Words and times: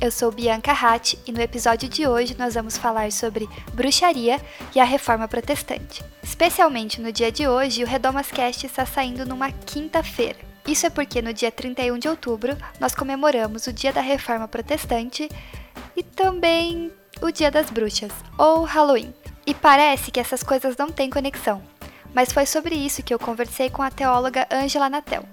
Eu 0.00 0.10
sou 0.10 0.30
Bianca 0.30 0.72
Hatt 0.72 1.14
e 1.26 1.32
no 1.32 1.40
episódio 1.40 1.88
de 1.88 2.06
hoje 2.06 2.36
nós 2.38 2.54
vamos 2.54 2.76
falar 2.76 3.10
sobre 3.12 3.48
bruxaria 3.72 4.40
e 4.74 4.80
a 4.80 4.84
reforma 4.84 5.26
protestante. 5.28 6.04
Especialmente 6.22 7.00
no 7.00 7.12
dia 7.12 7.30
de 7.30 7.46
hoje, 7.48 7.82
o 7.82 7.86
Redomas 7.86 8.30
Cast 8.30 8.66
está 8.66 8.84
saindo 8.84 9.24
numa 9.24 9.50
quinta-feira. 9.50 10.38
Isso 10.66 10.86
é 10.86 10.90
porque 10.90 11.22
no 11.22 11.32
dia 11.32 11.50
31 11.50 11.98
de 11.98 12.08
outubro 12.08 12.56
nós 12.80 12.94
comemoramos 12.94 13.66
o 13.66 13.72
Dia 13.72 13.92
da 13.92 14.00
Reforma 14.00 14.48
Protestante 14.48 15.28
e 15.96 16.02
também 16.02 16.90
o 17.22 17.30
Dia 17.30 17.50
das 17.50 17.70
Bruxas, 17.70 18.12
ou 18.36 18.64
Halloween. 18.64 19.14
E 19.46 19.54
parece 19.54 20.10
que 20.10 20.20
essas 20.20 20.42
coisas 20.42 20.76
não 20.76 20.90
têm 20.90 21.08
conexão, 21.08 21.62
mas 22.12 22.32
foi 22.32 22.46
sobre 22.46 22.74
isso 22.74 23.02
que 23.02 23.14
eu 23.14 23.18
conversei 23.18 23.70
com 23.70 23.82
a 23.82 23.90
teóloga 23.90 24.46
Angela 24.50 24.90
Natel. 24.90 25.24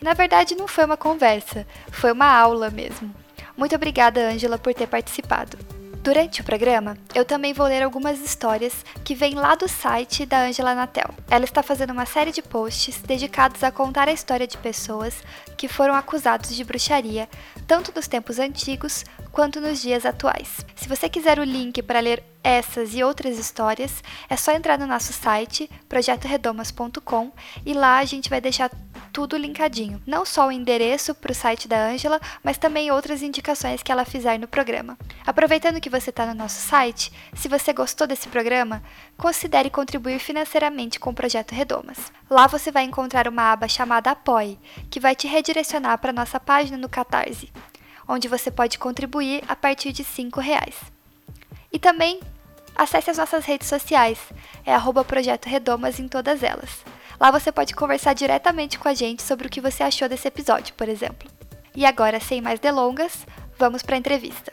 Na 0.00 0.12
verdade 0.14 0.54
não 0.54 0.68
foi 0.68 0.84
uma 0.84 0.96
conversa, 0.96 1.66
foi 1.90 2.12
uma 2.12 2.30
aula 2.30 2.70
mesmo. 2.70 3.25
Muito 3.56 3.74
obrigada, 3.74 4.28
Angela, 4.28 4.58
por 4.58 4.74
ter 4.74 4.86
participado. 4.86 5.56
Durante 6.06 6.40
o 6.40 6.44
programa, 6.44 6.96
eu 7.16 7.24
também 7.24 7.52
vou 7.52 7.66
ler 7.66 7.82
algumas 7.82 8.20
histórias 8.20 8.84
que 9.02 9.12
vêm 9.12 9.34
lá 9.34 9.56
do 9.56 9.66
site 9.66 10.24
da 10.24 10.42
Angela 10.44 10.72
Natel. 10.72 11.12
Ela 11.28 11.44
está 11.44 11.64
fazendo 11.64 11.90
uma 11.90 12.06
série 12.06 12.30
de 12.30 12.42
posts 12.42 13.02
dedicados 13.02 13.64
a 13.64 13.72
contar 13.72 14.08
a 14.08 14.12
história 14.12 14.46
de 14.46 14.56
pessoas 14.56 15.20
que 15.56 15.66
foram 15.66 15.94
acusados 15.94 16.54
de 16.54 16.62
bruxaria, 16.62 17.28
tanto 17.66 17.92
nos 17.92 18.06
tempos 18.06 18.38
antigos 18.38 19.04
quanto 19.32 19.60
nos 19.60 19.82
dias 19.82 20.06
atuais. 20.06 20.64
Se 20.76 20.88
você 20.88 21.08
quiser 21.08 21.40
o 21.40 21.44
link 21.44 21.82
para 21.82 21.98
ler 21.98 22.22
essas 22.40 22.94
e 22.94 23.02
outras 23.02 23.36
histórias, 23.36 24.04
é 24.30 24.36
só 24.36 24.52
entrar 24.52 24.78
no 24.78 24.86
nosso 24.86 25.12
site, 25.12 25.68
projetoredomas.com, 25.88 27.32
e 27.64 27.74
lá 27.74 27.98
a 27.98 28.04
gente 28.04 28.30
vai 28.30 28.40
deixar 28.40 28.70
tudo 29.16 29.38
linkadinho. 29.38 29.98
Não 30.06 30.26
só 30.26 30.46
o 30.46 30.52
endereço 30.52 31.14
para 31.14 31.32
o 31.32 31.34
site 31.34 31.66
da 31.66 31.86
Ângela, 31.86 32.20
mas 32.44 32.58
também 32.58 32.90
outras 32.90 33.22
indicações 33.22 33.82
que 33.82 33.90
ela 33.90 34.04
fizer 34.04 34.38
no 34.38 34.46
programa. 34.46 34.98
Aproveitando 35.26 35.80
que 35.80 35.88
você 35.88 36.10
está 36.10 36.26
no 36.26 36.34
nosso 36.34 36.60
site, 36.60 37.10
se 37.32 37.48
você 37.48 37.72
gostou 37.72 38.06
desse 38.06 38.28
programa, 38.28 38.82
considere 39.16 39.70
contribuir 39.70 40.18
financeiramente 40.18 41.00
com 41.00 41.08
o 41.08 41.14
Projeto 41.14 41.52
Redomas. 41.52 42.12
Lá 42.28 42.46
você 42.46 42.70
vai 42.70 42.84
encontrar 42.84 43.26
uma 43.26 43.52
aba 43.52 43.66
chamada 43.66 44.10
Apoie, 44.10 44.58
que 44.90 45.00
vai 45.00 45.16
te 45.16 45.26
redirecionar 45.26 45.96
para 45.96 46.12
nossa 46.12 46.38
página 46.38 46.76
no 46.76 46.86
Catarse, 46.86 47.50
onde 48.06 48.28
você 48.28 48.50
pode 48.50 48.78
contribuir 48.78 49.42
a 49.48 49.56
partir 49.56 49.92
de 49.92 50.02
R$ 50.02 50.28
reais. 50.42 50.76
E 51.72 51.78
também 51.78 52.20
acesse 52.76 53.10
as 53.10 53.16
nossas 53.16 53.46
redes 53.46 53.66
sociais, 53.66 54.18
é 54.62 54.74
arroba 54.74 55.02
Projeto 55.02 55.46
Redomas 55.46 55.98
em 55.98 56.06
todas 56.06 56.42
elas. 56.42 56.84
Lá 57.18 57.30
você 57.30 57.50
pode 57.50 57.74
conversar 57.74 58.12
diretamente 58.12 58.78
com 58.78 58.88
a 58.88 58.94
gente 58.94 59.22
sobre 59.22 59.46
o 59.46 59.50
que 59.50 59.60
você 59.60 59.82
achou 59.82 60.06
desse 60.06 60.28
episódio, 60.28 60.74
por 60.74 60.86
exemplo. 60.86 61.28
E 61.74 61.86
agora, 61.86 62.20
sem 62.20 62.42
mais 62.42 62.60
delongas, 62.60 63.26
vamos 63.58 63.82
para 63.82 63.96
a 63.96 63.98
entrevista. 63.98 64.52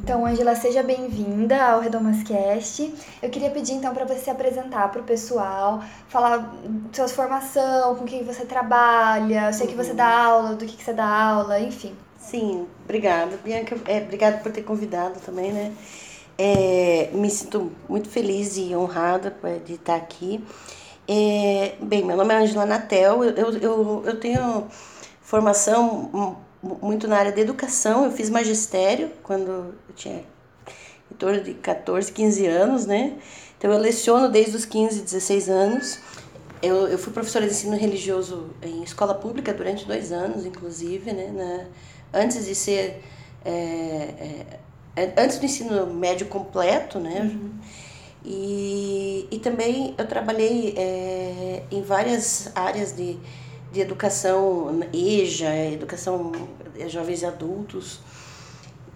Então, 0.00 0.24
Angela, 0.24 0.54
seja 0.54 0.82
bem-vinda 0.82 1.62
ao 1.62 1.80
Redomascast. 1.80 2.94
Eu 3.22 3.28
queria 3.28 3.50
pedir 3.50 3.72
então 3.72 3.92
para 3.92 4.06
você 4.06 4.20
se 4.20 4.30
apresentar 4.30 4.90
para 4.90 5.02
o 5.02 5.04
pessoal, 5.04 5.84
falar 6.08 6.54
sua 6.90 7.06
formação, 7.08 7.96
com 7.96 8.06
quem 8.06 8.24
você 8.24 8.46
trabalha, 8.46 9.48
eu 9.48 9.52
sei 9.52 9.66
que 9.66 9.74
você 9.74 9.92
dá 9.92 10.08
aula, 10.08 10.54
do 10.54 10.64
que, 10.64 10.74
que 10.74 10.82
você 10.82 10.94
dá 10.94 11.06
aula, 11.06 11.60
enfim. 11.60 11.94
Sim, 12.30 12.66
obrigada, 12.84 13.38
Bianca. 13.42 13.74
É, 13.86 14.02
obrigada 14.02 14.38
por 14.38 14.52
ter 14.52 14.62
convidado 14.62 15.18
também, 15.20 15.50
né? 15.50 15.74
É, 16.36 17.08
me 17.14 17.30
sinto 17.30 17.72
muito 17.88 18.10
feliz 18.10 18.58
e 18.58 18.76
honrada 18.76 19.34
de 19.64 19.74
estar 19.74 19.96
aqui. 19.96 20.44
É, 21.08 21.76
bem, 21.80 22.04
meu 22.04 22.18
nome 22.18 22.34
é 22.34 22.36
Angela 22.36 22.66
Natel, 22.66 23.24
eu, 23.24 23.30
eu, 23.30 23.58
eu, 23.58 24.02
eu 24.04 24.20
tenho 24.20 24.66
formação 25.22 26.44
muito 26.62 27.08
na 27.08 27.16
área 27.16 27.32
de 27.32 27.40
educação. 27.40 28.04
Eu 28.04 28.12
fiz 28.12 28.28
magistério 28.28 29.10
quando 29.22 29.74
eu 29.88 29.94
tinha 29.96 30.22
em 31.10 31.14
torno 31.14 31.40
de 31.40 31.54
14, 31.54 32.12
15 32.12 32.46
anos, 32.46 32.84
né? 32.84 33.16
Então 33.56 33.72
eu 33.72 33.78
leciono 33.78 34.28
desde 34.28 34.54
os 34.54 34.66
15, 34.66 35.00
16 35.00 35.48
anos. 35.48 35.98
Eu, 36.62 36.88
eu 36.88 36.98
fui 36.98 37.12
professora 37.12 37.46
de 37.46 37.52
ensino 37.52 37.76
religioso 37.76 38.50
em 38.62 38.82
escola 38.82 39.14
pública 39.14 39.52
durante 39.54 39.86
dois 39.86 40.12
anos, 40.12 40.44
inclusive, 40.44 41.12
né? 41.12 41.30
Na, 41.32 42.20
antes 42.20 42.44
de 42.44 42.54
ser. 42.54 43.02
É, 43.44 44.44
é, 44.96 45.12
antes 45.16 45.38
do 45.38 45.46
ensino 45.46 45.86
médio 45.86 46.26
completo, 46.26 46.98
né? 46.98 47.20
Uhum. 47.20 47.50
E, 48.24 49.28
e 49.30 49.38
também 49.38 49.94
eu 49.96 50.06
trabalhei 50.06 50.74
é, 50.76 51.62
em 51.70 51.82
várias 51.82 52.50
áreas 52.54 52.94
de 52.94 53.18
de 53.72 53.80
educação 53.80 54.80
EJA, 54.92 55.54
educação 55.72 56.32
jovens 56.88 57.22
e 57.22 57.26
adultos. 57.26 58.00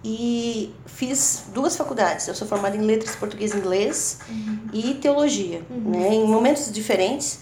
E 0.03 0.73
fiz 0.85 1.45
duas 1.53 1.77
faculdades. 1.77 2.27
Eu 2.27 2.35
sou 2.35 2.47
formada 2.47 2.75
em 2.75 2.81
letras 2.81 3.15
português 3.15 3.53
e 3.53 3.57
inglês 3.57 4.19
uhum. 4.29 4.59
e 4.73 4.93
teologia, 4.95 5.61
uhum. 5.69 5.91
né? 5.91 6.13
Em 6.13 6.27
momentos 6.27 6.71
diferentes. 6.71 7.39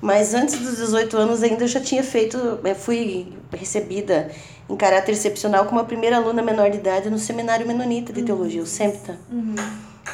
Mas 0.00 0.34
antes 0.34 0.58
dos 0.58 0.76
18 0.76 1.16
anos 1.16 1.42
ainda 1.42 1.64
eu 1.64 1.68
já 1.68 1.80
tinha 1.80 2.02
feito, 2.02 2.36
eu 2.62 2.74
fui 2.74 3.32
recebida 3.50 4.30
em 4.68 4.76
caráter 4.76 5.12
excepcional 5.12 5.66
como 5.66 5.80
a 5.80 5.84
primeira 5.84 6.16
aluna 6.16 6.42
menor 6.42 6.70
de 6.70 6.78
idade 6.78 7.10
no 7.10 7.18
Seminário 7.18 7.66
Menonita 7.66 8.12
de 8.12 8.22
Teologia, 8.22 8.62
o 8.62 8.66
SEMPTA. 8.66 9.18
Uhum. 9.30 9.54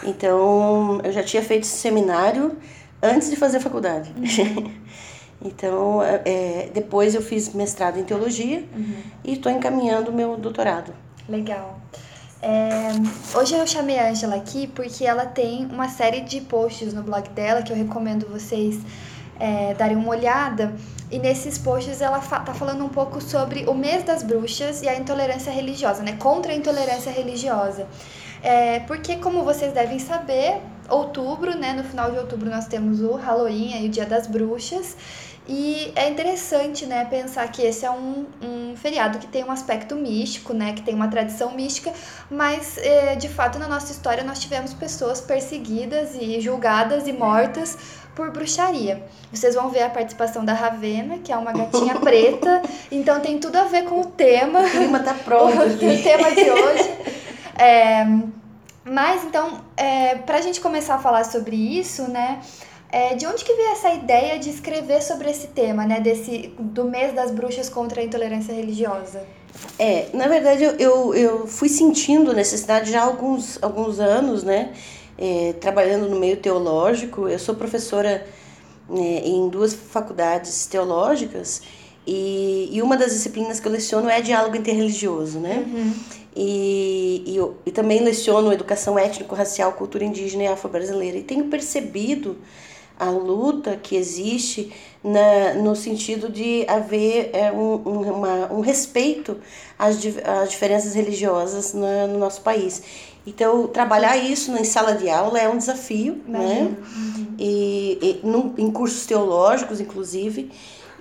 Então, 0.05 1.01
eu 1.05 1.13
já 1.13 1.23
tinha 1.23 1.43
feito 1.43 1.65
esse 1.65 1.77
seminário 1.77 2.57
antes 3.03 3.31
de 3.31 3.37
fazer 3.37 3.59
a 3.59 3.61
faculdade. 3.61 4.13
Uhum. 4.17 4.71
Então, 5.43 6.03
é, 6.03 6.69
depois 6.75 7.15
eu 7.15 7.23
fiz 7.23 7.55
mestrado 7.55 7.99
em 7.99 8.05
teologia 8.05 8.63
uhum. 8.77 8.95
e 9.25 9.33
estou 9.33 9.51
encaminhando 9.51 10.11
o 10.11 10.15
meu 10.15 10.37
doutorado. 10.37 10.93
Legal. 11.31 11.79
É, 12.43 12.89
hoje 13.39 13.55
eu 13.55 13.65
chamei 13.67 13.99
a 13.99 14.11
Angela 14.11 14.35
aqui 14.35 14.67
porque 14.67 15.07
ela 15.07 15.27
tem 15.27 15.67
uma 15.67 15.89
série 15.89 16.23
de 16.23 16.41
posts 16.41 16.93
no 16.93 17.03
blog 17.03 17.29
dela 17.31 17.63
que 17.63 17.71
eu 17.71 17.77
recomendo 17.77 18.27
vocês 18.27 18.81
é, 19.39 19.73
darem 19.75 19.97
uma 19.97 20.09
olhada. 20.09 20.75
E 21.09 21.21
nesses 21.21 21.57
posts 21.57 22.01
ela 22.01 22.21
fa 22.21 22.41
tá 22.41 22.53
falando 22.53 22.85
um 22.85 22.89
pouco 22.89 23.21
sobre 23.21 23.65
o 23.69 23.75
mês 23.75 24.03
das 24.03 24.25
bruxas 24.25 24.83
e 24.83 24.89
a 24.89 24.97
intolerância 24.97 25.53
religiosa, 25.53 26.03
né? 26.03 26.17
Contra 26.19 26.51
a 26.51 26.55
intolerância 26.55 27.13
religiosa. 27.13 27.87
É, 28.43 28.81
porque, 28.81 29.17
como 29.17 29.45
vocês 29.45 29.73
devem 29.73 29.99
saber, 30.01 30.61
outubro, 30.89 31.57
né? 31.57 31.75
No 31.75 31.85
final 31.85 32.11
de 32.11 32.19
outubro 32.19 32.51
nós 32.51 32.67
temos 32.67 33.01
o 33.01 33.13
Halloween, 33.15 33.85
e 33.85 33.87
o 33.87 33.89
Dia 33.89 34.07
das 34.07 34.27
Bruxas. 34.27 34.97
E 35.49 35.93
é 35.97 36.09
interessante, 36.09 36.87
né, 36.87 37.05
pensar 37.07 37.49
que 37.49 37.63
esse 37.63 37.85
é 37.85 37.91
um, 37.91 38.27
um 38.43 38.77
feriado 38.77 39.19
que 39.19 39.27
tem 39.27 39.43
um 39.43 39.51
aspecto 39.51 39.97
místico, 39.97 40.53
né, 40.53 40.73
que 40.73 40.83
tem 40.83 40.95
uma 40.95 41.09
tradição 41.09 41.53
mística, 41.53 41.93
mas 42.31 42.79
é, 42.79 43.17
de 43.17 43.29
fato 43.29 43.59
na 43.59 43.67
nossa 43.67 43.91
história 43.91 44.23
nós 44.23 44.39
tivemos 44.39 44.73
pessoas 44.75 45.21
perseguidas 45.21 46.15
e 46.15 46.41
julgadas 46.41 47.09
e 47.09 47.13
mortas 47.13 47.77
por 48.15 48.31
bruxaria. 48.31 49.03
Vocês 49.33 49.55
vão 49.55 49.71
ver 49.71 49.83
a 49.83 49.91
participação 49.91 50.45
da 50.45 50.53
Ravena, 50.53 51.19
que 51.19 51.33
é 51.33 51.37
uma 51.37 51.53
gatinha 51.53 51.99
preta, 52.01 52.63
então 52.93 53.19
tem 53.21 53.39
tudo 53.39 53.57
a 53.57 53.65
ver 53.65 53.85
com 53.85 54.01
o 54.01 54.07
tema. 54.07 54.61
O 54.61 54.71
tema 54.71 55.01
tá 55.01 55.15
pronto. 55.15 55.57
o 55.65 56.03
tema 56.03 56.31
de 56.33 56.51
hoje. 56.51 56.91
É, 57.59 58.07
mas 58.85 59.25
então, 59.25 59.61
é, 59.77 60.17
para 60.17 60.39
a 60.39 60.41
gente 60.41 60.61
começar 60.61 60.97
a 60.97 60.99
falar 60.99 61.25
sobre 61.25 61.57
isso, 61.57 62.11
né? 62.11 62.41
É, 62.93 63.15
de 63.15 63.27
onde 63.27 63.45
que 63.45 63.55
veio 63.55 63.71
essa 63.71 63.93
ideia 63.95 64.39
de 64.39 64.51
escrever 64.51 65.01
sobre 65.03 65.31
esse 65.31 65.49
tema, 65.49 65.87
né? 65.87 66.01
Desse, 66.01 66.53
do 66.59 66.85
mês 66.85 67.15
das 67.15 67.31
bruxas 67.31 67.69
contra 67.69 68.01
a 68.01 68.05
intolerância 68.05 68.53
religiosa? 68.53 69.23
É, 69.79 70.07
na 70.13 70.27
verdade 70.27 70.65
eu, 70.65 70.73
eu, 70.73 71.15
eu 71.15 71.47
fui 71.47 71.69
sentindo 71.69 72.33
necessidade 72.33 72.91
já 72.91 73.01
há 73.01 73.05
alguns, 73.05 73.63
alguns 73.63 74.01
anos, 74.01 74.43
né? 74.43 74.73
É, 75.17 75.55
trabalhando 75.61 76.09
no 76.09 76.19
meio 76.19 76.37
teológico. 76.39 77.29
Eu 77.29 77.39
sou 77.39 77.55
professora 77.55 78.27
é, 78.93 79.29
em 79.29 79.49
duas 79.49 79.73
faculdades 79.73 80.67
teológicas 80.67 81.63
e, 82.07 82.69
e 82.73 82.83
uma 82.83 82.97
das 82.97 83.13
disciplinas 83.13 83.61
que 83.61 83.69
eu 83.69 83.73
leciono 83.73 84.09
é 84.09 84.21
diálogo 84.21 84.57
interreligioso, 84.57 85.39
né? 85.39 85.65
Uhum. 85.67 85.95
E, 86.35 87.23
e, 87.27 87.37
eu, 87.37 87.57
e 87.67 87.71
também 87.71 88.01
leciono 88.01 88.53
educação 88.53 88.99
étnico-racial, 88.99 89.73
cultura 89.73 90.05
indígena 90.05 90.45
e 90.45 90.47
afro-brasileira. 90.47 91.19
E 91.19 91.23
tenho 91.23 91.45
percebido 91.47 92.37
a 93.01 93.11
luta 93.11 93.79
que 93.83 93.97
existe 93.97 94.71
na, 95.03 95.55
no 95.55 95.75
sentido 95.75 96.29
de 96.29 96.67
haver 96.69 97.31
é, 97.33 97.51
um, 97.51 97.77
uma, 97.77 98.53
um 98.53 98.61
respeito 98.61 99.39
às, 99.79 99.97
às 100.43 100.51
diferenças 100.51 100.95
religiosas 100.95 101.73
no, 101.73 102.07
no 102.09 102.19
nosso 102.19 102.43
país. 102.43 102.83
Então, 103.27 103.67
trabalhar 103.67 104.17
isso 104.17 104.55
em 104.57 104.65
sala 104.65 104.95
de 104.95 105.09
aula 105.09 105.39
é 105.39 105.49
um 105.49 105.57
desafio, 105.57 106.21
né? 106.27 106.71
Uhum. 106.95 107.35
E, 107.39 107.99
e 108.03 108.27
num, 108.27 108.55
em 108.59 108.71
cursos 108.71 109.07
teológicos, 109.07 109.81
inclusive. 109.81 110.51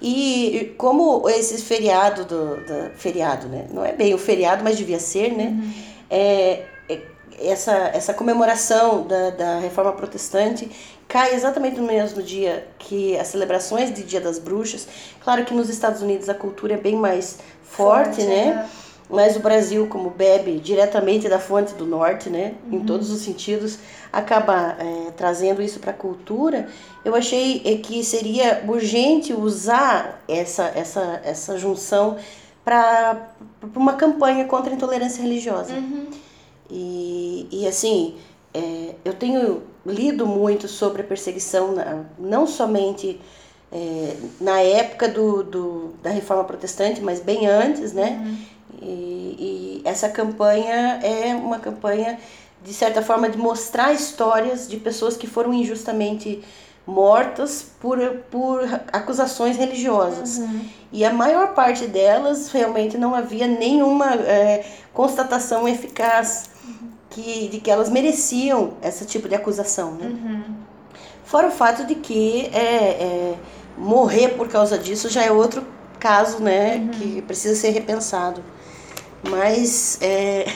E 0.02 0.74
como 0.78 1.28
esse 1.30 1.62
feriado 1.62 2.24
do, 2.24 2.56
do, 2.56 2.92
feriado, 2.96 3.48
né? 3.48 3.68
Não 3.74 3.84
é 3.84 3.92
bem 3.92 4.14
o 4.14 4.18
feriado, 4.18 4.64
mas 4.64 4.78
devia 4.78 5.00
ser, 5.00 5.34
né? 5.34 5.48
Uhum. 5.48 5.72
É, 6.10 6.66
é, 6.90 7.02
essa, 7.42 7.74
essa 7.94 8.14
comemoração 8.14 9.04
da, 9.04 9.30
da 9.32 9.60
reforma 9.60 9.92
protestante 9.94 10.70
cai 11.10 11.34
exatamente 11.34 11.78
no 11.78 11.88
mesmo 11.88 12.22
dia 12.22 12.68
que 12.78 13.18
as 13.18 13.28
celebrações 13.28 13.92
de 13.94 14.04
Dia 14.04 14.22
das 14.22 14.38
Bruxas. 14.38 14.88
Claro 15.22 15.44
que 15.44 15.54
nos 15.54 15.68
Estados 15.68 16.02
Unidos 16.04 16.30
a 16.30 16.36
cultura 16.36 16.76
é 16.76 16.78
bem 16.78 16.96
mais 16.96 17.40
forte, 17.64 18.18
forte 18.18 18.24
né? 18.24 18.70
É. 18.76 18.80
Mas 19.12 19.36
o 19.36 19.40
Brasil, 19.40 19.88
como 19.88 20.12
bebe 20.12 20.60
diretamente 20.60 21.28
da 21.28 21.40
fonte 21.40 21.74
do 21.74 21.84
norte, 21.84 22.30
né, 22.30 22.54
uhum. 22.68 22.78
em 22.78 22.86
todos 22.86 23.10
os 23.10 23.22
sentidos, 23.22 23.80
acaba 24.14 24.78
é, 24.78 25.12
trazendo 25.18 25.64
isso 25.64 25.80
para 25.80 25.90
a 25.90 25.96
cultura. 25.96 26.70
Eu 27.04 27.16
achei 27.16 27.64
é, 27.66 27.78
que 27.78 28.04
seria 28.04 28.64
urgente 28.68 29.34
usar 29.34 30.24
essa, 30.28 30.66
essa, 30.76 31.22
essa 31.24 31.58
junção 31.58 32.18
para 32.64 33.34
uma 33.76 33.94
campanha 33.94 34.46
contra 34.46 34.72
a 34.72 34.76
intolerância 34.76 35.24
religiosa. 35.24 35.74
Uhum. 35.74 36.06
E, 36.70 37.48
e 37.52 37.68
assim, 37.68 38.16
é, 38.54 38.94
eu 39.04 39.16
tenho 39.16 39.64
lido 39.86 40.26
muito 40.26 40.68
sobre 40.68 41.02
a 41.02 41.06
perseguição, 41.06 41.76
não 42.18 42.46
somente 42.46 43.20
é, 43.72 44.16
na 44.42 44.62
época 44.62 45.08
do, 45.08 45.44
do, 45.44 45.94
da 46.02 46.10
reforma 46.10 46.44
protestante, 46.44 47.02
mas 47.02 47.20
bem 47.20 47.48
antes, 47.48 47.94
né? 47.94 48.22
Uhum. 48.24 48.38
E, 48.82 49.36
e, 49.40 49.82
essa 49.86 50.10
campanha 50.10 51.00
é 51.04 51.34
uma 51.36 51.60
campanha, 51.60 52.20
de 52.64 52.74
certa 52.74 53.02
forma, 53.02 53.30
de 53.30 53.38
mostrar 53.38 53.94
histórias 53.94 54.68
de 54.68 54.78
pessoas 54.78 55.16
que 55.16 55.28
foram 55.28 55.54
injustamente 55.54 56.44
mortas 56.86 57.72
por, 57.80 58.00
por 58.32 58.62
acusações 58.92 59.58
religiosas. 59.58 60.38
Uhum. 60.38 60.66
E 60.92 61.06
a 61.06 61.14
maior 61.14 61.54
parte 61.54 61.86
delas 61.86 62.52
realmente 62.52 62.98
não 62.98 63.14
havia 63.14 63.48
nenhuma 63.48 64.16
é, 64.16 64.66
constatação 64.92 65.68
eficaz 65.68 66.50
que, 67.10 67.48
de 67.48 67.60
que 67.60 67.70
elas 67.72 67.90
mereciam 67.90 68.74
esse 68.82 69.06
tipo 69.06 69.28
de 69.28 69.36
acusação. 69.36 69.94
Né? 69.94 70.08
Uhum. 70.08 70.44
Fora 71.24 71.48
o 71.48 71.52
fato 71.52 71.86
de 71.86 71.96
que 71.96 72.48
é, 72.54 72.58
é, 72.60 73.36
morrer 73.78 74.30
por 74.30 74.48
causa 74.48 74.78
disso 74.78 75.10
já 75.10 75.24
é 75.24 75.32
outro 75.32 75.64
caso 76.00 76.42
né, 76.42 76.76
uhum. 76.76 76.90
que 76.90 77.22
precisa 77.24 77.56
ser 77.56 77.70
repensado. 77.70 78.44
Mas 79.28 79.98
é, 80.02 80.52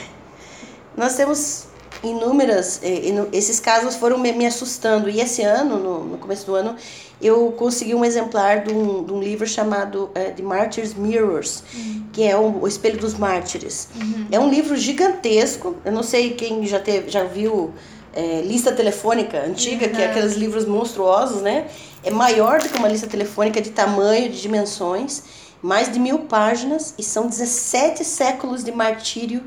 nós 0.96 1.14
temos 1.16 1.66
inúmeras. 2.08 2.80
É, 2.82 3.00
esses 3.32 3.60
casos 3.60 3.96
foram 3.96 4.18
me, 4.18 4.46
assustando. 4.46 5.08
E 5.08 5.20
esse 5.20 5.42
ano, 5.42 5.78
no, 5.78 6.04
no, 6.04 6.18
começo 6.18 6.46
do 6.46 6.54
ano, 6.54 6.76
eu 7.20 7.52
consegui 7.52 7.94
um 7.94 8.04
exemplar 8.04 8.62
de 8.64 8.72
um, 8.72 9.04
de 9.04 9.12
um 9.12 9.20
livro 9.20 9.46
chamado 9.46 10.10
é, 10.14 10.30
The 10.30 10.42
Martyrs 10.42 10.94
Mirrors, 10.94 11.62
uhum. 11.74 12.04
que 12.12 12.22
é 12.22 12.36
o, 12.36 12.62
o 12.62 12.68
Espelho 12.68 12.98
dos 12.98 13.14
Mártires. 13.14 13.88
Uhum. 13.94 14.26
É 14.30 14.38
um 14.38 14.48
livro 14.48 14.76
gigantesco. 14.76 15.76
Eu 15.84 15.92
não 15.92 16.02
sei 16.02 16.34
quem 16.34 16.66
já, 16.66 16.80
teve, 16.80 17.10
já 17.10 17.24
viu. 17.24 17.72
É, 18.16 18.42
lista 18.42 18.70
telefônica 18.70 19.44
antiga, 19.44 19.86
uhum. 19.86 19.92
que 19.92 20.00
é 20.00 20.04
uhum. 20.04 20.10
aqueles 20.12 20.34
livros 20.34 20.64
monstruosos, 20.64 21.42
né? 21.42 21.66
É 22.04 22.12
maior 22.12 22.60
do 22.60 22.68
que 22.68 22.78
uma 22.78 22.86
lista 22.86 23.08
telefônica 23.08 23.60
de 23.60 23.70
tamanho, 23.70 24.30
de 24.30 24.40
dimensões, 24.40 25.24
mais 25.60 25.90
de 25.90 25.98
mil 25.98 26.20
páginas, 26.20 26.94
e 26.96 27.02
são 27.02 27.26
17 27.26 28.04
séculos 28.04 28.62
de 28.62 28.70
martírio 28.70 29.42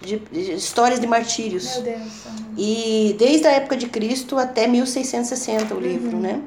de, 0.00 0.18
de, 0.18 0.52
histórias 0.52 1.00
de 1.00 1.06
martírios. 1.06 1.74
Meu 1.74 1.82
Deus. 1.82 2.26
E 2.56 3.14
desde 3.18 3.46
a 3.46 3.52
época 3.52 3.76
de 3.76 3.88
Cristo 3.88 4.36
até 4.38 4.66
1660 4.66 5.74
o 5.74 5.80
livro, 5.80 6.16
uhum. 6.16 6.22
né? 6.22 6.42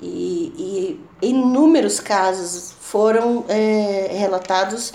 E, 0.00 0.98
e, 1.22 1.28
inúmeros 1.28 1.98
casos 2.00 2.74
foram 2.80 3.44
é, 3.48 4.08
relatados 4.12 4.92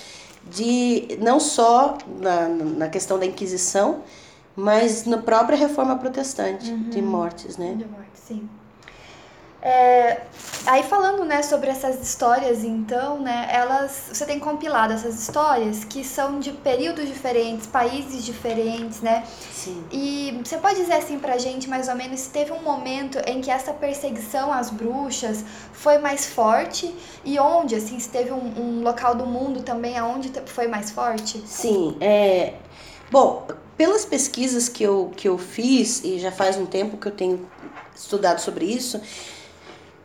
de 0.51 1.17
não 1.21 1.39
só 1.39 1.97
na, 2.19 2.47
na 2.47 2.89
questão 2.89 3.17
da 3.17 3.25
Inquisição, 3.25 4.03
mas 4.55 5.05
na 5.05 5.17
própria 5.17 5.57
Reforma 5.57 5.95
Protestante 5.97 6.71
uhum. 6.71 6.89
de 6.89 7.01
mortes, 7.01 7.57
né? 7.57 7.75
De 7.77 7.85
mortes, 7.85 8.21
sim. 8.27 8.49
É, 9.61 10.21
aí 10.65 10.83
falando, 10.83 11.25
né, 11.25 11.41
sobre 11.41 11.69
essas 11.69 12.01
histórias, 12.01 12.63
então, 12.63 13.19
né, 13.19 13.47
elas, 13.51 14.09
você 14.13 14.25
tem 14.25 14.39
compilado 14.39 14.93
essas 14.93 15.19
histórias 15.19 15.83
que 15.83 16.01
são 16.01 16.39
de 16.39 16.53
períodos 16.53 17.05
diferentes, 17.07 17.67
países 17.67 18.23
diferentes, 18.23 19.01
né? 19.01 19.25
Sim. 19.51 19.83
E 19.91 20.39
você 20.43 20.57
pode 20.57 20.79
dizer 20.79 20.93
assim 20.93 21.19
pra 21.19 21.37
gente, 21.37 21.67
mais 21.67 21.89
ou 21.89 21.95
menos, 21.95 22.21
se 22.21 22.29
teve 22.29 22.53
um 22.53 22.61
momento 22.61 23.19
em 23.27 23.41
que 23.41 23.51
essa 23.51 23.73
perseguição 23.73 24.53
às 24.53 24.69
bruxas 24.69 25.43
foi 25.73 25.97
mais 25.97 26.25
forte 26.25 26.93
e 27.25 27.37
onde, 27.37 27.75
assim, 27.75 27.99
se 27.99 28.07
teve 28.07 28.31
um, 28.31 28.53
um 28.57 28.81
local 28.81 29.13
do 29.13 29.25
mundo 29.25 29.61
também 29.61 29.97
aonde 29.97 30.31
foi 30.45 30.67
mais 30.67 30.89
forte? 30.89 31.43
Sim, 31.45 31.97
é... 31.99 32.53
Bom, 33.11 33.45
pelas 33.75 34.05
pesquisas 34.05 34.69
que 34.69 34.83
eu, 34.83 35.11
que 35.17 35.27
eu 35.27 35.37
fiz, 35.37 36.03
e 36.03 36.19
já 36.19 36.31
faz 36.31 36.55
um 36.55 36.65
tempo 36.65 36.95
que 36.95 37.07
eu 37.07 37.11
tenho 37.11 37.49
estudado 37.95 38.39
sobre 38.39 38.65
isso, 38.65 39.01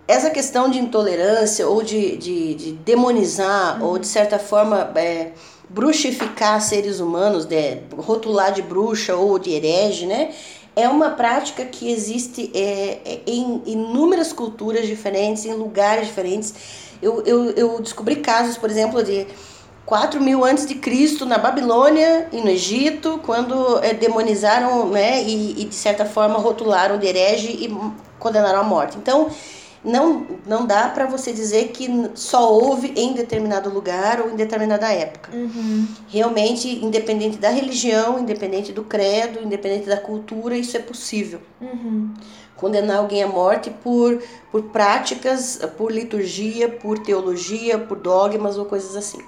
essa 0.06 0.30
questão 0.30 0.68
de 0.68 0.78
intolerância 0.78 1.66
ou 1.66 1.82
de, 1.82 2.16
de, 2.16 2.54
de 2.54 2.72
demonizar 2.72 3.80
uhum. 3.80 3.88
ou 3.88 3.98
de 3.98 4.06
certa 4.06 4.38
forma 4.38 4.92
é, 4.96 5.32
bruxificar 5.68 6.60
seres 6.60 7.00
humanos, 7.00 7.44
de, 7.46 7.78
rotular 7.96 8.52
de 8.52 8.62
bruxa 8.62 9.16
ou 9.16 9.38
de 9.38 9.50
herege, 9.50 10.06
né? 10.06 10.32
É 10.76 10.88
uma 10.88 11.10
prática 11.10 11.64
que 11.64 11.90
existe 11.90 12.50
é, 12.52 12.98
é, 13.04 13.20
em 13.26 13.62
inúmeras 13.64 14.32
culturas 14.32 14.86
diferentes, 14.86 15.44
em 15.44 15.54
lugares 15.54 16.08
diferentes. 16.08 16.52
Eu, 17.00 17.22
eu, 17.24 17.50
eu 17.50 17.80
descobri 17.80 18.16
casos, 18.16 18.58
por 18.58 18.68
exemplo, 18.68 19.02
de 19.02 19.24
4 19.86 20.20
mil 20.20 20.44
antes 20.44 20.66
de 20.66 20.74
Cristo 20.74 21.24
na 21.24 21.38
Babilônia 21.38 22.28
e 22.32 22.40
no 22.40 22.48
Egito, 22.48 23.20
quando 23.24 23.78
é, 23.84 23.94
demonizaram 23.94 24.88
né, 24.88 25.22
e, 25.22 25.62
e, 25.62 25.64
de 25.64 25.74
certa 25.74 26.04
forma, 26.04 26.38
rotularam 26.38 26.98
de 26.98 27.06
herege 27.06 27.48
e 27.48 27.72
condenaram 28.18 28.60
à 28.60 28.64
morte. 28.64 28.96
Então, 28.96 29.30
não, 29.84 30.26
não 30.46 30.66
dá 30.66 30.88
para 30.88 31.04
você 31.04 31.32
dizer 31.32 31.68
que 31.68 31.88
só 32.14 32.50
houve 32.50 32.92
em 32.96 33.12
determinado 33.12 33.68
lugar 33.68 34.20
ou 34.20 34.30
em 34.30 34.36
determinada 34.36 34.90
época. 34.90 35.30
Uhum. 35.36 35.86
Realmente, 36.08 36.68
independente 36.82 37.36
da 37.36 37.50
religião, 37.50 38.18
independente 38.18 38.72
do 38.72 38.82
credo, 38.82 39.44
independente 39.44 39.86
da 39.86 39.98
cultura, 39.98 40.56
isso 40.56 40.76
é 40.76 40.80
possível. 40.80 41.40
Uhum. 41.60 42.14
Condenar 42.56 42.98
alguém 42.98 43.22
à 43.22 43.28
morte 43.28 43.70
por, 43.70 44.22
por 44.50 44.62
práticas, 44.64 45.60
por 45.76 45.92
liturgia, 45.92 46.68
por 46.68 46.98
teologia, 47.00 47.78
por 47.78 47.98
dogmas 47.98 48.56
ou 48.56 48.64
coisas 48.64 48.96
assim. 48.96 49.18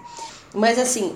Mas 0.55 0.79
assim, 0.79 1.15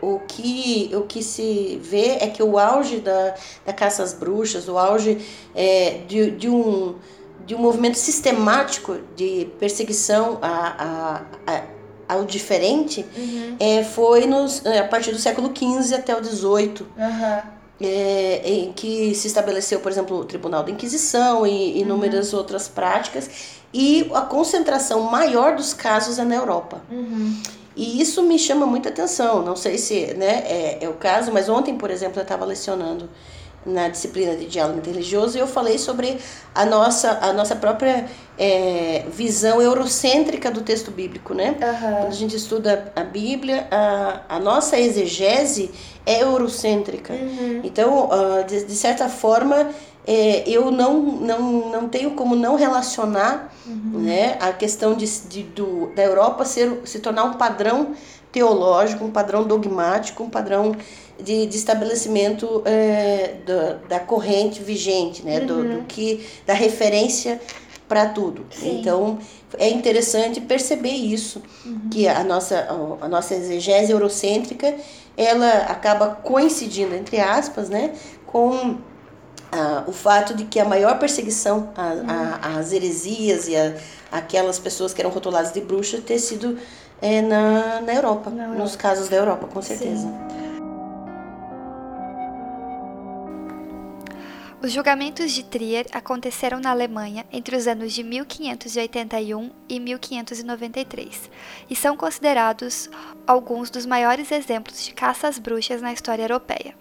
o, 0.00 0.18
que, 0.26 0.90
o 0.94 1.02
que 1.02 1.22
se 1.22 1.78
vê 1.80 2.16
é 2.18 2.26
que 2.26 2.42
o 2.42 2.58
auge 2.58 2.96
da, 2.96 3.34
da 3.64 3.72
caça 3.72 4.02
às 4.02 4.12
bruxas, 4.12 4.66
o 4.68 4.76
auge 4.76 5.18
é, 5.54 6.00
de, 6.08 6.32
de 6.32 6.48
um 6.48 6.96
de 7.46 7.54
um 7.54 7.58
movimento 7.58 7.98
sistemático 7.98 8.98
de 9.16 9.48
perseguição 9.58 10.38
a, 10.40 11.22
a, 11.46 11.52
a 11.52 11.62
ao 12.08 12.24
diferente 12.24 13.04
uhum. 13.16 13.56
é, 13.58 13.82
foi 13.82 14.26
nos, 14.26 14.64
é, 14.64 14.80
a 14.80 14.88
partir 14.88 15.10
do 15.10 15.18
século 15.18 15.52
XV 15.54 15.94
até 15.94 16.16
o 16.16 16.22
XVIII. 16.22 16.86
Uhum. 16.96 17.54
É, 17.80 18.40
em 18.44 18.72
que 18.72 19.14
se 19.16 19.26
estabeleceu, 19.26 19.80
por 19.80 19.90
exemplo, 19.90 20.18
o 20.18 20.24
Tribunal 20.24 20.62
da 20.62 20.70
Inquisição 20.70 21.44
e 21.44 21.80
inúmeras 21.80 22.32
uhum. 22.32 22.38
outras 22.38 22.68
práticas, 22.68 23.28
e 23.72 24.08
a 24.14 24.20
concentração 24.20 25.00
maior 25.02 25.56
dos 25.56 25.74
casos 25.74 26.18
é 26.20 26.24
na 26.24 26.36
Europa. 26.36 26.80
Uhum. 26.88 27.42
E 27.74 28.00
isso 28.00 28.22
me 28.22 28.38
chama 28.38 28.64
muita 28.64 28.90
atenção. 28.90 29.42
Não 29.42 29.56
sei 29.56 29.76
se 29.76 30.14
né, 30.14 30.44
é, 30.46 30.84
é 30.84 30.88
o 30.88 30.94
caso, 30.94 31.32
mas 31.32 31.48
ontem, 31.48 31.76
por 31.76 31.90
exemplo, 31.90 32.20
eu 32.20 32.22
estava 32.22 32.44
lecionando 32.44 33.10
na 33.64 33.88
disciplina 33.88 34.36
de 34.36 34.46
diálogo 34.46 34.78
interreligioso 34.78 35.36
e 35.36 35.40
eu 35.40 35.46
falei 35.46 35.78
sobre 35.78 36.18
a 36.54 36.64
nossa, 36.64 37.18
a 37.22 37.32
nossa 37.32 37.56
própria 37.56 38.06
é, 38.38 39.04
visão 39.10 39.60
eurocêntrica 39.60 40.50
do 40.50 40.60
texto 40.60 40.90
bíblico, 40.90 41.34
né? 41.34 41.50
Uhum. 41.50 41.96
Quando 41.96 42.06
a 42.08 42.10
gente 42.10 42.36
estuda 42.36 42.92
a 42.94 43.02
Bíblia, 43.02 43.66
a, 43.70 44.20
a 44.28 44.38
nossa 44.38 44.78
exegese 44.78 45.70
é 46.04 46.22
eurocêntrica. 46.22 47.14
Uhum. 47.14 47.60
Então, 47.64 48.08
uh, 48.08 48.44
de, 48.44 48.64
de, 48.64 48.74
certa 48.74 49.08
forma, 49.08 49.70
é, 50.06 50.48
eu 50.48 50.70
não, 50.70 51.00
não, 51.00 51.70
não 51.70 51.88
tenho 51.88 52.10
como 52.12 52.36
não 52.36 52.56
relacionar 52.56 53.52
uhum. 53.66 54.00
né, 54.00 54.36
a 54.40 54.52
questão 54.52 54.94
de, 54.94 55.06
de, 55.28 55.42
do, 55.42 55.94
da 55.94 56.02
Europa 56.02 56.44
ser, 56.44 56.80
se 56.84 56.98
tornar 56.98 57.24
um 57.24 57.34
padrão 57.34 57.94
teológico, 58.30 59.04
um 59.04 59.10
padrão 59.10 59.44
dogmático, 59.44 60.24
um 60.24 60.28
padrão 60.28 60.74
de, 61.22 61.46
de 61.46 61.56
estabelecimento 61.56 62.62
é, 62.64 63.34
da, 63.46 63.72
da 63.88 64.00
corrente 64.00 64.62
vigente, 64.62 65.24
né? 65.24 65.40
Uhum. 65.40 65.46
Do, 65.46 65.64
do, 65.76 65.82
que 65.84 66.26
da 66.46 66.52
referência 66.54 67.40
para 67.88 68.06
tudo. 68.06 68.44
Sim. 68.50 68.80
Então 68.80 69.18
é 69.58 69.68
interessante 69.68 70.40
perceber 70.40 70.90
isso, 70.90 71.42
Uhum. 71.64 71.88
que 71.90 72.08
a 72.08 72.24
nossa, 72.24 72.66
a 73.00 73.08
nossa 73.08 73.34
exegese 73.34 73.92
eurocêntrica 73.92 74.74
ela 75.16 75.48
acaba 75.68 76.08
coincidindo, 76.08 76.94
entre 76.94 77.20
aspas, 77.20 77.68
né, 77.68 77.92
com 78.26 78.78
ah, 79.52 79.84
o 79.86 79.92
fato 79.92 80.34
de 80.34 80.44
que 80.44 80.58
a 80.58 80.64
maior 80.64 80.98
perseguição 80.98 81.70
a- 81.76 82.58
às 82.58 82.72
heresias 82.72 83.46
e 83.46 83.54
a, 83.54 83.74
aquelas 84.10 84.58
pessoas 84.58 84.92
que 84.92 85.00
eram 85.00 85.10
rotuladas 85.10 85.52
de 85.52 85.60
bruxa 85.60 86.00
ter 86.04 86.18
sido 86.18 86.58
é, 87.00 87.20
na, 87.22 87.80
na 87.82 87.94
Europa, 87.94 88.30
Na 88.30 88.44
Europa. 88.44 88.62
nos 88.62 88.74
casos 88.76 89.08
da 89.08 89.16
Europa, 89.16 89.46
com 89.46 89.62
certeza. 89.62 90.08
Os 94.64 94.72
julgamentos 94.72 95.32
de 95.32 95.44
Trier 95.44 95.84
aconteceram 95.92 96.58
na 96.58 96.70
Alemanha 96.70 97.26
entre 97.30 97.54
os 97.54 97.66
anos 97.66 97.92
de 97.92 98.02
1581 98.02 99.50
e 99.68 99.78
1593 99.78 101.30
e 101.68 101.76
são 101.76 101.98
considerados 101.98 102.88
alguns 103.26 103.68
dos 103.68 103.84
maiores 103.84 104.32
exemplos 104.32 104.82
de 104.82 104.94
caça 104.94 105.28
às 105.28 105.38
bruxas 105.38 105.82
na 105.82 105.92
história 105.92 106.22
europeia. 106.22 106.74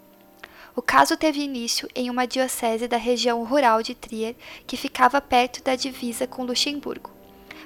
O 0.73 0.81
caso 0.81 1.17
teve 1.17 1.41
início 1.41 1.89
em 1.93 2.09
uma 2.09 2.25
diocese 2.25 2.87
da 2.87 2.95
região 2.95 3.43
rural 3.43 3.83
de 3.83 3.93
Trier, 3.93 4.37
que 4.65 4.77
ficava 4.77 5.19
perto 5.19 5.61
da 5.61 5.75
divisa 5.75 6.25
com 6.25 6.45
Luxemburgo. 6.45 7.12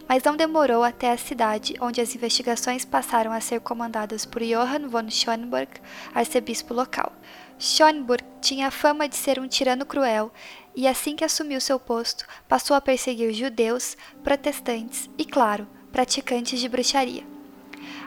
Mas 0.08 0.24
não 0.24 0.38
demorou 0.38 0.84
até 0.84 1.12
a 1.12 1.18
cidade, 1.18 1.76
onde 1.82 2.00
as 2.00 2.16
investigações 2.16 2.86
passaram 2.86 3.32
a 3.32 3.42
ser 3.42 3.60
comandadas 3.60 4.26
por 4.26 4.42
Johann 4.42 4.88
von 4.88 5.10
Schönberg, 5.10 5.82
arcebispo 6.14 6.74
local. 6.74 7.12
Schönberg 7.60 8.24
tinha 8.40 8.68
a 8.68 8.72
fama 8.72 9.10
de 9.10 9.16
ser 9.16 9.40
um 9.40 9.48
tirano 9.48 9.86
cruel 9.86 10.32
e, 10.76 10.88
assim 10.88 11.16
que 11.16 11.26
assumiu 11.26 11.60
seu 11.60 11.80
posto, 11.80 12.26
passou 12.48 12.76
a 12.76 12.82
perseguir 12.82 13.34
judeus, 13.34 13.98
protestantes 14.24 15.10
e, 15.18 15.26
claro, 15.26 15.68
praticantes 15.92 16.60
de 16.60 16.70
bruxaria. 16.70 17.37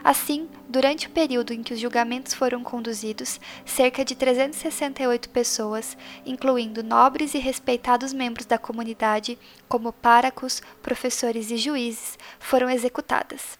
Assim, 0.03 0.49
durante 0.67 1.07
o 1.07 1.11
período 1.11 1.53
em 1.53 1.61
que 1.61 1.73
os 1.73 1.79
julgamentos 1.79 2.33
foram 2.33 2.63
conduzidos, 2.63 3.39
cerca 3.65 4.03
de 4.03 4.15
368 4.15 5.29
pessoas, 5.29 5.95
incluindo 6.25 6.83
nobres 6.83 7.35
e 7.35 7.37
respeitados 7.37 8.11
membros 8.11 8.47
da 8.47 8.57
comunidade, 8.57 9.37
como 9.69 9.93
párocos, 9.93 10.61
professores 10.81 11.51
e 11.51 11.57
juízes, 11.57 12.17
foram 12.39 12.69
executadas. 12.69 13.59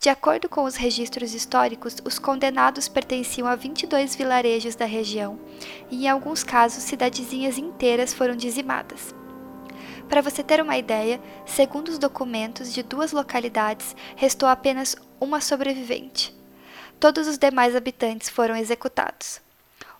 De 0.00 0.08
acordo 0.08 0.48
com 0.48 0.64
os 0.64 0.76
registros 0.76 1.34
históricos, 1.34 1.96
os 2.04 2.18
condenados 2.18 2.88
pertenciam 2.88 3.46
a 3.46 3.54
22 3.54 4.16
vilarejos 4.16 4.74
da 4.74 4.86
região 4.86 5.38
e, 5.90 6.06
em 6.06 6.08
alguns 6.08 6.42
casos, 6.42 6.82
cidadezinhas 6.84 7.58
inteiras 7.58 8.14
foram 8.14 8.34
dizimadas. 8.34 9.14
Para 10.08 10.22
você 10.22 10.42
ter 10.42 10.60
uma 10.60 10.78
ideia, 10.78 11.20
segundo 11.44 11.90
os 11.90 11.98
documentos 11.98 12.72
de 12.72 12.82
duas 12.82 13.12
localidades, 13.12 13.94
restou 14.16 14.48
apenas 14.48 14.96
uma 15.20 15.40
sobrevivente. 15.40 16.34
Todos 16.98 17.28
os 17.28 17.38
demais 17.38 17.76
habitantes 17.76 18.28
foram 18.28 18.56
executados. 18.56 19.40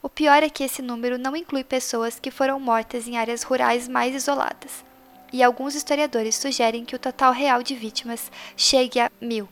O 0.03 0.09
pior 0.09 0.43
é 0.43 0.49
que 0.49 0.65
esse 0.65 0.81
número 0.81 1.19
não 1.19 1.37
inclui 1.37 1.63
pessoas 1.63 2.19
que 2.19 2.31
foram 2.31 2.59
mortas 2.59 3.07
em 3.07 3.19
áreas 3.19 3.43
rurais 3.43 3.87
mais 3.87 4.15
isoladas. 4.15 4.85
E 5.33 5.43
alguns 5.43 5.75
historiadores 5.75 6.35
sugerem 6.35 6.85
que 6.85 6.97
o 6.97 6.99
total 6.99 7.33
real 7.33 7.63
de 7.63 7.75
vítimas 7.75 8.33
chegue 8.57 8.99
a 8.99 9.11
mil. 9.21 9.47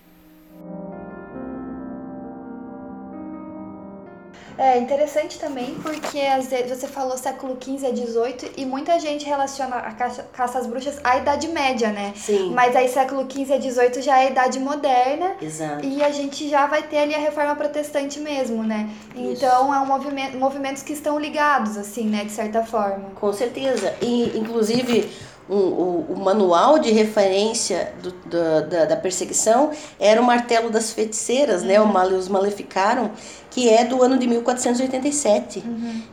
É 4.58 4.76
interessante 4.78 5.38
também 5.38 5.76
porque 5.76 6.18
às 6.20 6.48
vezes 6.48 6.76
você 6.76 6.88
falou 6.88 7.16
século 7.16 7.56
XV 7.62 7.86
a 7.86 7.94
XVIII 7.94 8.52
e 8.56 8.66
muita 8.66 8.98
gente 8.98 9.24
relaciona 9.24 9.76
a 9.76 9.92
caça, 9.92 10.26
caça 10.32 10.58
às 10.58 10.66
bruxas 10.66 10.98
à 11.04 11.16
Idade 11.16 11.46
Média, 11.48 11.92
né? 11.92 12.12
Sim, 12.16 12.50
Mas 12.52 12.74
aí 12.74 12.88
século 12.88 13.24
XV 13.30 13.54
a 13.54 13.60
XVIII 13.60 14.02
já 14.02 14.18
é 14.18 14.26
a 14.26 14.30
Idade 14.30 14.58
Moderna 14.58 15.36
exato. 15.40 15.84
e 15.86 16.02
a 16.02 16.10
gente 16.10 16.48
já 16.48 16.66
vai 16.66 16.82
ter 16.82 16.98
ali 16.98 17.14
a 17.14 17.18
reforma 17.18 17.54
protestante 17.54 18.18
mesmo, 18.18 18.64
né? 18.64 18.90
Isso. 19.14 19.44
Então 19.44 19.72
é 19.72 19.78
um 19.78 19.86
movimento, 19.86 20.36
movimentos 20.36 20.82
que 20.82 20.92
estão 20.92 21.18
ligados, 21.20 21.76
assim, 21.76 22.04
né, 22.04 22.24
de 22.24 22.32
certa 22.32 22.64
forma. 22.64 23.10
Com 23.14 23.32
certeza. 23.32 23.94
E, 24.02 24.36
inclusive, 24.36 25.08
um, 25.50 25.56
o, 25.56 26.06
o 26.10 26.16
manual 26.16 26.78
de 26.78 26.90
referência 26.90 27.92
do- 28.02 28.12
da- 28.28 28.60
da, 28.60 28.84
da 28.84 28.96
perseguição 28.96 29.70
era 29.98 30.20
o 30.20 30.24
Martelo 30.24 30.70
das 30.70 30.92
Feiticeiras, 30.92 31.62
né? 31.62 31.80
O 31.80 31.86
Malleus 31.86 32.28
Maleficarum, 32.28 33.08
que 33.50 33.68
é 33.68 33.84
do 33.84 34.02
ano 34.02 34.18
de 34.18 34.26
1487. 34.26 35.64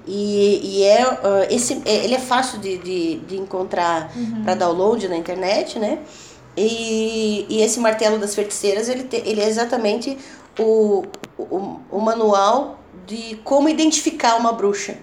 E, 0.08 0.62
e 0.64 0.84
é, 0.84 1.02
ah, 1.02 1.48
esse, 1.50 1.82
é- 1.86 2.06
ele 2.06 2.16
é 2.16 2.20
fácil 2.20 2.60
de, 2.60 2.78
de, 2.78 3.16
de 3.20 3.38
encontrar 3.38 4.12
para 4.44 4.56
download 4.56 5.08
na 5.08 5.18
internet, 5.18 5.78
né? 5.80 6.00
E, 6.58 7.46
e 7.50 7.62
esse 7.62 7.80
Martelo 7.80 8.18
das 8.18 8.34
Feiticeiras, 8.34 8.88
ele, 8.88 9.04
te- 9.04 9.22
ele 9.26 9.42
é 9.42 9.48
exatamente 9.48 10.18
o, 10.58 11.04
o, 11.38 11.80
o 11.92 12.00
manual 12.00 12.80
de 13.06 13.36
como 13.44 13.70
identificar 13.70 14.36
uma 14.36 14.52
bruxa. 14.54 14.96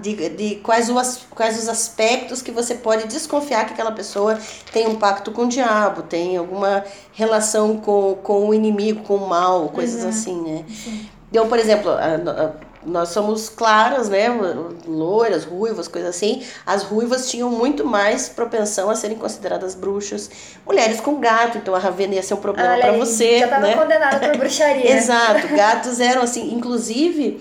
De, 0.00 0.28
de 0.30 0.54
quais, 0.56 0.88
o, 0.90 0.98
as- 0.98 1.26
quais 1.30 1.58
os 1.58 1.68
aspectos 1.68 2.42
que 2.42 2.50
você 2.50 2.74
pode 2.74 3.06
desconfiar 3.06 3.64
que 3.66 3.72
aquela 3.72 3.92
pessoa 3.92 4.38
tem 4.72 4.86
um 4.88 4.96
pacto 4.96 5.30
com 5.30 5.42
o 5.42 5.48
diabo, 5.48 6.02
tem 6.02 6.36
alguma 6.36 6.84
relação 7.12 7.76
com, 7.78 8.16
com 8.22 8.48
o 8.48 8.54
inimigo, 8.54 9.02
com 9.04 9.16
o 9.16 9.28
mal, 9.28 9.68
coisas 9.68 10.04
assim, 10.04 10.40
né? 10.42 10.64
Então, 11.30 11.48
por 11.48 11.58
exemplo, 11.58 11.90
nós 12.86 13.10
somos 13.10 13.48
claras, 13.48 14.08
né? 14.08 14.28
Loiras, 14.86 15.44
ruivas, 15.44 15.88
coisas 15.88 16.14
assim. 16.14 16.42
As 16.66 16.82
ruivas 16.82 17.28
tinham 17.28 17.48
muito 17.50 17.84
mais 17.84 18.28
propensão 18.28 18.90
a 18.90 18.94
serem 18.96 19.16
consideradas 19.16 19.74
bruxas. 19.74 20.30
Mulheres 20.66 21.00
com 21.00 21.20
gato, 21.20 21.58
então 21.58 21.74
a 21.74 21.78
Ravena 21.78 22.14
ia 22.14 22.22
ser 22.22 22.34
um 22.34 22.38
problema 22.38 22.76
para 22.76 22.92
você, 22.92 23.40
já 23.40 23.48
tava 23.48 23.66
né? 23.66 23.74
condenada 23.76 24.28
por 24.28 24.36
bruxaria. 24.38 24.96
Exato, 24.96 25.48
gatos 25.56 26.00
eram 26.00 26.22
assim, 26.22 26.54
inclusive, 26.54 27.40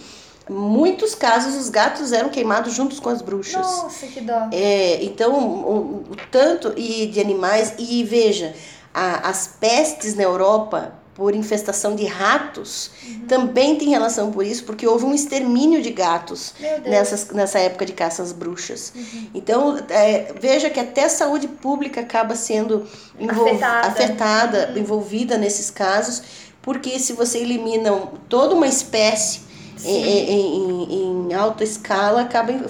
muitos 0.50 1.16
casos 1.16 1.56
os 1.56 1.70
gatos 1.70 2.12
eram 2.12 2.30
queimados 2.30 2.74
juntos 2.74 3.00
com 3.00 3.10
as 3.10 3.22
bruxas. 3.22 3.62
Nossa, 3.66 4.08
que 4.08 4.22
dó. 4.22 4.48
É, 4.52 5.04
então, 5.04 5.34
o, 5.40 6.04
o 6.10 6.16
tanto 6.32 6.74
e 6.78 7.08
de 7.08 7.20
animais, 7.20 7.74
e 7.78 8.04
veja, 8.04 8.54
a- 8.94 9.30
as 9.30 9.48
pestes 9.60 10.16
na 10.16 10.24
Europa 10.24 10.94
por 11.16 11.36
infestação 11.36 11.96
de 11.96 12.06
ratos 12.06 12.90
também 13.28 13.76
tem 13.78 13.90
relação 13.90 14.32
por 14.32 14.44
isso, 14.46 14.64
porque 14.64 14.88
houve 14.88 15.06
um 15.06 15.14
extermínio 15.14 15.82
de 15.82 15.92
gatos 15.92 16.54
nessas, 16.90 17.30
nessa 17.30 17.60
época 17.60 17.86
de 17.86 17.94
caça 17.94 18.24
às 18.24 18.32
bruxas. 18.32 18.92
Então, 19.34 19.78
é, 19.90 20.34
veja 20.42 20.70
que 20.70 20.80
até 20.80 21.04
a 21.06 21.10
saúde 21.10 21.48
pública 21.48 22.02
acaba 22.02 22.36
sendo 22.36 22.88
envol- 23.20 23.48
Afetada. 23.48 23.88
afetada, 23.88 24.74
envolvida 24.76 25.38
nesses 25.38 25.70
casos, 25.70 26.24
porque 26.62 26.98
se 26.98 27.14
você 27.14 27.38
elimina 27.40 27.92
toda 28.28 28.56
uma 28.56 28.68
espécie 28.68 29.42
em, 29.86 30.32
em- 30.32 31.28
em- 31.30 31.34
alta 31.34 31.64
escala, 31.64 32.22
acaba 32.22 32.52
en- 32.52 32.64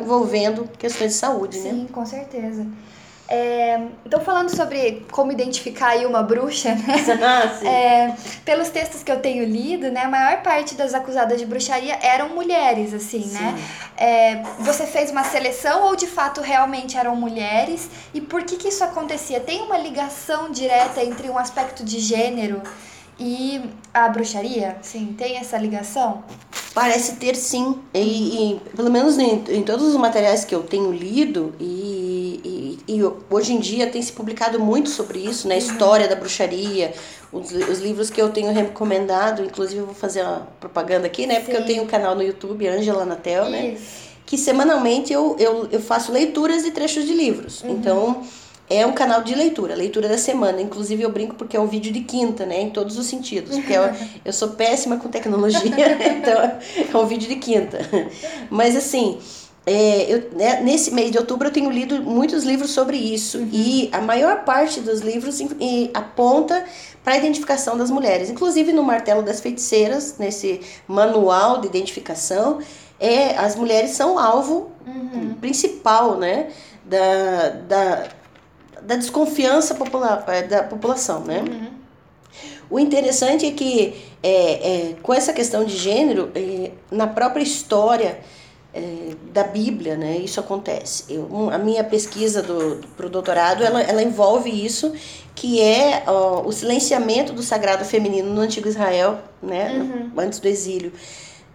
envolvendo 0.00 0.68
questões 0.78 1.12
de 1.12 1.18
saúde, 1.18 1.58
né? 1.58 1.70
Sim, 1.70 1.88
com 1.92 2.06
certeza. 2.06 2.66
É, 3.32 3.80
então, 4.04 4.20
falando 4.20 4.48
sobre 4.48 5.06
como 5.12 5.30
identificar 5.30 5.96
uma 6.04 6.20
bruxa, 6.20 6.74
né? 6.74 6.96
Ah, 7.22 7.56
sim. 7.58 7.68
É, 7.68 8.16
pelos 8.44 8.70
textos 8.70 9.04
que 9.04 9.12
eu 9.12 9.20
tenho 9.20 9.44
lido, 9.44 9.90
né, 9.90 10.02
a 10.02 10.08
maior 10.08 10.42
parte 10.42 10.74
das 10.74 10.94
acusadas 10.94 11.38
de 11.38 11.46
bruxaria 11.46 11.96
eram 12.02 12.30
mulheres, 12.30 12.92
assim, 12.92 13.26
né? 13.26 13.56
É, 13.96 14.42
você 14.58 14.84
fez 14.84 15.12
uma 15.12 15.22
seleção 15.22 15.84
ou 15.84 15.94
de 15.94 16.08
fato 16.08 16.40
realmente 16.40 16.96
eram 16.96 17.14
mulheres? 17.14 17.88
E 18.12 18.20
por 18.20 18.42
que 18.42 18.56
que 18.56 18.68
isso 18.68 18.82
acontecia? 18.82 19.38
Tem 19.38 19.62
uma 19.62 19.78
ligação 19.78 20.50
direta 20.50 21.02
entre 21.04 21.30
um 21.30 21.38
aspecto 21.38 21.84
de 21.84 22.00
gênero 22.00 22.60
e 23.18 23.60
a 23.94 24.08
bruxaria? 24.08 24.76
Sim, 24.82 25.14
tem 25.16 25.36
essa 25.36 25.56
ligação? 25.56 26.24
Parece 26.74 27.16
ter 27.16 27.34
sim. 27.34 27.76
E, 27.92 28.52
e, 28.52 28.60
pelo 28.76 28.90
menos 28.90 29.18
em, 29.18 29.42
em 29.48 29.62
todos 29.62 29.86
os 29.86 29.96
materiais 29.96 30.44
que 30.44 30.54
eu 30.54 30.62
tenho 30.62 30.92
lido, 30.92 31.52
e, 31.58 32.78
e, 32.86 32.94
e 32.94 33.00
hoje 33.28 33.52
em 33.52 33.58
dia 33.58 33.88
tem 33.88 34.00
se 34.00 34.12
publicado 34.12 34.60
muito 34.60 34.88
sobre 34.88 35.18
isso, 35.18 35.48
né? 35.48 35.58
História 35.58 36.06
da 36.06 36.14
bruxaria, 36.14 36.94
os, 37.32 37.50
os 37.50 37.80
livros 37.80 38.08
que 38.08 38.20
eu 38.22 38.30
tenho 38.30 38.52
recomendado, 38.52 39.44
inclusive 39.44 39.80
eu 39.80 39.86
vou 39.86 39.94
fazer 39.94 40.22
uma 40.22 40.46
propaganda 40.60 41.06
aqui, 41.06 41.26
né? 41.26 41.40
Porque 41.40 41.56
eu 41.56 41.62
Sim. 41.62 41.66
tenho 41.66 41.82
um 41.82 41.86
canal 41.86 42.14
no 42.14 42.22
YouTube, 42.22 42.66
Angela 42.68 43.04
Natel, 43.04 43.50
né? 43.50 43.76
Que 44.24 44.38
semanalmente 44.38 45.12
eu, 45.12 45.34
eu, 45.40 45.68
eu 45.72 45.80
faço 45.80 46.12
leituras 46.12 46.62
de 46.62 46.70
trechos 46.70 47.04
de 47.04 47.12
livros. 47.12 47.64
Então, 47.64 48.22
é 48.70 48.86
um 48.86 48.92
canal 48.92 49.22
de 49.22 49.34
leitura, 49.34 49.74
leitura 49.74 50.08
da 50.08 50.16
semana. 50.16 50.62
Inclusive, 50.62 51.02
eu 51.02 51.10
brinco 51.10 51.34
porque 51.34 51.56
é 51.56 51.60
um 51.60 51.66
vídeo 51.66 51.92
de 51.92 52.00
quinta, 52.02 52.46
né? 52.46 52.62
Em 52.62 52.70
todos 52.70 52.96
os 52.96 53.06
sentidos. 53.06 53.56
Porque 53.56 53.72
eu, 53.72 53.82
eu 54.24 54.32
sou 54.32 54.50
péssima 54.50 54.96
com 54.96 55.08
tecnologia, 55.08 55.98
então 56.16 56.40
é 56.40 56.96
um 56.96 57.06
vídeo 57.06 57.28
de 57.28 57.36
quinta. 57.36 57.80
Mas, 58.48 58.76
assim, 58.76 59.18
é, 59.66 60.12
eu, 60.12 60.30
né, 60.38 60.60
nesse 60.62 60.92
mês 60.94 61.10
de 61.10 61.18
outubro 61.18 61.48
eu 61.48 61.52
tenho 61.52 61.68
lido 61.68 62.00
muitos 62.00 62.44
livros 62.44 62.70
sobre 62.70 62.96
isso. 62.96 63.46
E 63.52 63.90
a 63.92 64.00
maior 64.00 64.44
parte 64.44 64.80
dos 64.80 65.00
livros 65.00 65.40
em- 65.40 65.50
e 65.60 65.90
aponta 65.92 66.64
para 67.02 67.14
a 67.14 67.16
identificação 67.16 67.76
das 67.76 67.90
mulheres. 67.90 68.30
Inclusive, 68.30 68.72
no 68.72 68.84
Martelo 68.84 69.22
das 69.22 69.40
Feiticeiras, 69.40 70.14
nesse 70.18 70.60
manual 70.86 71.60
de 71.60 71.66
identificação, 71.66 72.60
é, 73.00 73.36
as 73.36 73.56
mulheres 73.56 73.90
são 73.90 74.18
alvo 74.18 74.70
principal, 75.40 76.16
né, 76.16 76.48
da, 76.84 77.48
da, 77.68 78.08
da 78.82 78.96
desconfiança 78.96 79.74
popular, 79.74 80.24
é, 80.28 80.42
da 80.42 80.62
população, 80.62 81.20
né? 81.20 81.44
O 82.70 82.78
interessante 82.78 83.46
é 83.46 83.50
que 83.50 83.94
é, 84.22 84.90
é, 84.90 84.94
com 85.02 85.12
essa 85.12 85.32
questão 85.32 85.64
de 85.64 85.76
gênero, 85.76 86.30
é, 86.34 86.70
na 86.90 87.06
própria 87.06 87.42
história 87.42 88.20
da 89.32 89.42
Bíblia, 89.42 89.96
né, 89.96 90.16
isso 90.18 90.38
acontece. 90.38 91.04
Eu, 91.08 91.28
um, 91.28 91.50
a 91.50 91.58
minha 91.58 91.82
pesquisa 91.82 92.40
do, 92.40 92.76
do, 92.76 92.86
pro 92.88 93.08
doutorado, 93.08 93.64
ela, 93.64 93.82
ela 93.82 94.00
envolve 94.00 94.48
isso, 94.48 94.92
que 95.34 95.60
é 95.60 96.04
ó, 96.06 96.42
o 96.46 96.52
silenciamento 96.52 97.32
do 97.32 97.42
sagrado 97.42 97.84
feminino 97.84 98.32
no 98.32 98.40
antigo 98.40 98.68
Israel, 98.68 99.18
né, 99.42 99.72
Uhum. 99.72 100.12
antes 100.16 100.38
do 100.38 100.46
exílio. 100.46 100.92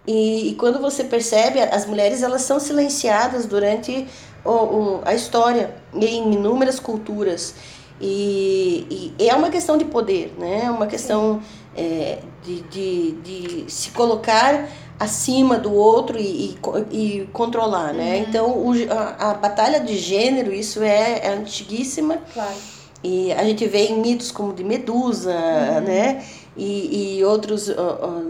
E, 0.05 0.49
e 0.49 0.55
quando 0.55 0.79
você 0.79 1.05
percebe, 1.05 1.61
as 1.61 1.85
mulheres 1.85 2.21
elas 2.21 2.41
são 2.41 2.59
silenciadas 2.59 3.45
durante 3.45 4.05
o, 4.45 4.51
o, 4.51 5.01
a 5.03 5.13
história 5.13 5.75
em 5.93 6.33
inúmeras 6.33 6.79
culturas. 6.79 7.55
E, 7.99 9.13
e 9.17 9.27
é 9.27 9.35
uma 9.35 9.49
questão 9.49 9.77
de 9.77 9.85
poder, 9.85 10.33
né? 10.37 10.63
É 10.65 10.71
uma 10.71 10.85
questão 10.85 11.41
é, 11.75 12.19
de, 12.43 12.61
de, 12.61 13.11
de 13.13 13.71
se 13.71 13.91
colocar 13.91 14.69
acima 14.99 15.57
do 15.57 15.73
outro 15.73 16.17
e, 16.17 16.57
e, 16.91 17.17
e 17.21 17.29
controlar, 17.33 17.93
né? 17.93 18.19
Então, 18.19 18.49
o, 18.51 18.73
a, 18.89 19.31
a 19.31 19.33
batalha 19.33 19.79
de 19.79 19.97
gênero, 19.97 20.53
isso 20.53 20.83
é, 20.83 21.19
é 21.23 21.29
antiguíssima. 21.29 22.17
Claro. 22.33 22.55
E 23.03 23.31
a 23.33 23.43
gente 23.43 23.67
vê 23.67 23.85
em 23.85 23.99
mitos 23.99 24.31
como 24.31 24.53
de 24.53 24.63
Medusa, 24.63 25.33
né? 25.81 26.23
E, 26.57 27.17
e 27.17 27.23
outros 27.25 27.67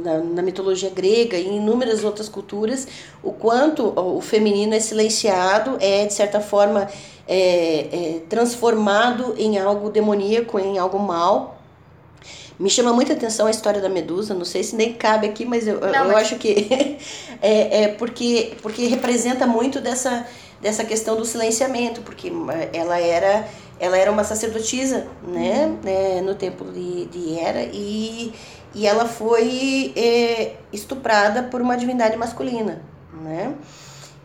na, 0.04 0.18
na 0.18 0.42
mitologia 0.42 0.90
grega 0.90 1.38
e 1.38 1.48
em 1.48 1.58
inúmeras 1.58 2.04
outras 2.04 2.28
culturas, 2.28 2.88
o 3.22 3.32
quanto 3.32 3.94
o 3.96 4.20
feminino 4.20 4.74
é 4.74 4.80
silenciado, 4.80 5.78
é 5.80 6.06
de 6.08 6.14
certa 6.14 6.40
forma 6.42 6.90
é, 7.28 7.36
é, 7.38 8.22
transformado 8.28 9.36
em 9.38 9.60
algo 9.60 9.90
demoníaco, 9.92 10.58
em 10.60 10.78
algo 10.80 10.98
mal. 10.98 11.62
Me 12.58 12.70
chama 12.70 12.94
muita 12.94 13.14
atenção 13.14 13.48
a 13.48 13.52
história 13.52 13.82
da 13.82 13.90
Medusa, 13.90 14.34
não 14.34 14.46
sei 14.46 14.64
se 14.64 14.76
nem 14.76 14.94
cabe 14.94 15.28
aqui, 15.28 15.46
mas 15.46 15.68
eu, 15.68 15.80
Não, 15.82 15.88
eu 16.06 16.06
mas- 16.14 16.16
acho 16.24 16.38
que 16.38 16.98
é, 17.42 17.84
é 17.84 17.88
porque, 17.90 18.54
porque 18.62 18.88
representa 18.88 19.46
muito 19.46 19.82
dessa, 19.82 20.26
dessa 20.62 20.86
questão 20.86 21.18
do 21.18 21.26
silenciamento, 21.26 22.02
porque 22.02 22.30
eh, 22.30 22.70
ela 22.74 22.98
era, 22.98 23.46
ela 23.80 23.98
era 23.98 24.12
uma 24.12 24.24
sacerdotisa 24.24 25.06
né, 25.28 25.74
né, 25.84 26.22
no 26.22 26.36
templo 26.36 26.72
de, 26.72 27.06
de 27.06 27.38
Hera 27.38 27.64
e, 27.74 28.34
e 28.74 28.88
ela 28.88 29.06
foi 29.06 29.94
eh, 29.96 30.54
estuprada 30.72 31.44
por 31.44 31.62
uma 31.62 31.76
divindade 31.76 32.16
masculina. 32.18 32.82
Né? 33.22 33.54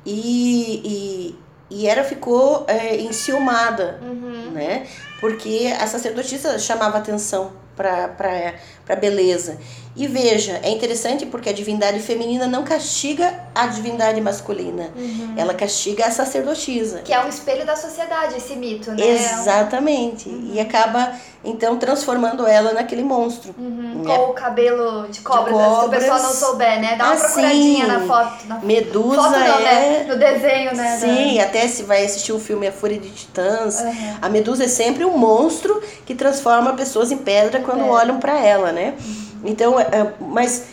E, 0.04 1.37
e, 1.71 1.78
e 1.83 1.87
Hera 1.87 2.04
ficou 2.04 2.64
eh, 2.69 2.97
enciumada 3.00 3.99
Uhum. 4.02 4.50
né? 4.52 4.87
Porque 5.21 5.73
a 5.78 5.87
sacerdotisa 5.87 6.59
chamava 6.59 6.99
atenção 6.99 7.52
para 7.76 8.54
a 8.88 8.97
beleza. 8.97 9.59
E 9.97 10.06
veja, 10.06 10.61
é 10.62 10.70
interessante 10.70 11.26
porque 11.26 11.49
a 11.49 11.52
divindade 11.52 11.99
feminina 11.99 12.47
não 12.47 12.62
castiga 12.62 13.35
a 13.52 13.66
divindade 13.66 14.20
masculina. 14.20 14.88
Ela 15.37 15.52
castiga 15.52 16.06
a 16.06 16.11
sacerdotisa. 16.12 17.00
Que 17.04 17.12
é 17.12 17.20
um 17.25 17.28
espelho 17.28 17.66
da 17.66 17.75
sociedade, 17.75 18.37
esse 18.37 18.54
mito, 18.54 18.92
né? 18.92 19.04
Exatamente. 19.04 20.28
E 20.52 20.61
acaba, 20.61 21.12
então, 21.44 21.76
transformando 21.76 22.47
ela 22.47 22.73
naquele 22.73 23.02
monstro. 23.02 23.52
Uhum. 23.59 24.02
né? 24.04 24.16
Com 24.16 24.30
o 24.30 24.32
cabelo 24.32 25.09
de 25.09 25.20
cobras, 25.23 25.56
De 25.56 25.62
se 25.64 25.68
o 25.68 25.80
cobras. 25.80 26.02
pessoal 26.04 26.23
não 26.23 26.32
souber, 26.32 26.80
né? 26.80 26.94
Dá 26.97 27.04
uma 27.06 27.14
Ah, 27.14 27.16
procuradinha 27.16 27.85
sim. 27.85 27.90
na 27.90 28.00
foto. 28.06 28.47
Na 28.47 28.59
Medusa 28.61 29.16
foto 29.23 29.30
não, 29.32 29.38
é... 29.59 29.61
né? 29.61 30.04
No 30.09 30.16
desenho, 30.16 30.75
né? 30.76 30.99
Sim, 31.00 31.40
até 31.40 31.66
se 31.66 31.82
vai 31.82 32.04
assistir 32.04 32.32
o 32.32 32.38
filme 32.38 32.68
A 32.68 32.73
Fúria 32.73 32.99
de 32.99 33.11
Titãs, 33.11 33.80
Uhum. 33.80 34.16
a 34.23 34.28
Medusa 34.28 34.64
é 34.64 34.68
sempre 34.68 35.04
um 35.04 35.18
monstro 35.18 35.82
que 36.06 36.14
transforma 36.14 36.75
pessoas 36.75 37.11
em 37.11 37.18
pedra 37.18 37.59
quando 37.61 37.80
É. 37.85 37.90
olham 37.90 38.20
para 38.20 38.38
ela, 38.38 38.70
né? 38.70 38.94
Então, 39.44 39.78
é, 39.78 39.82
é, 39.85 40.14
mas 40.20 40.64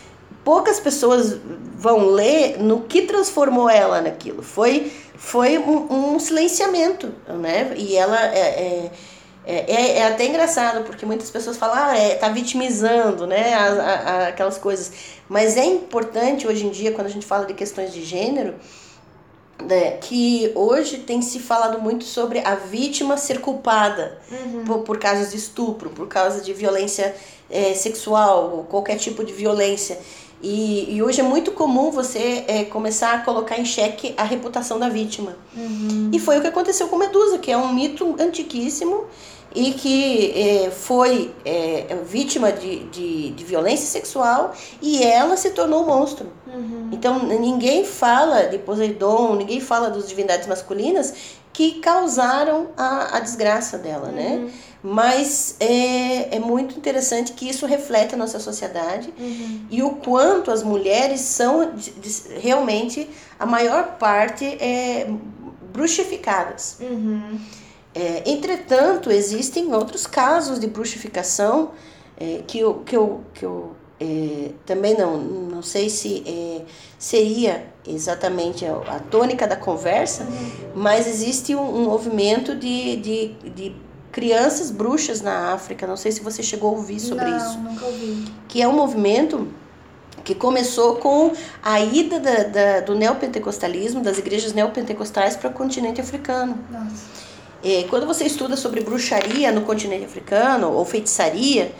poucas 0.43 0.79
pessoas 0.79 1.37
vão 1.77 2.07
ler 2.07 2.57
no 2.59 2.81
que 2.81 3.03
transformou 3.03 3.69
ela 3.69 4.01
naquilo. 4.01 4.41
Foi, 4.43 4.91
foi 5.15 5.57
um, 5.57 6.13
um 6.15 6.19
silenciamento, 6.19 7.11
né? 7.27 7.73
E 7.77 7.95
ela 7.95 8.19
é, 8.33 8.39
é, 8.39 8.91
é, 9.45 9.71
é- 9.73 9.97
é 9.99 10.07
até 10.07 10.25
engraçado, 10.25 10.83
porque 10.85 11.05
muitas 11.05 11.29
pessoas 11.29 11.55
falam, 11.57 11.75
ah, 11.77 11.97
é, 11.97 12.15
tá 12.15 12.29
vitimizando, 12.29 13.25
né? 13.27 13.53
a- 13.53 13.67
a- 13.67 14.09
a- 14.23 14.27
aquelas 14.29 14.57
coisas. 14.57 14.91
Mas 15.29 15.55
é 15.57 15.65
importante 15.65 16.47
hoje 16.47 16.65
em 16.65 16.69
dia, 16.69 16.91
quando 16.91 17.07
a 17.07 17.11
gente 17.11 17.25
fala 17.25 17.45
de 17.45 17.53
questões 17.53 17.93
de 17.93 18.03
gênero, 18.03 18.55
né, 19.63 19.97
que 19.97 20.51
hoje 20.53 20.99
tem 20.99 21.19
se 21.21 21.39
falado 21.39 21.81
muito 21.81 22.03
sobre 22.05 22.39
a 22.39 22.53
vítima 22.55 23.17
ser 23.17 23.41
culpada 23.41 24.19
Uhum. 24.31 24.63
por, 24.65 24.79
por 24.79 24.97
casos 24.99 25.31
de 25.31 25.37
estupro, 25.37 25.89
por 25.89 26.07
causa 26.07 26.41
de 26.41 26.53
violência 26.53 27.15
eh, 27.49 27.73
sexual, 27.73 28.57
ou 28.57 28.63
qualquer 28.63 28.97
tipo 28.97 29.23
de 29.23 29.33
violência. 29.33 29.99
E, 30.41 30.95
e 30.95 31.01
hoje 31.01 31.19
é 31.19 31.23
muito 31.23 31.51
comum 31.51 31.89
você 31.89 32.45
eh, 32.47 32.63
começar 32.65 33.15
a 33.15 33.19
colocar 33.19 33.57
em 33.59 33.65
xeque 33.65 34.13
a 34.15 34.23
reputação 34.23 34.77
da 34.77 34.87
vítima. 34.87 35.35
Uhum. 35.55 36.11
E 36.13 36.19
foi 36.19 36.37
o 36.37 36.41
que 36.41 36.47
aconteceu 36.47 36.87
com 36.87 36.95
Medusa, 36.95 37.39
que 37.39 37.51
é 37.51 37.57
um 37.57 37.73
mito 37.73 38.15
antiquíssimo 38.19 39.05
e 39.55 39.71
que 39.71 40.31
eh, 40.35 40.69
foi 40.69 41.33
eh, 41.43 41.97
vítima 42.05 42.51
de, 42.51 42.83
de, 42.89 43.31
de 43.31 43.43
violência 43.43 43.87
sexual 43.87 44.53
e 44.79 45.03
ela 45.03 45.35
se 45.35 45.49
tornou 45.51 45.83
um 45.83 45.87
monstro. 45.87 46.27
Uhum. 46.45 46.89
Então 46.91 47.23
ninguém 47.23 47.83
fala 47.83 48.43
de 48.43 48.59
Poseidon, 48.59 49.35
ninguém 49.35 49.59
fala 49.59 49.89
das 49.89 50.07
divindades 50.07 50.45
masculinas 50.45 51.13
que 51.51 51.79
causaram 51.79 52.67
a, 52.77 53.17
a 53.17 53.19
desgraça 53.19 53.79
dela, 53.79 54.09
né? 54.09 54.47
Mas 54.83 55.55
é, 55.59 56.35
é 56.35 56.39
muito 56.39 56.77
interessante 56.77 57.33
que 57.33 57.49
isso 57.49 57.65
reflete 57.65 58.13
a 58.13 58.17
nossa 58.17 58.39
sociedade 58.39 59.11
Uhum. 59.17 59.61
e 59.71 59.81
o 59.81 59.91
quanto 59.91 60.51
as 60.51 60.61
mulheres 60.63 61.21
são 61.21 61.73
de- 61.75 61.91
de- 61.91 62.33
realmente 62.39 63.09
a 63.39 63.45
maior 63.45 63.97
parte 63.97 64.45
é, 64.45 65.09
bruxificadas. 65.73 66.77
Uhum. 66.81 67.39
É, 67.93 68.23
entretanto, 68.29 69.11
existem 69.11 69.73
outros 69.73 70.05
casos 70.05 70.59
de 70.59 70.67
bruxificação 70.67 71.71
é, 72.19 72.41
que 72.47 72.59
eu, 72.59 72.75
que 72.85 72.95
eu, 72.95 73.21
que 73.33 73.43
eu 73.45 73.71
é, 73.99 74.51
também 74.65 74.95
não, 74.95 75.17
não 75.17 75.63
sei 75.63 75.89
se 75.89 76.23
é, 76.27 76.61
seria 76.99 77.65
exatamente 77.87 78.65
a, 78.65 78.73
a 78.95 78.99
tônica 78.99 79.47
da 79.47 79.55
conversa, 79.55 80.27
mas 80.75 81.07
existe 81.07 81.55
um, 81.55 81.61
um 81.61 81.83
movimento 81.85 82.55
de, 82.55 82.95
de, 82.97 83.27
de 83.49 83.75
crianças 84.21 84.71
bruxas 84.71 85.21
na 85.21 85.53
África. 85.53 85.85
Não 85.85 85.95
sei 85.95 86.11
se 86.11 86.21
você 86.21 86.41
chegou 86.41 86.69
a 86.71 86.77
ouvir 86.79 86.99
sobre 86.99 87.25
não, 87.25 87.37
isso 87.37 87.57
nunca 87.59 87.85
ouvi. 87.85 88.25
que 88.47 88.59
é 88.59 88.67
um 88.67 88.73
movimento 88.73 89.47
que 90.23 90.33
começou 90.33 90.95
com 90.95 91.31
a 91.61 91.79
ida 91.79 92.19
da, 92.19 92.35
da- 92.43 92.79
do 92.79 92.95
neopentecostalismo, 92.95 94.01
das 94.01 94.17
igrejas 94.17 94.53
neopentecostais 94.53 95.35
para 95.35 95.51
o 95.51 95.53
continente 95.53 96.01
africano. 96.01 96.57
Nossa. 96.71 97.05
É, 97.63 97.83
quando 97.91 98.07
você 98.07 98.23
estuda 98.25 98.57
sobre 98.57 98.81
bruxaria 98.81 99.51
no 99.51 99.61
continente 99.61 100.05
africano, 100.05 100.71
ou 100.71 100.83
feitiçaria, 100.83 101.71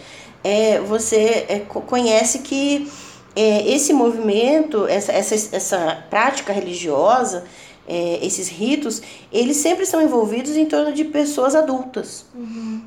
é, 0.44 0.80
você 0.80 1.46
é, 1.50 1.60
co- 1.68 1.82
conhece 1.82 2.40
que 2.40 2.88
é, 3.36 3.68
esse 3.68 3.94
movimento, 3.94 4.86
essa, 4.88 5.12
essa, 5.12 5.34
essa 5.56 6.04
prática 6.08 6.54
religiosa, 6.54 7.46
é, 7.88 8.26
esses 8.26 8.50
ritos, 8.50 9.02
eles 9.32 9.58
sempre 9.58 9.86
são 9.86 10.02
envolvidos 10.02 10.58
em 10.58 10.66
torno 10.66 10.92
de 10.94 11.06
pessoas 11.06 11.56
adultas. 11.56 12.26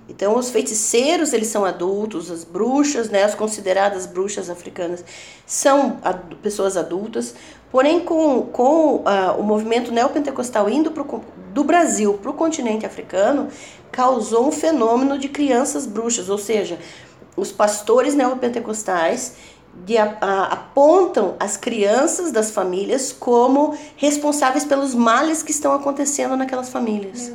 Então, 0.09 0.37
os 0.37 0.51
feiticeiros, 0.51 1.33
eles 1.33 1.49
são 1.49 1.65
adultos, 1.65 2.31
as 2.31 2.45
bruxas, 2.45 3.09
né, 3.09 3.25
as 3.25 3.35
consideradas 3.35 4.05
bruxas 4.07 4.51
africanas, 4.51 5.05
são 5.47 5.99
adu- 6.03 6.37
pessoas 6.37 6.77
adultas. 6.77 7.35
Porém, 7.73 8.01
com, 8.01 8.43
com 8.43 9.03
ah, 9.07 9.35
o 9.39 9.43
movimento 9.43 9.91
neopentecostal 9.91 10.69
indo 10.69 10.91
pro, 10.91 11.23
do 11.55 11.65
Brasil 11.65 12.15
para 12.15 12.31
o 12.31 12.35
continente 12.35 12.85
africano, 12.85 13.49
causou 13.91 14.49
um 14.49 14.53
fenômeno 14.53 15.19
de 15.19 15.29
crianças 15.29 15.87
bruxas, 15.87 16.29
ou 16.29 16.39
seja, 16.39 16.79
os 17.37 17.51
pastores 17.51 18.15
neopentecostais 18.15 19.35
de, 19.73 19.97
a- 19.97 20.19
a- 20.21 20.45
apontam 20.53 21.37
as 21.39 21.57
crianças 21.57 22.33
das 22.33 22.51
famílias 22.51 23.13
como 23.13 23.77
responsáveis 23.97 24.65
pelos 24.65 24.95
males 24.95 25.43
que 25.43 25.51
estão 25.53 25.73
acontecendo 25.73 26.37
naquelas 26.37 26.69
famílias. 26.69 27.33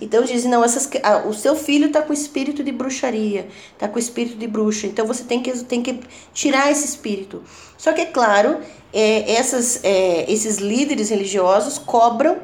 Então 0.00 0.22
dizem, 0.22 0.50
não, 0.50 0.62
essas, 0.62 0.88
ah, 1.02 1.24
o 1.26 1.32
seu 1.34 1.56
filho 1.56 1.86
está 1.86 2.02
com 2.02 2.12
espírito 2.12 2.62
de 2.62 2.70
bruxaria, 2.70 3.48
está 3.72 3.88
com 3.88 3.98
espírito 3.98 4.36
de 4.36 4.46
bruxa, 4.46 4.86
então 4.86 5.06
você 5.06 5.24
tem 5.24 5.42
que, 5.42 5.50
tem 5.64 5.82
que 5.82 6.00
tirar 6.32 6.70
esse 6.70 6.84
espírito. 6.84 7.42
Só 7.76 7.92
que, 7.92 8.02
é 8.02 8.06
claro, 8.06 8.58
é, 8.92 9.32
essas, 9.32 9.80
é, 9.82 10.30
esses 10.30 10.58
líderes 10.58 11.10
religiosos 11.10 11.78
cobram 11.78 12.36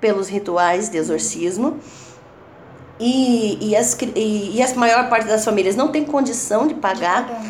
pelos 0.00 0.28
rituais 0.28 0.88
de 0.90 0.98
exorcismo 0.98 1.78
e, 3.00 3.70
e, 3.70 3.76
as, 3.76 3.96
e, 4.14 4.52
e 4.56 4.62
a 4.62 4.74
maior 4.74 5.08
parte 5.08 5.26
das 5.26 5.44
famílias 5.44 5.74
não 5.74 5.88
tem 5.88 6.04
condição 6.04 6.66
de 6.66 6.74
pagar 6.74 7.42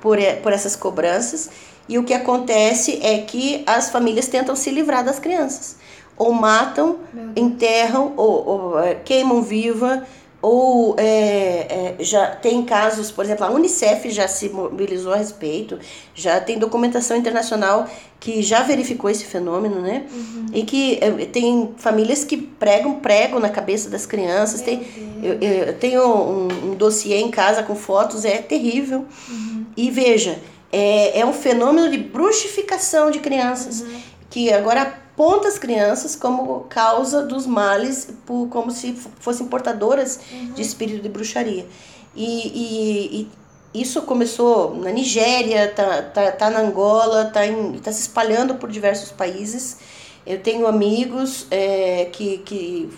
por, 0.00 0.18
por 0.42 0.52
essas 0.52 0.76
cobranças. 0.76 1.50
E 1.88 1.98
o 1.98 2.04
que 2.04 2.12
acontece 2.12 3.00
é 3.02 3.18
que 3.18 3.62
as 3.66 3.90
famílias 3.90 4.26
tentam 4.28 4.54
se 4.54 4.70
livrar 4.70 5.04
das 5.04 5.18
crianças. 5.18 5.76
Ou 6.16 6.32
matam, 6.32 6.98
enterram, 7.36 8.12
ou, 8.16 8.46
ou, 8.46 8.80
eh, 8.80 8.96
queimam 8.96 9.42
viva, 9.42 10.04
ou 10.40 10.94
é, 10.96 11.96
é, 11.98 12.04
já 12.04 12.26
tem 12.28 12.64
casos, 12.64 13.10
por 13.10 13.24
exemplo, 13.24 13.44
a 13.44 13.50
Unicef 13.50 14.08
já 14.10 14.28
se 14.28 14.48
mobilizou 14.48 15.12
a 15.12 15.16
respeito, 15.16 15.78
já 16.14 16.40
tem 16.40 16.58
documentação 16.58 17.16
internacional 17.16 17.88
que 18.20 18.40
já 18.40 18.62
verificou 18.62 19.10
esse 19.10 19.24
fenômeno, 19.24 19.80
né? 19.80 20.06
Uhum. 20.12 20.46
E 20.52 20.62
que 20.62 20.98
é, 21.00 21.10
tem 21.26 21.74
famílias 21.76 22.24
que 22.24 22.36
pregam 22.36 23.00
prego 23.00 23.40
na 23.40 23.48
cabeça 23.48 23.90
das 23.90 24.06
crianças. 24.06 24.60
tem, 24.60 24.86
eu, 25.22 25.34
eu, 25.40 25.74
tenho 25.74 26.04
um, 26.06 26.70
um 26.70 26.74
dossiê 26.74 27.16
em 27.16 27.30
casa 27.30 27.64
com 27.64 27.74
fotos, 27.74 28.24
é 28.24 28.38
terrível. 28.38 29.04
Uhum. 29.28 29.66
E 29.76 29.90
veja, 29.90 30.38
é, 30.72 31.18
é 31.20 31.26
um 31.26 31.32
fenômeno 31.32 31.90
de 31.90 31.98
bruxificação 31.98 33.10
de 33.10 33.18
crianças, 33.18 33.80
uhum. 33.80 34.00
que 34.30 34.52
agora 34.52 35.07
aponta 35.18 35.48
as 35.48 35.58
crianças 35.58 36.14
como 36.14 36.60
causa 36.68 37.22
dos 37.22 37.44
males, 37.44 38.08
por, 38.24 38.48
como 38.48 38.70
se 38.70 38.92
fossem 39.18 39.48
portadoras 39.48 40.20
uhum. 40.30 40.52
de 40.52 40.62
espírito 40.62 41.02
de 41.02 41.08
bruxaria. 41.08 41.66
E, 42.14 42.24
e, 42.24 43.28
e, 43.74 43.82
isso 43.82 44.02
começou 44.02 44.76
na 44.76 44.92
Nigéria, 44.92 45.72
tá, 45.74 46.02
tá, 46.02 46.30
tá 46.30 46.50
na 46.50 46.60
Angola, 46.60 47.24
tá, 47.26 47.44
em, 47.44 47.72
tá 47.80 47.90
se 47.90 48.02
espalhando 48.02 48.54
por 48.54 48.70
diversos 48.70 49.10
países. 49.10 49.78
Eu 50.24 50.40
tenho 50.40 50.68
amigos 50.68 51.48
é, 51.50 52.08
que, 52.12 52.38
que 52.38 52.88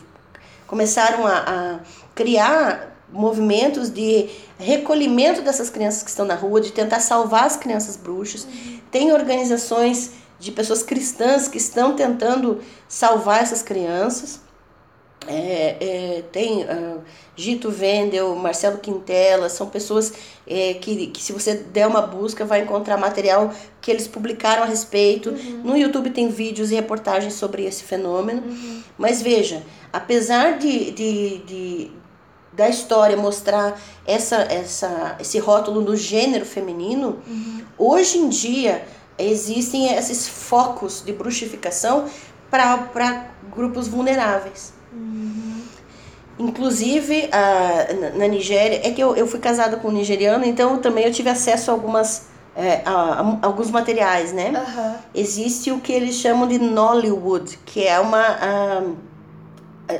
começaram 0.66 1.26
a, 1.26 1.38
a 1.38 1.80
criar 2.14 2.96
movimentos 3.11 3.88
de 3.88 4.28
recolhimento 4.59 5.40
dessas 5.40 5.70
crianças 5.70 6.02
que 6.02 6.11
estão 6.11 6.26
na 6.26 6.35
rua, 6.35 6.61
de 6.61 6.70
tentar 6.70 7.00
salvar 7.00 7.44
as 7.44 7.56
crianças 7.56 7.96
bruxas. 7.96 8.44
Uhum. 8.44 8.80
Tem 8.90 9.12
organizações 9.12 10.19
de 10.40 10.50
pessoas 10.50 10.83
cristãs 10.83 11.46
que 11.46 11.59
estão 11.59 11.94
tentando 11.94 12.61
salvar 12.88 13.42
essas 13.42 13.62
crianças. 13.62 14.40
É, 15.29 15.76
é, 15.81 16.24
tem 16.33 16.62
uh, 16.62 17.03
Gito 17.37 17.70
Vendel, 17.70 18.35
Marcelo 18.37 18.79
Quintela, 18.79 19.50
são 19.50 19.68
pessoas 19.68 20.14
é, 20.46 20.74
que, 20.74 21.09
que, 21.09 21.22
se 21.22 21.31
você 21.31 21.55
der 21.55 21.87
uma 21.87 22.00
busca, 22.00 22.42
vai 22.42 22.62
encontrar 22.62 22.96
material 22.96 23.53
que 23.83 23.90
eles 23.90 24.09
publicaram 24.09 24.62
a 24.62 24.66
respeito. 24.66 25.29
Uhum. 25.29 25.61
No 25.62 25.76
YouTube 25.76 26.09
tem 26.09 26.31
vídeos 26.31 26.70
e 26.70 26.74
reportagens 26.74 27.35
sobre 27.35 27.66
esse 27.66 27.85
fenômeno. 27.85 28.42
Uhum. 28.42 28.83
Mas 28.96 29.20
veja, 29.20 29.62
apesar 29.92 30.59
de, 30.59 30.90
de, 30.90 31.38
de, 31.38 31.90
da 32.55 32.70
história 32.70 33.14
mostrar 33.14 33.79
essa, 34.07 34.37
essa, 34.37 35.16
esse 35.20 35.38
rótulo 35.38 35.83
no 35.83 35.94
gênero 35.94 36.46
feminino, 36.46 37.18
uhum. 37.29 37.62
hoje 37.76 38.16
em 38.16 38.31
dia 38.31 38.87
existem 39.20 39.92
esses 39.94 40.28
focos 40.28 41.02
de 41.04 41.12
bruxificação 41.12 42.06
para 42.50 43.26
grupos 43.54 43.88
vulneráveis. 43.88 44.72
Uhum. 44.92 45.62
Inclusive, 46.38 47.28
a, 47.33 47.92
na, 47.94 48.11
na, 48.11 48.26
Nigéria, 48.26 48.80
é 48.83 48.90
que 48.90 49.00
eu, 49.00 49.14
eu 49.14 49.26
fui 49.26 49.38
casada 49.38 49.76
com 49.76 49.88
um 49.88 49.92
nigeriano, 49.92 50.44
então 50.44 50.78
também 50.78 51.04
eu 51.04 51.12
tive 51.12 51.28
acesso 51.28 51.70
a 51.70 51.74
algumas 51.74 52.28
é, 52.56 52.83
a, 52.85 52.90
a, 52.92 53.38
alguns 53.42 53.70
materiais, 53.70 54.33
né? 54.33 54.50
Uhum. 54.50 54.94
Existe 55.14 55.70
o 55.70 55.80
que 55.80 55.92
eles 55.92 56.16
chamam 56.16 56.48
de 56.48 56.59
Nollywood, 56.59 57.59
que 57.64 57.87
é 57.87 58.00
uma, 58.00 58.37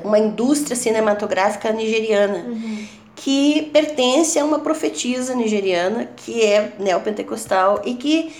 uma 0.02 0.18
indústria 0.18 0.74
cinematográfica 0.74 1.70
nigeriana. 1.72 2.38
Uhum 2.38 2.99
que 3.20 3.68
pertence 3.70 4.38
a 4.38 4.44
uma 4.44 4.61
profetisa 4.61 5.35
nigeriana 5.35 6.09
que 6.16 6.42
é 6.42 6.72
neopentecostal 6.78 7.83
e 7.85 7.94
que 7.94 8.35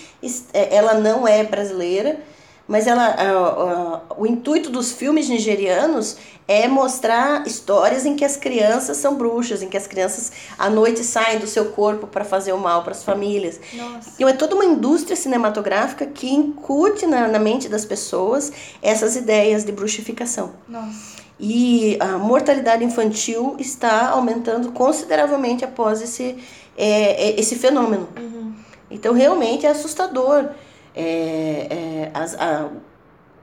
é, 0.53 0.75
ela 0.75 0.95
não 0.95 1.27
é 1.27 1.43
brasileira, 1.43 2.19
mas 2.67 2.87
ela, 2.87 4.03
o 4.17 4.25
intuito 4.25 4.71
dos 4.71 4.91
filmes 4.91 5.29
nigerianos 5.29 6.17
é 6.47 6.67
mostrar 6.67 7.45
histórias 7.45 8.07
em 8.07 8.15
que 8.15 8.25
as 8.25 8.35
crianças 8.35 8.97
são 8.97 9.15
bruxas, 9.15 9.61
em 9.61 9.69
que 9.69 9.77
as 9.77 9.85
crianças 9.85 10.31
à 10.57 10.67
noite 10.67 11.03
saem 11.03 11.37
do 11.37 11.45
seu 11.45 11.65
corpo 11.65 12.07
para 12.07 12.25
fazer 12.25 12.51
o 12.51 12.57
mal 12.57 12.81
para 12.81 12.93
as 12.93 13.03
famílias. 13.03 13.59
Nossa. 13.73 14.13
Então 14.15 14.27
é 14.27 14.33
toda 14.33 14.55
uma 14.55 14.65
indústria 14.65 15.15
cinematográfica 15.15 16.07
que 16.07 16.27
incute 16.27 17.05
na, 17.05 17.27
na 17.27 17.39
mente 17.39 17.69
das 17.69 17.85
pessoas 17.85 18.51
essas 18.81 19.15
ideias 19.15 19.63
de 19.63 19.71
bruxificação. 19.71 20.53
Nossa. 20.67 21.20
E 21.43 21.97
a 21.99 22.19
mortalidade 22.19 22.83
infantil 22.83 23.55
está 23.57 24.09
aumentando 24.09 24.71
consideravelmente 24.73 25.65
após 25.65 25.99
esse, 25.99 26.37
é, 26.77 27.29
é, 27.29 27.39
esse 27.39 27.55
fenômeno. 27.55 28.07
Uhum. 28.15 28.53
Então, 28.91 29.11
realmente 29.11 29.65
é 29.65 29.69
assustador 29.69 30.49
é, 30.95 31.01
é, 31.01 32.11
as, 32.13 32.35
a, 32.35 32.69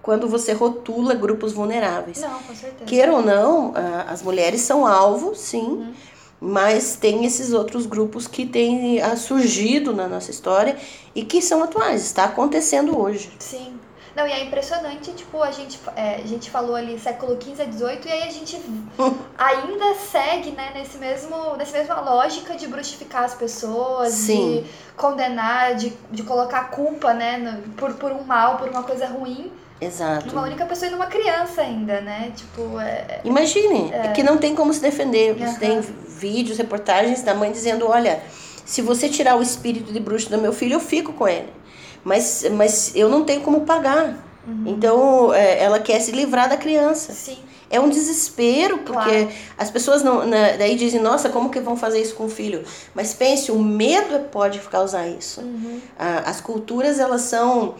quando 0.00 0.28
você 0.28 0.52
rotula 0.52 1.12
grupos 1.12 1.52
vulneráveis. 1.52 2.20
Não, 2.20 2.38
com 2.38 2.54
certeza. 2.54 2.84
Queira 2.84 3.12
ou 3.12 3.20
não, 3.20 3.74
as 4.06 4.22
mulheres 4.22 4.60
são 4.60 4.86
alvo, 4.86 5.34
sim, 5.34 5.58
uhum. 5.58 5.92
mas 6.40 6.94
tem 6.94 7.24
esses 7.24 7.52
outros 7.52 7.84
grupos 7.84 8.28
que 8.28 8.46
têm 8.46 9.00
surgido 9.16 9.92
na 9.92 10.06
nossa 10.06 10.30
história 10.30 10.76
e 11.16 11.24
que 11.24 11.42
são 11.42 11.64
atuais, 11.64 12.02
está 12.02 12.24
acontecendo 12.24 12.96
hoje. 12.96 13.32
Sim. 13.40 13.72
Não, 14.18 14.26
e 14.26 14.32
é 14.32 14.42
impressionante, 14.42 15.12
tipo, 15.12 15.40
a 15.44 15.52
gente, 15.52 15.78
é, 15.94 16.16
a 16.16 16.26
gente 16.26 16.50
falou 16.50 16.74
ali 16.74 16.98
século 16.98 17.40
XV 17.40 17.62
a 17.62 17.70
XVIII, 17.70 18.00
e 18.04 18.10
aí 18.10 18.22
a 18.24 18.32
gente 18.32 18.60
ainda 19.38 19.94
segue, 19.94 20.50
né, 20.50 20.72
nesse 20.74 20.98
mesmo, 20.98 21.56
nessa 21.56 21.78
mesma 21.78 22.00
lógica 22.00 22.56
de 22.56 22.66
bruxificar 22.66 23.22
as 23.22 23.36
pessoas, 23.36 24.12
Sim. 24.12 24.64
de 24.64 24.94
condenar, 24.96 25.76
de, 25.76 25.92
de 26.10 26.24
colocar 26.24 26.64
culpa, 26.64 27.14
né, 27.14 27.36
no, 27.36 27.62
por, 27.74 27.94
por 27.94 28.10
um 28.10 28.24
mal, 28.24 28.56
por 28.56 28.68
uma 28.68 28.82
coisa 28.82 29.06
ruim. 29.06 29.52
Exato. 29.80 30.32
Uma 30.32 30.42
única 30.42 30.66
pessoa 30.66 30.88
e 30.88 30.92
numa 30.92 31.06
criança 31.06 31.62
ainda, 31.62 32.00
né? 32.00 32.32
Tipo, 32.34 32.80
é, 32.80 33.20
Imagine, 33.22 33.92
é, 33.92 34.08
que 34.08 34.24
não 34.24 34.36
tem 34.36 34.52
como 34.52 34.74
se 34.74 34.80
defender. 34.80 35.34
Você 35.34 35.44
uhum. 35.44 35.54
tem 35.54 35.80
vídeos, 35.80 36.58
reportagens 36.58 37.22
da 37.22 37.34
mãe 37.34 37.52
dizendo, 37.52 37.86
olha, 37.86 38.20
se 38.64 38.82
você 38.82 39.08
tirar 39.08 39.36
o 39.36 39.42
espírito 39.42 39.92
de 39.92 40.00
bruxo 40.00 40.28
do 40.28 40.38
meu 40.38 40.52
filho, 40.52 40.72
eu 40.72 40.80
fico 40.80 41.12
com 41.12 41.28
ele 41.28 41.56
mas, 42.04 42.44
mas 42.52 42.92
eu 42.94 43.08
não 43.08 43.24
tenho 43.24 43.40
como 43.40 43.62
pagar. 43.62 44.24
Uhum. 44.46 44.64
Então, 44.66 45.34
é, 45.34 45.62
ela 45.62 45.78
quer 45.78 46.00
se 46.00 46.12
livrar 46.12 46.48
da 46.48 46.56
criança. 46.56 47.12
Sim. 47.12 47.38
É 47.70 47.78
um 47.78 47.88
desespero, 47.88 48.78
porque 48.78 49.10
claro. 49.10 49.28
as 49.58 49.70
pessoas 49.70 50.02
não, 50.02 50.24
né, 50.24 50.56
daí 50.56 50.74
dizem, 50.74 51.00
nossa, 51.00 51.28
como 51.28 51.50
que 51.50 51.60
vão 51.60 51.76
fazer 51.76 52.00
isso 52.00 52.14
com 52.14 52.24
o 52.24 52.28
filho? 52.28 52.64
Mas 52.94 53.12
pense, 53.12 53.52
o 53.52 53.58
medo 53.58 54.20
pode 54.30 54.58
causar 54.60 55.06
isso. 55.06 55.42
Uhum. 55.42 55.80
Ah, 55.98 56.22
as 56.26 56.40
culturas, 56.40 56.98
elas 56.98 57.22
são... 57.22 57.74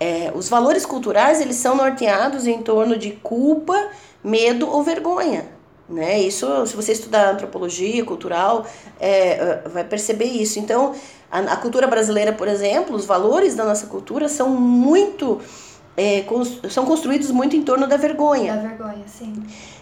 É, 0.00 0.30
os 0.32 0.48
valores 0.48 0.86
culturais, 0.86 1.40
eles 1.40 1.56
são 1.56 1.74
norteados 1.74 2.46
em 2.46 2.62
torno 2.62 2.96
de 2.96 3.10
culpa, 3.12 3.88
medo 4.22 4.70
ou 4.70 4.80
vergonha. 4.84 5.46
Né? 5.88 6.20
Isso, 6.20 6.46
se 6.66 6.76
você 6.76 6.92
estudar 6.92 7.30
antropologia 7.30 8.04
cultural, 8.04 8.64
é, 9.00 9.60
vai 9.66 9.82
perceber 9.82 10.26
isso. 10.26 10.60
Então, 10.60 10.94
a, 11.30 11.38
a, 11.40 11.56
cultura 11.56 11.86
brasileira, 11.86 12.32
por 12.32 12.48
exemplo, 12.48 12.96
os 12.96 13.04
valores 13.04 13.54
da 13.54 13.64
nossa 13.64 13.86
cultura 13.86 14.28
são 14.28 14.50
muito. 14.50 15.40
É, 15.96 16.24
são 16.70 16.86
construídos 16.86 17.30
muito 17.32 17.56
em 17.56 17.62
torno 17.62 17.86
da 17.86 17.96
vergonha. 17.96 18.54
Da 18.54 18.68
vergonha, 18.68 19.04
sim. 19.06 19.34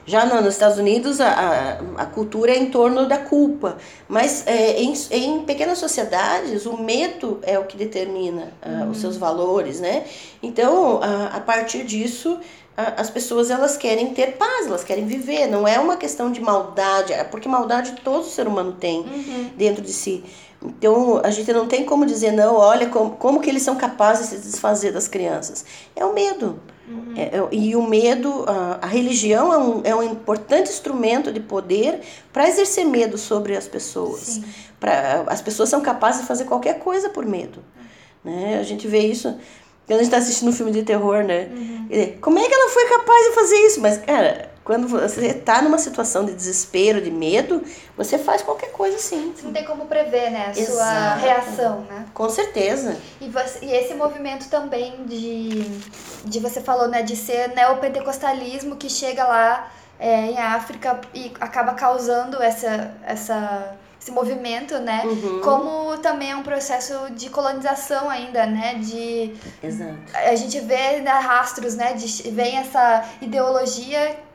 Já 0.07 0.25
no, 0.25 0.41
nos 0.41 0.55
Estados 0.55 0.79
Unidos, 0.79 1.21
a, 1.21 1.29
a, 1.29 2.03
a, 2.03 2.07
cultura 2.07 2.53
é 2.53 2.59
em 2.59 2.71
torno 2.71 3.07
da 3.07 3.19
culpa. 3.19 3.77
Mas 4.09 4.47
é, 4.47 4.81
em, 4.81 4.95
em 5.11 5.41
pequenas 5.43 5.77
sociedades, 5.79 6.65
o 6.65 6.79
medo 6.79 7.39
é 7.43 7.59
o 7.59 7.65
que 7.65 7.77
determina 7.77 8.53
uhum. 8.65 8.91
os 8.91 8.99
seus 8.99 9.19
valores, 9.19 9.79
né? 9.79 10.05
Então, 10.43 11.01
a, 11.03 11.37
a 11.37 11.41
partir 11.41 11.85
disso, 11.85 12.39
as 12.77 13.09
pessoas 13.09 13.51
elas 13.51 13.77
querem 13.77 14.13
ter 14.13 14.37
paz, 14.37 14.67
elas 14.67 14.85
querem 14.85 15.07
viver. 15.07 15.47
Não 15.47 15.67
é 15.67 15.79
uma 15.79 15.97
questão 15.97 16.31
de 16.31 16.41
maldade, 16.41 17.13
é 17.13 17.25
porque 17.25 17.49
maldade 17.49 17.93
todo 18.05 18.25
ser 18.25 18.47
humano 18.47 18.73
tem 18.73 19.01
uhum. 19.01 19.51
dentro 19.57 19.83
de 19.83 19.93
si. 19.93 20.23
Então, 20.63 21.21
a 21.23 21.31
gente 21.31 21.53
não 21.53 21.67
tem 21.67 21.85
como 21.85 22.07
dizer, 22.07 22.33
não, 22.33 22.57
olha 22.57 22.89
como, 22.89 23.11
como 23.13 23.41
que 23.41 23.49
eles 23.51 23.63
são 23.63 23.77
capazes 23.77 24.31
de 24.31 24.37
se 24.37 24.49
desfazer 24.51 24.93
das 24.93 25.07
crianças. 25.07 25.65
É 25.95 26.05
o 26.05 26.13
medo. 26.13 26.59
Uhum. 26.89 27.15
É, 27.17 27.23
é 27.37 27.49
e 27.53 27.77
o 27.77 27.83
medo, 27.83 28.45
a, 28.49 28.79
a 28.83 28.87
religião 28.87 29.53
é 29.53 29.59
um, 29.59 29.81
é 29.85 29.95
um 29.95 30.03
importante 30.03 30.71
instrumento 30.71 31.33
de 31.33 31.41
poder 31.41 32.01
para 32.33 32.49
exercer 32.49 32.85
medo 32.85 33.19
sobre 33.19 33.57
as 33.57 33.69
pessoas. 33.69 34.41
Pra, 34.81 35.25
as 35.27 35.43
pessoas 35.43 35.69
são 35.69 35.81
capazes 35.81 36.23
de 36.23 36.27
fazer 36.27 36.45
qualquer 36.45 36.79
coisa 36.79 37.09
por 37.09 37.25
medo. 37.25 37.63
Né? 38.25 38.59
A 38.59 38.63
gente 38.63 38.89
vê 38.89 39.01
isso 39.01 39.37
quando 39.87 40.01
a 40.01 40.03
gente 40.03 40.13
está 40.13 40.19
assistindo 40.19 40.49
um 40.49 40.53
filme 40.53 40.73
de 40.73 40.83
terror, 40.83 41.23
né? 41.23 41.49
Uhum. 41.49 42.19
Como 42.21 42.39
é 42.41 42.49
que 42.49 42.53
ela 42.53 42.71
foi 42.71 42.89
capaz 42.89 43.27
de 43.29 43.35
fazer 43.35 43.57
isso? 43.67 43.81
Mas, 43.81 43.99
cara, 43.99 44.51
quando 44.67 44.89
você 44.89 45.29
está 45.29 45.63
numa 45.63 45.79
situação 45.79 46.25
de 46.25 46.35
desespero, 46.35 47.01
de 47.01 47.09
medo, 47.09 47.63
você 47.97 48.19
faz 48.19 48.43
qualquer 48.43 48.73
coisa 48.73 48.99
sim. 48.99 49.33
Você 49.33 49.45
não 49.45 49.53
tem 49.53 49.65
como 49.65 49.87
prever, 49.87 50.29
né? 50.33 50.47
A 50.47 50.51
Exato. 50.51 50.73
sua 50.73 51.15
reação, 51.15 51.81
né? 51.83 52.05
Com 52.13 52.29
certeza. 52.29 52.97
E, 53.21 53.29
você, 53.29 53.65
e 53.65 53.71
esse 53.73 53.95
movimento 53.95 54.49
também 54.51 55.05
de, 55.07 55.63
de 56.25 56.41
você 56.41 56.61
falou, 56.61 56.89
né? 56.89 57.03
De 57.03 57.15
ser 57.15 57.55
neopentecostalismo 57.55 58.75
que 58.75 58.91
chega 58.91 59.25
lá 59.25 59.71
é, 60.01 60.33
em 60.33 60.39
África 60.39 61.01
e 61.15 61.33
acaba 61.39 61.73
causando 61.75 62.43
essa, 62.43 62.93
essa 63.05 63.77
esse 64.01 64.11
movimento, 64.11 64.79
né? 64.79 65.03
Uhum. 65.05 65.41
Como 65.43 65.99
também 65.99 66.33
é 66.33 66.37
um 66.37 66.43
processo 66.43 67.11
de 67.13 67.31
colonização 67.31 68.11
ainda, 68.11 68.47
né? 68.47 68.75
De 68.75 69.33
Exato. 69.63 69.97
a 70.13 70.35
gente 70.35 70.59
vê 70.59 71.01
né, 71.01 71.13
rastros, 71.13 71.77
né? 71.77 71.93
De, 71.95 72.31
vem 72.33 72.57
essa 72.57 73.05
ideologia 73.21 74.26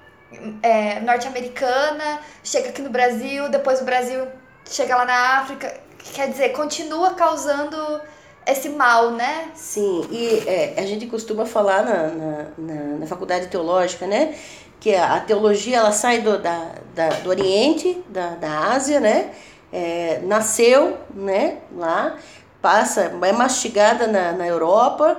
é, 0.62 1.00
norte-americana, 1.02 2.20
chega 2.44 2.70
aqui 2.70 2.82
no 2.82 2.90
Brasil, 2.90 3.50
depois 3.50 3.82
o 3.82 3.86
Brasil 3.86 4.28
chega 4.70 4.96
lá 4.96 5.06
na 5.06 5.40
África. 5.40 5.74
Quer 6.14 6.30
dizer, 6.30 6.50
continua 6.50 7.14
causando 7.14 8.02
esse 8.46 8.70
mal, 8.70 9.12
né? 9.12 9.50
Sim, 9.54 10.08
e 10.10 10.44
é, 10.48 10.74
a 10.78 10.86
gente 10.86 11.06
costuma 11.08 11.46
falar 11.46 11.84
na, 11.84 12.08
na, 12.08 12.46
na, 12.58 12.84
na, 13.00 13.08
faculdade 13.08 13.48
teológica, 13.48 14.08
né? 14.08 14.36
Que 14.80 14.96
a, 14.96 15.20
teologia 15.20 15.78
ela 15.78 15.92
sai 15.92 16.22
do, 16.22 16.40
da, 16.40 16.72
da, 16.96 17.10
do 17.10 17.30
Oriente, 17.30 18.04
da, 18.10 18.30
da 18.32 18.72
Ásia, 18.72 19.00
né? 19.00 19.32
É, 19.72 20.20
nasceu 20.24 20.98
né, 21.14 21.60
lá, 21.78 22.18
passa, 22.62 23.04
é 23.24 23.32
mastigada 23.32 24.06
na, 24.06 24.34
na 24.34 24.46
Europa 24.46 25.18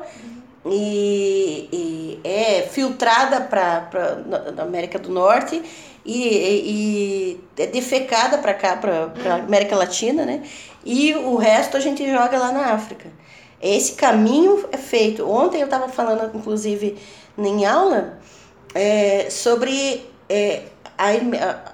e, 0.65 1.69
e 1.73 2.21
é 2.25 2.63
filtrada 2.63 3.41
para 3.41 3.89
a 4.59 4.63
América 4.63 4.99
do 4.99 5.11
Norte 5.11 5.63
e, 6.05 6.29
e, 6.29 7.41
é 7.57 7.67
defecada 7.67 8.39
para 8.39 8.55
cá, 8.55 8.77
para 8.77 9.13
a 9.27 9.35
América 9.37 9.77
Latina, 9.77 10.25
né? 10.25 10.43
E 10.85 11.15
o 11.15 11.37
resto 11.37 11.77
a 11.77 11.81
gente 11.81 12.09
joga 12.11 12.39
lá 12.39 12.53
na 12.53 12.73
África. 12.73 13.11
Esse 13.61 13.93
caminho 13.93 14.65
é 14.73 14.77
feito. 14.77 15.29
Ontem 15.29 15.61
eu 15.61 15.67
estava 15.67 15.89
falando, 15.89 16.37
inclusive, 16.37 16.99
em 17.39 17.65
aula, 17.65 18.19
é, 18.75 19.31
sobre 19.31 20.05
é, 20.29 20.63
a, 20.99 21.11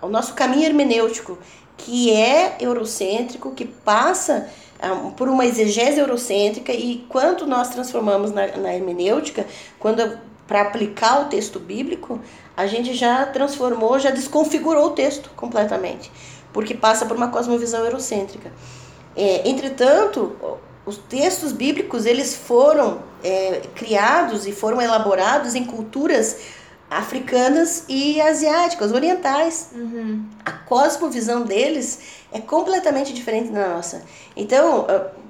a, 0.03 0.07
o 0.07 0.11
nosso 0.11 0.35
caminho 0.35 0.67
hermenêutico, 0.67 1.39
que 1.79 2.13
é 2.13 2.57
eurocêntrico, 2.61 3.53
que 3.53 3.65
passa 3.65 4.49
por 5.17 5.29
uma 5.29 5.45
exegese 5.45 5.99
eurocêntrica 5.99 6.73
e 6.73 7.05
quanto 7.09 7.47
nós 7.47 7.69
transformamos 7.69 8.31
na, 8.31 8.47
na 8.57 8.75
hermenêutica, 8.75 9.47
quando 9.79 10.19
para 10.47 10.63
aplicar 10.63 11.23
o 11.23 11.25
texto 11.27 11.61
bíblico, 11.61 12.19
a 12.57 12.67
gente 12.67 12.95
já 12.95 13.27
transformou, 13.27 13.99
já 13.99 14.11
desconfigurou 14.11 14.87
o 14.87 14.91
texto 14.91 15.31
completamente, 15.37 16.11
porque 16.53 16.75
passa 16.75 17.05
por 17.05 17.17
uma 17.17 17.29
cosmovisão 17.29 17.85
eurocêntrica. 17.85 18.51
É, 19.15 19.49
entretanto, 19.49 20.37
os 20.87 20.97
textos 20.97 21.53
bíblicos 21.53 22.07
eles 22.07 22.35
foram 22.35 23.01
é, 23.23 23.61
criados 23.75 24.47
e 24.47 24.53
foram 24.53 24.81
elaborados 24.81 25.55
em 25.55 25.65
culturas 25.65 26.39
africanas 26.91 27.85
e 27.87 28.19
asiáticas, 28.21 28.93
orientais. 28.93 29.71
Uhum. 29.75 30.25
A 30.45 30.53
cosmovisão 30.53 31.43
deles 31.43 32.18
é 32.33 32.41
completamente 32.41 33.13
diferente 33.13 33.51
da 33.51 33.69
nossa. 33.69 34.03
Então, 34.37 34.87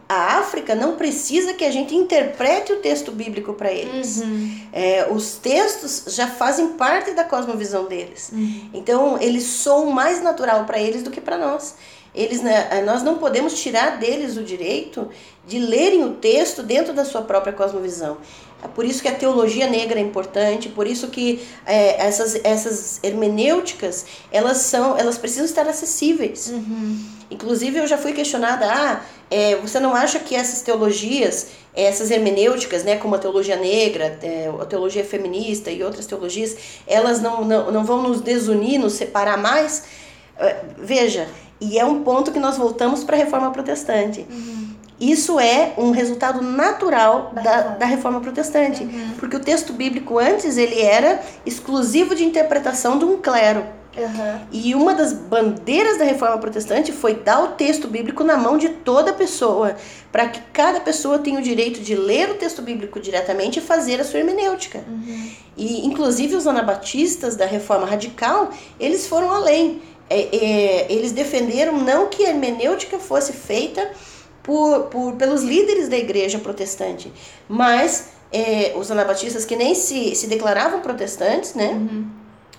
a 0.09 0.39
África 0.39 0.75
não 0.75 0.97
precisa 0.97 1.53
que 1.53 1.65
a 1.65 1.71
gente 1.71 1.95
interprete 1.95 2.73
o 2.73 2.77
texto 2.77 3.13
bíblico 3.13 3.53
para 3.53 3.71
eles. 3.71 4.23
Uhum. 4.23 4.61
É, 4.73 5.07
os 5.11 5.35
textos 5.35 6.15
já 6.15 6.27
fazem 6.27 6.69
parte 6.69 7.13
da 7.13 7.25
cosmovisão 7.25 7.85
deles. 7.85 8.31
Uhum. 8.33 8.71
Então, 8.73 9.21
eles 9.21 9.45
são 9.45 9.87
mais 9.87 10.23
natural 10.23 10.65
para 10.65 10.81
eles 10.81 11.03
do 11.03 11.11
que 11.11 11.21
para 11.21 11.37
nós. 11.37 11.75
Eles, 12.15 12.41
né, 12.41 12.83
nós 12.87 13.03
não 13.03 13.19
podemos 13.19 13.61
tirar 13.61 13.99
deles 13.99 14.37
o 14.39 14.43
direito 14.43 15.09
de 15.47 15.59
lerem 15.59 16.05
o 16.05 16.15
texto 16.15 16.63
dentro 16.63 16.95
da 16.95 17.05
sua 17.05 17.23
própria 17.23 17.53
cosmovisão. 17.53 18.17
É 18.63 18.67
por 18.67 18.85
isso 18.85 19.01
que 19.01 19.09
a 19.09 19.15
teologia 19.15 19.69
negra 19.69 20.01
é 20.01 20.03
importante, 20.03 20.69
por 20.69 20.87
isso 20.87 21.09
que 21.09 21.47
é, 21.65 22.05
essas, 22.05 22.41
essas 22.43 22.99
hermenêuticas, 23.05 24.05
elas 24.33 24.59
são, 24.59 24.97
elas 24.99 25.17
precisam 25.17 25.45
estar 25.45 25.69
acessíveis. 25.69 26.49
Uhum. 26.49 26.99
Inclusive, 27.31 27.79
eu 27.79 27.87
já 27.87 27.97
fui 27.97 28.13
questionada, 28.13 28.67
ah, 28.67 29.03
é, 29.31 29.57
você 29.57 29.79
não 29.79 29.95
acha 29.95 30.19
que 30.19 30.35
essas 30.35 30.63
teologias, 30.63 31.49
essas 31.73 32.11
hermenêuticas, 32.11 32.83
né, 32.83 32.97
como 32.97 33.15
a 33.15 33.19
teologia 33.19 33.57
negra, 33.57 34.19
é, 34.23 34.51
a 34.61 34.65
teologia 34.65 35.05
feminista 35.05 35.71
e 35.71 35.83
outras 35.85 36.07
teologias, 36.07 36.57
elas 36.85 37.21
não, 37.21 37.45
não, 37.45 37.71
não 37.71 37.85
vão 37.85 38.03
nos 38.03 38.21
desunir, 38.21 38.81
nos 38.81 38.95
separar 38.95 39.39
mais? 39.39 39.85
É, 40.37 40.65
veja, 40.77 41.29
e 41.61 41.79
é 41.79 41.85
um 41.85 42.03
ponto 42.03 42.33
que 42.33 42.39
nós 42.41 42.57
voltamos 42.57 43.05
para 43.05 43.17
a 43.17 43.19
reforma 43.21 43.53
protestante. 43.53 44.27
Uhum. 44.29 44.68
Isso 45.01 45.39
é 45.39 45.75
um 45.79 45.91
resultado 45.91 46.43
natural 46.43 47.33
da, 47.33 47.61
da, 47.61 47.87
reforma 47.87 48.21
protestante. 48.21 48.83
Uhum. 48.83 49.11
Porque 49.19 49.37
o 49.37 49.41
texto 49.41 49.73
bíblico 49.73 50.19
antes 50.19 50.57
ele 50.57 50.81
era 50.81 51.23
exclusivo 51.47 52.15
de 52.15 52.25
interpretação 52.25 52.99
de 52.99 53.05
um 53.05 53.17
clero. 53.17 53.65
Uhum. 53.97 54.41
E 54.53 54.75
uma 54.75 54.95
das 54.95 55.13
bandeiras 55.13 55.99
da 55.99 56.05
reforma 56.05 56.39
protestante 56.39 56.93
foi 56.93 57.15
dar 57.15 57.43
o 57.43 57.49
texto 57.49 57.89
bíblico 57.89 58.23
na 58.23 58.37
mão 58.37 58.57
de 58.57 58.69
toda 58.69 59.13
pessoa, 59.13 59.77
para 60.13 60.29
que 60.29 60.41
cada 60.53 60.81
pessoa 60.81 61.19
tenha 61.19 61.39
o 61.39 61.43
direito 61.43 61.81
de 61.81 61.95
ler 61.95 62.31
o 62.31 62.35
texto 62.35 62.63
bíblico 62.63 63.01
diretamente 63.01 63.59
e 63.59 63.63
fazer 63.63 64.01
a 64.01 64.05
sua 64.05 64.21
hermenêutica. 64.21 64.85
Uhum. 64.89 65.31
E, 65.57 65.87
inclusive, 65.87 66.37
os 66.37 66.47
anabatistas 66.47 67.37
da 67.37 67.47
reforma 67.47 67.87
radical, 67.87 68.51
eles 68.79 69.07
foram 69.07 69.33
além. 69.33 69.81
É, 70.11 70.21
é, 70.21 70.87
eles 70.93 71.13
defenderam 71.13 71.79
não 71.79 72.09
que 72.09 72.25
a 72.25 72.31
hermenêutica 72.31 72.99
fosse 72.99 73.33
feita 73.33 73.91
por, 74.43 74.85
por, 74.85 75.13
pelos 75.15 75.43
líderes 75.43 75.89
da 75.89 75.97
igreja 75.97 76.39
protestante, 76.39 77.13
mas 77.49 78.09
é, 78.33 78.73
os 78.77 78.91
anabatistas 78.91 79.45
que 79.45 79.57
nem 79.57 79.75
se, 79.75 80.15
se 80.15 80.27
declaravam 80.27 80.81
protestantes, 80.81 81.55
né? 81.55 81.69
Uhum. 81.69 82.07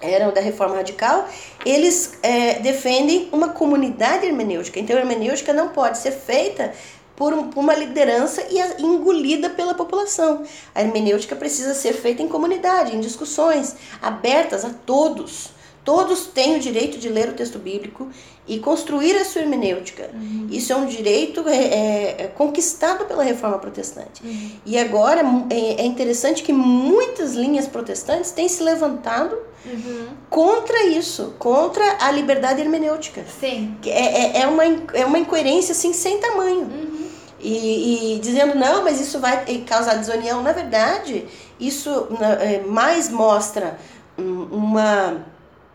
Eram 0.02 0.32
da 0.32 0.40
reforma 0.40 0.78
radical, 0.78 1.28
eles 1.66 2.14
é, 2.24 2.60
defendem 2.60 3.28
uma 3.34 3.50
comunidade 3.50 4.26
hermenêutica. 4.26 4.80
Então, 4.80 4.96
a 4.96 5.00
hermenêutica 5.00 5.52
não 5.52 5.70
pode 5.70 5.98
ser 5.98 6.12
feita 6.12 6.72
por, 7.18 7.34
um, 7.34 7.50
por 7.50 7.60
uma 7.60 7.76
liderança 7.76 8.48
e 8.50 8.62
a, 8.62 8.80
engolida 8.80 9.50
pela 9.50 9.74
população. 9.74 10.44
A 10.74 10.82
hermenêutica 10.82 11.36
precisa 11.36 11.74
ser 11.74 11.92
feita 11.92 12.24
em 12.24 12.30
comunidade, 12.30 12.96
em 12.96 13.02
discussões 13.02 13.76
abertas 14.02 14.64
a 14.64 14.70
todos. 14.70 15.50
Todos 15.84 16.28
têm 16.28 16.56
o 16.56 16.60
direito 16.60 16.98
de 16.98 17.10
ler 17.10 17.28
o 17.30 17.34
texto 17.34 17.60
bíblico 17.60 18.10
e 18.50 18.58
construir 18.58 19.16
a 19.16 19.24
sua 19.24 19.44
hermenêutica. 19.44 20.10
Uhum. 20.12 20.48
Isso 20.50 20.74
é 20.74 20.76
um 20.76 20.88
direito 20.88 21.48
é, 21.48 21.56
é, 21.56 22.16
é 22.24 22.28
conquistado 22.28 23.06
pela 23.06 23.24
reforma 23.24 23.60
protestante. 23.60 24.24
Uhum. 24.26 24.52
E 24.66 24.78
agora 24.80 25.22
é, 25.52 25.82
é, 25.82 25.86
interessante 25.86 26.42
que 26.42 26.52
muitas 26.52 27.36
linhas 27.36 27.68
protestantes 27.68 28.32
têm 28.32 28.50
se 28.50 28.64
levantado 28.64 29.38
uhum. 29.64 30.08
contra 30.32 30.84
isso, 30.88 31.36
contra 31.38 31.98
a 32.00 32.10
liberdade 32.10 32.60
hermenêutica. 32.60 33.24
Sim. 33.40 33.78
É, 33.86 34.40
é, 34.40 34.42
é, 34.42 34.48
uma, 34.48 34.64
é 34.94 35.06
uma 35.06 35.20
incoerência 35.20 35.74
assim, 35.74 35.94
sem 35.94 36.18
tamanho. 36.18 36.62
Uhum. 36.62 37.08
E, 37.40 38.16
e, 38.16 38.20
dizendo, 38.20 38.56
não, 38.56 38.84
mas 38.84 39.00
isso 39.00 39.20
vai 39.20 39.46
causar 39.68 39.94
desunião. 39.94 40.42
Na 40.42 40.54
verdade, 40.54 41.26
isso 41.60 42.08
é, 42.42 42.62
mais 42.62 43.10
mostra 43.10 43.78
uma 44.18 45.24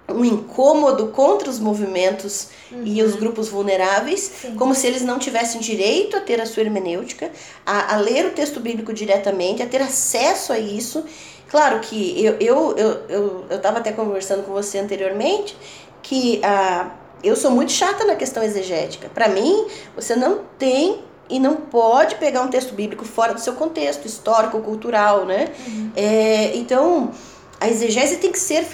um 0.08 0.24
incômodo 0.24 1.08
contra 1.08 1.48
os 1.48 1.58
movimentos 1.58 2.48
uhum. 2.70 2.82
e 2.84 3.02
os 3.02 3.14
grupos 3.16 3.48
vulneráveis, 3.48 4.20
Sim. 4.42 4.54
como 4.54 4.74
se 4.74 4.86
eles 4.86 5.02
não 5.02 5.18
tivessem 5.18 5.60
direito 5.60 6.16
a 6.16 6.20
ter 6.20 6.40
a 6.40 6.46
sua 6.46 6.62
hermenêutica, 6.62 7.30
a, 7.64 7.94
a 7.94 7.96
ler 7.96 8.26
o 8.26 8.30
texto 8.30 8.60
bíblico 8.60 8.92
diretamente, 8.92 9.62
a 9.62 9.66
ter 9.66 9.80
acesso 9.80 10.52
a 10.52 10.58
isso. 10.58 11.04
Claro 11.48 11.80
que 11.80 12.22
eu 12.22 12.36
eu 12.38 12.74
eu 12.76 13.00
eu 13.08 13.44
eu 13.48 13.56
estava 13.56 13.78
até 13.78 13.92
conversando 13.92 14.42
com 14.42 14.52
você 14.52 14.78
anteriormente 14.78 15.56
que 16.02 16.40
a 16.44 16.90
eu 17.22 17.34
sou 17.34 17.50
muito 17.50 17.72
chata 17.72 18.04
na 18.04 18.14
questão 18.14 18.42
exegética. 18.42 19.08
Para 19.08 19.28
mim, 19.28 19.66
você 19.96 20.14
não 20.14 20.40
tem 20.58 21.00
e 21.30 21.38
não 21.38 21.56
pode 21.56 22.16
pegar 22.16 22.42
um 22.42 22.48
texto 22.48 22.74
bíblico 22.74 23.04
fora 23.04 23.32
do 23.32 23.40
seu 23.40 23.54
contexto 23.54 24.04
histórico, 24.04 24.60
cultural, 24.60 25.24
né? 25.24 25.48
Uhum. 25.66 25.90
É, 25.96 26.54
então, 26.54 27.10
a 27.58 27.66
exegese 27.66 28.18
tem 28.18 28.30
que 28.30 28.38
ser 28.38 28.66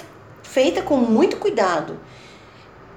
feita 0.51 0.81
com 0.81 0.97
muito 0.97 1.37
cuidado. 1.37 1.99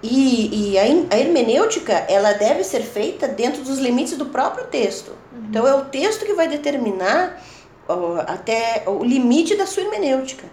E, 0.03 0.73
e 0.73 0.79
a, 0.79 0.83
a, 0.83 1.19
hermenêutica, 1.19 1.93
ela 2.09 2.33
deve 2.33 2.63
ser 2.63 2.83
feita 2.83 3.27
dentro 3.27 3.63
dos 3.63 3.79
limites 3.79 4.19
do 4.19 4.27
próprio 4.27 4.67
texto. 4.67 5.13
Uhum. 5.33 5.47
Então, 5.49 5.67
é 5.67 5.75
o 5.75 5.87
texto 5.87 6.27
que 6.27 6.35
vai 6.35 6.47
determinar 6.47 7.43
ó, 7.89 8.19
até 8.27 8.85
o 8.87 9.03
limite 9.03 9.57
da 9.57 9.67
sua 9.67 9.85
hermenêutica. 9.85 10.45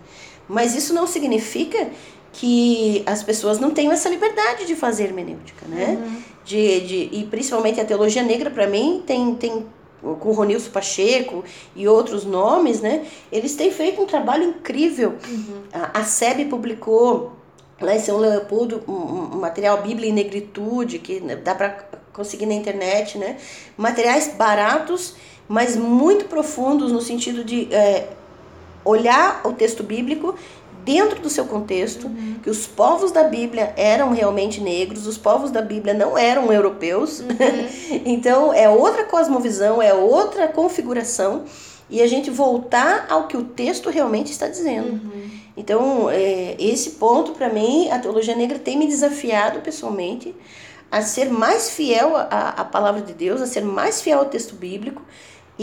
Mas 0.48 0.76
isso 0.76 0.94
não 0.94 1.06
significa 1.06 1.90
que 2.32 3.04
as 3.06 3.24
pessoas 3.24 3.60
não 3.60 3.72
tenham 3.72 3.92
essa 3.92 4.08
liberdade 4.08 4.66
de 4.66 4.76
fazer 4.76 5.06
hermenêutica, 5.06 5.66
né? 5.68 5.98
Uhum. 6.02 6.22
De, 6.46 6.80
de, 6.82 7.10
e 7.12 7.28
principalmente 7.30 7.80
a 7.80 7.86
teologia 7.86 8.24
negra, 8.24 8.50
para 8.50 8.68
mim, 8.68 9.04
tem, 9.06 9.36
tem 9.36 9.66
com 10.02 10.30
o 10.30 10.34
Ronilson 10.34 10.72
Pacheco 10.72 11.44
e 11.76 11.88
outros 11.88 12.26
nomes, 12.26 12.82
né? 12.82 13.06
Eles 13.32 13.56
têm 13.56 13.72
feito 13.72 14.02
um 14.02 14.06
trabalho 14.06 14.44
incrível. 14.44 15.16
Uhum. 15.28 15.62
A, 15.72 16.00
a 16.00 16.04
SEB 16.04 16.46
publicou 16.50 17.34
lá 17.80 17.96
em 17.96 18.00
São 18.00 18.18
Leopoldo 18.18 18.84
um, 18.88 19.36
um 19.36 19.40
material 19.40 19.82
Bíblia 19.82 20.10
em 20.10 20.14
Negritude, 20.14 21.00
que 21.00 21.20
dá 21.20 21.56
para 21.56 21.86
conseguir 22.14 22.46
na 22.46 22.54
internet, 22.54 23.18
né? 23.18 23.38
Materiais 23.78 24.34
baratos, 24.36 25.16
mas 25.48 25.76
muito 25.76 26.26
profundos 26.26 26.92
no 26.92 27.02
sentido 27.02 27.44
de 27.44 27.74
é, 27.74 28.10
olhar 28.84 29.42
o 29.46 29.54
texto 29.54 29.84
bíblico 29.84 30.36
dentro 30.84 31.22
do 31.22 31.30
seu 31.30 31.46
contexto, 31.46 32.08
uhum. 32.08 32.36
que 32.42 32.50
os 32.50 32.68
povos 32.68 33.12
da 33.12 33.24
Bíblia 33.24 33.74
eram 33.76 34.12
realmente 34.12 34.60
negros, 34.62 35.08
os 35.08 35.18
povos 35.18 35.52
da 35.52 35.62
Bíblia 35.62 35.94
não 35.94 36.18
eram 36.18 36.52
europeus. 36.52 37.20
Uhum. 37.20 37.28
então 38.06 38.54
é 38.54 38.70
outra 38.70 39.04
cosmovisão, 39.06 39.82
é 39.82 39.94
outra 39.94 40.48
configuração. 40.48 41.44
e 41.90 42.02
a 42.02 42.08
gente 42.08 42.30
voltar 42.30 43.06
ao 43.10 43.28
que 43.28 43.36
o 43.36 43.44
texto 43.44 43.90
realmente 43.90 44.32
está 44.32 44.48
dizendo. 44.48 44.94
Uhum. 44.94 45.30
Então, 45.58 46.10
é, 46.10 46.56
esse 46.58 46.92
ponto, 46.92 47.34
para 47.34 47.50
mim, 47.50 47.90
a 47.90 48.00
teologia 48.00 48.36
negra 48.36 48.58
tem 48.58 48.78
me 48.78 48.88
desafiado 48.88 49.60
pessoalmente 49.60 50.34
a 50.90 51.02
ser 51.02 51.30
mais 51.30 51.70
fiel 51.70 52.16
à, 52.16 52.54
à 52.58 52.66
palavra 52.66 53.02
de 53.02 53.14
Deus, 53.14 53.42
a 53.42 53.46
ser 53.46 53.62
mais 53.62 54.02
fiel 54.02 54.20
ao 54.20 54.26
texto 54.26 54.56
bíblico. 54.56 55.02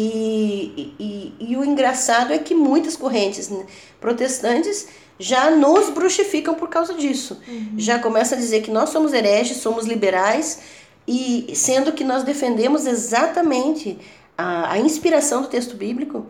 E, 0.00 0.94
e, 0.96 1.34
e 1.40 1.56
o 1.56 1.64
engraçado 1.64 2.32
é 2.32 2.38
que 2.38 2.54
muitas 2.54 2.94
correntes 2.94 3.50
protestantes 4.00 4.86
já 5.18 5.50
nos 5.50 5.90
bruxificam 5.90 6.54
por 6.54 6.68
causa 6.68 6.94
disso. 6.94 7.40
Uhum. 7.48 7.72
Já 7.76 7.98
começa 7.98 8.36
a 8.36 8.38
dizer 8.38 8.62
que 8.62 8.70
nós 8.70 8.90
somos 8.90 9.12
hereges, 9.12 9.56
somos 9.56 9.86
liberais, 9.86 10.60
e 11.04 11.50
sendo 11.52 11.90
que 11.90 12.04
nós 12.04 12.22
defendemos 12.22 12.86
exatamente 12.86 13.98
a, 14.36 14.74
a 14.74 14.78
inspiração 14.78 15.42
do 15.42 15.48
texto 15.48 15.74
bíblico 15.74 16.26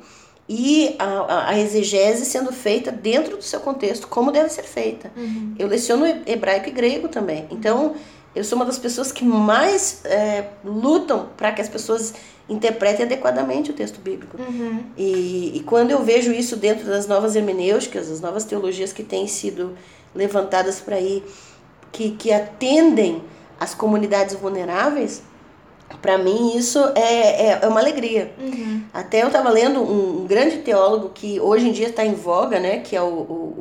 e 0.49 0.97
a, 0.99 1.51
a, 1.51 1.59
exegese 1.59 2.25
sendo 2.25 2.51
feita 2.51 2.91
dentro 2.91 3.37
do 3.37 3.43
seu 3.43 3.61
contexto, 3.61 4.09
como 4.09 4.33
deve 4.33 4.49
ser 4.49 4.63
feita. 4.63 5.13
Uhum. 5.15 5.55
Eu 5.59 5.69
leciono 5.69 6.07
hebraico 6.25 6.71
e 6.71 6.73
grego 6.73 7.09
também. 7.09 7.47
Então, 7.51 7.97
eu 8.35 8.43
sou 8.43 8.57
uma 8.57 8.65
das 8.65 8.79
pessoas 8.79 9.13
que 9.13 9.27
mais 9.27 10.01
é, 10.07 10.47
lutam 10.65 11.29
para 11.37 11.53
que 11.53 11.61
as 11.61 11.69
pessoas 11.69 12.15
interpretem 12.49 13.05
adequadamente 13.05 13.71
o 13.71 13.75
texto 13.75 14.01
bíblico. 14.01 14.37
Uhum. 14.41 14.85
E, 14.97 15.53
e 15.57 15.61
quando 15.61 15.91
eu 15.91 16.03
vejo 16.03 16.33
isso 16.33 16.57
dentro 16.57 16.87
das 16.87 17.07
novas 17.07 17.37
hermenêuticas, 17.37 18.11
as 18.11 18.21
novas 18.21 18.45
teologias 18.45 18.93
que 18.93 19.03
têm 19.03 19.27
sido 19.27 19.77
levantadas 20.15 20.81
para 20.81 20.97
aí, 20.97 21.23
que, 21.93 22.13
que 22.13 22.33
atendem 22.33 23.23
as 23.61 23.75
comunidades 23.75 24.35
vulneráveis, 24.35 25.23
para 26.03 26.19
mim 26.19 26.57
isso 26.57 26.79
é, 26.95 27.47
é, 27.47 27.59
é, 27.63 27.69
uma 27.69 27.81
alegria. 27.81 28.33
Uhum. 28.39 28.83
Até 28.93 29.23
eu 29.23 29.29
estava 29.29 29.51
lendo 29.51 29.81
um, 29.81 30.23
um, 30.23 30.27
grande 30.27 30.59
teólogo 30.59 31.11
que 31.11 31.41
hoje 31.41 31.69
em 31.69 31.73
dia 31.73 31.89
está 31.89 32.05
em 32.05 32.15
voga, 32.15 32.61
né, 32.61 32.79
que 32.79 32.95
é 32.95 33.03
o, 33.03 33.07
o, 33.07 33.11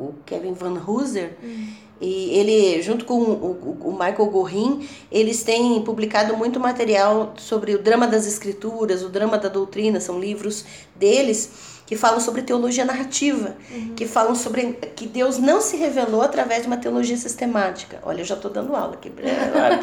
o 0.08 0.14
Kevin 0.26 0.52
Van 0.52 0.80
Hooser, 0.86 1.36
uhum. 1.42 1.68
E 2.00 2.38
ele, 2.38 2.80
junto 2.80 3.04
com 3.04 3.14
o, 3.14 3.78
o, 3.84 3.92
Michael 3.92 4.26
Gorin, 4.26 4.88
eles 5.10 5.42
têm 5.42 5.82
publicado 5.82 6.36
muito 6.36 6.60
material 6.60 7.34
sobre 7.36 7.74
o 7.74 7.78
drama 7.82 8.06
das 8.06 8.26
escrituras, 8.26 9.02
o 9.02 9.08
drama 9.08 9.36
da 9.36 9.48
doutrina, 9.48 9.98
são 9.98 10.20
livros 10.20 10.64
deles 10.94 11.78
que 11.84 11.96
falam 11.96 12.20
sobre 12.20 12.42
teologia 12.42 12.84
narrativa, 12.84 13.56
uhum. 13.70 13.94
que 13.96 14.06
falam 14.06 14.34
sobre 14.34 14.74
que 14.94 15.06
Deus 15.06 15.38
não 15.38 15.58
se 15.58 15.76
revelou 15.78 16.20
através 16.20 16.60
de 16.60 16.68
uma 16.68 16.76
teologia 16.76 17.16
sistemática. 17.16 17.98
Olha, 18.02 18.20
eu 18.20 18.26
já 18.26 18.34
estou 18.34 18.50
dando 18.50 18.76
aula 18.76 18.92
aqui, 18.92 19.10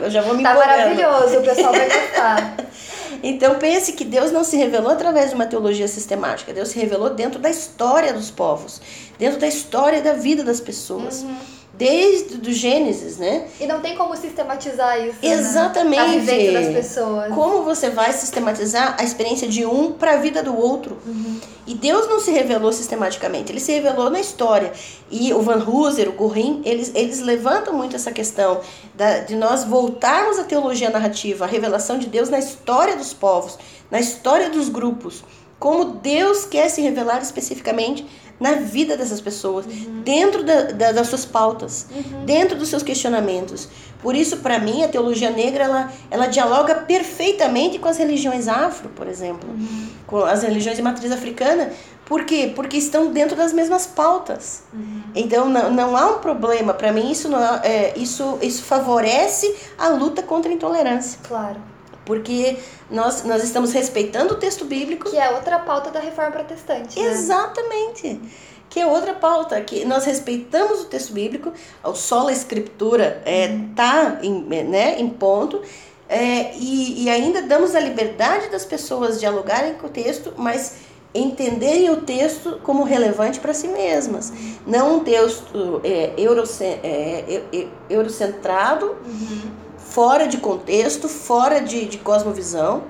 eu 0.01 0.09
já 0.11 0.21
vou 0.21 0.35
me 0.35 0.43
Tá 0.43 0.53
maravilhoso, 0.53 1.39
o 1.39 1.41
pessoal 1.41 1.73
vai 1.73 1.89
gostar. 1.89 2.57
então 3.23 3.55
pense 3.55 3.93
que 3.93 4.05
Deus 4.05 4.31
não 4.31 4.43
se 4.43 4.55
revelou 4.55 4.91
através 4.91 5.29
de 5.29 5.35
uma 5.35 5.47
teologia 5.47 5.87
sistemática, 5.87 6.53
Deus 6.53 6.69
se 6.69 6.79
revelou 6.79 7.09
dentro 7.09 7.39
da 7.39 7.49
história 7.49 8.13
dos 8.13 8.29
povos, 8.29 8.79
dentro 9.17 9.39
da 9.39 9.47
história 9.47 9.99
da 9.99 10.13
vida 10.13 10.43
das 10.43 10.61
pessoas. 10.61 11.23
Uhum 11.23 11.54
desde 11.77 12.37
do 12.37 12.51
Gênesis, 12.51 13.17
né? 13.17 13.47
E 13.59 13.67
não 13.67 13.81
tem 13.81 13.95
como 13.95 14.15
sistematizar 14.15 14.99
isso. 14.99 15.17
Né? 15.21 15.33
Exatamente. 15.33 16.25
Né? 16.25 16.51
das 16.51 16.73
pessoas. 16.73 17.33
Como 17.33 17.63
você 17.63 17.89
vai 17.89 18.11
sistematizar 18.13 18.95
a 18.99 19.03
experiência 19.03 19.47
de 19.47 19.65
um 19.65 19.91
para 19.91 20.13
a 20.13 20.17
vida 20.17 20.41
do 20.41 20.57
outro? 20.57 20.97
Uhum. 21.05 21.39
E 21.67 21.73
Deus 21.73 22.07
não 22.07 22.19
se 22.19 22.31
revelou 22.31 22.71
sistematicamente, 22.71 23.51
ele 23.51 23.59
se 23.59 23.71
revelou 23.73 24.09
na 24.09 24.19
história. 24.19 24.71
E 25.09 25.33
o 25.33 25.41
Van 25.41 25.63
Hooser, 25.63 26.09
o 26.09 26.13
Gorin, 26.13 26.61
eles, 26.63 26.91
eles 26.93 27.19
levantam 27.19 27.73
muito 27.73 27.95
essa 27.95 28.11
questão 28.11 28.61
da, 28.93 29.19
de 29.19 29.35
nós 29.35 29.63
voltarmos 29.63 30.37
à 30.37 30.43
teologia 30.43 30.89
narrativa, 30.89 31.45
a 31.45 31.47
revelação 31.47 31.97
de 31.97 32.07
Deus 32.07 32.29
na 32.29 32.39
história 32.39 32.95
dos 32.95 33.13
povos, 33.13 33.57
na 33.89 33.99
história 33.99 34.49
dos 34.49 34.69
grupos. 34.69 35.23
Como 35.57 35.85
Deus 35.85 36.45
quer 36.45 36.69
se 36.69 36.81
revelar 36.81 37.21
especificamente 37.21 38.05
na 38.39 38.53
vida 38.53 38.97
dessas 38.97 39.21
pessoas, 39.21 39.65
uhum. 39.65 40.01
dentro 40.03 40.43
da, 40.43 40.63
da, 40.63 40.91
das 40.91 41.07
suas 41.07 41.25
pautas, 41.25 41.87
uhum. 41.89 42.25
dentro 42.25 42.57
dos 42.57 42.69
seus 42.69 42.83
questionamentos. 42.83 43.69
Por 44.01 44.15
isso, 44.15 44.37
para 44.37 44.59
mim, 44.59 44.83
a 44.83 44.87
teologia 44.87 45.29
negra 45.29 45.63
ela, 45.63 45.91
ela 46.11 46.27
dialoga 46.27 46.75
perfeitamente 46.75 47.79
com 47.79 47.87
as 47.87 47.97
religiões 47.97 48.47
afro, 48.47 48.89
por 48.89 49.07
exemplo, 49.07 49.49
uhum. 49.49 49.87
com 50.05 50.23
as 50.23 50.43
religiões 50.43 50.77
de 50.77 50.83
matriz 50.83 51.11
africana. 51.11 51.71
Por 52.05 52.23
quê? 52.23 52.51
Porque 52.55 52.77
estão 52.77 53.11
dentro 53.11 53.35
das 53.35 53.51
mesmas 53.51 53.87
pautas. 53.87 54.63
Uhum. 54.71 55.01
Então, 55.15 55.49
não, 55.49 55.71
não 55.71 55.97
há 55.97 56.11
um 56.11 56.19
problema. 56.19 56.73
Para 56.73 56.91
mim, 56.91 57.09
isso, 57.09 57.27
não 57.27 57.39
é, 57.39 57.97
isso, 57.97 58.37
isso 58.43 58.63
favorece 58.63 59.55
a 59.77 59.87
luta 59.87 60.21
contra 60.21 60.51
a 60.51 60.53
intolerância. 60.53 61.19
Claro. 61.23 61.74
Porque 62.05 62.57
nós, 62.89 63.23
nós 63.23 63.43
estamos 63.43 63.73
respeitando 63.73 64.35
o 64.35 64.37
texto 64.37 64.65
bíblico. 64.65 65.09
Que 65.09 65.17
é 65.17 65.29
outra 65.31 65.59
pauta 65.59 65.89
da 65.89 65.99
reforma 65.99 66.31
protestante. 66.31 66.99
Né? 66.99 67.07
Exatamente. 67.07 68.21
Que 68.69 68.79
é 68.79 68.85
outra 68.85 69.13
pauta, 69.13 69.59
que 69.61 69.85
nós 69.85 70.05
respeitamos 70.05 70.81
o 70.81 70.85
texto 70.85 71.13
bíblico, 71.13 71.53
o 71.83 71.93
solo 71.93 72.29
escritura 72.29 73.21
está 73.25 73.31
é. 73.31 73.47
Tá 73.75 74.19
em, 74.21 74.41
né, 74.41 74.99
em 74.99 75.09
ponto, 75.09 75.61
é, 76.09 76.55
e, 76.55 77.03
e 77.03 77.09
ainda 77.09 77.41
damos 77.41 77.73
a 77.75 77.79
liberdade 77.79 78.49
das 78.49 78.65
pessoas 78.65 79.19
dialogarem 79.19 79.75
com 79.75 79.87
o 79.87 79.89
texto, 79.89 80.33
mas 80.35 80.73
entenderem 81.13 81.89
o 81.89 82.01
texto 82.01 82.59
como 82.63 82.83
relevante 82.83 83.39
para 83.39 83.53
si 83.53 83.67
mesmas. 83.69 84.33
Não 84.67 84.97
um 84.97 84.99
texto 84.99 85.79
é, 85.83 86.13
eurocen, 86.17 86.79
é, 86.83 87.41
eurocentrado, 87.89 88.97
uhum 89.05 89.64
fora 89.95 90.27
de 90.27 90.39
contexto, 90.39 91.07
fora 91.07 91.61
de, 91.61 91.85
de 91.85 91.97
cosmovisão. 91.99 92.83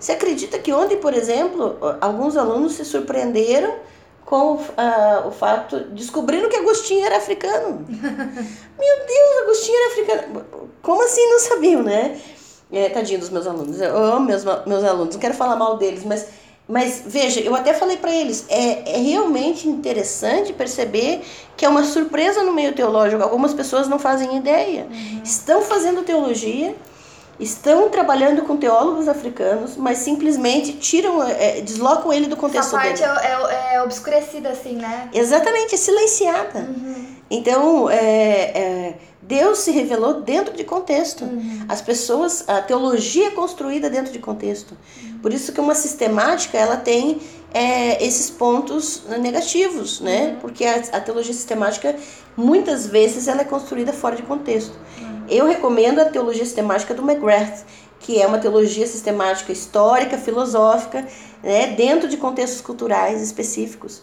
Você 0.00 0.12
acredita 0.12 0.58
que 0.58 0.72
ontem, 0.72 0.96
por 0.96 1.12
exemplo, 1.12 1.76
alguns 2.00 2.38
alunos 2.38 2.72
se 2.72 2.86
surpreenderam 2.86 3.74
com 4.24 4.54
uh, 4.54 5.26
o 5.26 5.30
fato, 5.30 5.80
descobriram 5.90 6.48
que 6.48 6.56
Agostinho 6.56 7.04
era 7.04 7.18
africano. 7.18 7.84
Meu 7.86 8.96
Deus, 9.06 9.42
Agostinho 9.42 9.76
era 9.76 9.88
africano. 9.92 10.46
Como 10.80 11.04
assim 11.04 11.28
não 11.28 11.38
sabiam, 11.38 11.82
né? 11.82 12.18
É, 12.72 12.88
tadinho 12.88 13.20
dos 13.20 13.28
meus 13.28 13.46
alunos. 13.46 13.78
Eu 13.78 13.96
amo 13.96 14.24
meus, 14.24 14.44
meus 14.66 14.84
alunos, 14.84 15.14
não 15.14 15.20
quero 15.20 15.34
falar 15.34 15.56
mal 15.56 15.76
deles, 15.76 16.02
mas 16.04 16.28
mas 16.68 17.02
veja, 17.06 17.40
eu 17.40 17.54
até 17.54 17.72
falei 17.72 17.96
para 17.96 18.12
eles, 18.12 18.44
é, 18.50 18.94
é 18.94 18.98
realmente 18.98 19.66
interessante 19.66 20.52
perceber 20.52 21.22
que 21.56 21.64
é 21.64 21.68
uma 21.68 21.82
surpresa 21.82 22.42
no 22.42 22.52
meio 22.52 22.74
teológico. 22.74 23.22
Algumas 23.22 23.54
pessoas 23.54 23.88
não 23.88 23.98
fazem 23.98 24.36
ideia. 24.36 24.86
Uhum. 24.90 25.22
Estão 25.24 25.62
fazendo 25.62 26.02
teologia, 26.02 26.76
estão 27.40 27.88
trabalhando 27.88 28.42
com 28.42 28.58
teólogos 28.58 29.08
africanos, 29.08 29.78
mas 29.78 29.96
simplesmente 29.98 30.74
tiram, 30.74 31.22
é, 31.26 31.62
deslocam 31.62 32.12
ele 32.12 32.26
do 32.26 32.36
contexto 32.36 32.76
Essa 32.76 32.76
parte 32.76 33.00
dele. 33.00 33.18
É, 33.22 33.72
é, 33.72 33.74
é 33.76 33.82
obscurecida, 33.82 34.50
assim, 34.50 34.76
né? 34.76 35.08
Exatamente, 35.14 35.74
é 35.74 35.78
silenciada. 35.78 36.58
Uhum. 36.58 37.06
Então, 37.30 37.88
é, 37.88 37.96
é 37.98 38.94
Deus 39.28 39.58
se 39.58 39.70
revelou 39.70 40.22
dentro 40.22 40.56
de 40.56 40.64
contexto. 40.64 41.22
Uhum. 41.22 41.66
As 41.68 41.82
pessoas, 41.82 42.48
a 42.48 42.62
teologia 42.62 43.26
é 43.26 43.30
construída 43.30 43.90
dentro 43.90 44.10
de 44.10 44.18
contexto. 44.18 44.74
Uhum. 45.02 45.18
Por 45.18 45.34
isso 45.34 45.52
que 45.52 45.60
uma 45.60 45.74
sistemática 45.74 46.56
ela 46.56 46.78
tem 46.78 47.20
é, 47.52 48.02
esses 48.02 48.30
pontos 48.30 49.02
negativos, 49.20 50.00
né? 50.00 50.30
Uhum. 50.30 50.36
Porque 50.40 50.64
a, 50.64 50.76
a, 50.92 51.00
teologia 51.00 51.34
sistemática 51.34 51.94
muitas 52.34 52.86
vezes 52.86 53.28
ela 53.28 53.42
é 53.42 53.44
construída 53.44 53.92
fora 53.92 54.16
de 54.16 54.22
contexto. 54.22 54.78
Uhum. 54.98 55.24
Eu 55.28 55.46
recomendo 55.46 55.98
a 56.00 56.06
teologia 56.06 56.44
sistemática 56.46 56.94
do 56.94 57.02
McGrath, 57.02 57.66
que 58.00 58.22
é 58.22 58.26
uma 58.26 58.38
teologia 58.38 58.86
sistemática 58.86 59.52
histórica, 59.52 60.16
filosófica, 60.16 61.06
né? 61.42 61.66
Dentro 61.76 62.08
de 62.08 62.16
contextos 62.16 62.62
culturais 62.62 63.20
específicos. 63.20 64.00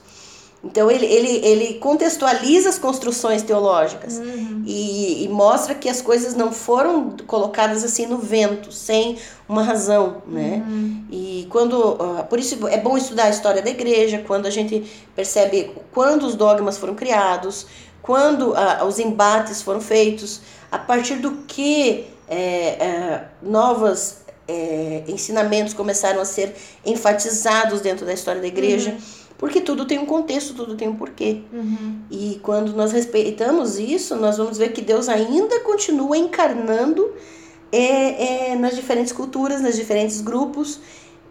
Então 0.65 0.89
ele, 0.89 1.05
ele, 1.05 1.45
ele 1.45 1.73
contextualiza 1.75 2.69
as 2.69 2.79
construções 2.79 3.43
teológicas 3.43 4.17
uhum. 4.17 4.63
e, 4.65 5.23
e, 5.23 5.29
mostra 5.29 5.75
que 5.75 5.87
as 5.87 6.01
coisas 6.01 6.33
não 6.33 6.51
foram 6.51 7.11
colocadas 7.27 7.83
assim 7.83 8.07
no 8.07 8.17
vento, 8.17 8.71
sem 8.71 9.17
uma 9.47 9.61
razão, 9.61 10.23
né? 10.27 10.63
Uhum. 10.67 11.05
E 11.11 11.47
quando, 11.51 11.73
uh, 11.73 12.25
por 12.27 12.39
isso 12.39 12.67
é 12.67 12.79
bom 12.79 12.97
estudar 12.97 13.25
a 13.25 13.29
história 13.29 13.61
da 13.61 13.69
igreja, 13.69 14.23
quando 14.25 14.47
a 14.47 14.49
gente 14.49 14.83
percebe 15.15 15.71
quando 15.93 16.23
os 16.23 16.33
dogmas 16.33 16.79
foram 16.79 16.95
criados, 16.95 17.67
quando 18.01 18.53
uh, 18.53 18.85
os 18.87 18.97
embates 18.97 19.61
foram 19.61 19.79
feitos, 19.79 20.41
a 20.71 20.79
partir 20.79 21.17
do 21.17 21.43
que 21.47 22.07
é, 22.27 22.37
é, 22.37 23.25
novos 23.39 24.17
é, 24.47 25.03
ensinamentos 25.07 25.75
começaram 25.75 26.19
a 26.19 26.25
ser 26.25 26.55
enfatizados 26.83 27.81
dentro 27.81 28.03
da 28.03 28.13
história 28.13 28.41
da 28.41 28.47
igreja. 28.47 28.89
Uhum 28.89 29.24
porque 29.37 29.59
tudo 29.59 29.85
tem 29.85 29.99
um 29.99 30.05
contexto, 30.05 30.53
tudo 30.53 30.75
tem 30.75 30.87
um 30.87 30.95
porquê. 30.95 31.41
Uhum. 31.51 31.99
E 32.09 32.39
quando 32.41 32.73
nós 32.73 32.91
respeitamos 32.91 33.77
isso, 33.77 34.15
nós 34.15 34.37
vamos 34.37 34.57
ver 34.57 34.71
que 34.71 34.81
Deus 34.81 35.09
ainda 35.09 35.59
continua 35.59 36.17
encarnando 36.17 37.13
é, 37.71 38.51
é, 38.51 38.55
nas 38.55 38.75
diferentes 38.75 39.11
culturas, 39.11 39.61
nos 39.61 39.75
diferentes 39.75 40.21
grupos. 40.21 40.79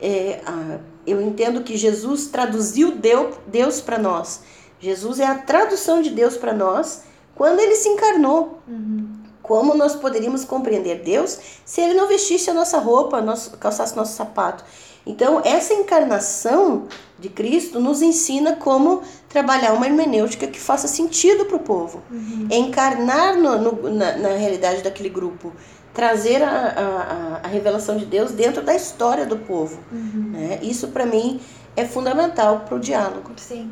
É, 0.00 0.40
a, 0.44 0.78
eu 1.06 1.20
entendo 1.20 1.62
que 1.62 1.76
Jesus 1.76 2.26
traduziu 2.26 2.92
Deus, 2.92 3.80
para 3.80 3.98
nós. 3.98 4.42
Jesus 4.78 5.18
é 5.18 5.26
a 5.26 5.36
tradução 5.36 6.02
de 6.02 6.10
Deus 6.10 6.36
para 6.36 6.52
nós 6.52 7.02
quando 7.34 7.60
ele 7.60 7.74
se 7.74 7.88
encarnou. 7.88 8.60
Uhum. 8.68 9.08
Como 9.42 9.74
nós 9.74 9.94
poderíamos 9.94 10.44
compreender 10.44 11.02
Deus 11.02 11.38
se 11.64 11.80
ele 11.80 11.94
não 11.94 12.08
vestisse 12.08 12.50
a 12.50 12.54
nossa 12.54 12.78
roupa, 12.78 13.20
nosso, 13.20 13.56
calçasse 13.58 13.96
nosso 13.96 14.14
sapato? 14.14 14.64
Então, 15.06 15.42
essa 15.44 15.74
encarnação 15.74 16.86
de 17.18 17.28
Cristo 17.28 17.78
nos 17.78 18.00
ensina 18.00 18.56
como 18.56 19.02
trabalhar 19.28 19.72
uma 19.72 19.86
hermenêutica 19.86 20.46
que 20.46 20.58
faça 20.58 20.88
sentido 20.88 21.44
para 21.44 21.56
o 21.56 21.60
povo. 21.60 22.02
Uhum. 22.10 22.48
Encarnar 22.50 23.36
no, 23.36 23.58
no, 23.58 23.90
na, 23.90 24.16
na, 24.16 24.28
realidade 24.30 24.82
daquele 24.82 25.10
grupo. 25.10 25.52
Trazer 25.92 26.42
a, 26.42 26.48
a, 26.48 27.40
a, 27.44 27.48
revelação 27.48 27.96
de 27.96 28.04
Deus 28.04 28.32
dentro 28.32 28.62
da 28.62 28.74
história 28.74 29.26
do 29.26 29.36
povo. 29.36 29.78
Uhum. 29.92 30.30
Né? 30.32 30.58
Isso, 30.62 30.88
para 30.88 31.06
mim, 31.06 31.40
é 31.76 31.84
fundamental 31.84 32.60
para 32.60 32.74
o 32.74 32.80
diálogo. 32.80 33.32
Sim. 33.36 33.70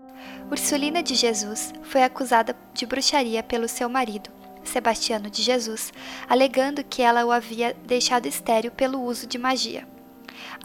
Ursulina 0.50 1.02
de 1.02 1.14
Jesus 1.14 1.72
foi 1.82 2.02
acusada 2.02 2.54
de 2.74 2.84
bruxaria 2.84 3.42
pelo 3.42 3.66
seu 3.68 3.88
marido, 3.88 4.30
Sebastiano 4.64 5.28
de 5.28 5.42
Jesus, 5.42 5.92
alegando 6.28 6.84
que 6.84 7.02
ela 7.02 7.24
o 7.24 7.32
havia 7.32 7.74
deixado 7.84 8.26
estéril 8.26 8.70
pelo 8.70 9.02
uso 9.02 9.26
de 9.26 9.38
magia. 9.38 9.91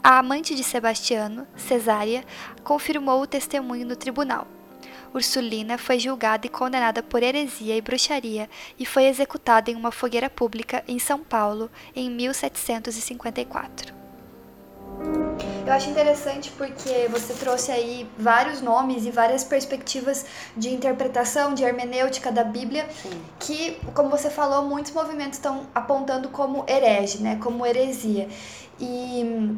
A 0.02 0.18
amante 0.18 0.54
de 0.54 0.62
Sebastiano, 0.62 1.46
Cesária, 1.56 2.24
confirmou 2.62 3.20
o 3.20 3.26
testemunho 3.26 3.86
no 3.86 3.96
tribunal. 3.96 4.46
Ursulina 5.12 5.78
foi 5.78 5.98
julgada 5.98 6.46
e 6.46 6.50
condenada 6.50 7.02
por 7.02 7.22
heresia 7.22 7.76
e 7.76 7.80
bruxaria 7.80 8.48
e 8.78 8.86
foi 8.86 9.04
executada 9.04 9.70
em 9.70 9.74
uma 9.74 9.90
fogueira 9.90 10.30
pública 10.30 10.84
em 10.86 10.98
São 10.98 11.18
Paulo 11.18 11.70
em 11.96 12.10
1754. 12.10 13.98
Eu 15.66 15.72
acho 15.72 15.90
interessante 15.90 16.50
porque 16.52 17.08
você 17.10 17.34
trouxe 17.34 17.70
aí 17.70 18.08
vários 18.18 18.62
nomes 18.62 19.04
e 19.04 19.10
várias 19.10 19.44
perspectivas 19.44 20.24
de 20.56 20.70
interpretação, 20.72 21.52
de 21.52 21.62
hermenêutica 21.62 22.32
da 22.32 22.42
Bíblia, 22.42 22.88
Sim. 23.02 23.20
que, 23.38 23.78
como 23.94 24.08
você 24.08 24.30
falou, 24.30 24.64
muitos 24.64 24.92
movimentos 24.92 25.38
estão 25.38 25.66
apontando 25.74 26.30
como 26.30 26.64
herege, 26.66 27.18
né, 27.18 27.36
como 27.36 27.66
heresia. 27.66 28.28
E 28.80 29.56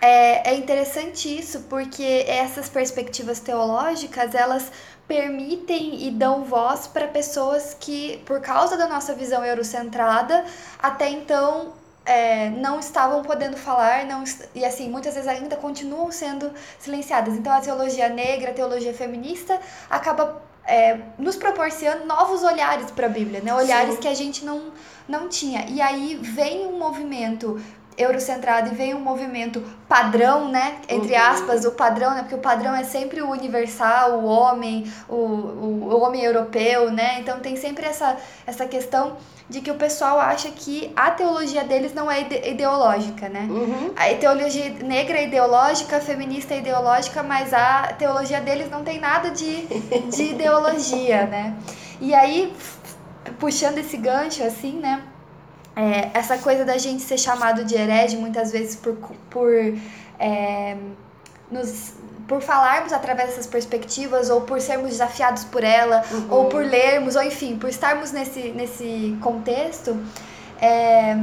é, 0.00 0.50
é 0.50 0.54
interessante 0.54 1.38
isso 1.38 1.60
porque 1.68 2.24
essas 2.28 2.68
perspectivas 2.68 3.40
teológicas 3.40 4.34
elas 4.34 4.70
permitem 5.08 6.06
e 6.06 6.10
dão 6.10 6.44
voz 6.44 6.86
para 6.86 7.08
pessoas 7.08 7.74
que, 7.78 8.18
por 8.26 8.40
causa 8.40 8.76
da 8.76 8.86
nossa 8.86 9.14
visão 9.14 9.44
eurocentrada, 9.44 10.44
até 10.80 11.08
então 11.08 11.72
é, 12.04 12.50
não 12.50 12.78
estavam 12.78 13.22
podendo 13.22 13.56
falar 13.56 14.04
não, 14.06 14.22
e 14.54 14.64
assim 14.64 14.88
muitas 14.88 15.14
vezes 15.14 15.28
ainda 15.28 15.56
continuam 15.56 16.12
sendo 16.12 16.52
silenciadas. 16.78 17.34
Então 17.34 17.52
a 17.52 17.60
teologia 17.60 18.08
negra, 18.08 18.50
a 18.50 18.54
teologia 18.54 18.94
feminista 18.94 19.58
acaba 19.90 20.42
é, 20.66 21.00
nos 21.18 21.36
proporcionando 21.36 22.04
novos 22.04 22.44
olhares 22.44 22.90
para 22.90 23.06
a 23.06 23.08
Bíblia, 23.08 23.40
né? 23.40 23.52
olhares 23.54 23.94
Sim. 23.94 24.00
que 24.00 24.08
a 24.08 24.14
gente 24.14 24.44
não, 24.44 24.70
não 25.08 25.28
tinha. 25.28 25.64
E 25.68 25.80
aí 25.80 26.16
vem 26.16 26.66
um 26.66 26.78
movimento 26.78 27.60
eurocentrado 27.98 28.70
e 28.70 28.74
vem 28.74 28.94
um 28.94 29.00
movimento 29.00 29.62
padrão, 29.88 30.48
né? 30.48 30.76
Entre 30.88 31.14
uhum. 31.14 31.20
aspas, 31.20 31.64
o 31.64 31.72
padrão, 31.72 32.14
né? 32.14 32.20
Porque 32.20 32.36
o 32.36 32.38
padrão 32.38 32.74
é 32.74 32.84
sempre 32.84 33.20
o 33.20 33.30
universal, 33.30 34.20
o 34.20 34.24
homem, 34.24 34.90
o, 35.08 35.14
o, 35.14 35.88
o 35.90 36.00
homem 36.00 36.22
europeu, 36.22 36.90
né? 36.92 37.18
Então 37.18 37.40
tem 37.40 37.56
sempre 37.56 37.84
essa, 37.84 38.16
essa 38.46 38.66
questão 38.66 39.16
de 39.48 39.60
que 39.62 39.70
o 39.70 39.74
pessoal 39.74 40.20
acha 40.20 40.50
que 40.50 40.92
a 40.94 41.10
teologia 41.10 41.64
deles 41.64 41.94
não 41.94 42.10
é 42.10 42.20
ide 42.20 42.50
ideológica, 42.50 43.28
né? 43.28 43.46
Uhum. 43.50 43.92
A 43.96 44.14
teologia 44.14 44.70
negra 44.84 45.18
é 45.18 45.26
ideológica, 45.26 45.96
a 45.96 46.00
feminista 46.00 46.54
é 46.54 46.58
ideológica, 46.58 47.22
mas 47.22 47.52
a 47.54 47.94
teologia 47.98 48.40
deles 48.40 48.70
não 48.70 48.84
tem 48.84 49.00
nada 49.00 49.30
de, 49.30 49.66
de 49.66 50.22
ideologia, 50.34 51.26
né? 51.26 51.56
E 52.00 52.14
aí, 52.14 52.52
puxando 53.38 53.78
esse 53.78 53.96
gancho, 53.96 54.42
assim, 54.42 54.78
né? 54.78 55.02
É, 55.78 56.10
essa 56.12 56.36
coisa 56.38 56.64
da 56.64 56.76
gente 56.76 57.04
ser 57.04 57.16
chamado 57.16 57.64
de 57.64 57.76
herege 57.76 58.16
muitas 58.16 58.50
vezes 58.50 58.74
por, 58.74 58.96
por 59.30 59.48
é, 60.18 60.76
nos 61.48 61.94
por 62.26 62.42
falarmos 62.42 62.92
através 62.92 63.30
dessas 63.30 63.46
perspectivas, 63.46 64.28
ou 64.28 64.42
por 64.42 64.60
sermos 64.60 64.90
desafiados 64.90 65.44
por 65.44 65.64
ela, 65.64 66.04
uhum. 66.10 66.26
ou 66.28 66.44
por 66.46 66.62
lermos, 66.62 67.16
ou 67.16 67.22
enfim, 67.22 67.56
por 67.56 67.70
estarmos 67.70 68.12
nesse, 68.12 68.50
nesse 68.50 69.16
contexto, 69.22 69.98
é, 70.60 71.16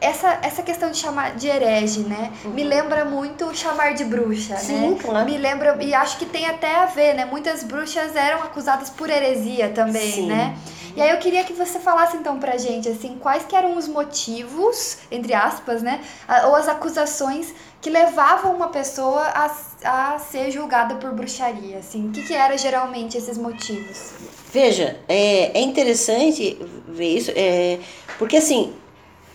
essa, 0.00 0.38
essa 0.42 0.62
questão 0.62 0.90
de 0.90 0.96
chamar 0.96 1.36
de 1.36 1.48
herege, 1.48 2.00
né? 2.00 2.32
Uhum. 2.44 2.52
Me 2.52 2.64
lembra 2.64 3.04
muito 3.04 3.54
chamar 3.54 3.94
de 3.94 4.04
bruxa, 4.04 4.56
Sim, 4.56 4.92
né? 4.92 4.98
Claro. 5.00 5.24
Me 5.24 5.36
lembra, 5.36 5.76
e 5.82 5.94
acho 5.94 6.18
que 6.18 6.26
tem 6.26 6.46
até 6.46 6.74
a 6.76 6.86
ver, 6.86 7.14
né? 7.14 7.24
Muitas 7.24 7.62
bruxas 7.62 8.16
eram 8.16 8.42
acusadas 8.42 8.88
por 8.90 9.10
heresia 9.10 9.70
também, 9.70 10.12
Sim. 10.12 10.26
né? 10.26 10.56
E 10.96 11.00
aí 11.00 11.10
eu 11.10 11.18
queria 11.18 11.44
que 11.44 11.52
você 11.52 11.78
falasse 11.78 12.16
então 12.16 12.38
pra 12.40 12.56
gente, 12.56 12.88
assim, 12.88 13.16
quais 13.20 13.44
que 13.44 13.54
eram 13.54 13.76
os 13.76 13.86
motivos, 13.86 14.98
entre 15.10 15.34
aspas, 15.34 15.82
né? 15.82 16.00
Ou 16.46 16.56
as 16.56 16.68
acusações 16.68 17.54
que 17.80 17.88
levavam 17.88 18.54
uma 18.54 18.68
pessoa 18.68 19.22
a, 19.22 19.50
a 19.84 20.18
ser 20.18 20.50
julgada 20.50 20.96
por 20.96 21.12
bruxaria, 21.12 21.78
assim. 21.78 22.08
O 22.08 22.10
que, 22.10 22.22
que 22.22 22.34
eram 22.34 22.58
geralmente 22.58 23.16
esses 23.16 23.38
motivos? 23.38 24.12
Veja, 24.52 24.98
é, 25.08 25.58
é 25.58 25.62
interessante 25.62 26.58
ver 26.88 27.16
isso, 27.16 27.32
é, 27.36 27.78
porque 28.18 28.36
assim, 28.36 28.74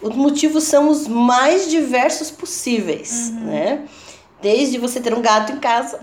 os 0.01 0.15
motivos 0.15 0.63
são 0.63 0.89
os 0.89 1.07
mais 1.07 1.69
diversos 1.69 2.31
possíveis, 2.31 3.31
uhum. 3.33 3.45
né? 3.45 3.85
Desde 4.41 4.77
você 4.77 4.99
ter 4.99 5.13
um 5.13 5.21
gato 5.21 5.51
em 5.51 5.57
casa 5.57 5.99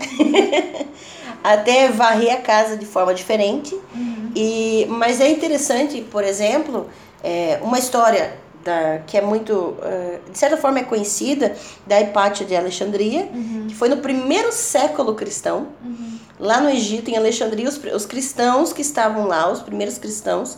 até 1.43 1.89
varrer 1.89 2.33
a 2.33 2.41
casa 2.41 2.75
de 2.75 2.85
forma 2.85 3.13
diferente. 3.13 3.73
Uhum. 3.95 4.31
E, 4.35 4.85
mas 4.89 5.21
é 5.21 5.29
interessante, 5.29 6.01
por 6.01 6.23
exemplo, 6.23 6.89
é, 7.23 7.59
uma 7.61 7.79
história 7.79 8.37
da, 8.63 8.99
que 9.05 9.17
é 9.17 9.21
muito, 9.21 9.53
uh, 9.53 10.31
de 10.31 10.37
certa 10.37 10.57
forma 10.57 10.79
é 10.79 10.83
conhecida, 10.83 11.55
da 11.85 11.99
Hipátia 11.99 12.45
de 12.45 12.55
Alexandria, 12.55 13.29
uhum. 13.33 13.65
que 13.67 13.75
foi 13.75 13.89
no 13.89 13.97
primeiro 13.97 14.51
século 14.51 15.13
cristão, 15.15 15.67
uhum. 15.83 16.17
lá 16.39 16.61
no 16.61 16.69
Egito, 16.69 17.11
em 17.11 17.17
Alexandria, 17.17 17.67
os, 17.67 17.77
os 17.93 18.05
cristãos 18.05 18.71
que 18.71 18.81
estavam 18.81 19.27
lá, 19.27 19.51
os 19.51 19.61
primeiros 19.61 19.97
cristãos, 19.97 20.57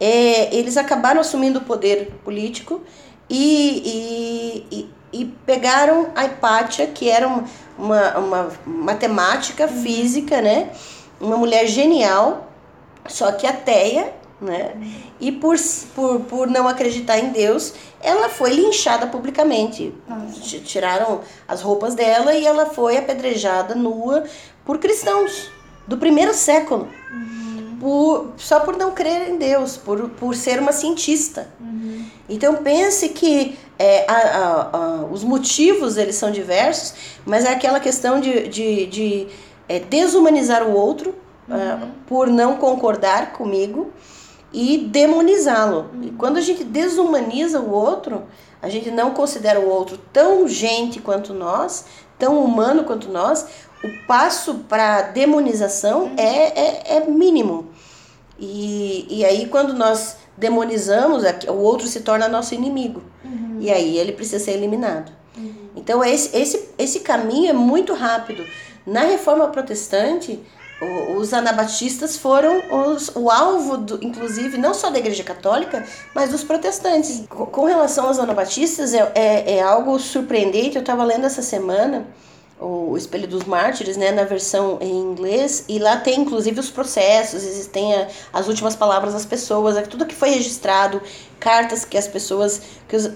é, 0.00 0.54
eles 0.54 0.76
acabaram 0.76 1.20
assumindo 1.20 1.60
o 1.60 1.62
poder 1.62 2.12
político 2.24 2.82
e, 3.28 4.66
e, 4.70 4.78
e, 5.12 5.20
e 5.20 5.24
pegaram 5.46 6.10
a 6.14 6.24
Hipátia, 6.24 6.86
que 6.86 7.08
era 7.08 7.26
uma, 7.26 7.44
uma, 7.78 8.18
uma 8.18 8.52
matemática, 8.66 9.66
uhum. 9.66 9.82
física, 9.82 10.40
né? 10.40 10.70
Uma 11.20 11.36
mulher 11.36 11.66
genial, 11.66 12.50
só 13.06 13.32
que 13.32 13.46
ateia, 13.46 14.12
né? 14.40 14.72
E 15.20 15.32
por, 15.32 15.56
por, 15.94 16.20
por 16.20 16.46
não 16.48 16.68
acreditar 16.68 17.18
em 17.18 17.30
Deus, 17.30 17.74
ela 18.00 18.28
foi 18.28 18.50
linchada 18.50 19.06
publicamente. 19.06 19.94
Nossa. 20.08 20.58
Tiraram 20.60 21.20
as 21.48 21.62
roupas 21.62 21.94
dela 21.94 22.34
e 22.34 22.44
ela 22.44 22.66
foi 22.66 22.96
apedrejada 22.96 23.74
nua 23.74 24.24
por 24.64 24.78
cristãos 24.78 25.50
do 25.86 25.96
primeiro 25.96 26.34
século. 26.34 26.88
Uhum. 27.10 27.43
Por, 27.84 28.32
só 28.38 28.60
por 28.60 28.78
não 28.78 28.92
crer 28.92 29.28
em 29.28 29.36
Deus, 29.36 29.76
por, 29.76 30.08
por 30.08 30.34
ser 30.34 30.58
uma 30.58 30.72
cientista. 30.72 31.50
Uhum. 31.60 32.06
Então 32.26 32.54
pense 32.56 33.10
que 33.10 33.58
é, 33.78 34.10
a, 34.10 34.14
a, 34.14 34.76
a, 34.76 35.04
os 35.04 35.22
motivos 35.22 35.98
eles 35.98 36.14
são 36.14 36.30
diversos, 36.30 36.94
mas 37.26 37.44
é 37.44 37.50
aquela 37.50 37.78
questão 37.78 38.20
de, 38.20 38.48
de, 38.48 38.86
de 38.86 39.26
é, 39.68 39.80
desumanizar 39.80 40.62
o 40.66 40.72
outro 40.72 41.14
uhum. 41.46 41.56
uh, 41.56 41.90
por 42.06 42.28
não 42.28 42.56
concordar 42.56 43.34
comigo 43.34 43.92
e 44.50 44.78
demonizá-lo. 44.78 45.90
Uhum. 45.92 46.04
E 46.04 46.10
quando 46.12 46.38
a 46.38 46.40
gente 46.40 46.64
desumaniza 46.64 47.60
o 47.60 47.70
outro, 47.70 48.22
a 48.62 48.68
gente 48.70 48.90
não 48.90 49.10
considera 49.10 49.60
o 49.60 49.68
outro 49.68 49.98
tão 50.10 50.48
gente 50.48 51.02
quanto 51.02 51.34
nós, 51.34 51.84
tão 52.18 52.42
humano 52.42 52.84
quanto 52.84 53.10
nós, 53.10 53.46
o 53.84 54.06
passo 54.06 54.54
para 54.68 55.02
demonização 55.02 56.04
uhum. 56.04 56.14
é, 56.16 56.60
é, 56.60 56.96
é, 56.96 57.06
mínimo. 57.06 57.68
E, 58.38 59.06
e 59.10 59.24
aí, 59.24 59.46
quando 59.46 59.74
nós 59.74 60.16
demonizamos, 60.36 61.22
o 61.48 61.52
outro 61.52 61.86
se 61.86 62.00
torna 62.00 62.26
nosso 62.26 62.54
inimigo. 62.54 63.02
Uhum. 63.22 63.58
E 63.60 63.70
aí 63.70 63.98
ele 63.98 64.12
precisa 64.12 64.42
ser 64.42 64.52
eliminado. 64.52 65.12
Uhum. 65.36 65.68
Então, 65.76 66.02
esse, 66.02 66.34
esse, 66.36 66.70
esse 66.78 67.00
caminho 67.00 67.50
é 67.50 67.52
muito 67.52 67.92
rápido. 67.92 68.44
Na 68.86 69.02
reforma 69.02 69.48
protestante, 69.48 70.40
os 71.16 71.32
anabatistas 71.32 72.16
foram 72.16 72.62
os, 72.70 73.10
o 73.14 73.30
alvo, 73.30 73.76
do, 73.76 74.04
inclusive, 74.04 74.58
não 74.58 74.74
só 74.74 74.90
da 74.90 74.98
Igreja 74.98 75.22
Católica, 75.22 75.86
mas 76.14 76.30
dos 76.30 76.42
protestantes. 76.42 77.24
Com 77.28 77.64
relação 77.64 78.06
aos 78.06 78.18
anabatistas, 78.18 78.94
é, 78.94 79.12
é, 79.14 79.56
é 79.56 79.62
algo 79.62 79.98
surpreendente. 79.98 80.76
Eu 80.76 80.80
estava 80.80 81.04
lendo 81.04 81.26
essa 81.26 81.42
semana 81.42 82.06
o 82.60 82.96
Espelho 82.96 83.26
dos 83.26 83.44
Mártires, 83.44 83.96
né, 83.96 84.10
na 84.12 84.24
versão 84.24 84.78
em 84.80 84.94
inglês, 84.96 85.64
e 85.68 85.78
lá 85.78 85.96
tem 85.96 86.20
inclusive 86.20 86.58
os 86.60 86.70
processos, 86.70 87.42
existem 87.42 87.94
a, 87.94 88.08
as 88.32 88.48
últimas 88.48 88.76
palavras 88.76 89.12
das 89.12 89.26
pessoas, 89.26 89.76
tudo 89.88 90.06
que 90.06 90.14
foi 90.14 90.30
registrado, 90.30 91.02
cartas 91.40 91.84
que 91.84 91.98
as 91.98 92.06
pessoas, 92.06 92.62
que 92.88 92.96
os, 92.96 93.10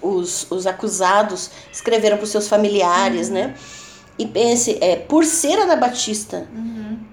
os, 0.00 0.46
os 0.50 0.66
acusados 0.66 1.50
escreveram 1.72 2.16
para 2.16 2.24
os 2.24 2.30
seus 2.30 2.48
familiares, 2.48 3.28
uhum. 3.28 3.34
né? 3.34 3.54
E 4.18 4.26
pense, 4.26 4.76
é, 4.80 4.96
por 4.96 5.24
ser 5.24 5.58
anabatista, 5.58 6.46
uhum 6.54 7.12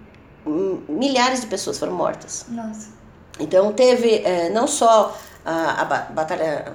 milhares 0.87 1.41
de 1.41 1.47
pessoas 1.47 1.77
foram 1.77 1.93
mortas. 1.93 2.45
Nossa. 2.49 2.89
Então 3.39 3.71
teve 3.71 4.21
é, 4.23 4.49
não 4.49 4.67
só 4.67 5.17
a, 5.45 5.81
a 5.81 5.85
batalha 5.85 6.73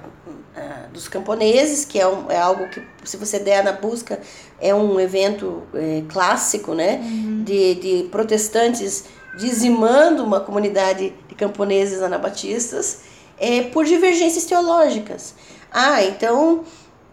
dos 0.91 1.07
camponeses, 1.07 1.83
que 1.83 1.99
é, 1.99 2.07
um, 2.07 2.31
é 2.31 2.37
algo 2.37 2.69
que, 2.69 2.81
se 3.03 3.17
você 3.17 3.39
der 3.39 3.63
na 3.63 3.73
busca, 3.73 4.19
é 4.59 4.73
um 4.73 4.99
evento 4.99 5.63
é, 5.73 6.03
clássico, 6.07 6.73
né? 6.73 6.99
Uhum. 7.01 7.43
De, 7.43 7.75
de 7.75 8.03
protestantes 8.09 9.05
dizimando 9.37 10.23
uma 10.23 10.39
comunidade 10.39 11.13
de 11.27 11.35
camponeses 11.35 12.01
anabatistas 12.01 13.01
é, 13.37 13.63
por 13.63 13.85
divergências 13.85 14.45
teológicas. 14.45 15.35
Ah, 15.71 16.01
então 16.03 16.63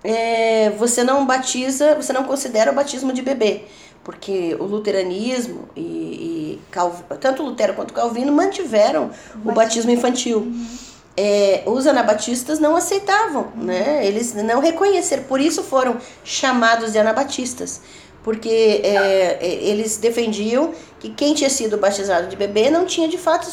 é, 0.04 0.70
você 0.70 1.02
não 1.02 1.26
batiza, 1.26 1.96
você 1.96 2.12
não 2.12 2.24
considera 2.24 2.70
o 2.70 2.74
batismo 2.74 3.12
de 3.12 3.22
bebê, 3.22 3.64
porque 4.04 4.56
o 4.58 4.64
luteranismo 4.64 5.68
e, 5.74 5.80
e 5.80 6.60
Calv... 6.70 7.02
tanto 7.20 7.42
Lutero 7.42 7.74
quanto 7.74 7.92
Calvino 7.92 8.32
mantiveram 8.32 9.10
o, 9.44 9.50
o 9.50 9.52
batismo 9.52 9.90
infantil. 9.90 10.38
Uhum. 10.38 10.91
É, 11.16 11.62
os 11.66 11.86
anabatistas 11.86 12.58
não 12.58 12.74
aceitavam, 12.74 13.48
né? 13.54 14.06
Eles 14.06 14.32
não 14.34 14.60
reconheceram, 14.60 15.24
por 15.24 15.40
isso 15.40 15.62
foram 15.62 15.98
chamados 16.24 16.92
de 16.92 16.98
anabatistas, 16.98 17.82
porque 18.24 18.80
é, 18.82 19.38
é, 19.40 19.54
eles 19.62 19.98
defendiam 19.98 20.72
que 20.98 21.10
quem 21.10 21.34
tinha 21.34 21.50
sido 21.50 21.76
batizado 21.76 22.28
de 22.28 22.36
bebê 22.36 22.70
não 22.70 22.86
tinha 22.86 23.08
de 23.08 23.18
fato 23.18 23.46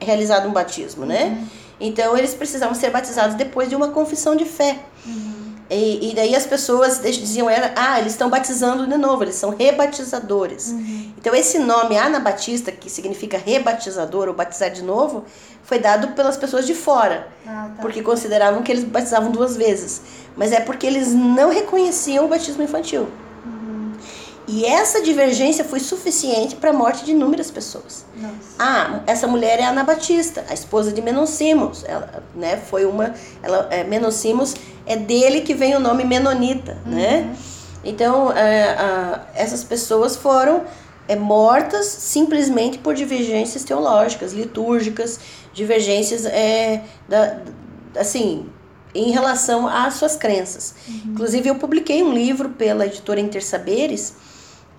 realizado 0.00 0.48
um 0.48 0.52
batismo, 0.52 1.04
né? 1.04 1.24
Uhum. 1.24 1.46
Então 1.80 2.16
eles 2.16 2.34
precisavam 2.34 2.74
ser 2.74 2.90
batizados 2.90 3.34
depois 3.34 3.68
de 3.68 3.74
uma 3.74 3.88
confissão 3.88 4.36
de 4.36 4.44
fé. 4.44 4.78
Uhum. 5.04 5.35
E, 5.68 6.10
e, 6.10 6.14
daí 6.14 6.34
as 6.36 6.46
pessoas 6.46 7.00
diziam, 7.00 7.50
era, 7.50 7.72
ah, 7.76 7.98
eles 7.98 8.12
estão 8.12 8.30
batizando 8.30 8.86
de 8.86 8.96
novo, 8.96 9.24
eles 9.24 9.34
são 9.34 9.50
rebatizadores. 9.50 10.68
Uhum. 10.68 11.12
Então 11.18 11.34
esse 11.34 11.58
nome 11.58 11.98
Anabatista, 11.98 12.70
que 12.70 12.88
significa 12.88 13.36
rebatizador 13.36 14.28
ou 14.28 14.34
batizar 14.34 14.70
de 14.70 14.82
novo, 14.82 15.24
foi 15.64 15.80
dado 15.80 16.08
pelas 16.14 16.36
pessoas 16.36 16.66
de 16.66 16.74
fora, 16.74 17.26
ah, 17.44 17.70
tá. 17.74 17.82
porque 17.82 18.00
consideravam 18.00 18.62
que 18.62 18.70
eles 18.70 18.84
batizavam 18.84 19.32
duas 19.32 19.56
vezes. 19.56 20.02
Mas 20.36 20.52
é 20.52 20.60
porque 20.60 20.86
eles 20.86 21.12
não 21.12 21.50
reconheciam 21.50 22.26
o 22.26 22.28
batismo 22.28 22.62
infantil. 22.62 23.08
E 24.48 24.64
essa 24.64 25.02
divergência 25.02 25.64
foi 25.64 25.80
suficiente 25.80 26.54
para 26.54 26.70
a 26.70 26.72
morte 26.72 27.04
de 27.04 27.10
inúmeras 27.10 27.50
pessoas. 27.50 28.06
Nossa. 28.16 28.34
Ah, 28.58 29.00
essa 29.06 29.26
mulher 29.26 29.58
é 29.58 29.64
Anabatista, 29.64 30.44
a 30.48 30.54
esposa 30.54 30.92
de 30.92 31.02
Menocimos. 31.02 31.84
Ela, 31.84 32.22
né, 32.34 32.56
foi 32.56 32.84
uma, 32.84 33.12
ela, 33.42 33.68
é, 33.70 33.80
é 34.86 34.96
dele 34.96 35.40
que 35.40 35.52
vem 35.52 35.74
o 35.74 35.80
nome 35.80 36.04
Menonita, 36.04 36.78
uhum. 36.86 36.92
né? 36.92 37.36
Então, 37.84 38.32
é, 38.32 39.20
essas 39.34 39.64
pessoas 39.64 40.16
foram 40.16 40.64
é, 41.08 41.16
mortas 41.16 41.86
simplesmente 41.86 42.78
por 42.78 42.94
divergências 42.94 43.64
teológicas, 43.64 44.32
litúrgicas, 44.32 45.20
divergências 45.52 46.24
é, 46.24 46.82
da, 47.08 47.38
assim, 47.96 48.46
em 48.94 49.10
relação 49.10 49.68
às 49.68 49.94
suas 49.94 50.16
crenças. 50.16 50.74
Uhum. 50.88 51.12
Inclusive, 51.12 51.48
eu 51.48 51.54
publiquei 51.56 52.02
um 52.02 52.12
livro 52.12 52.50
pela 52.50 52.86
editora 52.86 53.20
Intersaberes, 53.20 54.14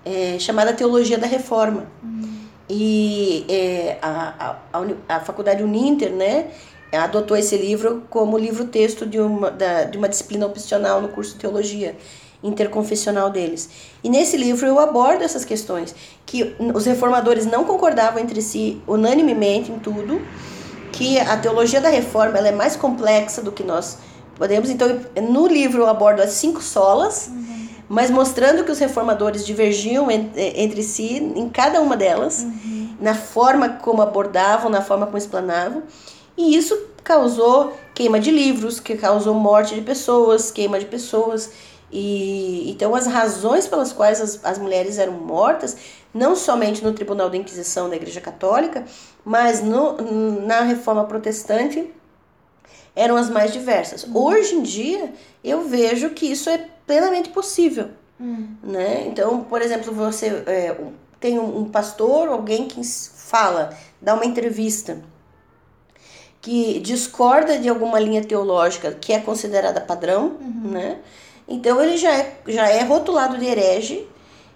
é, 0.08 0.38
chamada 0.38 0.72
Teologia 0.72 1.18
da 1.18 1.26
Reforma. 1.26 1.86
Uhum. 2.02 2.38
E 2.68 3.44
é, 3.48 3.98
a, 4.00 4.56
a, 4.72 5.16
a, 5.16 5.20
Faculdade 5.20 5.62
Uninter, 5.62 6.12
né, 6.12 6.48
adotou 6.92 7.36
esse 7.36 7.56
livro 7.56 8.02
como 8.08 8.38
livro-texto 8.38 9.04
de 9.04 9.20
uma, 9.20 9.50
da, 9.50 9.84
de 9.84 9.98
uma 9.98 10.08
disciplina 10.08 10.46
opcional 10.46 11.00
no 11.02 11.08
curso 11.08 11.34
de 11.34 11.40
Teologia 11.40 11.94
interconfessional 12.42 13.30
deles. 13.30 13.68
E 14.02 14.08
nesse 14.08 14.36
livro 14.36 14.66
eu 14.66 14.78
abordo 14.78 15.24
essas 15.24 15.44
questões, 15.44 15.94
que 16.24 16.54
os 16.72 16.86
reformadores 16.86 17.44
não 17.44 17.64
concordavam 17.64 18.22
entre 18.22 18.40
si 18.40 18.80
unanimemente 18.86 19.72
em 19.72 19.78
tudo, 19.78 20.22
que 20.92 21.18
a 21.18 21.36
teologia 21.36 21.80
da 21.80 21.88
reforma 21.88 22.38
ela 22.38 22.48
é 22.48 22.52
mais 22.52 22.76
complexa 22.76 23.42
do 23.42 23.50
que 23.50 23.64
nós 23.64 23.98
podemos. 24.36 24.70
Então, 24.70 25.00
no 25.30 25.48
livro 25.48 25.82
eu 25.82 25.88
abordo 25.88 26.22
as 26.22 26.30
cinco 26.30 26.62
solas, 26.62 27.26
uhum 27.26 27.47
mas 27.88 28.10
mostrando 28.10 28.64
que 28.64 28.70
os 28.70 28.78
reformadores 28.78 29.46
divergiam 29.46 30.08
entre 30.10 30.82
si 30.82 31.14
em 31.14 31.48
cada 31.48 31.80
uma 31.80 31.96
delas, 31.96 32.42
uhum. 32.42 32.96
na 33.00 33.14
forma 33.14 33.68
como 33.70 34.02
abordavam, 34.02 34.70
na 34.70 34.82
forma 34.82 35.06
como 35.06 35.16
explanavam, 35.16 35.82
e 36.36 36.56
isso 36.56 36.78
causou 37.02 37.72
queima 37.94 38.20
de 38.20 38.30
livros, 38.30 38.78
que 38.78 38.96
causou 38.96 39.34
morte 39.34 39.74
de 39.74 39.80
pessoas, 39.80 40.50
queima 40.50 40.78
de 40.78 40.84
pessoas. 40.84 41.50
E 41.90 42.70
então 42.70 42.94
as 42.94 43.06
razões 43.06 43.66
pelas 43.66 43.92
quais 43.92 44.20
as, 44.20 44.44
as 44.44 44.58
mulheres 44.58 44.98
eram 44.98 45.14
mortas, 45.14 45.76
não 46.12 46.36
somente 46.36 46.84
no 46.84 46.92
Tribunal 46.92 47.30
da 47.30 47.36
Inquisição 47.36 47.88
da 47.88 47.96
Igreja 47.96 48.20
Católica, 48.20 48.84
mas 49.24 49.62
no, 49.62 49.96
na 50.46 50.60
Reforma 50.60 51.04
Protestante, 51.04 51.90
eram 52.94 53.16
as 53.16 53.30
mais 53.30 53.52
diversas. 53.52 54.04
Uhum. 54.04 54.16
Hoje 54.16 54.54
em 54.56 54.62
dia, 54.62 55.12
eu 55.42 55.62
vejo 55.62 56.10
que 56.10 56.26
isso 56.26 56.50
é 56.50 56.66
plenamente 56.88 57.28
possível. 57.28 57.90
Hum. 58.20 58.48
Né? 58.64 59.06
Então, 59.06 59.44
por 59.44 59.62
exemplo, 59.62 59.92
você 59.92 60.42
é, 60.46 60.76
tem 61.20 61.38
um, 61.38 61.66
pastor, 61.66 62.28
alguém 62.28 62.66
que 62.66 62.80
fala, 62.84 63.70
dá 64.02 64.14
uma 64.14 64.24
entrevista, 64.24 65.00
que 66.40 66.80
discorda 66.80 67.58
de 67.58 67.68
alguma 67.68 68.00
linha 68.00 68.24
teológica 68.24 68.92
que 68.92 69.12
é 69.12 69.20
considerada 69.20 69.80
padrão, 69.80 70.36
uhum. 70.40 70.70
né? 70.70 70.98
Então 71.46 71.82
ele 71.82 71.96
já 71.96 72.12
é, 72.12 72.38
já 72.46 72.68
é 72.68 72.82
rotulado 72.82 73.38
de 73.38 73.46
herege 73.46 74.06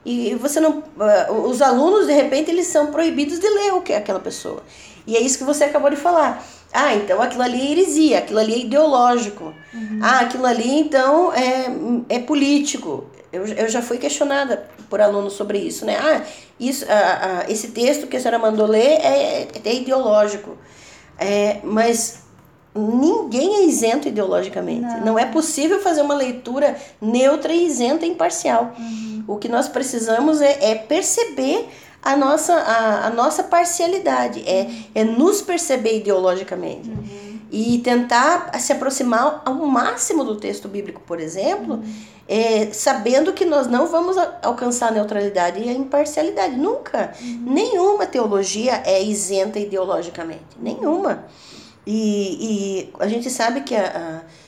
e 0.04 0.34
você 0.34 0.60
não, 0.60 0.78
uh, 0.78 1.32
os 1.48 1.62
alunos 1.62 2.06
de 2.06 2.12
repente 2.12 2.50
eles 2.50 2.66
são 2.66 2.88
proibidos 2.88 3.38
de 3.38 3.48
ler 3.48 3.74
o 3.74 3.82
que 3.82 3.92
é 3.92 3.96
aquela 3.96 4.20
pessoa. 4.20 4.62
E 5.06 5.16
é 5.16 5.20
isso 5.20 5.38
que 5.38 5.44
você 5.44 5.64
acabou 5.64 5.90
de 5.90 5.96
falar. 5.96 6.44
Ah, 6.72 6.94
então 6.94 7.20
aquilo 7.20 7.42
ali 7.42 7.60
é 7.60 7.70
heresia, 7.72 8.18
aquilo 8.18 8.38
ali 8.38 8.54
é 8.54 8.58
ideológico. 8.58 9.52
Uhum. 9.74 9.98
Ah, 10.00 10.20
aquilo 10.20 10.46
ali 10.46 10.78
então 10.78 11.32
é, 11.32 11.66
é 12.08 12.18
político. 12.18 13.04
Eu, 13.32 13.46
eu 13.46 13.68
já 13.68 13.82
fui 13.82 13.98
questionada 13.98 14.68
por 14.88 15.00
alunos 15.00 15.34
sobre 15.34 15.58
isso, 15.58 15.84
né? 15.84 15.96
Ah, 15.98 16.22
isso, 16.58 16.84
ah, 16.88 17.42
ah, 17.44 17.50
esse 17.50 17.68
texto 17.68 18.06
que 18.06 18.16
a 18.16 18.20
senhora 18.20 18.38
mandou 18.38 18.66
ler 18.66 19.00
é, 19.00 19.48
é 19.64 19.74
ideológico. 19.74 20.56
É, 21.18 21.60
mas 21.62 22.22
ninguém 22.74 23.56
é 23.56 23.64
isento 23.66 24.08
ideologicamente. 24.08 24.80
Não. 24.80 25.04
Não. 25.04 25.18
é 25.18 25.26
possível 25.26 25.80
fazer 25.80 26.00
uma 26.00 26.14
leitura 26.14 26.76
neutra 27.00 27.52
e 27.52 27.66
isenta 27.66 28.06
e 28.06 28.10
imparcial. 28.10 28.74
Uhum. 28.78 29.24
O 29.28 29.36
que 29.36 29.48
nós 29.48 29.68
precisamos 29.68 30.40
é, 30.40 30.70
é 30.70 30.74
perceber 30.74 31.68
a 32.02 32.16
nossa, 32.16 32.54
a, 32.54 33.06
a 33.06 33.10
nossa 33.10 33.44
parcialidade, 33.44 34.42
é, 34.46 34.68
é 34.94 35.04
nos 35.04 35.40
perceber 35.40 35.98
ideologicamente. 35.98 36.90
Uhum. 36.90 37.40
E 37.50 37.78
tentar 37.78 38.58
se 38.58 38.72
aproximar 38.72 39.42
ao 39.44 39.54
máximo 39.54 40.24
do 40.24 40.36
texto 40.36 40.68
bíblico, 40.68 41.02
por 41.06 41.20
exemplo, 41.20 41.74
uhum. 41.74 41.94
é, 42.26 42.72
sabendo 42.72 43.32
que 43.34 43.44
nós 43.44 43.66
não 43.66 43.86
vamos 43.86 44.16
alcançar 44.42 44.88
a 44.88 44.90
neutralidade 44.90 45.60
e 45.60 45.68
a 45.68 45.72
imparcialidade. 45.72 46.56
Nunca. 46.56 47.12
Uhum. 47.20 47.44
Nenhuma 47.46 48.06
teologia 48.06 48.82
é 48.86 49.02
isenta 49.02 49.58
ideologicamente. 49.58 50.42
Nenhuma. 50.58 51.26
E, 51.86 52.38
e 52.40 52.92
a 52.98 53.06
gente 53.06 53.28
sabe 53.28 53.60
que 53.60 53.76
a, 53.76 53.84
a 53.84 54.41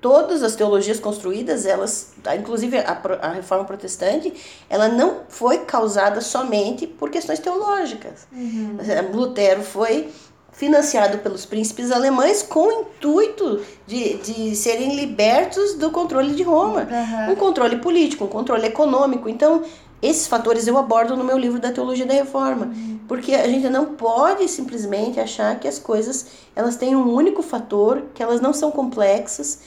todas 0.00 0.42
as 0.42 0.54
teologias 0.54 1.00
construídas, 1.00 1.66
elas, 1.66 2.12
inclusive 2.38 2.78
a, 2.78 3.00
a 3.20 3.28
reforma 3.32 3.64
protestante, 3.64 4.32
ela 4.68 4.88
não 4.88 5.22
foi 5.28 5.58
causada 5.58 6.20
somente 6.20 6.86
por 6.86 7.10
questões 7.10 7.38
teológicas. 7.38 8.26
Uhum. 8.32 8.78
Lutero 9.12 9.62
foi 9.62 10.08
financiado 10.52 11.18
pelos 11.18 11.46
príncipes 11.46 11.92
alemães 11.92 12.42
com 12.42 12.66
o 12.66 12.72
intuito 12.80 13.60
de, 13.86 14.14
de 14.14 14.56
serem 14.56 14.96
libertos 14.96 15.74
do 15.74 15.90
controle 15.90 16.34
de 16.34 16.42
Roma. 16.42 16.80
Uhum. 16.90 17.32
Um 17.32 17.36
controle 17.36 17.76
político, 17.76 18.24
um 18.24 18.28
controle 18.28 18.66
econômico. 18.66 19.28
Então, 19.28 19.62
esses 20.02 20.26
fatores 20.26 20.66
eu 20.66 20.76
abordo 20.76 21.16
no 21.16 21.24
meu 21.24 21.38
livro 21.38 21.60
da 21.60 21.72
Teologia 21.72 22.06
da 22.06 22.14
Reforma, 22.14 22.66
uhum. 22.66 23.00
porque 23.06 23.34
a 23.34 23.46
gente 23.48 23.68
não 23.68 23.94
pode 23.94 24.48
simplesmente 24.48 25.18
achar 25.18 25.58
que 25.58 25.66
as 25.66 25.78
coisas 25.78 26.26
elas 26.54 26.76
têm 26.76 26.94
um 26.94 27.12
único 27.12 27.42
fator, 27.42 28.02
que 28.14 28.22
elas 28.22 28.40
não 28.40 28.52
são 28.52 28.70
complexas, 28.70 29.60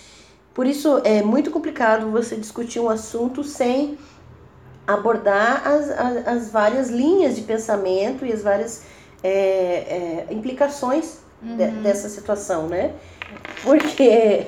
por 0.53 0.65
isso 0.65 1.01
é 1.03 1.21
muito 1.21 1.49
complicado 1.49 2.09
você 2.11 2.35
discutir 2.35 2.79
um 2.79 2.89
assunto 2.89 3.43
sem 3.43 3.97
abordar 4.85 5.65
as, 5.65 5.89
as, 5.89 6.27
as 6.27 6.51
várias 6.51 6.89
linhas 6.89 7.35
de 7.35 7.43
pensamento 7.43 8.25
e 8.25 8.33
as 8.33 8.41
várias 8.41 8.83
é, 9.23 9.29
é, 9.29 10.27
implicações 10.31 11.19
uhum. 11.41 11.55
de, 11.55 11.67
dessa 11.81 12.09
situação, 12.09 12.67
né? 12.67 12.93
Porque 13.63 14.45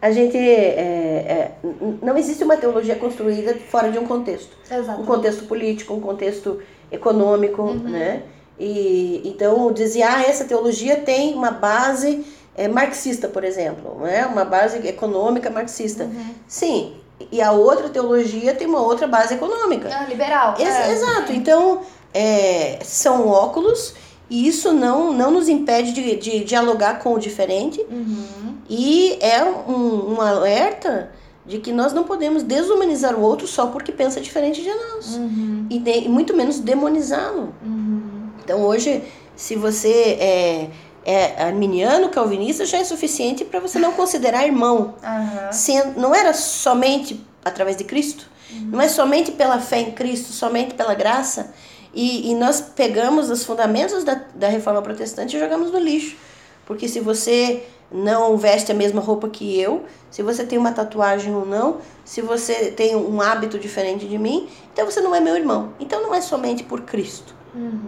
a 0.00 0.10
gente 0.10 0.36
é, 0.36 0.80
é, 0.80 1.52
não 2.00 2.16
existe 2.16 2.42
uma 2.42 2.56
teologia 2.56 2.96
construída 2.96 3.54
fora 3.68 3.90
de 3.90 3.98
um 3.98 4.06
contexto, 4.06 4.56
Exatamente. 4.64 5.02
um 5.02 5.04
contexto 5.04 5.44
político, 5.44 5.94
um 5.94 6.00
contexto 6.00 6.60
econômico, 6.90 7.62
uhum. 7.62 7.78
né? 7.78 8.22
E 8.58 9.22
então 9.24 9.72
dizer 9.72 10.02
ah 10.02 10.22
essa 10.22 10.44
teologia 10.44 10.96
tem 10.96 11.34
uma 11.34 11.50
base 11.50 12.24
é, 12.56 12.68
marxista, 12.68 13.28
por 13.28 13.44
exemplo, 13.44 13.98
né? 14.00 14.26
uma 14.26 14.44
base 14.44 14.86
econômica 14.86 15.50
marxista. 15.50 16.04
Uhum. 16.04 16.34
Sim, 16.46 16.94
e 17.30 17.40
a 17.40 17.52
outra 17.52 17.88
teologia 17.88 18.54
tem 18.54 18.66
uma 18.66 18.80
outra 18.80 19.06
base 19.06 19.34
econômica. 19.34 19.88
Ah, 19.92 20.04
liberal. 20.04 20.54
Ex 20.58 20.68
é. 20.68 20.92
Exato. 20.92 21.32
Então, 21.32 21.82
é, 22.12 22.78
são 22.82 23.28
óculos 23.28 23.94
E 24.28 24.46
isso 24.46 24.72
não, 24.72 25.12
não 25.12 25.30
nos 25.30 25.48
impede 25.48 25.92
de, 25.92 26.16
de 26.16 26.44
dialogar 26.44 26.98
com 27.00 27.14
o 27.14 27.18
diferente. 27.18 27.84
Uhum. 27.90 28.54
E 28.68 29.18
é 29.20 29.44
um, 29.44 30.14
um 30.14 30.20
alerta 30.20 31.10
de 31.44 31.58
que 31.58 31.72
nós 31.72 31.92
não 31.92 32.04
podemos 32.04 32.42
desumanizar 32.42 33.14
o 33.14 33.20
outro 33.20 33.46
só 33.46 33.66
porque 33.66 33.92
pensa 33.92 34.20
diferente 34.20 34.62
de 34.62 34.72
nós. 34.72 35.16
Uhum. 35.16 35.66
E, 35.68 35.78
de, 35.78 36.04
e 36.04 36.08
muito 36.08 36.34
menos 36.34 36.60
demonizá-lo. 36.60 37.52
Uhum. 37.62 38.30
Então 38.42 38.62
hoje, 38.62 39.02
se 39.36 39.56
você 39.56 40.16
é, 40.18 40.70
é 41.04 41.42
arminiano, 41.42 42.08
calvinista, 42.10 42.64
já 42.64 42.78
é 42.78 42.84
suficiente 42.84 43.44
para 43.44 43.60
você 43.60 43.78
não 43.78 43.92
considerar 43.92 44.44
irmão. 44.46 44.94
Aham. 45.02 45.52
Sendo, 45.52 46.00
não 46.00 46.14
era 46.14 46.32
somente 46.32 47.24
através 47.44 47.76
de 47.76 47.84
Cristo, 47.84 48.30
não 48.66 48.80
é 48.80 48.88
somente 48.88 49.32
pela 49.32 49.58
fé 49.58 49.80
em 49.80 49.90
Cristo, 49.92 50.32
somente 50.32 50.74
pela 50.74 50.94
graça. 50.94 51.52
E, 51.94 52.30
e 52.30 52.34
nós 52.34 52.60
pegamos 52.60 53.28
os 53.30 53.44
fundamentos 53.44 54.04
da, 54.04 54.20
da 54.34 54.48
reforma 54.48 54.80
protestante 54.80 55.36
e 55.36 55.40
jogamos 55.40 55.70
no 55.72 55.78
lixo. 55.78 56.16
Porque 56.64 56.88
se 56.88 57.00
você 57.00 57.64
não 57.90 58.36
veste 58.38 58.72
a 58.72 58.74
mesma 58.74 59.00
roupa 59.02 59.28
que 59.28 59.60
eu, 59.60 59.84
se 60.10 60.22
você 60.22 60.44
tem 60.46 60.58
uma 60.58 60.72
tatuagem 60.72 61.34
ou 61.34 61.44
não, 61.44 61.78
se 62.04 62.22
você 62.22 62.70
tem 62.70 62.96
um 62.96 63.20
hábito 63.20 63.58
diferente 63.58 64.06
de 64.06 64.16
mim, 64.16 64.48
então 64.72 64.86
você 64.86 65.00
não 65.02 65.14
é 65.14 65.20
meu 65.20 65.36
irmão. 65.36 65.72
Então 65.78 66.00
não 66.02 66.14
é 66.14 66.20
somente 66.20 66.62
por 66.62 66.82
Cristo, 66.82 67.34
Uhum. 67.54 67.80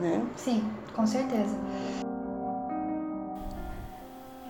né? 0.00 0.22
Sim, 0.36 0.64
com 0.94 1.06
certeza. 1.06 1.54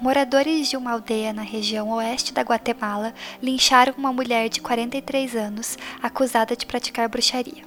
Moradores 0.01 0.69
de 0.69 0.77
uma 0.77 0.91
aldeia 0.91 1.33
na 1.33 1.43
região 1.43 1.89
oeste 1.91 2.35
da 2.35 2.43
Guatemala 2.43 3.15
lincharam 3.41 3.95
uma 3.97 4.13
mulher 4.13 4.49
de 4.49 4.61
43 4.61 5.37
anos 5.37 5.79
acusada 6.03 6.57
de 6.57 6.67
praticar 6.67 7.09
bruxaria. 7.09 7.63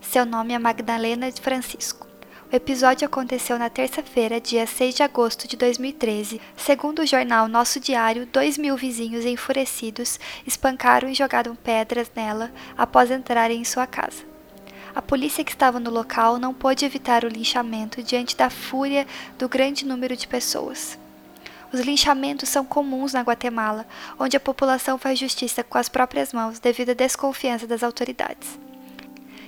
Seu 0.00 0.26
nome 0.26 0.52
é 0.52 0.58
Magdalena 0.58 1.32
Francisco. 1.32 2.06
O 2.52 2.54
episódio 2.54 3.06
aconteceu 3.06 3.58
na 3.58 3.70
terça-feira, 3.70 4.38
dia 4.38 4.66
6 4.66 4.96
de 4.96 5.02
agosto 5.02 5.48
de 5.48 5.56
2013. 5.56 6.38
Segundo 6.54 7.00
o 7.00 7.06
jornal 7.06 7.48
Nosso 7.48 7.80
Diário, 7.80 8.26
dois 8.26 8.58
mil 8.58 8.76
vizinhos 8.76 9.24
enfurecidos 9.24 10.20
espancaram 10.46 11.08
e 11.08 11.14
jogaram 11.14 11.56
pedras 11.56 12.12
nela 12.14 12.52
após 12.76 13.10
entrarem 13.10 13.62
em 13.62 13.64
sua 13.64 13.86
casa. 13.86 14.22
A 14.94 15.00
polícia 15.00 15.42
que 15.42 15.52
estava 15.52 15.80
no 15.80 15.90
local 15.90 16.38
não 16.38 16.52
pôde 16.52 16.84
evitar 16.84 17.24
o 17.24 17.28
linchamento 17.28 18.02
diante 18.02 18.36
da 18.36 18.50
fúria 18.50 19.06
do 19.38 19.48
grande 19.48 19.86
número 19.86 20.14
de 20.14 20.28
pessoas. 20.28 20.98
Os 21.72 21.80
linchamentos 21.80 22.50
são 22.50 22.64
comuns 22.64 23.14
na 23.14 23.22
Guatemala, 23.22 23.86
onde 24.18 24.36
a 24.36 24.40
população 24.40 24.98
faz 24.98 25.18
justiça 25.18 25.64
com 25.64 25.78
as 25.78 25.88
próprias 25.88 26.32
mãos 26.32 26.58
devido 26.58 26.90
à 26.90 26.94
desconfiança 26.94 27.66
das 27.66 27.82
autoridades. 27.82 28.58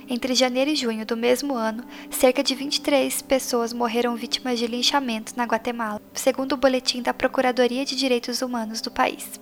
Entre 0.09 0.33
janeiro 0.33 0.71
e 0.71 0.75
junho 0.75 1.05
do 1.05 1.15
mesmo 1.15 1.53
ano, 1.55 1.83
cerca 2.09 2.43
de 2.43 2.55
23 2.55 3.21
pessoas 3.23 3.73
morreram 3.73 4.15
vítimas 4.15 4.57
de 4.57 4.65
linchamentos 4.65 5.35
na 5.35 5.45
Guatemala, 5.45 6.01
segundo 6.13 6.53
o 6.53 6.57
boletim 6.57 7.01
da 7.01 7.13
Procuradoria 7.13 7.85
de 7.85 7.95
Direitos 7.95 8.41
Humanos 8.41 8.81
do 8.81 8.89
país. 8.89 9.39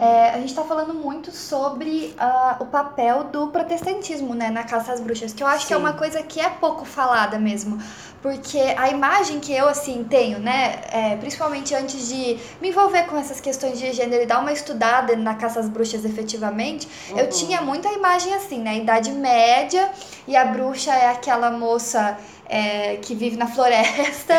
É, 0.00 0.30
a 0.30 0.38
gente 0.38 0.48
está 0.48 0.64
falando 0.64 0.94
muito 0.94 1.30
sobre 1.30 2.14
ah, 2.18 2.56
o 2.58 2.64
papel 2.64 3.24
do 3.24 3.48
protestantismo 3.48 4.34
né, 4.34 4.48
na 4.48 4.64
caça 4.64 4.94
às 4.94 5.00
bruxas, 5.00 5.34
que 5.34 5.42
eu 5.42 5.46
acho 5.46 5.66
que 5.66 5.74
é 5.74 5.76
Sim. 5.76 5.82
uma 5.82 5.92
coisa 5.92 6.22
que 6.22 6.40
é 6.40 6.48
pouco 6.48 6.86
falada 6.86 7.38
mesmo. 7.38 7.78
Porque 8.22 8.58
a 8.76 8.90
imagem 8.90 9.40
que 9.40 9.50
eu, 9.52 9.66
assim, 9.66 10.04
tenho, 10.08 10.38
né, 10.38 10.80
é, 10.92 11.16
principalmente 11.16 11.74
antes 11.74 12.06
de 12.08 12.38
me 12.60 12.68
envolver 12.68 13.04
com 13.04 13.16
essas 13.16 13.40
questões 13.40 13.78
de 13.78 13.92
gênero 13.92 14.22
e 14.22 14.26
dar 14.26 14.40
uma 14.40 14.52
estudada 14.52 15.16
na 15.16 15.34
caça 15.34 15.58
às 15.60 15.68
bruxas 15.68 16.04
efetivamente, 16.04 16.86
eu 17.10 17.24
Uhum. 17.24 17.30
tinha 17.30 17.62
muita 17.62 17.88
imagem 17.88 18.34
assim, 18.34 18.58
né, 18.58 18.76
Idade 18.76 19.10
Média, 19.12 19.90
e 20.28 20.36
a 20.36 20.44
bruxa 20.44 20.92
é 20.92 21.08
aquela 21.08 21.50
moça 21.50 22.18
é, 22.46 22.96
que 22.96 23.14
vive 23.14 23.36
na 23.36 23.46
floresta, 23.46 24.34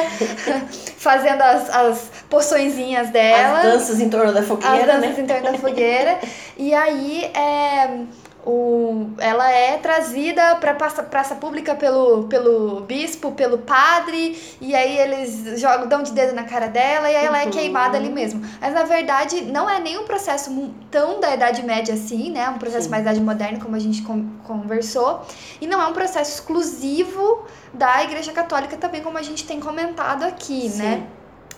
fazendo 0.98 1.42
as, 1.42 1.70
as 1.70 2.12
poçõezinhas 2.30 3.10
dela 3.10 3.58
As 3.60 3.64
danças 3.64 4.00
em 4.00 4.10
torno 4.10 4.34
da 4.34 4.42
as 4.42 4.48
fogueira, 4.48 4.98
danças 5.00 5.18
né? 5.18 5.24
em 5.24 5.28
torno 5.28 5.52
da 5.52 5.58
fogueira. 5.58 6.20
E 6.58 6.76
aí 6.76 7.24
é, 7.34 8.02
o, 8.46 9.12
ela 9.20 9.50
é 9.52 9.78
trazida 9.78 10.56
para 10.56 10.74
praça, 10.74 11.04
praça 11.04 11.36
pública 11.36 11.76
pelo, 11.76 12.24
pelo 12.24 12.82
bispo, 12.82 13.32
pelo 13.34 13.60
padre, 13.60 14.40
e 14.60 14.74
aí 14.74 14.98
eles 14.98 15.60
jogam, 15.60 15.88
dão 15.88 16.02
de 16.02 16.12
dedo 16.12 16.34
na 16.34 16.44
cara 16.44 16.68
dela 16.68 17.10
e 17.12 17.16
aí 17.16 17.26
ela 17.26 17.42
é 17.42 17.46
Uhum. 17.46 17.52
queimada 17.52 17.98
ali 17.98 18.10
mesmo. 18.10 18.42
Mas 18.60 18.74
na 18.74 18.84
verdade 18.84 19.42
não 19.42 19.70
é 19.70 19.80
nem 19.80 19.98
um 20.00 20.06
processo 20.06 20.74
tão 20.90 21.20
da 21.20 21.34
Idade 21.36 21.64
Média 21.64 21.94
assim, 21.94 22.32
né? 22.32 22.42
É 22.42 22.50
um 22.50 22.58
processo 22.58 22.86
Sim. 22.86 22.90
mais 22.92 23.04
da 23.04 23.12
Idade 23.12 23.24
Moderna, 23.26 23.60
como 23.60 23.76
a 23.76 23.80
gente 23.80 24.02
con- 24.02 24.28
conversou. 24.44 25.22
E 25.60 25.68
não 25.68 25.82
é 25.82 25.86
um 25.88 25.94
processo 25.94 26.32
exclusivo 26.32 27.46
da 27.74 28.04
Igreja 28.04 28.32
Católica 28.32 28.76
também, 28.78 29.02
como 29.02 29.18
a 29.18 29.22
gente 29.22 29.46
tem 29.46 29.60
comentado 29.60 30.24
aqui, 30.24 30.70
Sim. 30.70 30.78
né? 30.82 31.08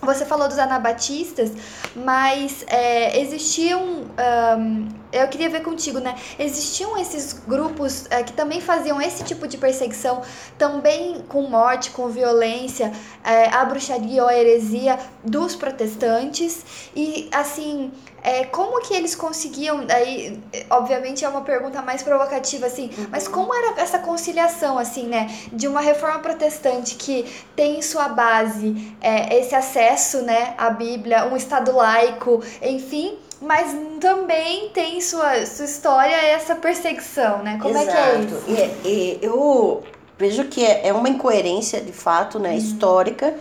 Você 0.05 0.25
falou 0.25 0.47
dos 0.47 0.57
anabatistas, 0.57 1.51
mas 1.95 2.63
é, 2.67 3.19
existiam. 3.19 4.05
ahn, 4.17 4.87
eu 5.11 5.27
queria 5.27 5.49
ver 5.49 5.61
contigo, 5.61 5.99
né? 5.99 6.15
Existiam 6.39 6.97
esses 6.97 7.33
grupos 7.33 8.05
é, 8.09 8.23
que 8.23 8.33
também 8.33 8.59
faziam 8.59 8.99
esse 9.01 9.23
tipo 9.23 9.47
de 9.47 9.57
perseguição, 9.57 10.21
também 10.57 11.23
com 11.27 11.43
morte, 11.43 11.91
com 11.91 12.07
violência, 12.07 12.91
é, 13.23 13.49
a 13.49 13.63
bruxaria 13.63 14.23
ou 14.23 14.29
a 14.29 14.35
heresia 14.35 14.97
dos 15.23 15.55
protestantes. 15.55 16.65
E 16.95 17.29
assim, 17.31 17.91
é, 18.23 18.45
como 18.45 18.79
que 18.81 18.93
eles 18.93 19.13
conseguiam. 19.15 19.85
Aí, 19.89 20.39
obviamente 20.69 21.25
é 21.25 21.29
uma 21.29 21.41
pergunta 21.41 21.81
mais 21.81 22.01
provocativa, 22.01 22.65
assim, 22.67 22.89
mas 23.11 23.27
como 23.27 23.53
era 23.53 23.81
essa 23.81 23.99
conciliação, 23.99 24.79
assim, 24.79 25.07
né? 25.07 25.29
De 25.51 25.67
uma 25.67 25.81
reforma 25.81 26.19
protestante 26.19 26.95
que 26.95 27.25
tem 27.55 27.79
em 27.79 27.81
sua 27.81 28.07
base 28.07 28.95
é, 29.01 29.37
esse 29.37 29.53
acesso 29.53 30.21
né, 30.21 30.53
à 30.57 30.69
Bíblia, 30.69 31.25
um 31.25 31.35
Estado 31.35 31.75
laico, 31.75 32.41
enfim, 32.61 33.17
mas 33.41 33.75
também 33.99 34.69
tem 34.69 35.01
sua, 35.01 35.45
sua 35.45 35.65
história 35.65 36.15
essa 36.15 36.55
perseguição, 36.55 37.39
né? 37.43 37.59
Como 37.61 37.77
é 37.77 37.85
que 37.85 37.91
é 37.91 38.15
Exato. 38.15 38.25
isso? 38.25 38.43
E, 38.85 38.87
e 38.87 39.19
eu 39.21 39.83
vejo 40.17 40.45
que 40.45 40.63
é, 40.63 40.87
é 40.87 40.93
uma 40.93 41.09
incoerência 41.09 41.81
de 41.81 41.91
fato, 41.91 42.37
Uhum. 42.37 42.43
né, 42.43 42.55
histórica. 42.55 43.35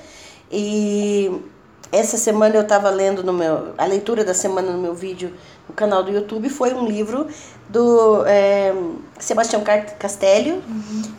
E 0.51 1.31
essa 1.93 2.17
semana 2.17 2.57
eu 2.57 2.63
estava 2.63 2.89
lendo 2.89 3.23
no 3.23 3.33
meu 3.33 3.75
a 3.77 3.85
leitura 3.85 4.25
da 4.25 4.33
semana 4.33 4.73
no 4.73 4.79
meu 4.79 4.95
vídeo 4.95 5.35
no 5.69 5.75
canal 5.75 6.03
do 6.03 6.11
YouTube 6.11 6.49
foi 6.49 6.73
um 6.73 6.87
livro 6.87 7.29
do 7.69 8.25
é, 8.27 8.75
Sebastião 9.19 9.63
Car- 9.63 9.97
Castello 9.99 10.63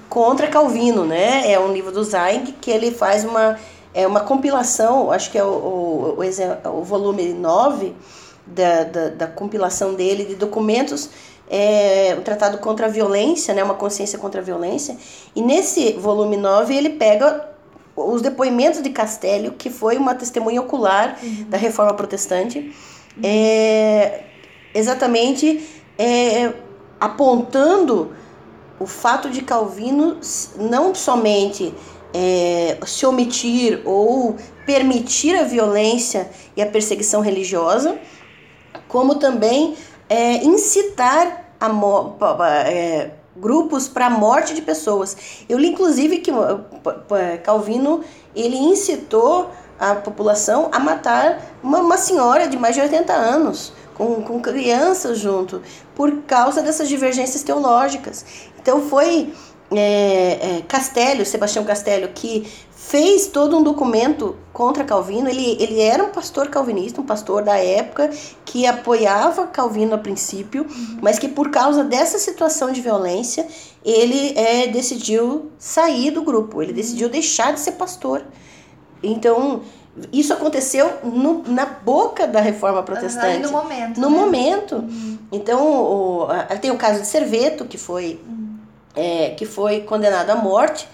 contra 0.10 0.48
Calvino, 0.48 1.06
né? 1.06 1.52
É 1.52 1.60
um 1.60 1.72
livro 1.72 1.92
do 1.92 2.04
Zaing 2.04 2.56
que 2.60 2.72
ele 2.72 2.92
faz 2.92 3.24
uma 3.24 3.58
é 3.94 4.08
uma 4.08 4.22
compilação, 4.22 5.12
acho 5.12 5.30
que 5.32 5.38
é 5.38 5.44
o, 5.44 5.48
o, 5.48 6.18
o, 6.18 6.80
o 6.80 6.84
volume 6.84 7.32
9 7.32 7.94
da, 8.46 8.84
da, 8.84 9.10
da 9.10 9.28
compilação 9.28 9.94
dele 9.94 10.26
de 10.26 10.36
documentos 10.36 11.12
é, 11.50 12.16
um 12.18 12.24
tratado 12.24 12.58
contra 12.58 12.88
a 12.88 12.90
violência, 12.90 13.54
né, 13.54 13.64
uma 13.64 13.76
consciência 13.76 14.18
contra 14.18 14.42
a 14.42 14.44
violência. 14.44 14.98
E 15.36 15.42
nesse 15.42 15.94
volume 15.94 16.38
9 16.38 16.76
ele 16.76 16.90
pega 16.90 17.53
os 17.96 18.22
depoimentos 18.22 18.82
de 18.82 18.90
Castello, 18.90 19.54
que 19.54 19.70
foi 19.70 19.98
uma 19.98 20.16
testemunha 20.16 20.62
ocular 20.62 21.18
da 21.48 21.58
reforma 21.58 21.94
protestante, 21.94 22.74
é, 23.22 24.24
exatamente 24.74 25.68
é, 25.98 26.54
apontando 27.00 28.12
o 28.80 28.86
fato 28.86 29.30
de 29.30 29.42
Calvino 29.42 30.18
não 30.58 30.96
somente 30.96 31.74
é, 32.14 32.78
se 32.86 33.06
omitir 33.06 33.82
ou 33.86 34.36
permitir 34.66 35.36
a 35.36 35.44
violência 35.44 36.30
e 36.56 36.62
a 36.62 36.66
perseguição 36.66 37.22
religiosa, 37.22 37.98
como 38.88 39.16
também 39.16 39.76
é, 40.10 40.44
incitar 40.44 41.56
a 41.60 41.70
é, 42.70 43.12
grupos 43.36 43.88
para 43.88 44.08
a 44.08 44.10
morte 44.10 44.54
de 44.54 44.62
pessoas. 44.62 45.16
Eu 45.50 45.58
li 45.58 45.70
inclusive 45.70 46.20
que 46.20 46.32
pa- 46.32 47.38
Calvino 47.44 48.02
ele 48.36 48.58
incitou 48.58 49.50
a 49.80 49.96
população 49.96 50.70
a 50.72 50.80
matar 50.80 51.42
uma, 51.62 51.80
uma 51.80 51.98
senhora 51.98 52.48
de 52.48 52.58
mais 52.58 52.76
de 52.76 52.82
80 52.82 53.12
anos, 53.12 53.74
com, 53.96 54.22
com 54.22 54.40
crianças 54.42 55.20
junto, 55.20 55.62
por 55.96 56.12
causa 56.24 56.62
dessas 56.62 56.88
divergências 56.88 57.44
teológicas. 57.44 58.26
Então 58.62 58.82
foi 58.82 59.34
é, 59.72 60.58
é, 60.60 60.62
Castelho, 60.68 61.26
Sebastião 61.26 61.66
Castelho, 61.66 62.10
que 62.14 62.48
fez 62.88 63.28
todo 63.28 63.58
um 63.58 63.64
documento 63.64 64.36
contra 64.52 64.84
Calvino. 64.84 65.30
Ele, 65.30 65.58
ele 65.60 65.80
era 65.80 66.04
um 66.04 66.10
pastor 66.10 66.50
calvinista, 66.50 67.00
um 67.00 67.06
pastor 67.06 67.44
da 67.44 67.58
época 67.58 68.10
que 68.46 68.68
apoiava 68.68 69.48
Calvino 69.48 69.96
a 69.96 69.98
princípio, 69.98 70.68
mas 71.02 71.18
que 71.18 71.28
por 71.28 71.50
causa 71.50 71.84
dessa 71.84 72.20
situação 72.20 72.72
de 72.72 72.82
violência 72.82 73.48
ele 73.84 74.38
é, 74.38 74.68
decidiu 74.68 75.52
sair 75.58 76.12
do 76.12 76.22
grupo, 76.24 76.62
ele 76.62 76.74
decidiu 76.74 77.10
deixar 77.10 77.54
de 77.54 77.62
ser 77.62 77.74
pastor. 77.74 78.26
Então 79.02 79.62
isso 80.12 80.34
aconteceu 80.34 80.92
no, 81.04 81.44
na 81.48 81.66
boca 81.66 82.28
da 82.28 82.42
reforma 82.42 82.84
protestante. 82.84 83.40
no 83.40 83.52
momento. 83.52 84.02
No 84.02 84.10
né? 84.10 84.18
momento. 84.18 84.84
Então, 85.32 85.62
o, 85.68 86.28
tem 86.60 86.72
o 86.72 86.78
caso 86.78 87.02
de 87.02 87.08
Serveto, 87.08 87.66
que 87.66 87.78
foi, 87.78 88.20
é, 88.96 89.30
que 89.32 89.46
foi 89.46 89.82
condenado 89.82 90.32
à 90.32 90.36
morte 90.36 90.88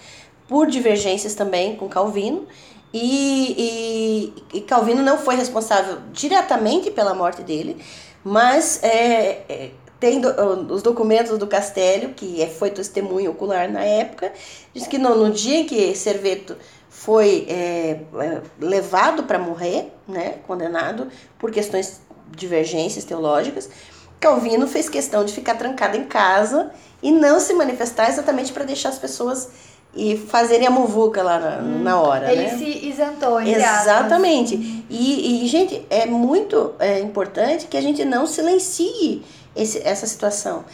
por 0.50 0.66
divergências 0.66 1.36
também 1.36 1.76
com 1.76 1.88
Calvino. 1.88 2.44
E, 2.92 4.34
e, 4.52 4.58
e, 4.58 4.60
Calvino 4.62 5.00
não 5.00 5.16
foi 5.16 5.36
responsável 5.36 5.98
diretamente 6.12 6.90
pela 6.90 7.14
morte 7.14 7.40
dele, 7.42 7.80
mas 8.24 8.82
é, 8.82 9.44
é, 9.48 9.70
tem 10.00 10.20
os 10.68 10.82
documentos 10.82 11.38
do 11.38 11.46
Castelo, 11.46 12.14
que 12.14 12.42
é, 12.42 12.48
foi 12.48 12.68
testemunho 12.70 13.30
ocular 13.30 13.70
na 13.70 13.84
época, 13.84 14.32
diz 14.74 14.88
que 14.88 14.98
no, 14.98 15.14
no 15.14 15.30
dia 15.30 15.58
em 15.58 15.64
que 15.64 15.94
Serveto 15.94 16.56
foi 16.88 17.46
é, 17.48 18.00
é 18.18 18.42
levado 18.58 19.22
para 19.22 19.38
morrer, 19.38 19.92
né, 20.08 20.40
condenado 20.44 21.06
por 21.38 21.52
questões 21.52 22.00
divergências 22.36 23.04
teológicas, 23.04 23.70
Calvino 24.18 24.66
fez 24.66 24.88
questão 24.88 25.24
de 25.24 25.32
ficar 25.32 25.54
trancado 25.54 25.96
em 25.96 26.04
casa 26.04 26.72
e 27.00 27.12
não 27.12 27.38
se 27.38 27.54
manifestar 27.54 28.08
exatamente 28.10 28.52
para 28.52 28.64
deixar 28.64 28.88
as 28.90 28.98
pessoas 28.98 29.48
e 29.94 30.16
fazerem 30.16 30.66
a 30.66 30.70
muvuca 30.70 31.22
lá 31.22 31.38
na, 31.38 31.56
hum, 31.58 31.82
na 31.82 32.00
hora. 32.00 32.32
Ele 32.32 32.42
né? 32.42 32.56
se 32.56 32.88
isentou, 32.88 33.40
entre 33.40 33.54
Exatamente. 33.54 34.84
E, 34.88 35.44
e, 35.44 35.46
gente, 35.48 35.84
é 35.90 36.06
muito 36.06 36.74
é, 36.78 37.00
importante 37.00 37.66
que 37.66 37.76
a 37.76 37.80
gente 37.80 38.04
não 38.04 38.26
silencie 38.26 39.24
esse, 39.54 39.80
essa 39.84 40.06
situação. 40.06 40.64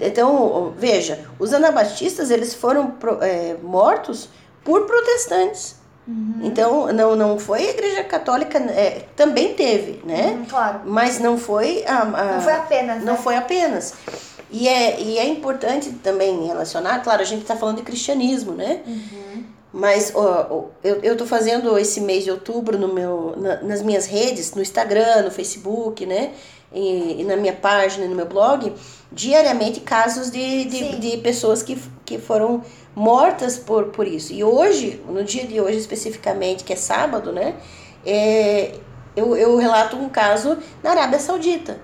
Então, 0.00 0.74
veja, 0.76 1.24
os 1.38 1.52
anabatistas, 1.52 2.30
eles 2.30 2.54
foram 2.54 2.94
é, 3.20 3.56
mortos 3.62 4.28
por 4.64 4.86
protestantes. 4.86 5.76
Uhum. 6.06 6.40
Então, 6.42 6.92
não, 6.92 7.16
não 7.16 7.38
foi 7.38 7.60
a 7.60 7.70
Igreja 7.70 8.04
Católica, 8.04 8.58
é, 8.58 9.04
também 9.16 9.54
teve, 9.54 10.02
né? 10.04 10.36
Uhum, 10.36 10.44
claro. 10.44 10.80
Mas 10.84 11.18
não 11.18 11.38
foi 11.38 11.84
a, 11.86 12.02
a, 12.02 12.24
Não 12.34 12.42
foi 12.42 12.52
apenas, 12.52 13.04
Não 13.04 13.12
né? 13.14 13.20
foi 13.22 13.36
apenas. 13.36 13.94
E 14.54 14.68
é, 14.68 15.00
e 15.00 15.18
é 15.18 15.26
importante 15.26 15.90
também 15.94 16.46
relacionar, 16.46 17.00
claro, 17.00 17.20
a 17.20 17.24
gente 17.24 17.42
está 17.42 17.56
falando 17.56 17.78
de 17.78 17.82
cristianismo, 17.82 18.52
né? 18.52 18.82
Uhum. 18.86 19.44
Mas 19.72 20.12
ó, 20.14 20.68
eu, 20.84 21.00
eu 21.02 21.16
tô 21.16 21.26
fazendo 21.26 21.76
esse 21.76 22.00
mês 22.00 22.22
de 22.22 22.30
outubro 22.30 22.78
no 22.78 22.94
meu, 22.94 23.34
na, 23.36 23.60
nas 23.62 23.82
minhas 23.82 24.06
redes, 24.06 24.54
no 24.54 24.62
Instagram, 24.62 25.22
no 25.22 25.32
Facebook, 25.32 26.06
né? 26.06 26.34
E, 26.72 27.20
e, 27.20 27.24
na 27.24 27.34
minha 27.34 27.52
página, 27.52 28.06
no 28.06 28.14
meu 28.14 28.26
blog, 28.26 28.72
diariamente 29.10 29.80
casos 29.80 30.30
de, 30.30 30.64
de, 30.66 30.98
de, 31.00 31.16
pessoas 31.16 31.60
que, 31.60 31.76
que 32.04 32.18
foram 32.18 32.62
mortas 32.94 33.58
por, 33.58 33.86
por 33.86 34.06
isso. 34.06 34.32
E 34.32 34.44
hoje, 34.44 35.02
no 35.08 35.24
dia 35.24 35.48
de 35.48 35.60
hoje 35.60 35.78
especificamente, 35.78 36.62
que 36.62 36.72
é 36.72 36.76
sábado, 36.76 37.32
né? 37.32 37.56
É, 38.06 38.74
eu, 39.16 39.36
eu 39.36 39.56
relato 39.56 39.96
um 39.96 40.08
caso 40.08 40.56
na 40.80 40.92
Arábia 40.92 41.18
Saudita 41.18 41.76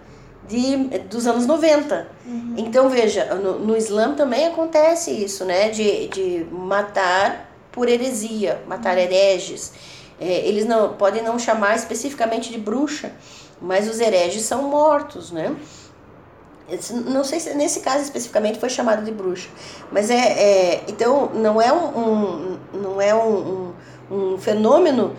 de, 0.50 0.98
dos 1.08 1.26
anos 1.28 1.46
90. 1.46 2.08
Uhum. 2.26 2.54
Então, 2.56 2.88
veja, 2.90 3.36
no, 3.36 3.60
no 3.60 3.76
Islã 3.76 4.14
também 4.14 4.46
acontece 4.46 5.12
isso, 5.12 5.44
né? 5.44 5.70
De, 5.70 6.08
de 6.08 6.46
matar 6.50 7.48
por 7.70 7.88
heresia, 7.88 8.60
matar 8.66 8.96
uhum. 8.96 9.02
hereges. 9.02 9.72
É, 10.20 10.46
eles 10.46 10.66
não 10.66 10.94
podem 10.94 11.22
não 11.22 11.38
chamar 11.38 11.76
especificamente 11.76 12.50
de 12.50 12.58
bruxa, 12.58 13.12
mas 13.62 13.88
os 13.88 14.00
hereges 14.00 14.42
são 14.42 14.64
mortos, 14.64 15.30
né? 15.30 15.54
Não 17.06 17.24
sei 17.24 17.40
se 17.40 17.54
nesse 17.54 17.80
caso 17.80 18.02
especificamente 18.02 18.60
foi 18.60 18.68
chamado 18.68 19.04
de 19.04 19.10
bruxa, 19.10 19.48
mas 19.90 20.08
é, 20.08 20.14
é 20.14 20.84
então 20.86 21.30
não 21.34 21.60
é 21.60 21.72
um, 21.72 21.98
um 21.98 22.58
não 22.72 23.00
é 23.00 23.12
um, 23.12 23.72
um, 24.08 24.34
um, 24.34 24.38
fenômeno 24.38 25.16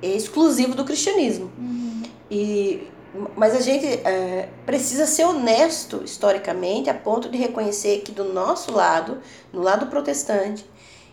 exclusivo 0.00 0.74
do 0.74 0.82
cristianismo. 0.82 1.50
Uhum. 1.58 2.02
E 2.30 2.88
mas 3.36 3.54
a 3.54 3.60
gente 3.60 3.86
é, 3.86 4.48
precisa 4.66 5.06
ser 5.06 5.24
honesto 5.24 6.02
historicamente 6.04 6.90
a 6.90 6.94
ponto 6.94 7.28
de 7.28 7.38
reconhecer 7.38 8.00
que 8.00 8.12
do 8.12 8.24
nosso 8.24 8.72
lado, 8.72 9.18
no 9.52 9.60
lado 9.60 9.86
protestante, 9.86 10.64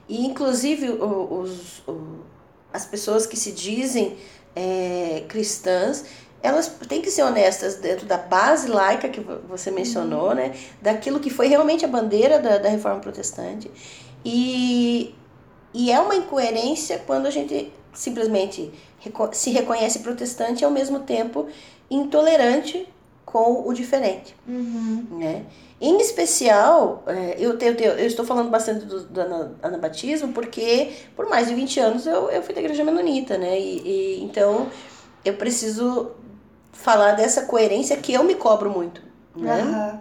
e 0.10 0.26
inclusive 0.26 0.90
os, 0.90 1.84
os 1.88 2.32
as 2.74 2.86
pessoas 2.86 3.26
que 3.26 3.38
se 3.38 3.52
dizem 3.52 4.18
é, 4.56 5.24
cristãs, 5.28 6.06
elas 6.42 6.68
têm 6.88 7.02
que 7.02 7.12
ser 7.12 7.24
honestas 7.24 7.76
dentro 7.76 8.06
da 8.06 8.18
base 8.18 8.68
laica 8.68 9.10
que 9.10 9.20
você 9.48 9.70
mencionou, 9.70 10.30
uhum. 10.30 10.36
né? 10.36 10.56
Daquilo 10.82 11.20
que 11.20 11.30
foi 11.30 11.48
realmente 11.48 11.86
a 11.86 11.88
bandeira 11.88 12.40
da, 12.40 12.58
da 12.58 12.70
reforma 12.70 13.00
protestante. 13.00 13.70
E, 14.26 15.14
e 15.74 15.92
é 15.92 16.00
uma 16.00 16.16
incoerência 16.16 17.02
quando 17.06 17.28
a 17.28 17.30
gente 17.30 17.72
simplesmente 17.94 18.72
se 19.34 19.50
reconhece 19.52 20.00
protestante 20.00 20.62
e 20.62 20.66
ao 20.66 20.72
mesmo 20.72 21.02
tempo 21.02 21.48
intolerante 21.92 22.88
com 23.26 23.68
o 23.68 23.74
diferente. 23.74 24.36
Uhum. 24.48 25.06
Né? 25.12 25.46
Em 25.80 26.00
especial, 26.00 27.04
é, 27.08 27.36
eu, 27.38 27.58
eu, 27.58 27.74
eu 27.74 28.08
estou 28.08 28.26
falando 28.26 28.50
bastante 28.50 28.86
do, 28.86 29.04
do 29.04 29.22
anabatismo 29.64 30.32
porque 30.32 30.94
por 31.16 31.28
mais 31.30 31.48
de 31.48 31.56
20 31.56 31.80
anos 31.80 32.06
eu, 32.06 32.30
eu 32.30 32.42
fui 32.42 32.54
da 32.54 32.62
igreja 32.62 32.84
menonita, 32.84 33.38
né? 33.38 33.60
E, 33.60 33.82
e, 33.84 34.24
então 34.24 34.70
eu 35.26 35.34
preciso 35.36 36.12
falar 36.72 37.14
dessa 37.14 37.44
coerência 37.44 37.98
que 37.98 38.14
eu 38.14 38.24
me 38.24 38.36
cobro 38.36 38.70
muito, 38.70 39.02
né? 39.36 39.64
Uhum. 39.64 40.00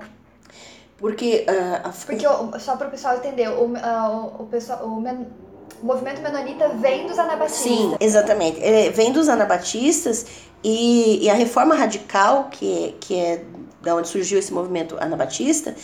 Porque, 0.99 1.47
uh, 1.49 1.89
a... 1.89 1.93
porque 2.05 2.27
só 2.61 2.77
para 2.77 2.89
o 2.89 2.91
pessoal 2.91 3.17
entender, 3.17 3.49
o, 3.49 3.65
uh, 3.65 4.43
o, 4.43 4.47
pessoal, 4.51 4.85
o, 4.85 5.01
men... 5.01 5.27
o 5.83 5.87
movimento 5.87 6.21
menonita 6.21 6.69
vem 6.69 7.07
dos 7.07 7.19
anabatistas. 7.19 7.63
Sim, 7.63 7.97
exatamente. 7.99 8.63
É, 8.63 8.91
vem 8.91 9.11
dos 9.11 9.31
anabatistas 9.31 10.27
e, 10.63 11.25
e 11.25 11.31
a 11.31 11.35
reforma 11.35 11.75
radical, 11.75 12.49
que 12.51 12.85
é, 12.85 12.95
que 13.01 13.15
é 13.15 13.45
da 13.83 13.95
onde 13.95 14.09
surgiu 14.09 14.39
esse 14.39 14.53
movimento 14.53 14.97
anabatista, 15.01 15.75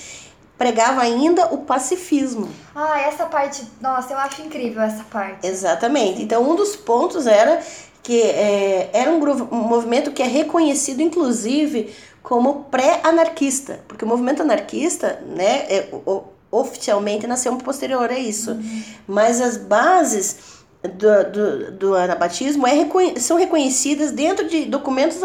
pregava 0.58 1.02
ainda 1.02 1.46
o 1.46 1.58
pacifismo. 1.58 2.48
Ah, 2.74 3.00
essa 3.00 3.26
parte, 3.26 3.62
nossa, 3.80 4.12
eu 4.12 4.18
acho 4.18 4.42
incrível 4.42 4.82
essa 4.82 5.04
parte. 5.04 5.46
Exatamente. 5.46 6.22
Então, 6.22 6.48
um 6.48 6.54
dos 6.54 6.76
pontos 6.76 7.26
era 7.26 7.60
que 8.02 8.22
é, 8.22 8.90
era 8.92 9.10
um, 9.10 9.20
um 9.50 9.62
movimento 9.62 10.12
que 10.12 10.22
é 10.22 10.26
reconhecido, 10.26 11.00
inclusive, 11.00 11.92
como 12.22 12.64
pré-anarquista, 12.70 13.80
porque 13.88 14.04
o 14.04 14.08
movimento 14.08 14.42
anarquista, 14.42 15.20
né, 15.26 15.66
é, 15.68 15.88
o, 15.92 16.24
oficialmente 16.50 17.26
nasceu 17.26 17.54
posterior 17.56 18.10
a 18.10 18.18
isso, 18.18 18.52
uhum. 18.52 18.82
mas 19.06 19.40
as 19.40 19.56
bases 19.56 20.55
do, 20.88 21.30
do, 21.30 21.72
do 21.72 21.94
anabatismo 21.94 22.66
é, 22.66 22.74
são 23.18 23.36
reconhecidas 23.36 24.10
dentro 24.10 24.48
de 24.48 24.64
documentos 24.64 25.18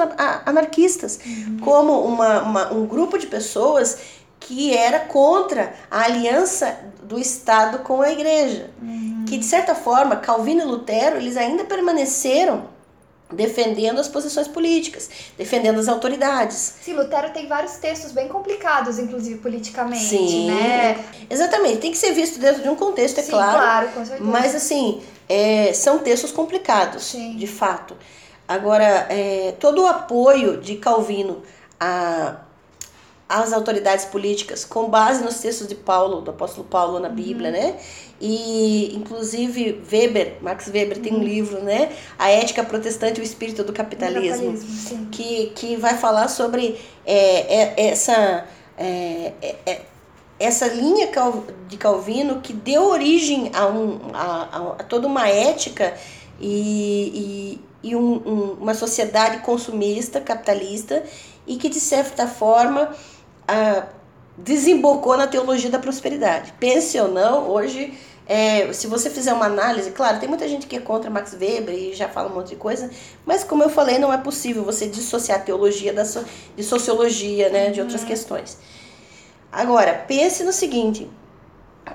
anarquistas, 0.46 1.20
uhum. 1.26 1.58
como 1.62 2.06
uma, 2.06 2.42
uma, 2.42 2.74
um 2.74 2.86
grupo 2.86 3.18
de 3.18 3.28
pessoas 3.28 3.98
que 4.40 4.76
era 4.76 5.00
contra 5.02 5.74
a 5.90 6.04
aliança 6.04 6.78
do 7.04 7.20
Estado 7.20 7.80
com 7.80 8.02
a 8.02 8.12
Igreja. 8.12 8.70
Uhum. 8.82 9.26
Que, 9.28 9.38
de 9.38 9.46
certa 9.46 9.76
forma, 9.76 10.16
Calvino 10.16 10.62
e 10.62 10.66
Lutero, 10.66 11.18
eles 11.18 11.38
ainda 11.38 11.64
permaneceram 11.64 12.66
defendendo 13.34 14.00
as 14.00 14.08
posições 14.08 14.48
políticas, 14.48 15.10
defendendo 15.38 15.80
as 15.80 15.88
autoridades. 15.88 16.76
Sim, 16.82 16.94
Lutero 16.94 17.30
tem 17.32 17.48
vários 17.48 17.74
textos 17.74 18.12
bem 18.12 18.28
complicados, 18.28 19.00
inclusive 19.00 19.40
politicamente, 19.40 20.04
Sim, 20.04 20.52
né? 20.52 21.04
Exatamente, 21.30 21.78
tem 21.78 21.92
que 21.92 21.98
ser 21.98 22.14
visto 22.14 22.40
dentro 22.40 22.62
de 22.62 22.70
um 22.70 22.76
contexto, 22.76 23.20
é 23.20 23.24
Sim, 23.24 23.32
claro. 23.32 23.58
claro, 23.58 23.88
com 23.90 24.06
certeza. 24.06 24.30
Mas 24.30 24.56
assim, 24.56 25.02
é, 25.32 25.72
são 25.72 26.00
textos 26.00 26.30
complicados, 26.30 27.06
Sim. 27.06 27.38
de 27.38 27.48
fato. 27.48 27.96
Agora, 28.46 29.08
é, 29.10 29.56
todo 29.58 29.84
o 29.84 29.88
apoio 29.88 30.58
de 30.58 30.76
Calvino 30.76 31.42
a 31.80 32.42
as 33.30 33.54
autoridades 33.54 34.04
políticas 34.04 34.66
com 34.66 34.90
base 34.90 35.24
nos 35.24 35.40
textos 35.40 35.66
de 35.66 35.74
Paulo, 35.74 36.20
do 36.20 36.32
apóstolo 36.32 36.68
Paulo 36.68 37.00
na 37.00 37.08
Bíblia, 37.08 37.50
uhum. 37.50 37.56
né? 37.56 37.80
E 38.20 38.94
inclusive 38.94 39.82
Weber, 39.90 40.34
Max 40.42 40.68
Weber 40.68 41.00
tem 41.00 41.14
um 41.14 41.20
uhum. 41.20 41.24
livro, 41.24 41.62
né? 41.62 41.94
A 42.20 42.30
ética 42.30 42.62
protestante 42.62 43.22
e 43.22 43.24
o 43.24 43.24
espírito 43.24 43.64
do 43.64 43.72
capitalismo, 43.72 44.52
capitalismo 44.52 45.08
que 45.14 45.54
que 45.56 45.78
vai 45.78 45.98
falar 45.98 46.28
sobre 46.28 46.78
é, 47.06 47.56
é, 47.56 47.88
essa 47.88 48.46
é, 48.78 49.32
é, 49.42 49.56
é 49.66 49.82
essa 50.42 50.68
linha 50.68 51.08
de 51.68 51.78
Calvino 51.78 52.42
que 52.42 52.52
deu 52.52 52.84
origem 52.84 53.52
a, 53.54 53.68
um, 53.68 54.00
a, 54.14 54.76
a 54.80 54.84
toda 54.84 55.08
uma 55.08 55.28
ética 55.28 55.94
e, 56.40 57.60
e, 57.84 57.90
e 57.90 57.96
um, 57.96 58.14
um, 58.16 58.58
uma 58.60 58.74
sociedade 58.74 59.40
consumista, 59.40 60.20
capitalista, 60.20 61.04
e 61.46 61.58
que, 61.58 61.70
de 61.70 61.80
certa 61.80 62.28
forma, 62.28 62.92
a, 63.48 63.86
desembocou 64.38 65.16
na 65.18 65.28
teologia 65.28 65.70
da 65.70 65.80
prosperidade. 65.80 66.54
Pense 66.60 67.00
ou 67.00 67.08
não, 67.08 67.50
hoje, 67.50 67.94
é, 68.28 68.72
se 68.74 68.88
você 68.88 69.10
fizer 69.10 69.34
uma 69.34 69.46
análise, 69.46 69.92
claro, 69.92 70.20
tem 70.20 70.30
muita 70.30 70.48
gente 70.48 70.66
que 70.66 70.76
é 70.76 70.80
contra 70.80 71.10
Max 71.10 71.34
Weber 71.34 71.76
e 71.76 71.94
já 71.94 72.08
fala 72.08 72.30
um 72.30 72.36
monte 72.36 72.50
de 72.50 72.56
coisa, 72.56 72.90
mas 73.26 73.44
como 73.44 73.64
eu 73.64 73.70
falei, 73.70 74.00
não 74.00 74.12
é 74.12 74.18
possível 74.18 74.64
você 74.64 74.88
dissociar 74.88 75.40
a 75.40 75.42
teologia 75.42 75.94
da 75.94 76.06
so, 76.06 76.24
de 76.56 76.64
sociologia, 76.64 77.50
né, 77.50 77.70
de 77.70 77.82
outras 77.82 78.02
uhum. 78.02 78.08
questões. 78.08 78.58
Agora, 79.52 79.94
pense 80.08 80.44
no 80.44 80.54
seguinte, 80.54 81.10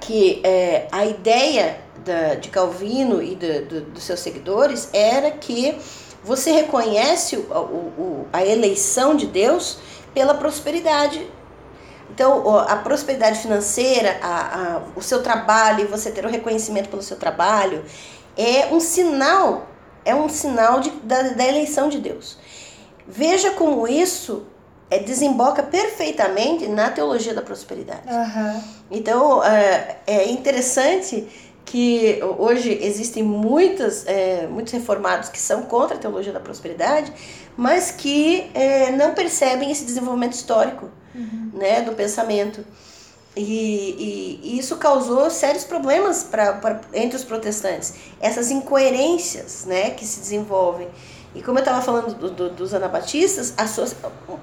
que 0.01 0.41
é, 0.45 0.89
a 0.93 1.07
ideia 1.07 1.81
da, 2.05 2.35
de 2.35 2.51
Calvino 2.51 3.23
e 3.23 3.35
do, 3.35 3.65
do, 3.67 3.81
dos 3.93 4.03
seus 4.03 4.21
seguidores 4.21 4.91
era 4.93 5.31
que 5.31 5.79
você 6.23 6.51
reconhece 6.51 7.37
o, 7.37 7.41
o, 7.41 8.27
a 8.33 8.45
eleição 8.45 9.17
de 9.17 9.27
Deus 9.27 9.79
pela 10.13 10.35
prosperidade 10.35 11.27
Então, 12.11 12.59
a 12.59 12.77
prosperidade 12.77 13.39
financeira, 13.41 14.19
a, 14.23 14.77
a, 14.77 14.83
o 14.97 15.03
seu 15.03 15.23
trabalho, 15.23 15.89
você 15.89 16.11
ter 16.11 16.25
o 16.25 16.29
reconhecimento 16.29 16.89
pelo 16.89 17.03
seu 17.03 17.17
trabalho, 17.17 17.85
é 18.37 18.67
um 18.73 18.81
sinal, 18.81 19.69
é 20.05 20.15
um 20.15 20.29
sinal 20.29 20.81
de, 20.81 20.91
da, 21.03 21.23
da 21.23 21.45
eleição 21.45 21.89
de 21.89 21.99
Deus. 21.99 22.39
Veja 23.07 23.51
como 23.53 23.87
isso 23.87 24.47
é, 24.91 24.99
desemboca 24.99 25.63
perfeitamente 25.63 26.67
na 26.69 26.91
teologia 26.91 27.35
da 27.35 27.43
prosperidade. 27.43 28.03
Uhum. 28.09 28.63
Então, 28.91 29.45
é, 29.45 29.99
é 30.07 30.31
interessante 30.31 31.27
que 31.65 32.21
hoje 32.39 32.79
existem 32.81 33.23
muitas, 33.25 34.07
é, 34.07 34.47
muitos 34.47 34.73
reformados 34.73 35.29
que 35.29 35.39
são 35.39 35.63
contra 35.63 35.97
a 35.97 35.99
teologia 35.99 36.33
da 36.33 36.39
prosperidade, 36.39 37.13
mas 37.57 37.91
que 37.91 38.49
é, 38.55 38.93
não 38.93 39.15
percebem 39.15 39.71
esse 39.73 39.85
desenvolvimento 39.85 40.35
histórico 40.35 40.89
uhum. 41.15 41.51
né, 41.55 41.83
do 41.83 41.93
pensamento. 41.93 42.65
E, 43.37 43.43
e, 43.43 44.41
e, 44.43 44.59
isso 44.59 44.77
causou 44.77 45.29
sérios 45.29 45.65
problemas 45.65 46.23
pra, 46.23 46.55
pra, 46.55 46.81
entre 46.95 47.17
os 47.17 47.25
protestantes. 47.25 47.95
Essas 48.21 48.51
incoerências 48.51 49.67
né, 49.67 49.91
que 49.91 50.07
se 50.07 50.21
desenvolvem. 50.21 50.89
E 51.37 51.43
como 51.43 51.59
eu 51.59 51.63
estava 51.63 51.83
falando 51.83 52.15
do, 52.15 52.31
do, 52.31 52.49
dos 52.49 52.73
anabatistas, 52.73 53.53
a, 53.59 53.67
so, 53.67 53.85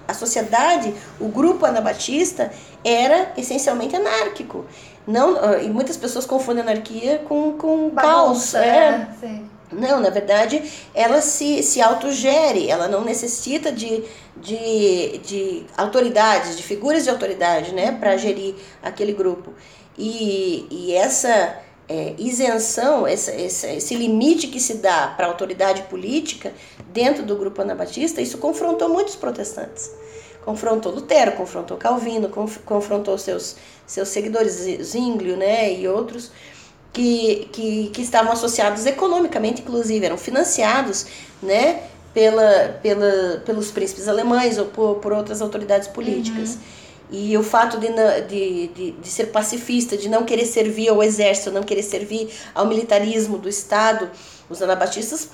a 0.07 0.13
sociedade, 0.13 0.93
o 1.19 1.27
grupo 1.27 1.65
anabatista, 1.65 2.51
era 2.83 3.33
essencialmente 3.35 3.95
anárquico. 3.95 4.65
Não, 5.07 5.35
ah, 5.37 5.57
e 5.57 5.69
muitas 5.69 5.97
pessoas 5.97 6.25
confundem 6.25 6.61
anarquia 6.61 7.17
com, 7.27 7.53
com 7.53 7.89
caos. 7.91 8.53
É. 8.53 9.07
é 9.23 9.53
não, 9.71 9.99
na 9.99 10.11
verdade, 10.11 10.61
ela 10.93 11.19
se, 11.19 11.63
se 11.63 11.81
autogere, 11.81 12.69
ela 12.69 12.87
não 12.87 13.03
necessita 13.03 13.71
de, 13.71 14.03
de, 14.37 15.17
de 15.17 15.65
autoridades, 15.75 16.55
de 16.55 16.61
figuras 16.61 17.03
de 17.03 17.09
autoridade, 17.09 17.73
né, 17.73 17.91
para 17.91 18.15
gerir 18.17 18.53
aquele 18.83 19.13
grupo. 19.13 19.51
E, 19.97 20.67
e 20.69 20.93
essa 20.93 21.57
é, 21.87 22.13
isenção, 22.17 23.05
essa, 23.05 23.31
essa, 23.31 23.67
esse 23.67 23.95
limite 23.95 24.47
que 24.47 24.59
se 24.59 24.75
dá 24.75 25.07
para 25.07 25.25
a 25.25 25.29
autoridade 25.29 25.83
política 25.83 26.53
dentro 26.93 27.23
do 27.23 27.35
grupo 27.35 27.61
anabatista, 27.61 28.21
isso 28.21 28.37
confrontou 28.37 28.87
muitos 28.87 29.15
protestantes. 29.15 29.91
Confrontou 30.45 30.91
Lutero, 30.91 31.31
confrontou 31.33 31.77
Calvino, 31.77 32.29
conf, 32.29 32.59
confrontou 32.65 33.17
seus, 33.17 33.55
seus 33.87 34.09
seguidores, 34.09 34.65
Zwinglio 34.83 35.35
né, 35.35 35.73
e 35.73 35.87
outros, 35.87 36.31
que, 36.91 37.49
que, 37.51 37.89
que 37.89 38.01
estavam 38.01 38.31
associados 38.31 38.85
economicamente, 38.85 39.61
inclusive, 39.61 40.05
eram 40.05 40.17
financiados 40.17 41.07
né, 41.41 41.83
pela, 42.13 42.79
pela, 42.83 43.41
pelos 43.45 43.71
príncipes 43.71 44.07
alemães 44.07 44.57
ou 44.57 44.65
por, 44.65 44.95
por 44.95 45.11
outras 45.11 45.41
autoridades 45.41 45.87
políticas. 45.87 46.55
Uhum. 46.55 46.83
E 47.11 47.37
o 47.37 47.43
fato 47.43 47.79
de, 47.79 47.87
de, 48.27 48.67
de, 48.67 48.91
de, 48.91 49.07
ser 49.07 49.27
pacifista, 49.27 49.97
de 49.97 50.09
não 50.09 50.23
querer 50.23 50.45
servir 50.45 50.89
ao 50.89 51.01
exército, 51.03 51.51
não 51.51 51.63
querer 51.63 51.83
servir 51.83 52.29
ao 52.55 52.65
militarismo 52.65 53.37
do 53.37 53.47
Estado, 53.47 54.09
os 54.49 54.61
anabatistas 54.61 55.29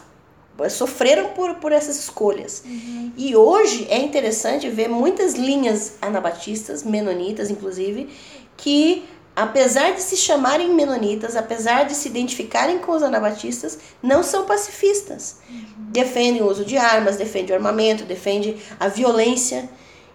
sofreram 0.67 1.29
por, 1.29 1.55
por 1.55 1.71
essas 1.71 1.97
escolhas. 1.97 2.63
Uhum. 2.65 3.11
E 3.15 3.35
hoje 3.35 3.87
é 3.89 3.99
interessante 3.99 4.69
ver 4.69 4.89
muitas 4.89 5.35
linhas 5.35 5.93
anabatistas, 6.01 6.83
menonitas 6.83 7.49
inclusive, 7.49 8.09
que 8.57 9.05
apesar 9.35 9.93
de 9.93 10.01
se 10.01 10.17
chamarem 10.17 10.73
menonitas, 10.73 11.35
apesar 11.35 11.85
de 11.85 11.95
se 11.95 12.09
identificarem 12.09 12.79
com 12.79 12.91
os 12.91 13.03
anabatistas, 13.03 13.79
não 14.03 14.21
são 14.21 14.45
pacifistas. 14.45 15.37
Uhum. 15.49 15.63
Defendem 15.91 16.41
o 16.41 16.47
uso 16.47 16.65
de 16.65 16.77
armas, 16.77 17.15
defendem 17.15 17.51
o 17.51 17.55
armamento, 17.55 18.03
defendem 18.03 18.57
a 18.79 18.89
violência. 18.89 19.69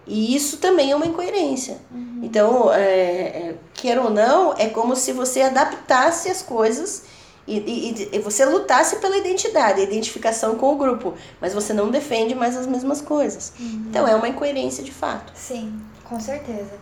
E 0.05 0.35
isso 0.35 0.57
também 0.57 0.91
é 0.91 0.95
uma 0.95 1.07
incoerência. 1.07 1.77
Uhum. 1.91 2.19
Então, 2.21 2.71
é, 2.71 2.79
é, 2.81 3.55
quer 3.73 3.99
ou 3.99 4.11
não, 4.11 4.53
é 4.57 4.69
como 4.69 4.95
se 4.95 5.11
você 5.11 5.41
adaptasse 5.41 6.29
as 6.29 6.43
coisas 6.43 7.03
e, 7.47 7.57
e, 7.57 8.09
e, 8.15 8.19
você 8.19 8.43
lutasse 8.43 8.95
pela 8.95 9.15
identidade, 9.17 9.79
a 9.79 9.83
identificação 9.83 10.55
com 10.55 10.73
o 10.73 10.77
grupo, 10.77 11.13
mas 11.39 11.53
você 11.53 11.73
não 11.73 11.91
defende 11.91 12.33
mais 12.33 12.57
as 12.57 12.65
mesmas 12.65 13.01
coisas. 13.01 13.53
Uhum. 13.59 13.85
Então 13.87 14.07
é 14.07 14.15
uma 14.15 14.27
incoerência 14.27 14.83
de 14.83 14.91
fato. 14.91 15.31
Sim, 15.35 15.79
com 16.03 16.19
certeza. 16.19 16.73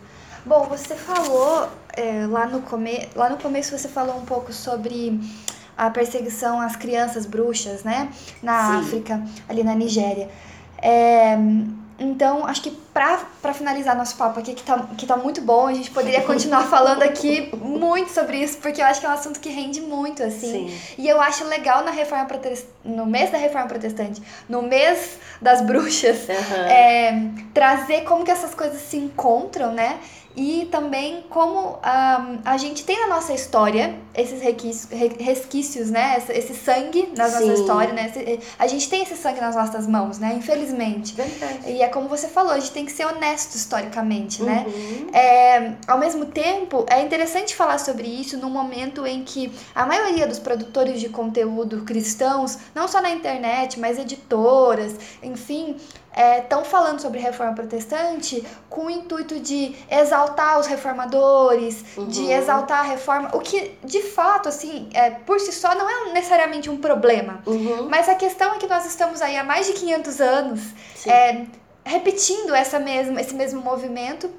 Bom, 0.46 0.64
você 0.64 0.94
falou 0.94 1.68
é, 1.92 2.26
lá, 2.26 2.46
no 2.46 2.62
come... 2.62 3.08
lá 3.14 3.28
no 3.28 3.36
começo 3.36 3.76
você 3.76 3.88
falou 3.88 4.16
um 4.16 4.24
pouco 4.24 4.52
sobre 4.52 5.20
a 5.76 5.90
perseguição 5.90 6.60
às 6.60 6.76
crianças 6.76 7.26
bruxas, 7.26 7.82
né? 7.82 8.08
Na 8.42 8.68
Sim. 8.68 8.78
África, 8.78 9.24
ali 9.48 9.62
na 9.62 9.74
Nigéria. 9.74 10.30
É, 10.78 11.36
então, 12.04 12.44
acho 12.46 12.60
que 12.60 12.70
para 12.70 13.54
finalizar 13.54 13.96
nosso 13.96 14.16
papo 14.16 14.38
aqui, 14.38 14.54
que 14.54 14.62
tá, 14.62 14.78
que 14.96 15.06
tá 15.06 15.16
muito 15.16 15.40
bom, 15.40 15.66
a 15.66 15.72
gente 15.72 15.90
poderia 15.90 16.20
continuar 16.22 16.64
falando 16.68 17.02
aqui 17.02 17.50
muito 17.56 18.10
sobre 18.10 18.36
isso, 18.36 18.58
porque 18.58 18.80
eu 18.80 18.86
acho 18.86 19.00
que 19.00 19.06
é 19.06 19.08
um 19.08 19.12
assunto 19.12 19.40
que 19.40 19.48
rende 19.48 19.80
muito, 19.80 20.22
assim. 20.22 20.68
Sim. 20.68 20.80
E 20.98 21.08
eu 21.08 21.20
acho 21.20 21.44
legal 21.44 21.82
na 21.82 21.90
Reforma 21.90 22.28
no 22.84 23.06
mês 23.06 23.30
da 23.30 23.38
Reforma 23.38 23.68
Protestante, 23.68 24.22
no 24.48 24.62
mês 24.62 25.18
das 25.40 25.62
bruxas, 25.62 26.28
uhum. 26.28 26.64
é, 26.66 27.30
trazer 27.54 28.02
como 28.02 28.24
que 28.24 28.30
essas 28.30 28.54
coisas 28.54 28.82
se 28.82 28.96
encontram, 28.96 29.72
né? 29.72 29.98
E 30.36 30.66
também 30.70 31.24
como 31.30 31.76
um, 31.76 32.38
a 32.44 32.56
gente 32.56 32.84
tem 32.84 32.98
na 33.00 33.06
nossa 33.06 33.32
história 33.32 33.94
esses 34.14 34.40
resquícios, 34.40 35.90
né? 35.90 36.22
Esse, 36.28 36.54
sangue 36.54 37.12
na 37.16 37.28
nossa 37.28 37.52
história, 37.52 37.92
né? 37.92 38.12
a 38.58 38.66
gente 38.66 38.88
tem 38.88 39.02
esse 39.02 39.16
sangue 39.16 39.40
nas 39.40 39.54
nossas 39.54 39.86
mãos, 39.86 40.18
né? 40.18 40.34
Infelizmente. 40.36 41.14
Verdade. 41.14 41.70
E 41.70 41.82
é 41.82 41.88
como 41.88 42.08
você 42.08 42.28
falou, 42.28 42.52
a 42.52 42.58
gente 42.58 42.72
tem 42.72 42.84
que 42.84 42.92
ser 42.92 43.06
honesto 43.06 43.54
historicamente, 43.54 44.42
né? 44.42 44.64
uhum. 44.66 45.06
né? 45.12 45.18
É, 45.18 45.72
ao 45.86 45.98
mesmo 45.98 46.26
tempo, 46.26 46.84
é 46.88 47.00
interessante 47.02 47.54
falar 47.54 47.78
sobre 47.78 48.08
isso 48.08 48.36
num 48.36 48.50
momento 48.50 49.06
em 49.06 49.22
que 49.22 49.52
a 49.74 49.86
maioria 49.86 50.26
dos 50.26 50.38
produtores 50.38 51.00
de 51.00 51.08
conteúdo 51.08 51.82
cristãos, 51.82 52.58
não 52.74 52.88
só 52.88 53.00
na 53.00 53.10
internet, 53.10 53.78
mas 53.78 53.98
editoras, 53.98 54.94
enfim, 55.22 55.76
estão 56.14 56.60
é, 56.60 56.64
falando 56.64 57.00
sobre 57.00 57.18
reforma 57.18 57.54
protestante 57.54 58.46
com 58.70 58.86
o 58.86 58.90
intuito 58.90 59.40
de 59.40 59.74
exaltar 59.90 60.60
os 60.60 60.66
reformadores, 60.66 61.84
uhum. 61.96 62.06
de 62.06 62.30
exaltar 62.30 62.80
a 62.80 62.82
reforma, 62.82 63.30
o 63.34 63.40
que 63.40 63.76
de 63.82 64.00
fato, 64.02 64.48
assim, 64.48 64.88
é, 64.94 65.10
por 65.10 65.40
si 65.40 65.52
só 65.52 65.74
não 65.74 65.90
é 65.90 66.12
necessariamente 66.12 66.70
um 66.70 66.76
problema. 66.76 67.42
Uhum. 67.46 67.88
Mas 67.88 68.08
a 68.08 68.14
questão 68.14 68.54
é 68.54 68.58
que 68.58 68.66
nós 68.66 68.86
estamos 68.86 69.20
aí 69.20 69.36
há 69.36 69.42
mais 69.42 69.66
de 69.66 69.72
500 69.72 70.20
anos 70.20 70.60
é, 71.06 71.46
repetindo 71.84 72.54
essa 72.54 72.78
mesma, 72.78 73.20
esse 73.20 73.34
mesmo 73.34 73.60
movimento. 73.60 74.30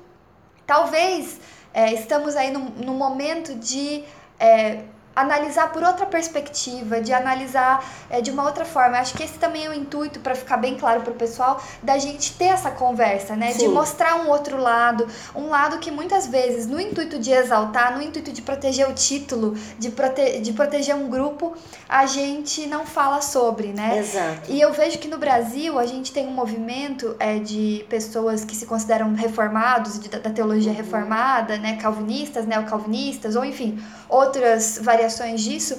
Talvez 0.65 1.39
é, 1.73 1.93
estamos 1.93 2.36
aí 2.36 2.51
num, 2.51 2.69
num 2.69 2.95
momento 2.95 3.53
de 3.55 4.03
é, 4.39 4.80
analisar 5.16 5.72
por 5.72 5.82
outra 5.82 6.05
perspectiva, 6.05 6.99
de 6.99 7.13
analisar 7.13 7.84
é, 8.09 8.20
de 8.20 8.30
uma 8.30 8.43
outra 8.43 8.66
forma. 8.66 8.97
Acho 8.97 9.13
que 9.13 9.24
esse 9.24 9.39
também 9.39 9.66
é 9.66 9.70
o 9.70 9.74
intuito, 9.74 10.20
para 10.20 10.36
ficar 10.36 10.57
bem 10.57 10.76
claro 10.76 11.01
para 11.01 11.11
o 11.11 11.16
pessoal, 11.16 11.63
da 11.82 11.97
gente 11.97 12.34
ter 12.34 12.45
essa 12.45 12.70
conversa, 12.70 13.36
né? 13.36 13.53
Sim. 13.53 13.59
De 13.59 13.68
mostrar 13.70 14.16
um 14.18 14.30
outro 14.30 14.57
lado, 14.57 15.07
um 15.34 15.49
lado 15.49 15.80
que 15.80 15.89
muitas 15.89 16.28
vezes, 16.28 16.68
no 16.68 16.80
intuito 16.80 17.18
de 17.18 17.32
exaltar, 17.32 17.95
no 17.95 18.03
intuito 18.03 18.32
de 18.32 18.41
proteger 18.41 18.89
o 18.89 18.93
título, 18.93 19.55
de, 19.80 19.89
prote 19.89 20.41
de 20.41 20.51
proteger 20.51 20.95
um 20.95 21.09
grupo, 21.09 21.55
a 21.88 22.05
gente 22.05 22.68
não 22.68 22.86
fala 22.86 23.22
sobre, 23.22 23.70
né? 23.70 23.99
Exato. 23.99 24.51
E 24.51 24.59
eu 24.59 24.74
vejo 24.74 24.97
que 24.97 25.07
no 25.07 25.18
Brasil 25.18 25.80
a 25.80 25.86
gente 25.86 26.11
tem 26.11 26.28
um 26.28 26.32
movimento 26.32 27.16
é, 27.20 27.39
de 27.39 27.86
pessoas 27.88 28.43
que 28.43 28.55
se 28.55 28.66
consideram 28.66 29.13
reformados, 29.13 29.97
de, 29.97 30.09
da 30.09 30.30
teologia 30.30 30.72
uhum. 30.72 30.78
reformada, 30.78 31.57
né? 31.57 31.78
Calvinistas, 31.78 32.45
neocalvinistas, 32.45 33.36
ou 33.36 33.45
enfim, 33.45 33.82
outras 34.09 34.78
variações 34.82 35.05
disso, 35.36 35.78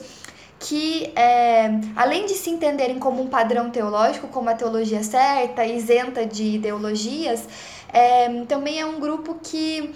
que 0.59 1.13
é, 1.15 1.71
além 1.95 2.27
de 2.27 2.35
se 2.35 2.51
entenderem 2.51 2.99
como 2.99 3.23
um 3.23 3.27
padrão 3.29 3.71
teológico, 3.71 4.29
como 4.29 4.49
a 4.49 4.55
teologia 4.55 5.03
certa, 5.03 5.65
isenta 5.65 6.25
de 6.25 6.57
ideologias, 6.57 7.47
é, 7.93 8.29
também 8.45 8.81
é 8.81 8.87
um 8.87 8.99
grupo 8.99 9.37
que 9.43 9.95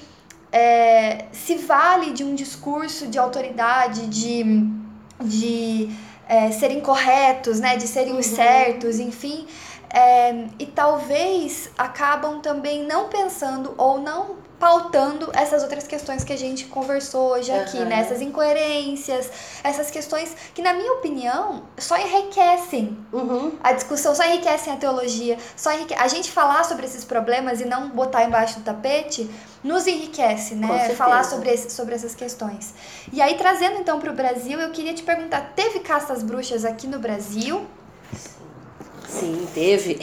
é, 0.53 1.27
se 1.33 1.57
vale 1.57 2.13
de 2.13 2.25
um 2.25 2.35
discurso 2.35 3.07
de 3.07 3.19
autoridade, 3.19 4.07
de, 4.07 4.45
de 5.23 5.91
é, 6.29 6.51
serem 6.51 6.81
corretos, 6.81 7.61
né, 7.61 7.77
de 7.77 7.87
serem 7.87 8.17
os 8.17 8.29
uhum. 8.29 8.37
certos, 8.37 9.01
enfim. 9.01 9.47
É, 9.93 10.45
e 10.59 10.67
talvez 10.67 11.71
acabam 11.77 12.41
também 12.41 12.85
não 12.85 13.09
pensando 13.09 13.75
ou 13.77 14.01
não 14.01 14.37
pautando 14.61 15.31
essas 15.33 15.63
outras 15.63 15.87
questões 15.87 16.23
que 16.23 16.35
a 16.35 16.37
gente 16.37 16.67
conversou 16.67 17.31
hoje 17.31 17.51
aqui, 17.51 17.79
uhum. 17.79 17.87
né? 17.87 18.01
Essas 18.01 18.21
incoerências, 18.21 19.31
essas 19.65 19.91
questões 19.91 20.37
que, 20.55 20.61
na 20.61 20.75
minha 20.75 20.93
opinião, 20.93 21.63
só 21.79 21.97
enriquecem 21.97 22.99
uhum. 23.11 23.53
a 23.65 23.73
discussão, 23.73 24.15
só 24.15 24.23
enriquecem 24.23 24.71
a 24.71 24.77
teologia, 24.77 25.39
só 25.57 25.73
enrique... 25.73 25.95
a 25.95 26.07
gente 26.09 26.31
falar 26.31 26.65
sobre 26.65 26.85
esses 26.85 27.07
problemas 27.07 27.63
e 27.63 27.65
não 27.65 27.89
botar 27.89 28.23
embaixo 28.25 28.59
do 28.59 28.63
tapete 28.63 29.31
nos 29.65 29.87
enriquece, 29.87 30.55
né? 30.55 30.91
Falar 30.91 31.25
sobre, 31.25 31.49
esse, 31.51 31.71
sobre 31.71 31.95
essas 31.95 32.15
questões. 32.15 32.75
E 33.11 33.23
aí, 33.23 33.39
trazendo 33.39 33.81
então 33.81 33.99
para 33.99 34.13
o 34.13 34.15
Brasil, 34.15 34.61
eu 34.61 34.71
queria 34.73 34.93
te 34.93 35.03
perguntar: 35.03 35.55
teve 35.57 35.81
caças 35.81 36.23
bruxas 36.23 36.67
aqui 36.67 36.87
no 36.87 36.99
Brasil? 36.99 37.67
Sim, 39.09 39.49
teve. 39.55 39.99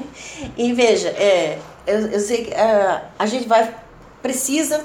e 0.56 0.72
veja, 0.72 1.08
é, 1.10 1.58
eu, 1.86 2.08
eu 2.08 2.20
sei 2.20 2.46
que 2.46 2.52
uh, 2.52 3.00
a 3.18 3.26
gente 3.26 3.46
vai 3.46 3.86
precisa 4.22 4.84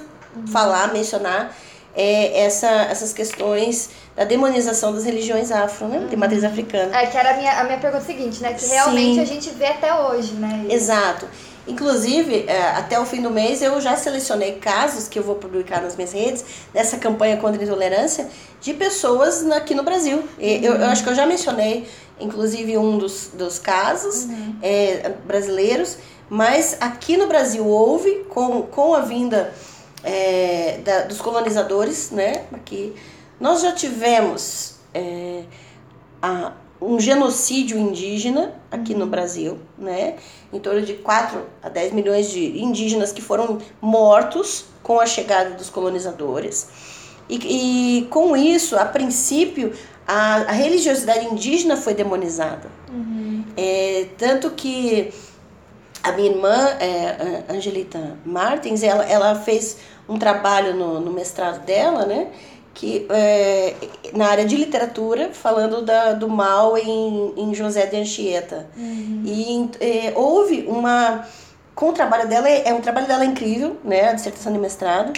falar, 0.52 0.92
mencionar 0.94 1.56
é, 1.96 2.46
essa, 2.46 2.68
essas 2.68 3.14
questões 3.14 3.90
da 4.16 4.24
demonização 4.24 4.94
das 4.94 5.06
religiões 5.06 5.52
afro, 5.52 5.88
né? 5.88 6.08
De 6.10 6.16
matriz 6.16 6.44
africana. 6.44 6.96
É, 6.98 7.08
que 7.08 7.18
era 7.18 7.32
a 7.32 7.38
minha, 7.38 7.60
a 7.60 7.64
minha 7.64 7.78
pergunta 7.78 8.04
seguinte, 8.04 8.42
né? 8.42 8.54
Que 8.54 8.66
realmente 8.66 9.16
Sim. 9.16 9.22
a 9.22 9.26
gente 9.26 9.50
vê 9.52 9.68
até 9.68 9.94
hoje, 9.94 10.34
né? 10.34 10.66
Exato. 10.70 11.28
Inclusive, 11.66 12.44
é, 12.46 12.62
até 12.72 13.00
o 13.00 13.06
fim 13.06 13.22
do 13.22 13.30
mês, 13.30 13.62
eu 13.62 13.80
já 13.80 13.96
selecionei 13.96 14.54
casos 14.54 15.08
que 15.08 15.18
eu 15.18 15.24
vou 15.24 15.36
publicar 15.36 15.82
nas 15.82 15.96
minhas 15.96 16.12
redes, 16.12 16.44
dessa 16.74 16.98
campanha 16.98 17.38
contra 17.38 17.62
a 17.62 17.64
intolerância, 17.64 18.28
de 18.60 18.74
pessoas 18.74 19.50
aqui 19.52 19.74
no 19.74 19.84
Brasil. 19.84 20.28
E 20.38 20.64
Eu, 20.64 20.76
eu 20.76 20.86
acho 20.88 21.04
que 21.04 21.10
eu 21.10 21.16
já 21.16 21.26
mencionei, 21.26 21.88
inclusive, 22.20 22.78
um 22.78 22.98
dos, 22.98 23.30
dos 23.34 23.60
casos 23.60 24.28
é, 24.62 25.14
brasileiros, 25.26 25.98
mas 26.34 26.78
aqui 26.82 27.16
no 27.16 27.28
Brasil 27.28 27.64
houve, 27.68 28.26
com, 28.28 28.64
com 28.64 28.96
a 28.96 29.02
vinda 29.02 29.54
é, 30.04 30.80
da- 30.84 31.04
dos 31.04 31.22
colonizadores, 31.22 32.10
né? 32.10 32.46
Aqui, 32.52 32.92
nós 33.40 33.62
já 33.62 33.72
tivemos 33.72 34.78
é, 34.96 35.44
a- 36.20 36.54
um 36.82 37.00
genocídio 37.00 37.78
indígena 37.78 38.56
aqui 38.72 38.96
no 38.96 39.06
Brasil, 39.06 39.60
né? 39.78 40.16
Em 40.52 40.60
torno 40.60 40.82
de 40.82 40.96
4 40.96 41.40
a 41.62 41.70
10 41.70 41.94
milhões 41.94 42.32
de 42.32 42.60
indígenas 42.60 43.12
que 43.12 43.22
foram 43.22 43.60
mortos 43.80 44.66
com 44.82 45.00
a 45.00 45.06
chegada 45.06 45.52
dos 45.52 45.70
colonizadores. 45.70 46.68
E, 47.30 48.00
e 48.00 48.06
com 48.08 48.36
isso, 48.36 48.76
a 48.76 48.86
princípio, 48.86 49.72
a, 50.08 50.38
a 50.38 50.52
religiosidade 50.52 51.26
indígena 51.28 51.78
foi 51.78 51.94
demonizada. 51.94 52.72
É, 53.56 54.08
tanto 54.18 54.50
que 54.50 55.14
a 56.04 56.12
minha 56.12 56.30
irmã, 56.30 56.54
é, 56.80 57.44
a 57.48 57.54
Angelita 57.54 58.18
Martins, 58.26 58.84
ela, 58.84 59.06
ela 59.06 59.36
fez 59.36 59.78
um 60.08 60.20
trabalho 60.20 60.76
no, 60.76 61.00
no 61.00 61.12
mestrado 61.12 61.66
dela, 61.66 62.06
né? 62.06 62.28
Que, 62.74 63.06
é, 63.10 63.76
na 64.14 64.28
área 64.28 64.46
de 64.46 64.58
literatura, 64.58 65.30
falando 65.32 65.82
da, 65.82 66.14
do 66.14 66.28
mal 66.28 66.78
em, 66.78 67.34
em 67.38 67.54
José 67.54 67.86
de 67.86 67.96
Anchieta. 67.96 68.68
E 69.26 69.70
é, 69.80 70.14
houve 70.16 70.66
uma. 70.68 71.26
Com 71.74 71.90
o 71.90 71.94
trabalho 71.94 72.28
dela, 72.28 72.50
é 72.50 72.68
é 72.68 72.74
um 72.74 72.82
trabalho 72.82 73.08
dela 73.08 73.24
incrível, 73.24 73.78
né? 73.84 74.10
A 74.10 74.14
dissertação 74.14 74.52
de 74.52 74.60
mestrado. 74.60 75.14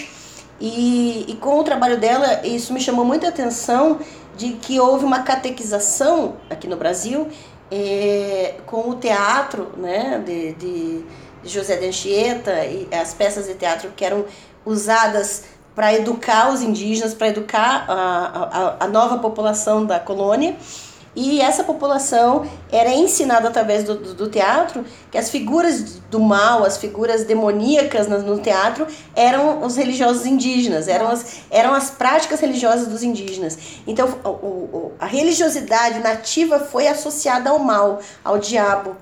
E, 0.59 1.25
e 1.27 1.36
com 1.36 1.59
o 1.59 1.63
trabalho 1.63 1.97
dela, 1.97 2.45
isso 2.45 2.71
me 2.71 2.79
chamou 2.79 3.03
muita 3.03 3.27
atenção 3.27 3.99
de 4.38 4.53
que 4.53 4.79
houve 4.79 5.05
uma 5.05 5.23
catequização 5.23 6.36
aqui 6.49 6.67
no 6.67 6.75
Brasil 6.75 7.27
é, 7.72 8.55
com 8.66 8.89
o 8.89 8.95
teatro 8.95 9.72
né, 9.78 10.22
de, 10.26 10.53
de, 10.53 11.05
José 11.43 11.78
de 11.78 11.88
Anchieta 11.88 12.66
e 12.66 12.88
as 12.91 13.13
peças 13.13 13.45
de 13.45 13.53
teatro 13.53 13.91
que 13.95 14.03
eram 14.03 14.26
usadas 14.66 15.43
para 15.76 15.93
educar 15.93 16.51
os 16.51 16.61
indígenas, 16.61 17.13
para 17.13 17.28
educar 17.28 17.86
a, 17.88 18.78
a, 18.80 18.86
a 18.86 18.88
nova 18.88 19.20
população 19.20 19.86
da 19.86 19.99
colônia. 19.99 20.55
E 21.16 21.39
essa 21.39 21.63
população 21.63 22.45
era 22.72 22.93
ensinada 22.93 23.47
através 23.47 23.84
do, 23.86 23.95
do, 23.95 24.13
do 24.13 24.30
teatro 24.30 24.84
que 25.09 25.18
as 25.18 25.30
figuras 25.30 25.99
do 26.11 26.20
mal, 26.20 26.66
as 26.66 26.78
figuras 26.78 27.24
demoníacas 27.24 28.07
no, 28.07 28.22
no 28.22 28.39
teatro 28.39 28.86
eram 29.16 29.63
os 29.63 29.78
religiosos 29.78 30.26
indígenas, 30.26 30.88
eram 30.88 31.07
as, 31.07 31.41
eram 31.49 31.74
as 31.74 31.89
práticas 31.89 32.41
religiosas 32.41 32.88
dos 32.88 33.01
indígenas. 33.01 33.57
Então 33.88 34.07
o, 34.26 34.30
o, 34.30 34.91
a 34.99 35.05
religiosidade 35.05 35.99
nativa 35.99 36.59
foi 36.59 36.88
associada 36.88 37.49
ao 37.49 37.59
mal, 37.59 37.99
ao 38.24 38.38
diabo. 38.38 38.97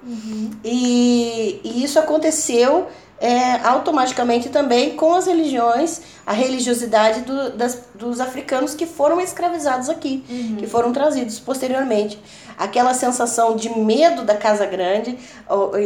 E, 0.64 1.60
e 1.64 1.84
isso 1.84 1.98
aconteceu 1.98 2.88
é, 3.24 3.54
automaticamente 3.66 4.50
também 4.50 4.98
com 4.98 5.14
as 5.16 5.28
religiões, 5.28 6.02
a 6.26 6.34
religiosidade 6.34 7.22
do, 7.22 7.52
das, 7.52 7.80
dos 7.96 8.20
africanos 8.20 8.76
que 8.76 8.86
foram 8.86 9.22
escravizados 9.22 9.88
aqui, 9.90 10.26
que 10.60 10.68
foram 10.68 10.92
trazidos 10.92 11.40
posteriormente. 11.40 12.20
Aquela 12.58 12.94
sensação 12.94 13.56
de 13.56 13.70
medo 13.80 14.24
da 14.26 14.36
Casa 14.36 14.66
Grande, 14.66 15.18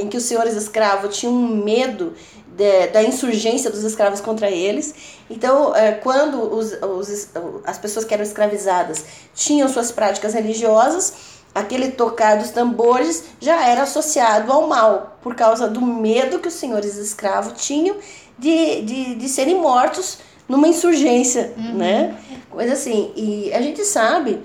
em 0.01 0.07
que 0.07 0.17
os 0.17 0.23
senhores 0.23 0.55
escravos 0.55 1.15
tinham 1.15 1.33
medo 1.33 2.13
de- 2.57 2.87
da 2.87 3.03
insurgência 3.03 3.69
dos 3.69 3.83
escravos 3.83 4.19
contra 4.19 4.49
eles. 4.49 4.95
Então, 5.29 5.75
é, 5.75 5.91
quando 5.91 6.41
os, 6.41 6.73
os, 6.81 7.27
as 7.65 7.77
pessoas 7.77 8.03
que 8.03 8.13
eram 8.15 8.23
escravizadas 8.23 9.05
tinham 9.35 9.69
suas 9.69 9.91
práticas 9.91 10.33
religiosas, 10.33 11.13
aquele 11.59 11.91
tocar 11.91 12.37
dos 12.37 12.51
tambores 12.51 13.25
já 13.39 13.65
era 13.67 13.83
associado 13.83 14.51
ao 14.51 14.67
mal, 14.67 15.17
por 15.21 15.35
causa 15.35 15.67
do 15.67 15.81
medo 15.81 16.39
que 16.39 16.47
os 16.47 16.53
senhores 16.53 16.95
escravos 16.97 17.53
tinham 17.61 17.97
de, 18.37 18.81
de, 18.81 19.15
de 19.15 19.29
serem 19.29 19.55
mortos 19.59 20.19
numa 20.47 20.67
insurgência, 20.67 21.53
né? 21.57 22.15
Coisa 22.49 22.73
assim. 22.73 23.11
E 23.15 23.51
a 23.53 23.61
gente 23.61 23.83
sabe 23.83 24.41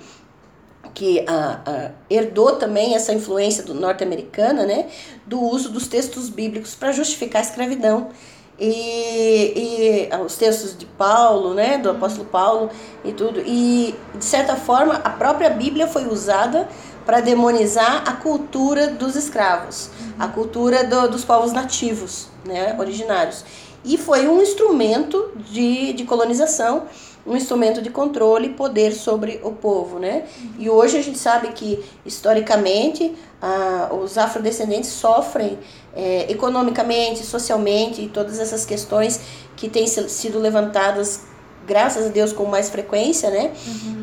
que 0.95 1.25
a, 1.27 1.61
a- 1.65 1.91
herdou 2.11 2.57
também 2.57 2.95
essa 2.95 3.13
influência 3.13 3.63
do 3.63 3.73
norte-americana, 3.75 4.67
né, 4.67 4.89
do 5.27 5.41
uso 5.41 5.71
dos 5.71 5.87
textos 5.89 6.29
bíblicos 6.29 6.75
para 6.75 6.93
justificar 6.93 7.41
a 7.41 7.45
escravidão. 7.45 8.09
E, 8.61 10.09
e 10.13 10.17
os 10.25 10.37
textos 10.37 10.77
de 10.77 10.87
Paulo, 10.87 11.55
né, 11.55 11.79
do 11.79 11.91
apóstolo 11.91 12.27
Paulo 12.29 12.71
e 13.05 13.11
tudo. 13.13 13.43
E, 13.45 13.95
de 14.15 14.25
certa 14.25 14.55
forma, 14.55 14.95
a 15.03 15.11
própria 15.11 15.51
Bíblia 15.51 15.89
foi 15.89 16.07
usada 16.07 16.69
para 17.05 17.21
demonizar 17.21 18.05
a 18.07 18.13
cultura 18.13 18.89
dos 18.89 19.17
escravos, 19.17 19.91
a 20.19 20.29
cultura 20.29 20.85
do- 20.85 21.09
dos 21.09 21.25
povos 21.25 21.53
nativos, 21.53 22.29
né, 22.45 22.77
originários. 22.79 23.45
E 23.85 23.99
foi 23.99 24.29
um 24.29 24.41
instrumento 24.41 25.33
de, 25.51 25.93
de 25.93 26.05
colonização, 26.05 26.85
um 27.27 27.37
instrumento 27.37 27.81
de 27.83 27.91
controle 27.91 28.47
e 28.49 28.53
poder 28.55 28.93
sobre 28.93 29.41
o 29.45 29.53
povo, 29.53 29.99
né? 30.01 30.25
E 30.59 30.69
hoje 30.69 30.99
a 30.99 31.03
gente 31.03 31.19
sabe 31.19 31.49
que, 31.49 31.85
historicamente, 32.05 33.15
ah, 33.41 33.91
os 33.93 34.19
afrodescendentes 34.19 34.91
sofrem 34.91 35.59
eh, 35.95 36.27
economicamente, 36.29 37.25
socialmente, 37.25 38.03
e 38.03 38.09
todas 38.09 38.39
essas 38.41 38.65
questões 38.65 39.21
que 39.57 39.69
têm 39.69 39.87
sido 39.87 40.39
levantadas, 40.39 41.21
graças 41.67 42.07
a 42.07 42.09
Deus, 42.09 42.33
com 42.33 42.45
mais 42.47 42.71
frequência, 42.71 43.31
né? 43.31 43.53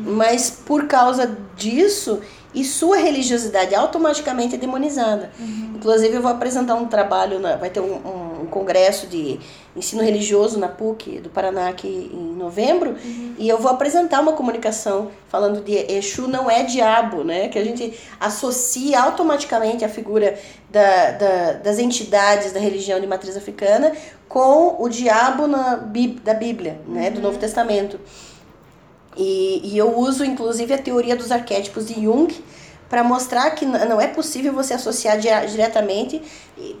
Mas 0.06 0.50
por 0.50 0.86
causa 0.86 1.36
disso, 1.56 2.20
e 2.54 2.64
sua 2.64 2.96
religiosidade 2.96 3.74
automaticamente 3.74 4.54
é 4.54 4.58
demonizada. 4.58 5.30
Inclusive, 5.74 6.14
eu 6.14 6.22
vou 6.22 6.30
apresentar 6.30 6.74
um 6.74 6.86
trabalho, 6.86 7.38
na, 7.38 7.56
vai 7.56 7.70
ter 7.70 7.80
um, 7.80 7.94
um, 7.94 8.42
um 8.42 8.46
congresso 8.46 9.06
de 9.06 9.40
ensino 9.74 10.02
religioso 10.02 10.58
na 10.58 10.68
PUC 10.68 11.20
do 11.20 11.30
Paraná 11.30 11.68
aqui 11.68 12.10
em 12.12 12.34
novembro, 12.36 12.96
e 13.38 13.48
eu 13.48 13.58
vou 13.58 13.70
apresentar 13.70 14.20
uma 14.20 14.32
comunicação 14.32 15.10
falando 15.28 15.62
de 15.62 15.72
Exu 15.92 16.26
não 16.28 16.50
é 16.50 16.64
diabo, 16.64 17.22
né? 17.24 17.48
Que 17.48 17.58
a 17.58 17.64
gente 17.64 17.98
associa 18.18 19.00
automaticamente 19.00 19.84
a 19.84 19.88
figura 19.88 20.38
da, 20.68 21.12
da, 21.12 21.52
das 21.52 21.78
entidades 21.78 22.52
da 22.52 22.60
religião 22.60 23.00
de 23.00 23.06
matriz 23.06 23.36
africana 23.36 23.92
com 24.28 24.76
o 24.78 24.88
diabo 24.88 25.46
na, 25.46 25.76
da 26.22 26.34
Bíblia, 26.34 26.80
né? 26.86 27.10
Do 27.10 27.20
Novo 27.20 27.38
Testamento. 27.38 27.98
E, 29.16 29.60
e 29.64 29.78
eu 29.78 29.96
uso, 29.98 30.24
inclusive, 30.24 30.72
a 30.72 30.78
teoria 30.78 31.16
dos 31.16 31.30
arquétipos 31.32 31.86
de 31.86 31.94
Jung 32.02 32.32
para 32.88 33.04
mostrar 33.04 33.50
que 33.52 33.64
não 33.64 34.00
é 34.00 34.08
possível 34.08 34.52
você 34.52 34.74
associar 34.74 35.18
diretamente 35.18 36.20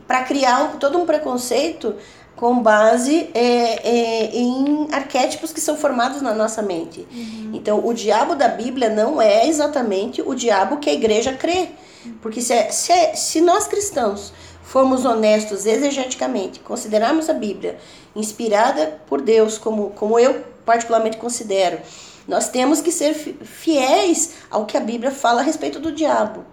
para 0.08 0.24
criar 0.24 0.64
um, 0.64 0.78
todo 0.78 0.98
um 0.98 1.06
preconceito 1.06 1.94
com 2.34 2.60
base 2.60 3.28
é, 3.34 3.88
é, 3.88 4.36
em 4.36 4.88
arquétipos 4.90 5.52
que 5.52 5.60
são 5.60 5.76
formados 5.76 6.22
na 6.22 6.32
nossa 6.34 6.62
mente. 6.62 7.06
Então, 7.52 7.86
o 7.86 7.92
diabo 7.92 8.34
da 8.34 8.48
Bíblia 8.48 8.88
não 8.88 9.20
é 9.20 9.46
exatamente 9.46 10.22
o 10.22 10.34
diabo 10.34 10.78
que 10.78 10.88
a 10.90 10.92
igreja 10.94 11.32
crê. 11.32 11.68
Porque 12.22 12.40
se, 12.40 12.52
é- 12.54 12.70
se, 12.70 12.90
é- 12.92 13.14
se 13.14 13.40
nós 13.42 13.66
cristãos 13.66 14.32
formos 14.62 15.04
honestos 15.04 15.66
exegeticamente, 15.66 16.58
considerarmos 16.60 17.28
a 17.28 17.34
Bíblia 17.34 17.78
inspirada 18.16 18.98
por 19.06 19.20
Deus, 19.20 19.58
como, 19.58 19.90
como 19.90 20.18
eu 20.18 20.42
particularmente 20.64 21.18
considero, 21.18 21.78
nós 22.30 22.48
temos 22.48 22.80
que 22.80 22.92
ser 22.92 23.12
fi- 23.12 23.36
fiéis 23.42 24.34
ao 24.50 24.64
que 24.64 24.76
a 24.76 24.80
Bíblia 24.80 25.10
fala 25.10 25.40
a 25.40 25.44
respeito 25.44 25.78
do 25.80 25.90
diabo. 25.92 26.44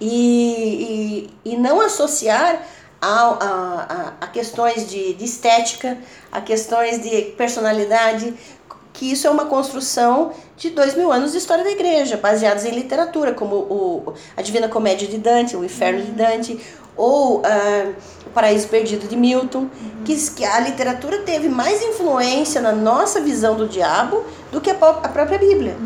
E, 0.00 1.28
e, 1.44 1.52
e 1.52 1.56
não 1.56 1.80
associar 1.80 2.62
a, 3.00 3.06
a, 3.08 3.46
a, 3.48 4.12
a 4.20 4.26
questões 4.28 4.88
de, 4.88 5.14
de 5.14 5.24
estética, 5.24 5.98
a 6.30 6.40
questões 6.40 7.00
de 7.02 7.22
personalidade, 7.36 8.34
que 8.98 9.12
isso 9.12 9.28
é 9.28 9.30
uma 9.30 9.46
construção 9.46 10.32
de 10.56 10.70
dois 10.70 10.96
mil 10.96 11.12
anos 11.12 11.30
de 11.30 11.38
história 11.38 11.62
da 11.62 11.70
igreja, 11.70 12.16
baseados 12.16 12.64
em 12.64 12.72
literatura, 12.72 13.32
como 13.32 13.54
o, 13.54 14.12
a 14.36 14.42
Divina 14.42 14.66
Comédia 14.66 15.06
de 15.06 15.18
Dante, 15.18 15.56
o 15.56 15.64
Inferno 15.64 16.02
de 16.02 16.10
Dante, 16.10 16.60
ou 16.96 17.40
ah, 17.44 17.92
o 18.26 18.30
Paraíso 18.30 18.66
Perdido 18.66 19.06
de 19.06 19.16
Milton, 19.16 19.68
que, 20.04 20.16
que 20.32 20.44
a 20.44 20.58
literatura 20.58 21.18
teve 21.18 21.48
mais 21.48 21.80
influência 21.80 22.60
na 22.60 22.72
nossa 22.72 23.20
visão 23.20 23.54
do 23.54 23.68
diabo 23.68 24.24
do 24.50 24.60
que 24.60 24.68
a, 24.68 24.74
a 24.74 25.08
própria 25.08 25.38
Bíblia. 25.38 25.76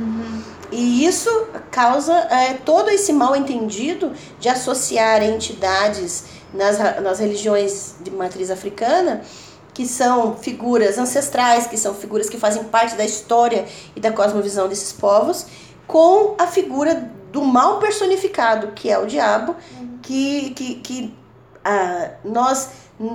E 0.70 1.04
isso 1.04 1.28
causa 1.70 2.14
é, 2.14 2.54
todo 2.54 2.88
esse 2.88 3.12
mal 3.12 3.36
entendido 3.36 4.12
de 4.40 4.48
associar 4.48 5.22
entidades 5.22 6.24
nas, 6.54 6.78
nas 7.02 7.18
religiões 7.18 7.94
de 8.00 8.10
matriz 8.10 8.50
africana 8.50 9.20
que 9.74 9.86
são 9.86 10.36
figuras 10.36 10.98
ancestrais, 10.98 11.66
que 11.66 11.76
são 11.76 11.94
figuras 11.94 12.28
que 12.28 12.36
fazem 12.36 12.64
parte 12.64 12.94
da 12.94 13.04
história 13.04 13.66
e 13.96 14.00
da 14.00 14.12
cosmovisão 14.12 14.68
desses 14.68 14.92
povos, 14.92 15.46
com 15.86 16.34
a 16.38 16.46
figura 16.46 17.10
do 17.32 17.42
mal 17.42 17.78
personificado, 17.78 18.68
que 18.68 18.90
é 18.90 18.98
o 18.98 19.06
diabo, 19.06 19.56
que, 20.02 20.50
que, 20.50 20.74
que 20.76 21.14
ah, 21.64 22.10
nós 22.24 22.70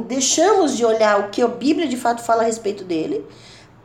deixamos 0.07 0.75
de 0.75 0.83
olhar 0.83 1.19
o 1.19 1.29
que 1.29 1.41
a 1.41 1.47
Bíblia 1.47 1.87
de 1.87 1.97
fato 1.97 2.23
fala 2.23 2.41
a 2.41 2.45
respeito 2.45 2.83
dele, 2.83 3.25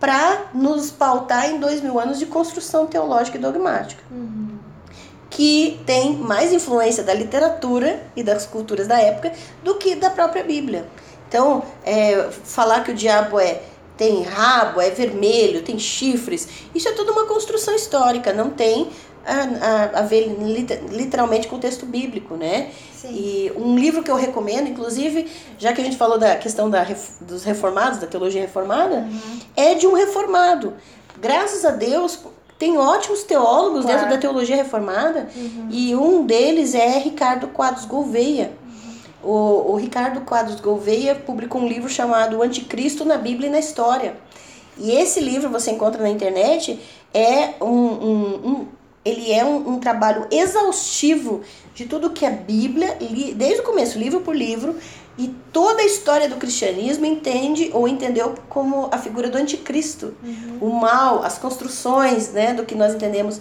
para 0.00 0.46
nos 0.52 0.90
pautar 0.90 1.48
em 1.48 1.60
dois 1.60 1.80
mil 1.80 2.00
anos 2.00 2.18
de 2.18 2.26
construção 2.26 2.86
teológica 2.86 3.38
e 3.38 3.40
dogmática. 3.40 4.02
Uhum. 4.10 4.58
Que 5.30 5.80
tem 5.86 6.16
mais 6.16 6.52
influência 6.52 7.04
da 7.04 7.14
literatura 7.14 8.02
e 8.16 8.22
das 8.22 8.44
culturas 8.44 8.88
da 8.88 9.00
época 9.00 9.32
do 9.62 9.76
que 9.76 9.94
da 9.94 10.10
própria 10.10 10.42
Bíblia. 10.42 10.86
Então, 11.32 11.62
é, 11.82 12.28
falar 12.44 12.84
que 12.84 12.90
o 12.90 12.94
diabo 12.94 13.40
é 13.40 13.62
tem 13.96 14.22
rabo, 14.22 14.82
é 14.82 14.90
vermelho, 14.90 15.62
tem 15.62 15.78
chifres, 15.78 16.46
isso 16.74 16.86
é 16.88 16.92
toda 16.92 17.10
uma 17.10 17.24
construção 17.24 17.74
histórica, 17.74 18.34
não 18.34 18.50
tem 18.50 18.90
a, 19.24 19.96
a, 19.96 20.00
a 20.00 20.02
ver 20.02 20.26
literalmente 20.90 21.48
com 21.48 21.56
o 21.56 21.58
texto 21.58 21.86
bíblico, 21.86 22.36
né? 22.36 22.70
Sim. 22.94 23.08
E 23.14 23.52
um 23.56 23.78
livro 23.78 24.02
que 24.02 24.10
eu 24.10 24.16
recomendo, 24.16 24.68
inclusive, 24.68 25.26
já 25.56 25.72
que 25.72 25.80
a 25.80 25.84
gente 25.84 25.96
falou 25.96 26.18
da 26.18 26.36
questão 26.36 26.68
da, 26.68 26.86
dos 27.22 27.44
reformados, 27.44 27.98
da 27.98 28.06
teologia 28.06 28.42
reformada, 28.42 28.96
uhum. 28.96 29.38
é 29.56 29.74
de 29.74 29.86
um 29.86 29.94
reformado. 29.94 30.74
Graças 31.18 31.64
a 31.64 31.70
Deus, 31.70 32.18
tem 32.58 32.76
ótimos 32.76 33.22
teólogos 33.22 33.82
claro. 33.82 34.00
dentro 34.00 34.14
da 34.14 34.20
teologia 34.20 34.56
reformada, 34.56 35.28
uhum. 35.34 35.68
e 35.70 35.96
um 35.96 36.26
deles 36.26 36.74
é 36.74 36.98
Ricardo 36.98 37.48
Quadros 37.48 37.86
Gouveia. 37.86 38.52
O, 39.22 39.72
o 39.72 39.76
Ricardo 39.76 40.22
Quadros 40.22 40.60
Gouveia 40.60 41.14
publicou 41.14 41.60
um 41.60 41.68
livro 41.68 41.88
chamado 41.88 42.38
O 42.38 42.42
Anticristo 42.42 43.04
na 43.04 43.16
Bíblia 43.16 43.48
e 43.48 43.52
na 43.52 43.58
História. 43.58 44.16
E 44.78 44.90
esse 44.90 45.20
livro 45.20 45.50
você 45.50 45.70
encontra 45.70 46.02
na 46.02 46.08
internet, 46.08 46.80
é 47.12 47.54
um, 47.60 47.66
um, 47.66 48.48
um 48.48 48.66
ele 49.04 49.32
é 49.32 49.44
um, 49.44 49.74
um, 49.74 49.80
trabalho 49.80 50.26
exaustivo 50.30 51.42
de 51.74 51.86
tudo 51.86 52.10
que 52.10 52.24
a 52.24 52.30
Bíblia, 52.30 52.96
desde 53.34 53.60
o 53.60 53.64
começo, 53.64 53.98
livro 53.98 54.20
por 54.20 54.34
livro, 54.34 54.76
e 55.18 55.28
toda 55.52 55.82
a 55.82 55.84
história 55.84 56.28
do 56.28 56.36
cristianismo 56.36 57.04
entende 57.04 57.70
ou 57.74 57.86
entendeu 57.86 58.34
como 58.48 58.88
a 58.90 58.98
figura 58.98 59.28
do 59.28 59.36
anticristo, 59.36 60.14
uhum. 60.22 60.58
o 60.60 60.80
mal, 60.80 61.22
as 61.22 61.36
construções 61.36 62.32
né, 62.32 62.54
do 62.54 62.64
que 62.64 62.74
nós 62.74 62.94
entendemos. 62.94 63.40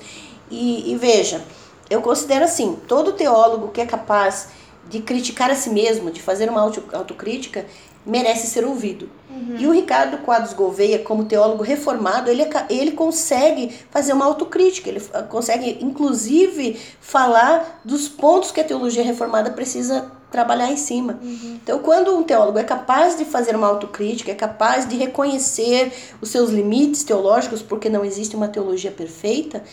E, 0.49 0.91
e 0.91 0.97
veja, 0.97 1.41
eu 1.89 2.01
considero 2.01 2.43
assim, 2.43 2.77
todo 2.88 3.13
teólogo 3.13 3.69
que 3.69 3.79
é 3.79 3.86
capaz 3.86 4.49
de 4.92 5.00
criticar 5.02 5.50
a 5.50 5.56
si 5.56 5.70
mesmo, 5.70 6.12
de 6.12 6.22
fazer 6.22 6.50
uma 6.50 6.62
autocrítica, 6.62 7.66
merece 8.06 8.48
ser 8.48 8.66
ouvido. 8.66 9.10
Uhum. 9.30 9.56
E 9.58 9.68
o 9.68 9.72
Ricardo 9.72 10.18
Quadros 10.20 10.54
Gouveia, 10.54 11.00
como 11.00 11.26
teólogo 11.26 11.64
reformado, 11.64 12.30
ele, 12.30 12.44
ele 12.70 12.92
consegue 12.92 13.74
fazer 13.89 14.14
uma 14.14 14.26
autocrítica, 14.26 14.89
ele 14.89 15.00
consegue, 15.30 15.78
inclusive, 15.82 16.80
falar 17.00 17.82
dos 17.86 18.10
pontos 18.10 18.52
que 18.52 18.60
a 18.60 18.64
teologia 18.64 19.04
reformada 19.04 19.52
precisa 19.52 20.12
trabalhar 20.30 20.72
em 20.72 20.78
cima. 20.78 21.20
Uhum. 21.22 21.60
Então, 21.64 21.80
quando 21.80 22.16
um 22.18 22.24
teólogo 22.24 22.58
é 22.58 22.64
capaz 22.64 23.18
de 23.18 23.26
fazer 23.26 23.56
uma 23.56 23.68
autocrítica, 23.68 24.32
é 24.32 24.36
capaz 24.36 24.88
de 24.88 24.98
reconhecer 24.98 25.92
os 26.20 26.30
seus 26.30 26.50
limites 26.50 27.04
teológicos, 27.04 27.62
porque 27.62 27.89
não 27.89 28.04
existe 28.04 28.36
uma 28.36 28.48
teologia 28.48 28.92
perfeita, 28.92 29.64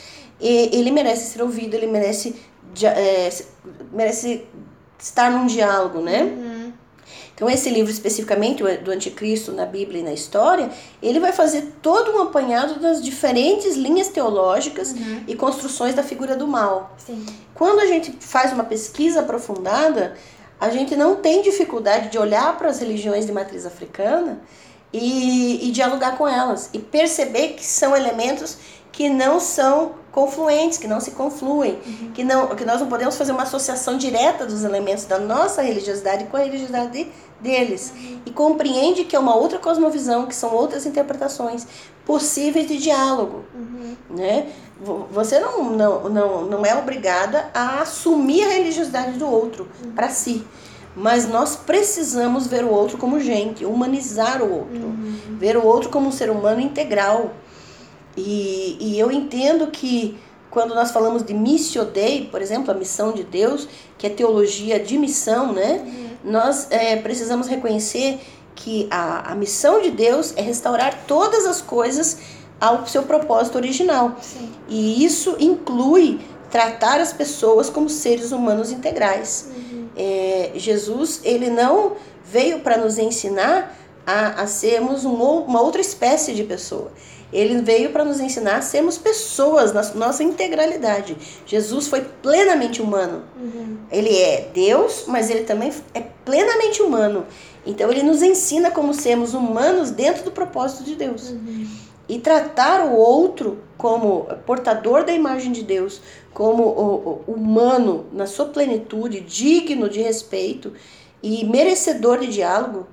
ele 0.40 0.90
merece 0.90 1.32
ser 1.32 1.42
ouvido, 1.42 1.74
ele 1.74 1.86
merece, 1.86 2.36
é, 2.82 3.30
merece 3.92 4.44
estar 4.98 5.30
num 5.30 5.46
diálogo, 5.46 6.00
né? 6.00 6.22
Uhum. 6.22 6.72
Então, 7.34 7.48
esse 7.48 7.70
livro 7.70 7.88
especificamente, 7.88 8.64
do 8.78 8.90
Anticristo 8.90 9.52
na 9.52 9.64
Bíblia 9.64 10.00
e 10.00 10.02
na 10.02 10.12
História, 10.12 10.70
ele 11.00 11.20
vai 11.20 11.32
fazer 11.32 11.74
todo 11.80 12.10
um 12.10 12.22
apanhado 12.22 12.80
das 12.80 13.00
diferentes 13.00 13.76
linhas 13.76 14.08
teológicas 14.08 14.90
uhum. 14.90 15.22
e 15.28 15.36
construções 15.36 15.94
da 15.94 16.02
figura 16.02 16.34
do 16.34 16.48
mal. 16.48 16.96
Sim. 16.98 17.24
Quando 17.54 17.78
a 17.78 17.86
gente 17.86 18.12
faz 18.18 18.52
uma 18.52 18.64
pesquisa 18.64 19.20
aprofundada, 19.20 20.16
a 20.60 20.68
gente 20.70 20.96
não 20.96 21.14
tem 21.14 21.40
dificuldade 21.40 22.10
de 22.10 22.18
olhar 22.18 22.58
para 22.58 22.70
as 22.70 22.80
religiões 22.80 23.24
de 23.24 23.30
matriz 23.30 23.64
africana 23.64 24.40
e, 24.92 25.68
e 25.68 25.70
dialogar 25.70 26.16
com 26.18 26.26
elas 26.26 26.70
e 26.72 26.80
perceber 26.80 27.50
que 27.50 27.64
são 27.64 27.96
elementos 27.96 28.58
que 28.90 29.08
não 29.08 29.38
são 29.38 29.92
confluentes, 30.12 30.78
que 30.78 30.88
não 30.88 31.00
se 31.00 31.12
confluem, 31.12 31.78
uhum. 31.86 32.10
que, 32.12 32.24
não, 32.24 32.48
que 32.48 32.64
nós 32.64 32.80
não 32.80 32.88
podemos 32.88 33.16
fazer 33.16 33.32
uma 33.32 33.42
associação 33.42 33.96
direta 33.96 34.46
dos 34.46 34.64
elementos 34.64 35.04
da 35.04 35.18
nossa 35.18 35.62
religiosidade 35.62 36.24
com 36.24 36.36
a 36.36 36.40
religiosidade 36.40 37.08
deles. 37.40 37.92
Uhum. 37.94 38.20
E 38.26 38.30
compreende 38.30 39.04
que 39.04 39.14
é 39.14 39.18
uma 39.18 39.36
outra 39.36 39.58
cosmovisão, 39.58 40.26
que 40.26 40.34
são 40.34 40.54
outras 40.54 40.86
interpretações 40.86 41.66
possíveis 42.04 42.66
de 42.66 42.78
diálogo. 42.78 43.44
Uhum. 43.54 43.96
Né? 44.10 44.48
Você 45.10 45.38
não, 45.40 45.70
não, 45.70 46.08
não, 46.08 46.42
não 46.46 46.66
é 46.66 46.74
obrigada 46.76 47.50
a 47.52 47.82
assumir 47.82 48.44
a 48.44 48.48
religiosidade 48.48 49.18
do 49.18 49.28
outro 49.28 49.68
uhum. 49.84 49.92
para 49.92 50.08
si. 50.08 50.44
Mas 50.96 51.28
nós 51.28 51.54
precisamos 51.54 52.46
ver 52.46 52.64
o 52.64 52.70
outro 52.70 52.98
como 52.98 53.20
gente, 53.20 53.64
humanizar 53.64 54.42
o 54.42 54.52
outro, 54.52 54.86
uhum. 54.86 55.36
ver 55.38 55.56
o 55.56 55.64
outro 55.64 55.90
como 55.90 56.08
um 56.08 56.12
ser 56.12 56.28
humano 56.28 56.60
integral 56.60 57.30
e, 58.18 58.76
e 58.80 58.98
eu 58.98 59.10
entendo 59.10 59.68
que 59.68 60.18
quando 60.50 60.74
nós 60.74 60.90
falamos 60.90 61.22
de 61.22 61.34
missio 61.34 61.84
dei, 61.84 62.26
por 62.30 62.40
exemplo, 62.40 62.70
a 62.70 62.74
missão 62.74 63.12
de 63.12 63.22
Deus, 63.22 63.68
que 63.96 64.06
é 64.06 64.10
teologia 64.10 64.80
de 64.80 64.98
missão, 64.98 65.52
né? 65.52 65.82
Uhum. 65.84 66.32
Nós 66.32 66.66
é, 66.70 66.96
precisamos 66.96 67.46
reconhecer 67.46 68.20
que 68.54 68.88
a, 68.90 69.32
a 69.32 69.34
missão 69.34 69.80
de 69.80 69.90
Deus 69.90 70.32
é 70.36 70.42
restaurar 70.42 71.04
todas 71.06 71.46
as 71.46 71.60
coisas 71.60 72.18
ao 72.60 72.86
seu 72.86 73.04
propósito 73.04 73.56
original. 73.56 74.16
Sim. 74.20 74.50
E 74.68 75.04
isso 75.04 75.36
inclui 75.38 76.20
tratar 76.50 77.00
as 77.00 77.12
pessoas 77.12 77.70
como 77.70 77.88
seres 77.88 78.32
humanos 78.32 78.72
integrais. 78.72 79.50
Uhum. 79.54 79.88
É, 79.96 80.52
Jesus, 80.56 81.20
ele 81.22 81.50
não 81.50 81.92
veio 82.24 82.60
para 82.60 82.76
nos 82.78 82.98
ensinar 82.98 83.76
a, 84.06 84.42
a 84.42 84.46
sermos 84.46 85.04
um, 85.04 85.14
uma 85.14 85.60
outra 85.60 85.80
espécie 85.80 86.34
de 86.34 86.42
pessoa. 86.42 86.90
Ele 87.32 87.60
veio 87.60 87.90
para 87.90 88.04
nos 88.04 88.20
ensinar 88.20 88.56
a 88.56 88.62
sermos 88.62 88.96
pessoas 88.96 89.72
na 89.72 89.82
nossa 89.94 90.22
integralidade. 90.22 91.16
Jesus 91.44 91.86
foi 91.86 92.00
plenamente 92.22 92.80
humano. 92.80 93.22
Uhum. 93.36 93.76
Ele 93.90 94.16
é 94.16 94.48
Deus, 94.54 95.04
mas 95.06 95.30
ele 95.30 95.44
também 95.44 95.72
é 95.92 96.00
plenamente 96.24 96.82
humano. 96.82 97.26
Então 97.66 97.90
ele 97.90 98.02
nos 98.02 98.22
ensina 98.22 98.70
como 98.70 98.94
sermos 98.94 99.34
humanos 99.34 99.90
dentro 99.90 100.24
do 100.24 100.30
propósito 100.30 100.84
de 100.84 100.94
Deus. 100.94 101.30
Uhum. 101.30 101.66
E 102.08 102.18
tratar 102.18 102.86
o 102.86 102.96
outro 102.96 103.58
como 103.76 104.24
portador 104.46 105.04
da 105.04 105.12
imagem 105.12 105.52
de 105.52 105.62
Deus, 105.62 106.00
como 106.32 106.62
o, 106.62 107.24
o 107.26 107.32
humano 107.34 108.06
na 108.12 108.26
sua 108.26 108.46
plenitude, 108.46 109.20
digno 109.20 109.88
de 109.88 110.00
respeito 110.00 110.72
e 111.22 111.44
merecedor 111.44 112.20
de 112.20 112.28
diálogo, 112.28 112.86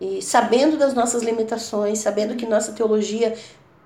e 0.00 0.20
sabendo 0.20 0.76
das 0.76 0.94
nossas 0.94 1.22
limitações, 1.22 2.00
sabendo 2.00 2.34
que 2.34 2.44
nossa 2.44 2.72
teologia 2.72 3.34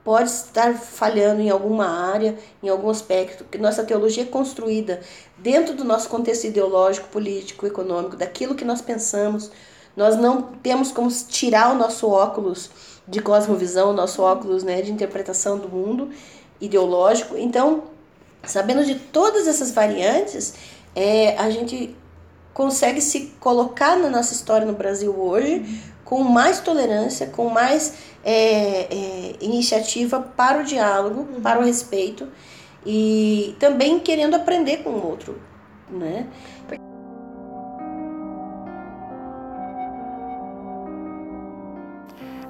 pode 0.07 0.31
estar 0.31 0.73
falhando 0.75 1.43
em 1.43 1.51
alguma 1.51 1.85
área, 1.85 2.39
em 2.63 2.69
algum 2.69 2.89
aspecto, 2.89 3.43
que 3.43 3.59
nossa 3.59 3.83
teologia 3.83 4.23
é 4.23 4.27
construída 4.27 5.01
dentro 5.37 5.75
do 5.75 5.83
nosso 5.83 6.09
contexto 6.09 6.45
ideológico, 6.45 7.09
político, 7.09 7.67
econômico, 7.67 8.14
daquilo 8.14 8.55
que 8.55 8.64
nós 8.64 8.80
pensamos. 8.80 9.51
Nós 9.97 10.17
não 10.17 10.43
temos 10.63 10.93
como 10.93 11.11
tirar 11.11 11.75
o 11.75 11.76
nosso 11.76 12.09
óculos 12.09 12.71
de 13.09 13.21
cosmovisão, 13.21 13.91
o 13.91 13.93
nosso 13.93 14.22
óculos 14.22 14.63
né, 14.63 14.80
de 14.80 14.93
interpretação 14.93 15.59
do 15.59 15.68
mundo 15.68 16.11
ideológico. 16.61 17.37
Então, 17.37 17.83
sabendo 18.45 18.85
de 18.85 18.95
todas 18.95 19.49
essas 19.49 19.72
variantes, 19.72 20.55
é, 20.95 21.37
a 21.37 21.51
gente 21.51 21.97
consegue 22.55 23.01
se 23.01 23.35
colocar 23.41 23.99
na 23.99 24.09
nossa 24.09 24.33
história 24.33 24.64
no 24.64 24.72
Brasil 24.72 25.13
hoje 25.21 25.64
com 26.07 26.22
mais 26.22 26.61
tolerância, 26.61 27.26
com 27.26 27.49
mais 27.50 27.95
é, 28.24 28.83
é, 28.84 29.37
iniciativa 29.41 30.20
para 30.20 30.62
o 30.62 30.64
diálogo, 30.64 31.22
uhum. 31.22 31.41
para 31.42 31.58
o 31.58 31.64
respeito 31.64 32.28
e 32.87 33.57
também 33.58 33.99
querendo 33.99 34.37
aprender 34.37 34.78
com 34.78 34.91
o 34.91 35.04
outro, 35.04 35.42
né? 35.91 36.28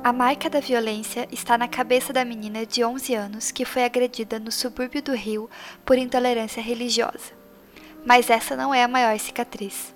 A 0.04 0.12
marca 0.12 0.48
da 0.48 0.60
violência 0.60 1.26
está 1.32 1.58
na 1.58 1.66
cabeça 1.66 2.12
da 2.12 2.24
menina 2.24 2.64
de 2.64 2.84
11 2.84 3.14
anos 3.14 3.50
que 3.50 3.64
foi 3.64 3.84
agredida 3.84 4.38
no 4.38 4.52
subúrbio 4.52 5.02
do 5.02 5.14
Rio 5.14 5.50
por 5.84 5.98
intolerância 5.98 6.62
religiosa. 6.62 7.32
Mas 8.04 8.30
essa 8.30 8.54
não 8.54 8.72
é 8.72 8.84
a 8.84 8.88
maior 8.88 9.18
cicatriz. 9.18 9.92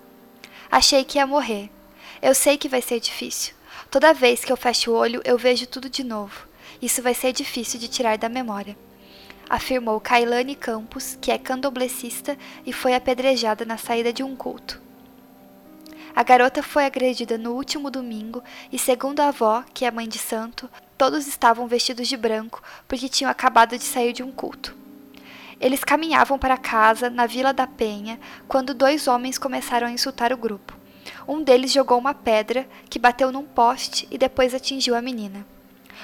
Achei 0.68 1.04
que 1.04 1.18
ia 1.18 1.26
morrer. 1.26 1.70
Eu 2.22 2.34
sei 2.34 2.59
que 2.59 2.68
vai 2.68 2.82
ser 2.82 3.01
difícil. 3.01 3.55
Toda 3.90 4.12
vez 4.12 4.44
que 4.44 4.52
eu 4.52 4.56
fecho 4.56 4.90
o 4.90 4.94
olho, 4.94 5.22
eu 5.24 5.38
vejo 5.38 5.66
tudo 5.66 5.88
de 5.88 6.05
novo. 6.05 6.47
Isso 6.80 7.02
vai 7.02 7.14
ser 7.14 7.32
difícil 7.32 7.80
de 7.80 7.88
tirar 7.88 8.18
da 8.18 8.28
memória. 8.28 8.76
Afirmou 9.48 9.98
Kailane 10.01 10.55
Campos, 10.55 11.16
que 11.18 11.32
é 11.32 11.38
candomblessista 11.38 12.36
e 12.66 12.74
foi 12.74 12.94
apedrejada 12.94 13.64
na 13.64 13.78
saída 13.78 14.12
de 14.12 14.22
um 14.22 14.36
culto. 14.36 14.78
A 16.14 16.22
garota 16.22 16.62
foi 16.62 16.84
agredida 16.84 17.38
no 17.38 17.52
último 17.52 17.90
domingo 17.90 18.44
e, 18.70 18.78
segundo 18.78 19.20
a 19.20 19.28
avó, 19.28 19.64
que 19.72 19.86
é 19.86 19.90
mãe 19.90 20.06
de 20.06 20.18
santo, 20.18 20.68
todos 20.98 21.26
estavam 21.26 21.66
vestidos 21.66 22.06
de 22.06 22.18
branco 22.18 22.62
porque 22.86 23.09
tinham 23.09 23.30
acabado 23.30 23.78
de 23.78 23.84
sair 23.84 24.12
de 24.12 24.22
um 24.22 24.30
culto. 24.30 24.76
Eles 25.59 25.82
caminhavam 25.82 26.38
para 26.38 26.59
casa, 26.59 27.09
na 27.09 27.26
Vila 27.26 27.55
da 27.55 27.66
Penha, 27.66 28.20
quando 28.47 28.74
dois 28.74 29.09
homens 29.09 29.38
começaram 29.38 29.86
a 29.86 29.90
insultar 29.90 30.34
o 30.34 30.36
grupo. 30.36 30.80
Um 31.31 31.44
deles 31.44 31.70
jogou 31.70 31.97
uma 31.97 32.12
pedra 32.12 32.66
que 32.89 32.98
bateu 32.98 33.31
num 33.31 33.44
poste 33.44 34.09
e 34.11 34.19
depois 34.19 34.52
atingiu 34.52 34.97
a 34.97 35.01
menina. 35.01 35.47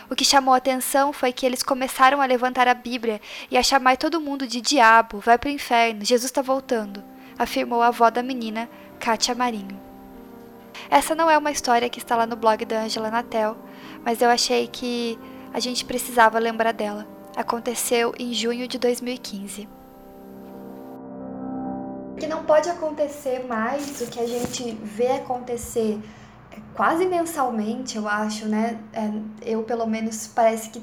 O 0.09 0.15
que 0.15 0.24
chamou 0.24 0.55
a 0.55 0.59
atenção 0.59 1.12
foi 1.12 1.32
que 1.32 1.44
eles 1.44 1.65
começaram 1.65 2.23
a 2.23 2.27
levantar 2.27 2.69
a 2.69 2.74
Bíblia 2.74 3.20
e 3.51 3.59
a 3.59 3.62
chamar 3.62 3.97
todo 3.97 4.20
mundo 4.20 4.47
de 4.47 4.61
diabo, 4.61 5.19
vai 5.19 5.36
para 5.36 5.48
o 5.48 5.53
inferno, 5.53 6.05
Jesus 6.05 6.31
está 6.31 6.43
voltando, 6.43 7.03
afirmou 7.36 7.82
a 7.82 7.89
avó 7.89 8.09
da 8.09 8.23
menina, 8.23 8.70
Kátia 9.01 9.35
Marinho. 9.35 9.81
Essa 10.89 11.12
não 11.12 11.28
é 11.28 11.36
uma 11.36 11.51
história 11.51 11.90
que 11.90 11.98
está 11.98 12.15
lá 12.15 12.24
no 12.24 12.36
blog 12.36 12.65
da 12.65 12.82
Angela 12.82 13.11
Natel, 13.11 13.57
mas 14.05 14.23
eu 14.23 14.31
achei 14.31 14.69
que 14.69 15.19
a 15.53 15.59
gente 15.59 15.85
precisava 15.85 16.39
lembrar 16.39 16.70
dela. 16.70 17.05
Aconteceu 17.35 18.15
em 18.16 18.32
junho 18.32 18.69
de 18.69 18.78
2015. 18.78 19.69
Que 22.18 22.26
não 22.26 22.44
pode 22.44 22.68
acontecer 22.68 23.47
mais 23.47 24.01
o 24.01 24.06
que 24.06 24.18
a 24.18 24.26
gente 24.26 24.72
vê 24.82 25.09
acontecer 25.09 25.98
quase 26.74 27.06
mensalmente, 27.06 27.97
eu 27.97 28.06
acho, 28.06 28.47
né? 28.47 28.78
É, 28.93 29.10
eu, 29.52 29.62
pelo 29.62 29.86
menos, 29.86 30.26
parece 30.26 30.70
que 30.70 30.82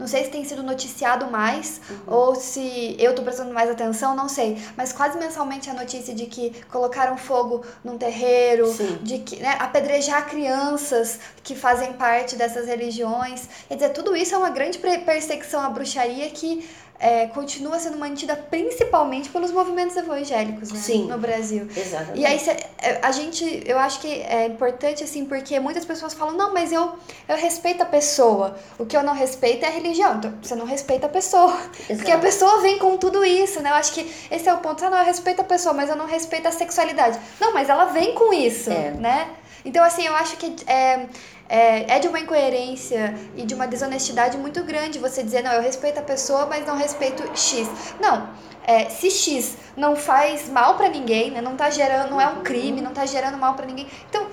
não 0.00 0.06
sei 0.06 0.24
se 0.24 0.30
tem 0.30 0.42
sido 0.46 0.62
noticiado 0.62 1.30
mais 1.30 1.78
uhum. 1.90 1.98
ou 2.06 2.34
se 2.34 2.96
eu 2.98 3.14
tô 3.14 3.22
prestando 3.22 3.52
mais 3.52 3.68
atenção, 3.68 4.16
não 4.16 4.30
sei. 4.30 4.56
Mas 4.74 4.94
quase 4.94 5.18
mensalmente 5.18 5.68
a 5.68 5.74
notícia 5.74 6.14
de 6.14 6.24
que 6.24 6.62
colocaram 6.70 7.18
fogo 7.18 7.62
num 7.84 7.98
terreiro, 7.98 8.66
Sim. 8.72 8.98
de 9.02 9.18
que 9.18 9.36
né, 9.36 9.56
apedrejar 9.58 10.26
crianças 10.26 11.20
que 11.42 11.54
fazem 11.54 11.92
parte 11.92 12.34
dessas 12.34 12.66
religiões. 12.66 13.46
Quer 13.68 13.74
dizer, 13.74 13.88
tudo 13.90 14.16
isso 14.16 14.34
é 14.34 14.38
uma 14.38 14.48
grande 14.48 14.78
perseguição 14.78 15.60
à 15.60 15.68
bruxaria 15.68 16.30
que 16.30 16.66
é, 17.00 17.26
continua 17.28 17.78
sendo 17.78 17.96
mantida 17.96 18.36
principalmente 18.36 19.30
pelos 19.30 19.50
movimentos 19.50 19.96
evangélicos 19.96 20.70
né, 20.70 20.78
Sim, 20.78 21.06
no 21.06 21.18
Brasil. 21.18 21.66
Exatamente. 21.74 22.20
E 22.20 22.26
aí 22.26 22.38
é, 22.78 23.00
a 23.02 23.10
gente, 23.10 23.62
eu 23.64 23.78
acho 23.78 24.00
que 24.00 24.08
é 24.08 24.46
importante 24.46 25.02
assim, 25.02 25.24
porque 25.24 25.58
muitas 25.58 25.84
pessoas 25.86 26.12
falam, 26.12 26.36
não, 26.36 26.52
mas 26.52 26.70
eu, 26.70 26.92
eu 27.26 27.36
respeito 27.36 27.82
a 27.82 27.86
pessoa. 27.86 28.54
O 28.78 28.84
que 28.84 28.94
eu 28.94 29.02
não 29.02 29.14
respeito 29.14 29.64
é 29.64 29.68
a 29.68 29.70
religião. 29.70 30.16
Então, 30.16 30.34
você 30.42 30.54
não 30.54 30.66
respeita 30.66 31.06
a 31.06 31.08
pessoa. 31.08 31.52
Exato. 31.52 31.96
Porque 31.96 32.12
a 32.12 32.18
pessoa 32.18 32.60
vem 32.60 32.78
com 32.78 32.98
tudo 32.98 33.24
isso, 33.24 33.62
né? 33.62 33.70
Eu 33.70 33.74
acho 33.74 33.92
que 33.92 34.02
esse 34.30 34.46
é 34.46 34.52
o 34.52 34.58
ponto. 34.58 34.84
Ah, 34.84 34.90
não, 34.90 34.98
eu 34.98 35.04
respeito 35.04 35.40
a 35.40 35.44
pessoa, 35.44 35.72
mas 35.72 35.88
eu 35.88 35.96
não 35.96 36.06
respeito 36.06 36.46
a 36.48 36.52
sexualidade. 36.52 37.18
Não, 37.40 37.54
mas 37.54 37.70
ela 37.70 37.86
vem 37.86 38.14
com 38.14 38.30
isso, 38.32 38.70
é. 38.70 38.90
né? 38.90 39.30
Então, 39.64 39.82
assim, 39.84 40.06
eu 40.06 40.14
acho 40.14 40.36
que 40.36 40.54
é, 40.66 41.06
é, 41.50 41.96
é 41.96 41.98
de 41.98 42.06
uma 42.06 42.20
incoerência 42.20 43.12
e 43.36 43.42
de 43.42 43.54
uma 43.54 43.66
desonestidade 43.66 44.38
muito 44.38 44.62
grande 44.62 45.00
você 45.00 45.20
dizer, 45.20 45.42
não, 45.42 45.52
eu 45.52 45.60
respeito 45.60 45.98
a 45.98 46.02
pessoa, 46.02 46.46
mas 46.46 46.64
não 46.64 46.76
respeito 46.76 47.24
X. 47.36 47.68
Não. 48.00 48.30
É, 48.64 48.88
se 48.88 49.10
X 49.10 49.56
não 49.76 49.96
faz 49.96 50.48
mal 50.48 50.76
para 50.76 50.88
ninguém, 50.88 51.32
né, 51.32 51.40
não 51.40 51.56
tá 51.56 51.68
gerando, 51.68 52.10
não 52.10 52.20
é 52.20 52.28
um 52.28 52.42
crime, 52.42 52.80
não 52.80 52.92
tá 52.92 53.04
gerando 53.04 53.36
mal 53.36 53.54
para 53.54 53.66
ninguém, 53.66 53.88
então 54.08 54.28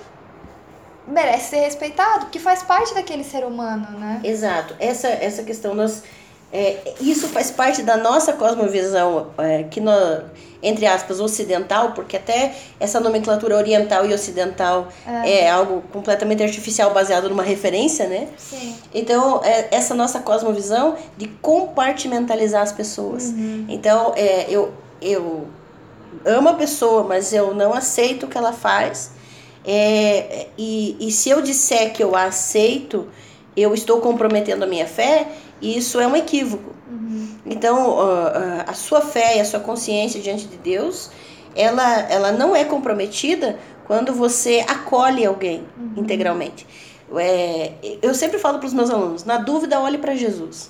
merece 1.08 1.52
ser 1.52 1.62
respeitado, 1.62 2.26
porque 2.26 2.38
faz 2.38 2.62
parte 2.62 2.94
daquele 2.94 3.24
ser 3.24 3.46
humano, 3.46 3.98
né? 3.98 4.20
Exato. 4.24 4.76
Essa 4.78 5.08
essa 5.08 5.42
questão 5.42 5.74
nós 5.74 6.04
é, 6.52 6.94
isso 7.02 7.28
faz 7.30 7.50
parte 7.50 7.82
da 7.82 7.98
nossa 7.98 8.34
cosmovisão, 8.34 9.32
é, 9.38 9.64
que 9.64 9.82
nós, 9.82 10.24
entre 10.62 10.86
aspas, 10.86 11.20
ocidental, 11.20 11.92
porque 11.92 12.18
até 12.18 12.56
essa 12.80 13.00
nomenclatura 13.00 13.56
oriental 13.56 14.06
e 14.06 14.14
ocidental 14.14 14.88
é, 15.06 15.42
é 15.42 15.52
algo 15.52 15.84
completamente 15.94 16.42
artificial, 16.44 16.94
baseado 16.94 17.30
numa 17.30 17.44
referência, 17.44 18.08
né? 18.08 18.28
Sim. 18.38 18.76
Então, 18.94 19.42
é, 19.44 19.68
essa 19.72 19.94
nossa 19.94 20.20
cosmovisão 20.20 20.96
de 21.18 21.28
compartimentalizar 21.28 22.64
as 22.64 22.72
pessoas. 22.72 23.26
Uhum. 23.26 23.66
Então, 23.70 24.14
é, 24.16 24.46
eu, 24.50 24.72
eu 25.02 25.48
amo 26.26 26.50
a 26.50 26.54
pessoa, 26.54 27.04
mas 27.04 27.34
eu 27.34 27.54
não 27.54 27.74
aceito 27.74 28.26
o 28.26 28.30
que 28.30 28.38
ela 28.38 28.54
faz. 28.54 29.12
É, 29.66 30.48
e, 30.58 30.96
e 31.00 31.12
se 31.12 31.30
eu 31.30 31.42
disser 31.42 31.94
que 31.94 32.02
eu 32.02 32.16
a 32.16 32.24
aceito, 32.24 33.08
eu 33.56 33.74
estou 33.74 34.00
comprometendo 34.00 34.64
a 34.64 34.68
minha 34.68 34.86
fé 34.86 35.28
e 35.62 35.78
isso 35.78 36.00
é 36.00 36.08
um 36.08 36.16
equívoco. 36.16 36.76
Uhum. 36.90 37.28
Então, 37.46 37.98
a 38.66 38.74
sua 38.74 39.02
fé 39.02 39.38
e 39.38 39.40
a 39.40 39.46
sua 39.46 39.60
consciência 39.60 40.22
diante 40.22 40.46
de 40.46 40.58
Deus, 40.58 41.10
ela, 41.56 42.02
ela 42.10 42.32
não 42.32 42.56
é 42.56 42.64
comprometida 42.64 43.58
quando 43.86 44.14
você 44.14 44.64
acolhe 44.68 45.26
alguém 45.26 45.64
uhum. 45.78 46.04
integralmente. 46.04 46.68
É, 47.16 47.72
eu 48.02 48.14
sempre 48.14 48.38
falo 48.38 48.60
para 48.60 48.68
os 48.68 48.74
meus 48.74 48.90
alunos, 48.90 49.24
na 49.24 49.38
dúvida, 49.38 49.80
olhe 49.80 49.98
para 49.98 50.16
Jesus. 50.16 50.70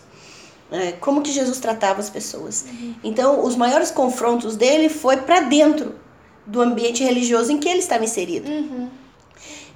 É, 0.72 0.92
como 0.94 1.22
que 1.22 1.32
Jesus 1.32 1.60
tratava 1.60 2.00
as 2.00 2.10
pessoas. 2.10 2.66
Uhum. 2.70 2.94
Então, 3.04 3.44
os 3.44 3.56
maiores 3.56 3.90
confrontos 3.90 4.56
dele 4.56 4.90
foi 4.90 5.18
para 5.18 5.42
dentro 5.42 5.96
do 6.46 6.62
ambiente 6.62 7.04
religioso 7.04 7.52
em 7.52 7.58
que 7.58 7.68
ele 7.68 7.80
estava 7.80 8.04
inserido. 8.04 8.50
Uhum. 8.50 8.90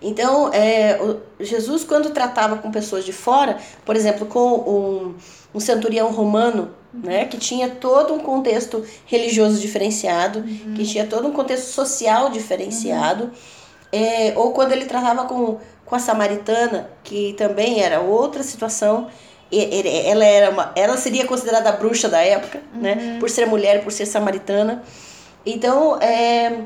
Então, 0.02 0.52
é, 0.52 1.00
Jesus, 1.40 1.84
quando 1.84 2.10
tratava 2.10 2.58
com 2.58 2.72
pessoas 2.72 3.06
de 3.06 3.14
fora, 3.14 3.58
por 3.86 3.96
exemplo, 3.96 4.26
com 4.26 4.56
um, 4.56 5.16
um 5.54 5.60
centurião 5.60 6.12
romano, 6.12 6.72
né, 6.94 7.26
que 7.26 7.38
tinha 7.38 7.70
todo 7.70 8.14
um 8.14 8.20
contexto 8.20 8.84
religioso 9.06 9.60
diferenciado, 9.60 10.40
uhum. 10.40 10.74
que 10.76 10.86
tinha 10.86 11.06
todo 11.06 11.28
um 11.28 11.32
contexto 11.32 11.68
social 11.68 12.30
diferenciado, 12.30 13.26
uhum. 13.26 13.32
é, 13.92 14.34
ou 14.36 14.52
quando 14.54 14.72
ele 14.72 14.86
tratava 14.86 15.26
com, 15.26 15.60
com 15.86 15.96
a 15.96 16.00
samaritana, 16.00 16.90
que 17.04 17.34
também 17.34 17.82
era 17.82 18.02
outra 18.02 18.42
situação, 18.42 19.08
ela 19.52 20.26
era 20.26 20.50
uma, 20.50 20.72
ela 20.76 20.96
seria 20.98 21.28
considerada 21.28 21.70
a 21.70 21.74
bruxa 21.74 22.08
da 22.08 22.22
época, 22.22 22.62
né, 22.74 22.94
uhum. 23.14 23.20
por 23.20 23.30
ser 23.30 23.46
mulher, 23.46 23.84
por 23.84 23.92
ser 23.92 24.06
samaritana. 24.06 24.82
Então, 25.46 25.98
é, 26.02 26.62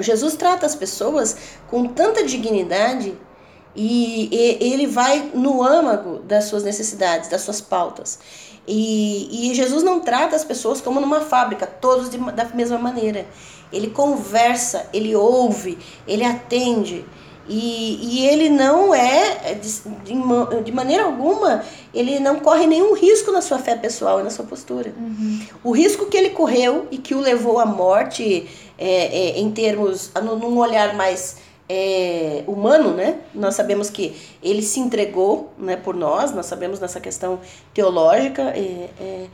Jesus 0.00 0.34
trata 0.34 0.66
as 0.66 0.74
pessoas 0.74 1.36
com 1.68 1.86
tanta 1.86 2.24
dignidade 2.24 3.16
e, 3.74 4.28
e, 4.32 4.72
ele 4.72 4.86
vai 4.86 5.30
no 5.34 5.62
âmago 5.62 6.18
das 6.20 6.44
suas 6.44 6.62
necessidades, 6.62 7.28
das 7.28 7.42
suas 7.42 7.60
pautas. 7.60 8.18
E, 8.66 9.50
e 9.50 9.54
Jesus 9.54 9.82
não 9.82 10.00
trata 10.00 10.34
as 10.34 10.44
pessoas 10.44 10.80
como 10.80 11.00
numa 11.00 11.20
fábrica, 11.20 11.66
todos 11.66 12.10
de, 12.10 12.18
da 12.32 12.44
mesma 12.46 12.78
maneira. 12.78 13.26
Ele 13.72 13.88
conversa, 13.88 14.88
ele 14.92 15.14
ouve, 15.14 15.78
ele 16.06 16.24
atende. 16.24 17.04
E, 17.48 17.98
e 18.02 18.26
ele 18.26 18.48
não 18.48 18.94
é, 18.94 19.54
de, 19.54 20.62
de 20.64 20.72
maneira 20.72 21.04
alguma, 21.04 21.62
ele 21.94 22.18
não 22.18 22.40
corre 22.40 22.66
nenhum 22.66 22.92
risco 22.94 23.30
na 23.30 23.40
sua 23.40 23.58
fé 23.58 23.76
pessoal 23.76 24.20
e 24.20 24.22
na 24.22 24.30
sua 24.30 24.44
postura. 24.44 24.92
Uhum. 24.96 25.40
O 25.62 25.70
risco 25.70 26.06
que 26.06 26.16
ele 26.16 26.30
correu 26.30 26.88
e 26.90 26.98
que 26.98 27.14
o 27.14 27.20
levou 27.20 27.60
à 27.60 27.66
morte 27.66 28.48
é, 28.78 28.88
é, 28.88 29.38
em 29.38 29.50
termos, 29.50 30.10
num 30.22 30.58
olhar 30.58 30.94
mais 30.94 31.36
é, 31.68 32.44
humano, 32.46 32.92
né? 32.92 33.20
Nós 33.34 33.54
sabemos 33.54 33.90
que 33.90 34.16
ele 34.42 34.62
se 34.62 34.80
entregou 34.80 35.52
né, 35.58 35.76
por 35.76 35.94
nós, 35.94 36.32
nós 36.32 36.46
sabemos 36.46 36.80
nessa 36.80 37.00
questão 37.00 37.40
teológica. 37.72 38.42
É, 38.42 38.90
é, 39.00 39.26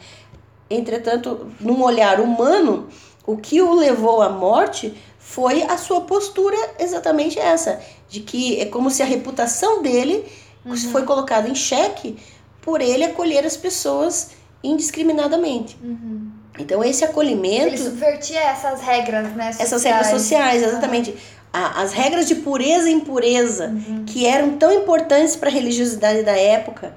entretanto, 0.70 1.48
num 1.60 1.82
olhar 1.82 2.20
humano, 2.20 2.88
o 3.26 3.36
que 3.36 3.60
o 3.60 3.74
levou 3.74 4.22
à 4.22 4.28
morte 4.28 4.94
foi 5.18 5.62
a 5.62 5.76
sua 5.76 6.02
postura 6.02 6.56
exatamente 6.78 7.38
essa, 7.38 7.80
de 8.12 8.20
que 8.20 8.60
é 8.60 8.66
como 8.66 8.90
se 8.90 9.02
a 9.02 9.06
reputação 9.06 9.82
dele 9.82 10.22
uhum. 10.66 10.76
foi 10.76 11.04
colocada 11.04 11.48
em 11.48 11.54
xeque 11.54 12.18
por 12.60 12.82
ele 12.82 13.04
acolher 13.04 13.44
as 13.46 13.56
pessoas 13.56 14.32
indiscriminadamente. 14.62 15.78
Uhum. 15.82 16.30
Então 16.58 16.84
esse 16.84 17.02
acolhimento. 17.02 17.68
Ele 17.68 17.78
subvertia 17.78 18.38
essas 18.38 18.82
regras, 18.82 19.34
né? 19.34 19.50
Sociais. 19.50 19.60
Essas 19.60 19.82
regras 19.82 20.06
sociais, 20.08 20.62
exatamente. 20.62 21.16
As 21.50 21.92
regras 21.92 22.28
de 22.28 22.34
pureza 22.36 22.88
e 22.88 22.92
impureza, 22.92 23.68
uhum. 23.68 24.04
que 24.06 24.26
eram 24.26 24.58
tão 24.58 24.72
importantes 24.72 25.34
para 25.34 25.48
a 25.48 25.52
religiosidade 25.52 26.22
da 26.22 26.36
época, 26.36 26.94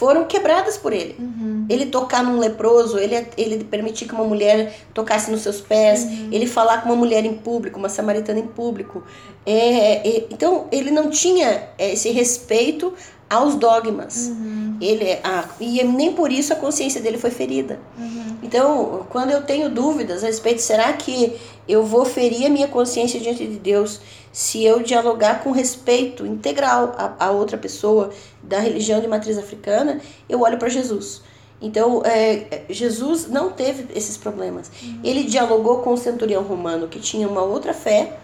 foram 0.00 0.24
quebradas 0.24 0.78
por 0.78 0.94
ele. 0.94 1.14
Uhum. 1.18 1.66
Ele 1.68 1.84
tocar 1.84 2.24
num 2.24 2.38
leproso, 2.38 2.96
ele, 2.96 3.14
ele 3.36 3.62
permitir 3.64 4.06
que 4.06 4.14
uma 4.14 4.24
mulher 4.24 4.74
tocasse 4.94 5.30
nos 5.30 5.42
seus 5.42 5.60
pés, 5.60 6.04
uhum. 6.04 6.30
ele 6.32 6.46
falar 6.46 6.78
com 6.78 6.88
uma 6.88 6.96
mulher 6.96 7.22
em 7.26 7.34
público, 7.34 7.78
uma 7.78 7.90
samaritana 7.90 8.38
em 8.38 8.46
público. 8.46 9.02
É, 9.44 10.08
é, 10.08 10.26
então, 10.30 10.68
ele 10.72 10.90
não 10.90 11.10
tinha 11.10 11.68
esse 11.78 12.08
respeito 12.12 12.94
aos 13.28 13.56
dogmas. 13.56 14.28
Uhum. 14.28 14.78
Ele, 14.80 15.18
ah, 15.22 15.44
e 15.60 15.84
nem 15.84 16.14
por 16.14 16.32
isso 16.32 16.54
a 16.54 16.56
consciência 16.56 17.02
dele 17.02 17.18
foi 17.18 17.30
ferida. 17.30 17.78
Uhum. 17.98 18.38
Então, 18.42 19.06
quando 19.10 19.32
eu 19.32 19.42
tenho 19.42 19.68
dúvidas 19.68 20.24
a 20.24 20.28
respeito, 20.28 20.62
será 20.62 20.94
que 20.94 21.36
eu 21.68 21.84
vou 21.84 22.06
ferir 22.06 22.46
a 22.46 22.48
minha 22.48 22.68
consciência 22.68 23.20
diante 23.20 23.46
de 23.46 23.58
Deus 23.58 24.00
se 24.32 24.64
eu 24.64 24.82
dialogar 24.82 25.42
com 25.42 25.50
respeito 25.50 26.24
integral 26.24 26.94
a, 26.96 27.26
a 27.26 27.30
outra 27.30 27.58
pessoa 27.58 28.10
da 28.42 28.58
religião 28.58 29.00
de 29.00 29.08
matriz 29.08 29.38
africana? 29.38 30.00
Eu 30.28 30.40
olho 30.40 30.58
para 30.58 30.68
Jesus. 30.68 31.22
Então, 31.60 32.02
é, 32.04 32.62
Jesus 32.70 33.28
não 33.28 33.50
teve 33.50 33.86
esses 33.94 34.16
problemas. 34.16 34.70
Uhum. 34.82 35.00
Ele 35.04 35.24
dialogou 35.24 35.78
com 35.78 35.92
o 35.92 35.96
centurião 35.96 36.42
romano 36.42 36.88
que 36.88 36.98
tinha 36.98 37.28
uma 37.28 37.42
outra 37.42 37.74
fé 37.74 38.18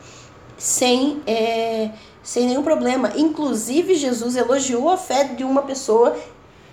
sem, 0.56 1.22
é, 1.26 1.90
sem 2.22 2.46
nenhum 2.46 2.62
problema. 2.62 3.12
Inclusive, 3.14 3.94
Jesus 3.94 4.36
elogiou 4.36 4.88
a 4.88 4.96
fé 4.96 5.24
de 5.24 5.44
uma 5.44 5.62
pessoa 5.62 6.16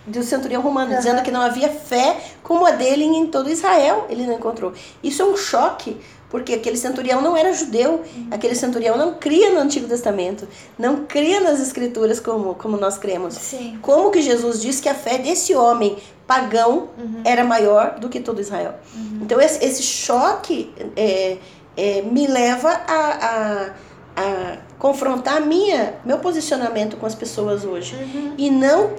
do 0.07 0.23
centurião 0.23 0.61
romano, 0.61 0.91
uhum. 0.91 0.97
dizendo 0.97 1.21
que 1.21 1.31
não 1.31 1.41
havia 1.41 1.69
fé 1.69 2.17
como 2.41 2.65
a 2.65 2.71
dele 2.71 3.03
em 3.05 3.27
todo 3.27 3.49
Israel, 3.49 4.05
ele 4.09 4.25
não 4.25 4.33
encontrou. 4.33 4.73
Isso 5.01 5.21
é 5.21 5.25
um 5.25 5.35
choque, 5.35 5.97
porque 6.33 6.55
aquele 6.55 6.77
centurião 6.77 7.21
não 7.21 7.37
era 7.37 7.53
judeu, 7.53 8.01
uhum. 8.03 8.27
aquele 8.31 8.55
centurião 8.55 8.97
não 8.97 9.13
cria 9.13 9.51
no 9.51 9.59
Antigo 9.59 9.87
Testamento, 9.87 10.47
não 10.79 11.05
cria 11.05 11.39
nas 11.39 11.61
Escrituras 11.61 12.19
como, 12.19 12.55
como 12.55 12.75
nós 12.75 12.97
cremos. 12.97 13.35
Sim. 13.35 13.77
Como 13.83 14.09
que 14.09 14.19
Jesus 14.19 14.59
diz 14.59 14.79
que 14.79 14.89
a 14.89 14.95
fé 14.95 15.19
desse 15.19 15.53
homem 15.53 15.95
pagão 16.25 16.89
uhum. 16.97 17.21
era 17.23 17.43
maior 17.43 17.99
do 17.99 18.09
que 18.09 18.19
todo 18.19 18.41
Israel? 18.41 18.73
Uhum. 18.95 19.19
Então 19.21 19.39
esse, 19.39 19.63
esse 19.63 19.83
choque 19.83 20.73
é, 20.95 21.37
é, 21.77 22.01
me 22.01 22.25
leva 22.25 22.69
a, 22.69 23.27
a, 23.27 23.69
a 24.15 24.57
confrontar 24.79 25.39
minha, 25.39 25.97
meu 26.03 26.17
posicionamento 26.17 26.97
com 26.97 27.05
as 27.05 27.13
pessoas 27.13 27.63
hoje. 27.63 27.95
Uhum. 27.95 28.33
E 28.39 28.49
não 28.49 28.95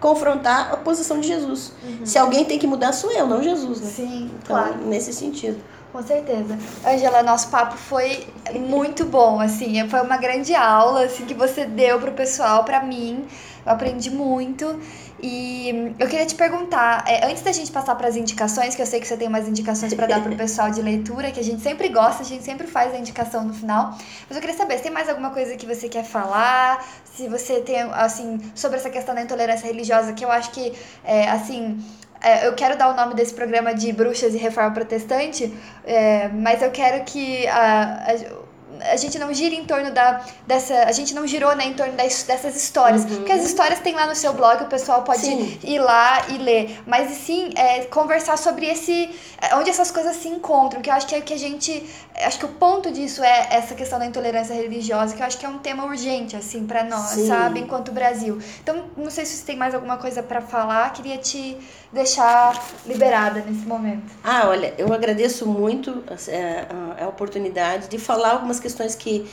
confrontar 0.00 0.72
a 0.72 0.76
posição 0.76 1.20
de 1.20 1.28
Jesus. 1.28 1.72
Uhum. 1.82 2.06
Se 2.06 2.18
alguém 2.18 2.44
tem 2.44 2.58
que 2.58 2.66
mudar, 2.66 2.92
sou 2.92 3.10
eu, 3.10 3.26
não 3.26 3.42
Jesus. 3.42 3.80
Né? 3.80 3.90
Sim, 3.90 4.30
então, 4.42 4.56
claro. 4.56 4.76
Nesse 4.86 5.12
sentido. 5.12 5.60
Com 5.92 6.02
certeza. 6.02 6.58
Angela, 6.86 7.22
nosso 7.22 7.48
papo 7.48 7.76
foi 7.76 8.26
muito 8.54 9.06
bom, 9.06 9.40
assim, 9.40 9.88
foi 9.88 10.00
uma 10.02 10.18
grande 10.18 10.54
aula, 10.54 11.04
assim, 11.04 11.24
que 11.24 11.32
você 11.32 11.64
deu 11.64 11.98
pro 11.98 12.12
pessoal, 12.12 12.64
para 12.64 12.82
mim, 12.82 13.24
eu 13.64 13.72
aprendi 13.72 14.10
muito. 14.10 14.78
E 15.22 15.94
eu 15.98 16.08
queria 16.08 16.26
te 16.26 16.34
perguntar, 16.34 17.04
é, 17.06 17.26
antes 17.26 17.42
da 17.42 17.52
gente 17.52 17.72
passar 17.72 17.94
para 17.94 18.06
as 18.06 18.16
indicações, 18.16 18.74
que 18.74 18.82
eu 18.82 18.86
sei 18.86 19.00
que 19.00 19.06
você 19.06 19.16
tem 19.16 19.28
umas 19.28 19.48
indicações 19.48 19.94
para 19.94 20.06
dar 20.06 20.22
para 20.22 20.32
o 20.32 20.36
pessoal 20.38 20.70
de 20.70 20.82
leitura, 20.82 21.30
que 21.30 21.40
a 21.40 21.44
gente 21.44 21.62
sempre 21.62 21.88
gosta, 21.88 22.22
a 22.22 22.26
gente 22.26 22.44
sempre 22.44 22.66
faz 22.66 22.94
a 22.94 22.98
indicação 22.98 23.44
no 23.44 23.54
final. 23.54 23.96
Mas 24.28 24.36
eu 24.36 24.40
queria 24.40 24.56
saber, 24.56 24.76
se 24.76 24.82
tem 24.82 24.92
mais 24.92 25.08
alguma 25.08 25.30
coisa 25.30 25.56
que 25.56 25.66
você 25.66 25.88
quer 25.88 26.04
falar? 26.04 26.86
Se 27.04 27.28
você 27.28 27.60
tem, 27.60 27.80
assim, 27.92 28.40
sobre 28.54 28.78
essa 28.78 28.90
questão 28.90 29.14
da 29.14 29.22
intolerância 29.22 29.66
religiosa, 29.66 30.12
que 30.12 30.24
eu 30.24 30.30
acho 30.30 30.50
que, 30.50 30.72
é, 31.02 31.28
assim, 31.30 31.82
é, 32.20 32.46
eu 32.46 32.54
quero 32.54 32.76
dar 32.76 32.90
o 32.90 32.94
nome 32.94 33.14
desse 33.14 33.32
programa 33.32 33.74
de 33.74 33.92
Bruxas 33.92 34.34
e 34.34 34.38
Reforma 34.38 34.72
Protestante, 34.72 35.52
é, 35.84 36.28
mas 36.28 36.60
eu 36.60 36.70
quero 36.70 37.04
que 37.04 37.46
a, 37.46 38.04
a 38.06 38.45
a 38.80 38.96
gente 38.96 39.18
não 39.18 39.32
gira 39.32 39.54
em 39.54 39.64
torno 39.64 39.90
da 39.90 40.24
dessa 40.46 40.84
a 40.84 40.92
gente 40.92 41.14
não 41.14 41.26
girou 41.26 41.54
né, 41.54 41.66
em 41.66 41.74
torno 41.74 41.94
das, 41.94 42.22
dessas 42.22 42.56
histórias 42.56 43.04
uhum. 43.04 43.16
porque 43.16 43.32
as 43.32 43.44
histórias 43.44 43.80
tem 43.80 43.94
lá 43.94 44.06
no 44.06 44.14
seu 44.14 44.32
blog 44.32 44.64
o 44.64 44.66
pessoal 44.66 45.02
pode 45.02 45.22
sim. 45.22 45.58
ir 45.62 45.78
lá 45.78 46.26
e 46.28 46.38
ler 46.38 46.80
mas 46.86 47.10
sim 47.10 47.50
é, 47.56 47.84
conversar 47.84 48.36
sobre 48.36 48.66
esse 48.66 49.10
é, 49.40 49.54
onde 49.56 49.70
essas 49.70 49.90
coisas 49.90 50.16
se 50.16 50.28
encontram 50.28 50.80
que 50.80 50.90
eu 50.90 50.94
acho 50.94 51.06
que 51.06 51.14
é 51.14 51.20
que 51.20 51.34
a 51.34 51.38
gente 51.38 51.84
acho 52.24 52.38
que 52.38 52.44
o 52.44 52.48
ponto 52.48 52.90
disso 52.90 53.22
é 53.22 53.48
essa 53.50 53.74
questão 53.74 53.98
da 53.98 54.06
intolerância 54.06 54.54
religiosa 54.54 55.14
que 55.14 55.22
eu 55.22 55.26
acho 55.26 55.38
que 55.38 55.46
é 55.46 55.48
um 55.48 55.58
tema 55.58 55.84
urgente 55.84 56.36
assim 56.36 56.66
para 56.66 56.84
nós 56.84 57.10
sim. 57.10 57.28
sabe 57.28 57.60
enquanto 57.60 57.92
Brasil 57.92 58.38
então 58.62 58.84
não 58.96 59.10
sei 59.10 59.24
se 59.24 59.36
você 59.36 59.44
tem 59.44 59.56
mais 59.56 59.74
alguma 59.74 59.96
coisa 59.96 60.22
para 60.22 60.40
falar 60.40 60.92
queria 60.92 61.18
te 61.18 61.56
deixar 61.92 62.62
liberada 62.84 63.40
nesse 63.40 63.66
momento 63.66 64.12
ah 64.22 64.48
olha 64.48 64.74
eu 64.76 64.92
agradeço 64.92 65.46
muito 65.46 66.02
é, 66.28 66.66
a, 66.98 67.04
a 67.04 67.08
oportunidade 67.08 67.88
de 67.88 67.98
falar 67.98 68.32
algumas 68.32 68.60
questões 68.66 68.96
que, 68.96 69.24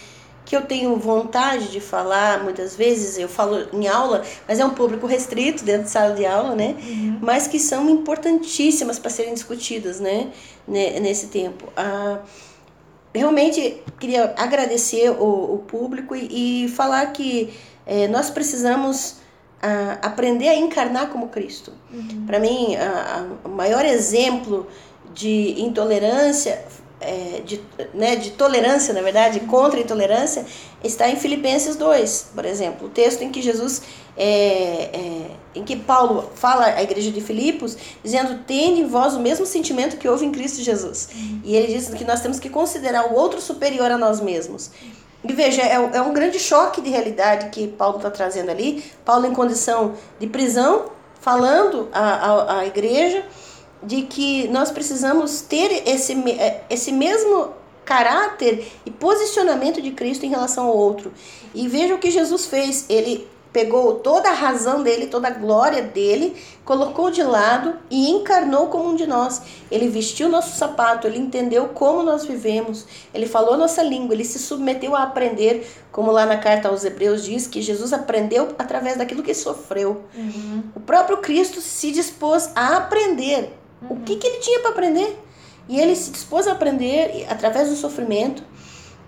que 0.46 0.56
eu 0.56 0.62
tenho 0.62 0.96
vontade 0.98 1.72
de 1.72 1.80
falar, 1.80 2.44
muitas 2.44 2.76
vezes 2.76 3.18
eu 3.18 3.28
falo 3.28 3.68
em 3.74 3.88
aula, 3.88 4.24
mas 4.48 4.60
é 4.60 4.66
um 4.66 4.70
público 4.70 5.08
restrito 5.08 5.64
dentro 5.64 5.86
de 5.86 5.90
sala 5.90 6.14
de 6.14 6.26
aula, 6.26 6.54
né? 6.56 6.76
Uhum. 6.80 7.18
Mas 7.20 7.48
que 7.48 7.58
são 7.58 7.90
importantíssimas 7.90 9.00
para 9.00 9.10
serem 9.10 9.34
discutidas, 9.34 10.00
né? 10.00 10.32
Nesse 10.68 11.28
tempo. 11.28 11.68
Ah, 11.76 12.20
realmente 13.14 13.82
queria 14.00 14.34
agradecer 14.38 15.10
o, 15.10 15.56
o 15.56 15.58
público 15.68 16.16
e, 16.16 16.66
e, 16.66 16.68
falar 16.70 17.08
que 17.08 17.54
é, 17.86 18.08
nós 18.08 18.30
precisamos 18.30 19.18
ah, 19.62 19.98
aprender 20.02 20.50
a 20.50 20.56
encarnar 20.56 21.10
como 21.10 21.30
Cristo. 21.30 21.74
Uhum. 21.92 22.26
Para 22.28 22.40
mim, 22.40 22.76
o 23.44 23.50
maior 23.50 23.84
exemplo 23.84 24.68
de 25.14 25.62
intolerância 25.62 26.64
é, 27.04 27.42
de, 27.46 27.62
né, 27.94 28.16
de 28.16 28.32
tolerância, 28.32 28.94
na 28.94 29.02
verdade, 29.02 29.42
contra 29.42 29.80
a 29.80 29.84
intolerância, 29.84 30.46
está 30.84 31.10
em 31.10 31.16
Filipenses 31.16 31.76
2, 31.76 32.32
por 32.34 32.46
exemplo, 32.46 32.88
o 32.88 32.90
texto 32.90 33.22
em 33.22 33.32
que 33.32 33.42
Jesus, 33.42 33.82
é, 34.18 34.26
é, 34.26 35.32
em 35.56 35.64
que 35.64 35.76
Paulo 35.76 36.32
fala 36.36 36.66
à 36.66 36.82
igreja 36.82 37.12
de 37.12 37.22
Filipos, 37.22 37.78
dizendo, 38.04 38.44
tende 38.46 38.82
em 38.82 38.88
vós 38.88 39.14
o 39.14 39.20
mesmo 39.20 39.46
sentimento 39.46 39.98
que 39.98 40.08
houve 40.08 40.26
em 40.26 40.32
Cristo 40.32 40.62
Jesus. 40.62 41.10
E 41.44 41.56
ele 41.56 41.74
diz 41.74 41.90
que 41.90 42.04
nós 42.04 42.22
temos 42.22 42.40
que 42.40 42.50
considerar 42.50 43.12
o 43.12 43.16
outro 43.16 43.40
superior 43.40 43.92
a 43.92 43.98
nós 43.98 44.20
mesmos. 44.20 44.72
E 45.24 45.32
veja, 45.32 45.62
é, 45.62 45.76
é 45.76 46.02
um 46.02 46.14
grande 46.14 46.40
choque 46.40 46.82
de 46.82 46.90
realidade 46.90 47.50
que 47.50 47.68
Paulo 47.68 47.98
está 47.98 48.12
trazendo 48.12 48.52
ali. 48.52 48.84
Paulo 49.06 49.26
em 49.26 49.34
condição 49.34 49.94
de 50.20 50.28
prisão, 50.28 50.86
falando 51.22 51.88
à, 51.94 52.60
à 52.60 52.66
igreja, 52.66 53.26
de 53.86 54.04
que 54.04 54.48
nós 54.48 54.72
precisamos 54.72 55.42
ter 55.42 55.88
esse, 55.88 56.14
é, 56.32 56.64
esse 56.70 56.92
mesmo 56.92 57.52
caráter 57.86 58.72
e 58.86 58.92
posicionamento 58.92 59.82
de 59.82 59.92
Cristo 59.92 60.26
em 60.26 60.30
relação 60.30 60.66
ao 60.66 60.78
outro. 60.78 61.12
E 61.54 61.68
veja 61.68 61.96
o 61.96 62.00
que 62.00 62.10
Jesus 62.10 62.46
fez. 62.46 62.86
Ele 62.90 63.28
pegou 63.54 64.00
toda 64.00 64.30
a 64.30 64.34
razão 64.34 64.82
dele, 64.82 65.06
toda 65.06 65.28
a 65.28 65.32
glória 65.32 65.84
dele, 65.84 66.36
colocou 66.66 67.12
de 67.12 67.22
lado 67.22 67.76
e 67.90 68.10
encarnou 68.10 68.68
como 68.68 68.90
um 68.90 68.96
de 68.96 69.06
nós. 69.06 69.44
Ele 69.70 69.88
vestiu 69.88 70.28
nosso 70.28 70.58
sapato, 70.58 71.06
ele 71.06 71.20
entendeu 71.20 71.68
como 71.68 72.02
nós 72.02 72.26
vivemos, 72.26 72.88
ele 73.14 73.28
falou 73.28 73.56
nossa 73.56 73.84
língua, 73.84 74.16
ele 74.16 74.26
se 74.26 74.40
submeteu 74.40 74.96
a 74.96 75.04
aprender, 75.04 75.70
como 75.92 76.12
lá 76.12 76.26
na 76.26 76.38
carta 76.38 76.68
aos 76.68 76.84
Hebreus 76.84 77.24
diz 77.24 77.46
que 77.46 77.62
Jesus 77.62 77.94
aprendeu 77.94 78.56
através 78.58 78.98
daquilo 78.98 79.22
que 79.22 79.36
sofreu. 79.36 80.02
Uhum. 80.16 80.64
O 80.76 80.80
próprio 80.80 81.18
Cristo 81.18 81.62
se 81.62 81.92
dispôs 81.92 82.50
a 82.56 82.78
aprender 82.78 83.54
o 83.90 83.98
que, 83.98 84.16
que 84.16 84.28
ele 84.28 84.40
tinha 84.40 84.60
para 84.60 84.72
aprender? 84.72 85.20
E 85.68 85.80
ele 85.80 85.96
se 85.96 86.12
dispôs 86.12 86.48
a 86.48 86.52
aprender 86.52 87.26
através 87.30 87.70
do 87.70 87.76
sofrimento. 87.76 88.44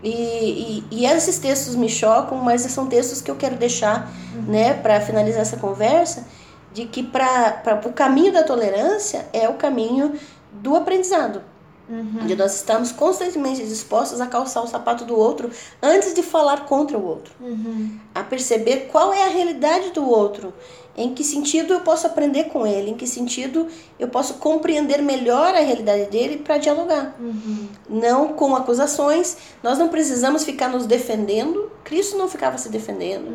E, 0.04 0.10
e, 0.10 0.84
e, 0.92 1.06
esses 1.06 1.40
textos 1.40 1.76
me 1.76 1.90
chocam, 1.90 2.38
mas 2.38 2.62
são 2.62 2.88
textos 2.88 3.22
que 3.22 3.32
eu 3.32 3.36
quero 3.36 3.56
deixar 3.56 4.12
uhum. 4.36 4.44
né, 4.44 4.74
para 4.74 5.02
finalizar 5.02 5.42
essa 5.42 5.58
conversa, 5.58 6.28
de 6.74 6.86
que 6.86 7.02
para 7.02 7.82
o 7.86 7.94
caminho 7.94 8.32
da 8.32 8.44
tolerância 8.44 9.26
é 9.34 9.50
o 9.50 9.54
caminho 9.54 10.14
do 10.52 10.76
aprendizado. 10.76 11.42
Uhum. 11.88 12.26
De 12.26 12.36
nós 12.36 12.56
estamos 12.56 12.92
constantemente 12.92 13.66
dispostos 13.66 14.20
a 14.20 14.28
calçar 14.28 14.64
o 14.64 14.68
sapato 14.68 15.06
do 15.06 15.18
outro 15.18 15.50
antes 15.82 16.14
de 16.14 16.24
falar 16.24 16.66
contra 16.66 16.98
o 16.98 17.06
outro. 17.06 17.34
Uhum. 17.40 18.00
A 18.14 18.24
perceber 18.24 18.88
qual 18.92 19.14
é 19.14 19.24
a 19.24 19.30
realidade 19.30 19.92
do 19.92 20.08
outro 20.08 20.54
em 20.98 21.14
que 21.14 21.24
sentido 21.24 21.74
eu 21.74 21.82
posso 21.82 22.08
aprender 22.08 22.46
com 22.46 22.66
ele? 22.66 22.92
Em 22.92 22.96
que 22.96 23.06
sentido 23.06 23.68
eu 24.00 24.08
posso 24.08 24.36
compreender 24.36 25.02
melhor 25.02 25.54
a 25.54 25.60
realidade 25.60 26.06
dele 26.10 26.38
para 26.38 26.58
dialogar? 26.58 27.16
Uhum. 27.20 27.68
Não 27.90 28.30
com 28.30 28.56
acusações. 28.56 29.38
Nós 29.62 29.78
não 29.78 29.90
precisamos 29.90 30.44
ficar 30.44 30.70
nos 30.70 30.86
defendendo. 30.86 31.70
Cristo 31.84 32.18
não 32.18 32.30
ficava 32.30 32.58
se 32.58 32.70
defendendo. 32.70 33.30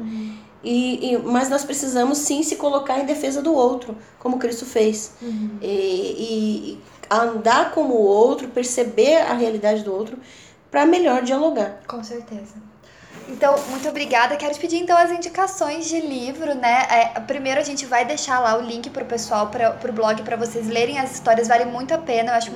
E, 0.62 1.12
e, 1.12 1.18
mas 1.18 1.48
nós 1.48 1.64
precisamos 1.64 2.18
sim 2.18 2.42
se 2.42 2.56
colocar 2.56 2.98
em 2.98 3.06
defesa 3.06 3.40
do 3.40 3.54
outro, 3.54 3.96
como 4.18 4.38
Cristo 4.38 4.66
fez. 4.66 5.12
Uhum. 5.22 5.58
E, 5.62 6.78
e 7.10 7.14
andar 7.14 7.72
como 7.72 7.94
o 7.94 8.02
outro, 8.02 8.48
perceber 8.48 9.16
a 9.16 9.34
realidade 9.34 9.82
do 9.82 9.94
outro 9.94 10.18
para 10.70 10.86
melhor 10.86 11.22
dialogar. 11.22 11.80
Com 11.86 12.02
certeza. 12.02 12.70
Então, 13.28 13.56
muito 13.68 13.88
obrigada. 13.88 14.36
Quero 14.36 14.52
te 14.54 14.60
pedir 14.60 14.78
então 14.78 14.96
as 14.96 15.10
indicações 15.10 15.88
de 15.88 16.00
livro, 16.00 16.54
né? 16.54 16.86
É, 16.90 17.20
primeiro 17.20 17.60
a 17.60 17.62
gente 17.62 17.86
vai 17.86 18.04
deixar 18.04 18.40
lá 18.40 18.56
o 18.56 18.60
link 18.60 18.90
pro 18.90 19.04
pessoal, 19.04 19.48
pra, 19.48 19.70
pro 19.70 19.92
blog, 19.92 20.22
para 20.22 20.36
vocês 20.36 20.66
lerem 20.66 20.98
as 20.98 21.12
histórias, 21.12 21.46
vale 21.46 21.64
muito 21.64 21.94
a 21.94 21.98
pena. 21.98 22.32
Eu, 22.32 22.36
acho, 22.36 22.52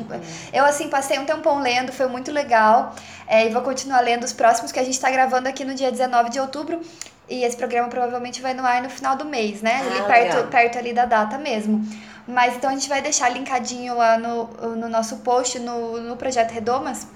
eu 0.53 0.65
assim, 0.65 0.89
passei 0.89 1.19
um 1.19 1.25
tempão 1.25 1.61
lendo, 1.61 1.93
foi 1.93 2.09
muito 2.09 2.33
legal. 2.33 2.95
É, 3.27 3.47
e 3.47 3.51
vou 3.51 3.63
continuar 3.63 4.01
lendo 4.01 4.25
os 4.25 4.33
próximos 4.33 4.73
que 4.73 4.81
a 4.81 4.85
gente 4.85 4.95
está 4.95 5.11
gravando 5.11 5.49
aqui 5.49 5.65
no 5.65 5.75
dia 5.75 5.91
19 5.91 6.31
de 6.31 6.41
outubro. 6.41 6.81
E 7.29 7.43
esse 7.43 7.57
programa 7.57 7.89
provavelmente 7.89 8.43
vai 8.43 8.53
no 8.53 8.65
ar 8.67 8.83
no 8.83 8.91
final 8.91 9.17
do 9.17 9.25
mês, 9.25 9.63
né? 9.63 9.81
Ah, 9.83 9.87
ali 9.87 10.03
perto, 10.07 10.49
perto 10.49 10.79
ali 10.79 10.93
da 10.93 11.07
data 11.07 11.39
mesmo. 11.39 11.87
Mas 12.27 12.57
então 12.57 12.71
a 12.71 12.73
gente 12.73 12.89
vai 12.89 13.03
deixar 13.03 13.29
linkadinho 13.29 13.97
lá 13.97 14.19
no, 14.19 14.45
no 14.77 14.89
nosso 14.89 15.17
post 15.19 15.59
no, 15.59 16.01
no 16.01 16.17
Projeto 16.17 16.53
Redomas 16.53 17.07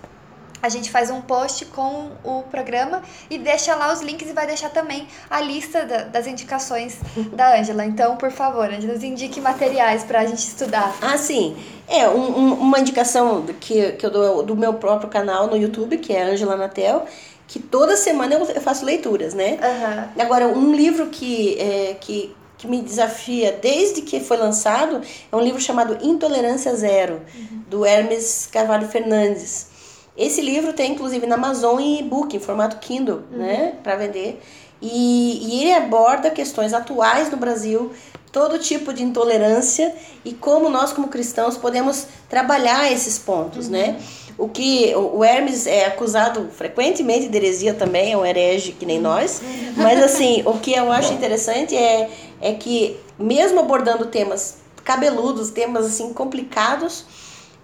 a 0.62 0.68
gente 0.68 0.90
faz 0.90 1.10
um 1.10 1.20
post 1.20 1.64
com 1.66 2.10
o 2.24 2.42
programa 2.50 3.02
e 3.30 3.38
deixa 3.38 3.74
lá 3.74 3.92
os 3.92 4.00
links 4.00 4.28
e 4.28 4.32
vai 4.32 4.46
deixar 4.46 4.70
também 4.70 5.06
a 5.30 5.40
lista 5.40 5.84
da, 5.84 6.04
das 6.04 6.26
indicações 6.26 6.98
da 7.32 7.58
Ângela. 7.58 7.84
Então, 7.84 8.16
por 8.16 8.30
favor, 8.30 8.68
Ângela, 8.68 8.94
nos 8.94 9.04
indique 9.04 9.40
materiais 9.40 10.02
para 10.02 10.20
a 10.20 10.26
gente 10.26 10.40
estudar. 10.40 10.96
Ah, 11.00 11.16
sim. 11.16 11.56
É, 11.86 12.08
um, 12.08 12.38
um, 12.38 12.52
uma 12.54 12.80
indicação 12.80 13.46
que, 13.60 13.92
que 13.92 14.04
eu 14.04 14.10
dou 14.10 14.42
do 14.42 14.56
meu 14.56 14.74
próprio 14.74 15.08
canal 15.08 15.46
no 15.46 15.56
YouTube, 15.56 15.98
que 15.98 16.12
é 16.12 16.22
Ângela 16.22 16.56
Natel, 16.56 17.06
que 17.46 17.58
toda 17.58 17.96
semana 17.96 18.34
eu, 18.34 18.60
faço 18.60 18.84
leituras, 18.84 19.32
né? 19.32 19.58
Uhum. 19.62 20.22
Agora, 20.22 20.48
um 20.48 20.74
livro 20.74 21.06
que, 21.06 21.58
é, 21.58 21.96
que, 21.98 22.34
que 22.58 22.66
me 22.66 22.82
desafia 22.82 23.52
desde 23.52 24.02
que 24.02 24.18
foi 24.18 24.36
lançado 24.36 25.00
é 25.30 25.36
um 25.36 25.40
livro 25.40 25.60
chamado 25.60 25.96
Intolerância 26.04 26.74
Zero, 26.74 27.22
uhum. 27.34 27.62
do 27.68 27.86
Hermes 27.86 28.48
Carvalho 28.50 28.88
Fernandes. 28.88 29.68
Esse 30.16 30.40
livro 30.40 30.72
tem 30.72 30.92
inclusive 30.92 31.24
na 31.26 31.36
Amazon 31.36 31.78
em 31.78 32.00
e-book, 32.00 32.36
em 32.36 32.40
formato 32.40 32.78
Kindle, 32.78 33.22
uhum. 33.30 33.38
né, 33.38 33.74
para 33.84 33.94
vender. 33.94 34.42
E, 34.82 35.40
e 35.42 35.60
ele 35.62 35.72
aborda 35.72 36.30
questões 36.30 36.72
atuais 36.72 37.30
no 37.30 37.36
Brasil, 37.36 37.92
todo 38.32 38.58
tipo 38.58 38.92
de 38.92 39.02
intolerância 39.02 39.94
e 40.24 40.32
como 40.32 40.68
nós 40.68 40.92
como 40.92 41.08
cristãos 41.08 41.56
podemos 41.56 42.06
trabalhar 42.28 42.90
esses 42.92 43.18
pontos, 43.18 43.66
uhum. 43.66 43.72
né? 43.72 43.96
O 44.36 44.48
que 44.48 44.94
o 44.94 45.24
Hermes 45.24 45.66
é 45.66 45.86
acusado 45.86 46.48
frequentemente 46.52 47.28
de 47.28 47.36
heresia 47.36 47.74
também, 47.74 48.12
é 48.12 48.16
um 48.16 48.24
herege 48.24 48.70
que 48.70 48.86
nem 48.86 49.00
nós. 49.00 49.42
Mas 49.76 50.00
assim, 50.00 50.44
o 50.46 50.52
que 50.60 50.72
eu 50.72 50.92
acho 50.92 51.12
interessante 51.12 51.76
é, 51.76 52.08
é 52.40 52.52
que 52.54 52.98
mesmo 53.18 53.60
abordando 53.60 54.06
temas 54.06 54.58
cabeludos, 54.84 55.50
temas 55.50 55.86
assim 55.86 56.12
complicados, 56.12 57.04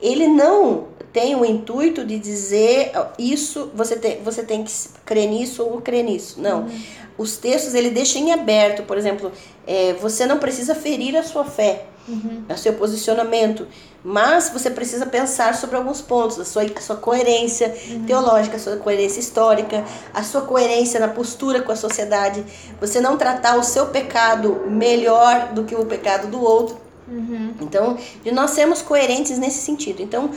ele 0.01 0.27
não 0.27 0.89
tem 1.13 1.37
o 1.37 1.45
intuito 1.45 2.05
de 2.05 2.19
dizer 2.19 2.93
isso, 3.19 3.71
você 3.75 3.97
tem, 3.97 4.21
você 4.23 4.43
tem 4.43 4.65
que 4.65 4.73
crer 5.05 5.29
nisso 5.29 5.63
ou 5.63 5.81
crer 5.81 6.03
nisso. 6.03 6.41
Não. 6.41 6.63
Uhum. 6.63 6.81
Os 7.16 7.36
textos 7.36 7.74
ele 7.74 7.91
deixa 7.91 8.19
em 8.19 8.32
aberto, 8.32 8.82
por 8.82 8.99
exemplo, 8.99 9.31
é, 9.66 9.93
você 9.95 10.27
não 10.27 10.39
precisa 10.39 10.74
ferir 10.74 11.16
a 11.16 11.23
sua 11.23 11.45
fé, 11.45 11.86
uhum. 12.09 12.45
o 12.49 12.57
seu 12.57 12.73
posicionamento, 12.73 13.66
mas 14.03 14.51
você 14.51 14.69
precisa 14.69 15.07
pensar 15.07 15.55
sobre 15.55 15.77
alguns 15.77 16.01
pontos, 16.01 16.39
a 16.41 16.45
sua, 16.45 16.62
a 16.62 16.81
sua 16.81 16.97
coerência 16.97 17.74
uhum. 17.89 18.05
teológica, 18.05 18.57
a 18.57 18.61
sua 18.61 18.77
coerência 18.77 19.20
histórica, 19.20 19.85
a 20.12 20.23
sua 20.23 20.43
coerência 20.43 20.99
na 20.99 21.09
postura 21.09 21.62
com 21.62 21.70
a 21.70 21.77
sociedade, 21.77 22.45
você 22.81 23.01
não 23.01 23.16
tratar 23.16 23.57
o 23.57 23.62
seu 23.62 23.86
pecado 23.86 24.65
melhor 24.69 25.53
do 25.53 25.65
que 25.65 25.74
o 25.74 25.86
pecado 25.86 26.28
do 26.28 26.43
outro. 26.43 26.77
Uhum. 27.07 27.55
Então, 27.61 27.97
de 28.23 28.32
nós 28.32 28.51
sermos 28.51 28.82
coerentes 28.82 29.39
nesse 29.39 29.61
sentido. 29.61 30.03
Então, 30.03 30.31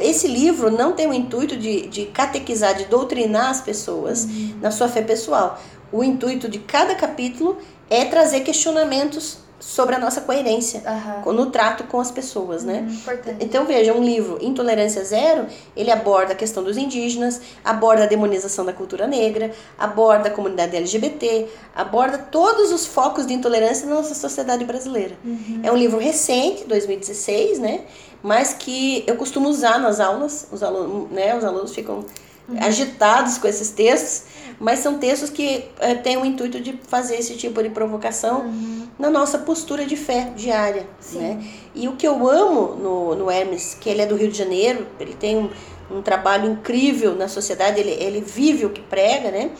esse 0.00 0.26
livro 0.26 0.70
não 0.70 0.92
tem 0.92 1.06
o 1.06 1.14
intuito 1.14 1.56
de, 1.56 1.86
de 1.86 2.06
catequizar, 2.06 2.74
de 2.74 2.86
doutrinar 2.86 3.50
as 3.50 3.60
pessoas 3.60 4.24
uhum. 4.24 4.54
na 4.60 4.70
sua 4.70 4.88
fé 4.88 5.02
pessoal. 5.02 5.60
O 5.92 6.04
intuito 6.04 6.48
de 6.48 6.58
cada 6.58 6.94
capítulo 6.94 7.58
é 7.88 8.04
trazer 8.04 8.40
questionamentos 8.40 9.38
sobre 9.60 9.94
a 9.94 9.98
nossa 9.98 10.22
coerência 10.22 10.82
uhum. 11.24 11.32
no 11.34 11.46
trato 11.50 11.84
com 11.84 12.00
as 12.00 12.10
pessoas, 12.10 12.64
né? 12.64 12.88
Uhum, 12.88 13.36
então 13.38 13.66
veja, 13.66 13.92
um 13.92 14.02
livro 14.02 14.38
Intolerância 14.40 15.04
Zero, 15.04 15.46
ele 15.76 15.90
aborda 15.90 16.32
a 16.32 16.34
questão 16.34 16.64
dos 16.64 16.78
indígenas, 16.78 17.40
aborda 17.62 18.04
a 18.04 18.06
demonização 18.06 18.64
da 18.64 18.72
cultura 18.72 19.06
negra, 19.06 19.52
aborda 19.78 20.28
a 20.28 20.30
comunidade 20.32 20.74
LGBT, 20.74 21.46
aborda 21.76 22.16
todos 22.16 22.72
os 22.72 22.86
focos 22.86 23.26
de 23.26 23.34
intolerância 23.34 23.86
na 23.86 23.96
nossa 23.96 24.14
sociedade 24.14 24.64
brasileira. 24.64 25.16
Uhum. 25.22 25.60
É 25.62 25.70
um 25.70 25.76
livro 25.76 25.98
recente, 25.98 26.64
2016, 26.64 27.58
né? 27.58 27.82
Mas 28.22 28.54
que 28.54 29.04
eu 29.06 29.16
costumo 29.16 29.48
usar 29.48 29.78
nas 29.78 30.00
aulas, 30.00 30.48
os 30.50 30.62
alunos, 30.62 31.10
né? 31.10 31.36
Os 31.36 31.44
alunos 31.44 31.74
ficam 31.74 32.04
agitados 32.58 33.38
com 33.38 33.46
esses 33.46 33.70
textos, 33.70 34.24
mas 34.58 34.80
são 34.80 34.98
textos 34.98 35.30
que 35.30 35.64
é, 35.78 35.94
têm 35.94 36.16
o 36.16 36.24
intuito 36.24 36.60
de 36.60 36.78
fazer 36.86 37.16
esse 37.16 37.36
tipo 37.36 37.62
de 37.62 37.70
provocação 37.70 38.42
uhum. 38.42 38.88
na 38.98 39.08
nossa 39.10 39.38
postura 39.38 39.86
de 39.86 39.96
fé 39.96 40.32
diária. 40.36 40.86
Né? 41.12 41.42
E 41.74 41.88
o 41.88 41.96
que 41.96 42.06
eu 42.06 42.28
amo 42.28 42.74
no, 42.74 43.14
no 43.14 43.30
Hermes, 43.30 43.76
que 43.80 43.88
ele 43.88 44.02
é 44.02 44.06
do 44.06 44.16
Rio 44.16 44.30
de 44.30 44.36
Janeiro, 44.36 44.86
ele 44.98 45.14
tem 45.14 45.36
um, 45.36 45.50
um 45.90 46.02
trabalho 46.02 46.50
incrível 46.50 47.14
na 47.14 47.28
sociedade, 47.28 47.80
ele, 47.80 47.92
ele 47.92 48.20
vive 48.20 48.66
o 48.66 48.70
que 48.70 48.80
prega, 48.82 49.30
né? 49.30 49.50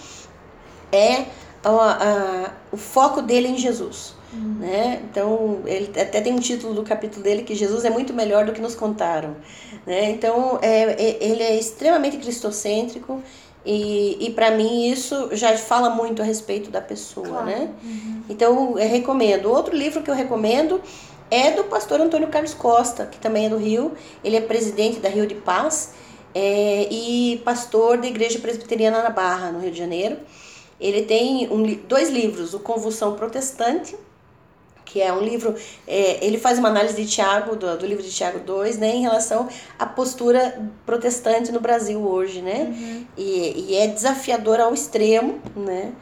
é 0.93 1.27
a, 1.65 1.69
a, 1.69 2.51
o 2.73 2.77
foco 2.77 3.23
dele 3.23 3.49
em 3.49 3.57
Jesus. 3.57 4.15
Uhum. 4.33 4.57
Né? 4.61 5.03
Então, 5.11 5.61
ele 5.67 5.91
até 6.01 6.21
tem 6.21 6.33
um 6.33 6.39
título 6.39 6.75
do 6.75 6.83
capítulo 6.83 7.23
dele 7.23 7.43
que 7.43 7.55
Jesus 7.55 7.85
é 7.85 7.91
muito 7.91 8.13
melhor 8.13 8.45
do 8.45 8.53
que 8.53 8.61
nos 8.61 8.75
contaram. 8.75 9.37
Né? 9.87 10.11
Então, 10.11 10.59
é, 10.63 11.17
ele 11.21 11.43
é 11.43 11.59
extremamente 11.59 12.19
cristocêntrico 12.19 13.23
e, 13.65 14.17
e 14.21 14.31
para 14.31 14.51
mim 14.51 14.87
isso 14.91 15.31
já 15.33 15.57
fala 15.57 15.91
muito 15.91 16.23
a 16.23 16.25
respeito 16.25 16.71
da 16.71 16.81
pessoa. 16.81 17.27
Claro. 17.27 17.47
Né? 17.47 17.71
Uhum. 17.83 18.23
Então, 18.29 18.79
eu 18.79 18.89
recomendo. 18.89 19.47
Outro 19.47 19.75
livro 19.75 20.03
que 20.03 20.11
eu 20.11 20.15
recomendo 20.15 20.81
é 21.31 21.53
do 21.53 21.65
pastor 21.65 22.01
Antônio 22.01 22.29
Carlos 22.29 22.55
Costa, 22.55 23.07
que 23.07 23.19
também 23.19 23.47
é 23.47 23.49
do 23.49 23.57
Rio. 23.57 23.93
Ele 24.23 24.37
é 24.37 24.41
presidente 24.41 24.99
da 24.99 25.09
Rio 25.09 25.27
de 25.27 25.35
Paz 25.35 25.95
é, 26.35 26.89
e 26.91 27.41
pastor 27.45 27.99
da 27.99 28.07
Igreja 28.07 28.39
Presbiteriana 28.39 29.03
na 29.03 29.11
Barra, 29.11 29.51
no 29.51 29.61
Rio 29.61 29.71
de 29.71 29.79
Janeiro. 29.79 30.17
Ele 30.81 31.03
tem 31.03 31.49
um, 31.53 31.63
dois 31.87 32.09
livros, 32.09 32.55
o 32.55 32.61
Convulsão 32.61 33.15
Protestante 33.15 33.97
que 34.93 35.01
é 35.01 35.13
um 35.13 35.21
livro, 35.21 35.55
é, 35.87 36.25
ele 36.25 36.39
faz 36.39 36.59
uma 36.59 36.69
análise 36.69 36.97
de 36.97 37.07
Tiago, 37.09 37.55
do, 37.55 37.79
do, 37.79 37.87
livro 37.87 38.03
de 38.03 38.11
Tiago 38.11 38.41
2, 38.41 38.79
né, 38.79 38.95
em 38.95 39.03
relação 39.03 39.49
à 39.79 39.87
postura 39.87 40.61
protestante 40.85 41.53
no 41.53 41.61
Brasil 41.61 42.01
hoje, 42.01 42.43
né, 42.43 42.75
uhum. 42.77 43.07
e, 43.17 43.67
e 43.69 43.77
é 43.77 43.87
desafiador 43.87 44.59
ao 44.61 44.75
extremo, 44.75 45.41
né, 45.55 45.93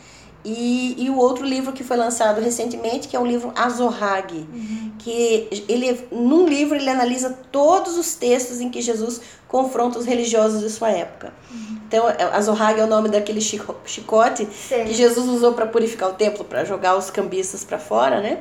e, 0.44 0.94
e 1.04 1.10
o 1.10 1.16
outro 1.16 1.44
livro 1.44 1.72
que 1.72 1.84
foi 1.84 1.96
lançado 1.96 2.40
recentemente, 2.40 3.08
que 3.08 3.16
é 3.16 3.20
o 3.20 3.26
livro 3.26 3.52
Azorrag, 3.54 4.34
uhum. 4.34 4.92
que 4.98 5.48
ele, 5.68 6.06
num 6.10 6.46
livro 6.46 6.76
ele 6.76 6.88
analisa 6.88 7.36
todos 7.52 7.98
os 7.98 8.14
textos 8.14 8.60
em 8.60 8.70
que 8.70 8.80
Jesus 8.80 9.20
confronta 9.46 9.98
os 9.98 10.06
religiosos 10.06 10.60
de 10.60 10.70
sua 10.70 10.90
época. 10.90 11.34
Uhum. 11.50 11.78
Então, 11.86 12.04
Azorrag 12.32 12.78
é 12.78 12.84
o 12.84 12.86
nome 12.86 13.08
daquele 13.08 13.40
chicote 13.40 14.46
Sim. 14.46 14.84
que 14.84 14.94
Jesus 14.94 15.26
usou 15.26 15.54
para 15.54 15.66
purificar 15.66 16.10
o 16.10 16.12
templo, 16.12 16.44
para 16.44 16.64
jogar 16.64 16.96
os 16.96 17.10
cambistas 17.10 17.64
para 17.64 17.78
fora, 17.78 18.20
né? 18.20 18.38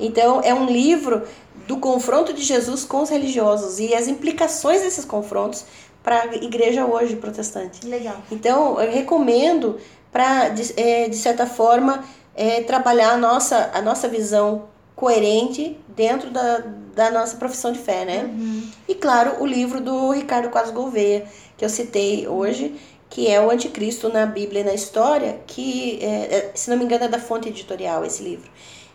Então, 0.00 0.40
é 0.42 0.52
um 0.54 0.66
livro 0.66 1.22
do 1.66 1.76
confronto 1.76 2.32
de 2.32 2.42
Jesus 2.42 2.84
com 2.84 3.02
os 3.02 3.10
religiosos 3.10 3.78
e 3.78 3.94
as 3.94 4.08
implicações 4.08 4.82
desses 4.82 5.04
confrontos 5.04 5.64
para 6.02 6.22
a 6.22 6.34
igreja 6.36 6.84
hoje 6.86 7.16
protestante. 7.16 7.86
Legal. 7.86 8.16
Então, 8.30 8.80
eu 8.80 8.90
recomendo 8.90 9.78
para, 10.10 10.48
de, 10.48 10.72
é, 10.76 11.08
de 11.08 11.16
certa 11.16 11.46
forma, 11.46 12.04
é, 12.34 12.62
trabalhar 12.62 13.12
a 13.12 13.16
nossa, 13.16 13.70
a 13.72 13.82
nossa 13.82 14.08
visão 14.08 14.64
coerente 14.96 15.78
dentro 15.88 16.30
da, 16.30 16.58
da 16.94 17.10
nossa 17.10 17.36
profissão 17.36 17.72
de 17.72 17.78
fé, 17.78 18.04
né? 18.04 18.24
Uhum. 18.24 18.68
E, 18.88 18.94
claro, 18.94 19.40
o 19.40 19.46
livro 19.46 19.80
do 19.80 20.10
Ricardo 20.10 20.50
Quadros 20.50 20.74
Gouveia, 20.74 21.24
que 21.56 21.64
eu 21.64 21.68
citei 21.68 22.26
hoje, 22.26 22.74
que 23.08 23.28
é 23.28 23.40
o 23.40 23.50
Anticristo 23.50 24.08
na 24.08 24.26
Bíblia 24.26 24.62
e 24.62 24.64
na 24.64 24.74
História, 24.74 25.40
que, 25.46 25.98
é, 26.02 26.06
é 26.06 26.50
se 26.54 26.70
não 26.70 26.76
me 26.76 26.84
engano, 26.84 27.04
é 27.04 27.08
da 27.08 27.18
fonte 27.18 27.48
editorial 27.48 28.04
esse 28.04 28.22
livro 28.22 28.50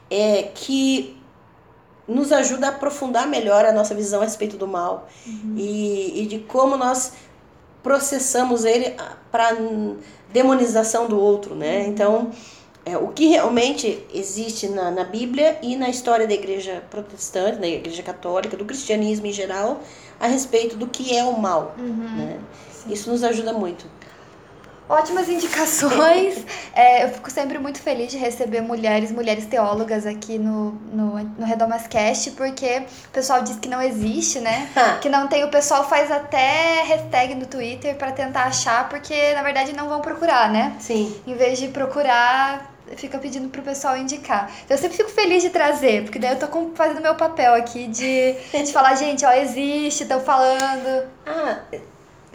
é, 0.09 0.43
que 0.43 1.17
nos 2.07 2.31
ajuda 2.31 2.67
a 2.67 2.69
aprofundar 2.69 3.27
melhor 3.27 3.65
a 3.65 3.71
nossa 3.71 3.95
visão 3.95 4.21
a 4.21 4.25
respeito 4.25 4.57
do 4.57 4.67
mal 4.67 5.07
uhum. 5.25 5.55
e, 5.57 6.21
e 6.23 6.25
de 6.27 6.39
como 6.39 6.77
nós 6.77 7.13
processamos 7.81 8.63
ele 8.65 8.95
para 9.31 9.55
demonização 10.31 11.07
do 11.07 11.19
outro, 11.19 11.55
né? 11.55 11.79
Uhum. 11.79 11.87
Então, 11.87 12.31
é, 12.85 12.97
o 12.97 13.07
que 13.07 13.27
realmente 13.27 14.05
existe 14.13 14.67
na, 14.67 14.91
na 14.91 15.03
Bíblia 15.03 15.57
e 15.61 15.75
na 15.75 15.89
história 15.89 16.27
da 16.27 16.33
Igreja 16.33 16.83
Protestante, 16.89 17.59
da 17.59 17.67
Igreja 17.67 18.03
Católica, 18.03 18.55
do 18.55 18.65
cristianismo 18.65 19.25
em 19.25 19.31
geral, 19.31 19.81
a 20.19 20.27
respeito 20.27 20.75
do 20.77 20.87
que 20.87 21.15
é 21.15 21.23
o 21.23 21.39
mal, 21.39 21.75
uhum. 21.77 22.15
né? 22.15 22.39
Isso 22.87 23.09
nos 23.09 23.23
ajuda 23.23 23.51
muito. 23.51 23.87
Ótimas 24.87 25.29
indicações. 25.29 26.45
É, 26.77 27.05
eu 27.05 27.09
fico 27.09 27.31
sempre 27.31 27.57
muito 27.57 27.79
feliz 27.79 28.11
de 28.11 28.17
receber 28.17 28.59
mulheres, 28.59 29.09
mulheres 29.09 29.45
teólogas 29.45 30.05
aqui 30.05 30.37
no, 30.37 30.71
no, 30.91 31.23
no 31.23 31.45
Redomascast, 31.45 32.31
porque 32.31 32.83
o 33.07 33.11
pessoal 33.11 33.41
diz 33.41 33.57
que 33.57 33.69
não 33.69 33.81
existe, 33.81 34.39
né? 34.39 34.69
que 35.01 35.07
não 35.07 35.29
tem. 35.29 35.45
O 35.45 35.49
pessoal 35.49 35.87
faz 35.87 36.11
até 36.11 36.83
hashtag 36.83 37.35
no 37.35 37.45
Twitter 37.45 37.95
para 37.95 38.11
tentar 38.11 38.43
achar, 38.43 38.89
porque 38.89 39.33
na 39.33 39.41
verdade 39.41 39.73
não 39.73 39.87
vão 39.87 40.01
procurar, 40.01 40.51
né? 40.51 40.75
Sim. 40.79 41.15
Em 41.25 41.33
vez 41.33 41.57
de 41.57 41.69
procurar, 41.69 42.75
fica 42.97 43.17
pedindo 43.17 43.47
pro 43.47 43.61
pessoal 43.61 43.97
indicar. 43.97 44.51
Então 44.65 44.75
eu 44.75 44.81
sempre 44.81 44.97
fico 44.97 45.09
feliz 45.09 45.41
de 45.41 45.49
trazer, 45.49 46.03
porque 46.03 46.19
daí 46.19 46.31
eu 46.31 46.39
tô 46.39 46.47
fazendo 46.75 47.01
meu 47.01 47.15
papel 47.15 47.53
aqui 47.53 47.87
de, 47.87 48.33
de 48.51 48.73
falar, 48.73 48.95
gente, 48.95 49.25
ó, 49.25 49.31
existe, 49.31 50.03
estão 50.03 50.19
falando. 50.19 51.07
Ah, 51.25 51.59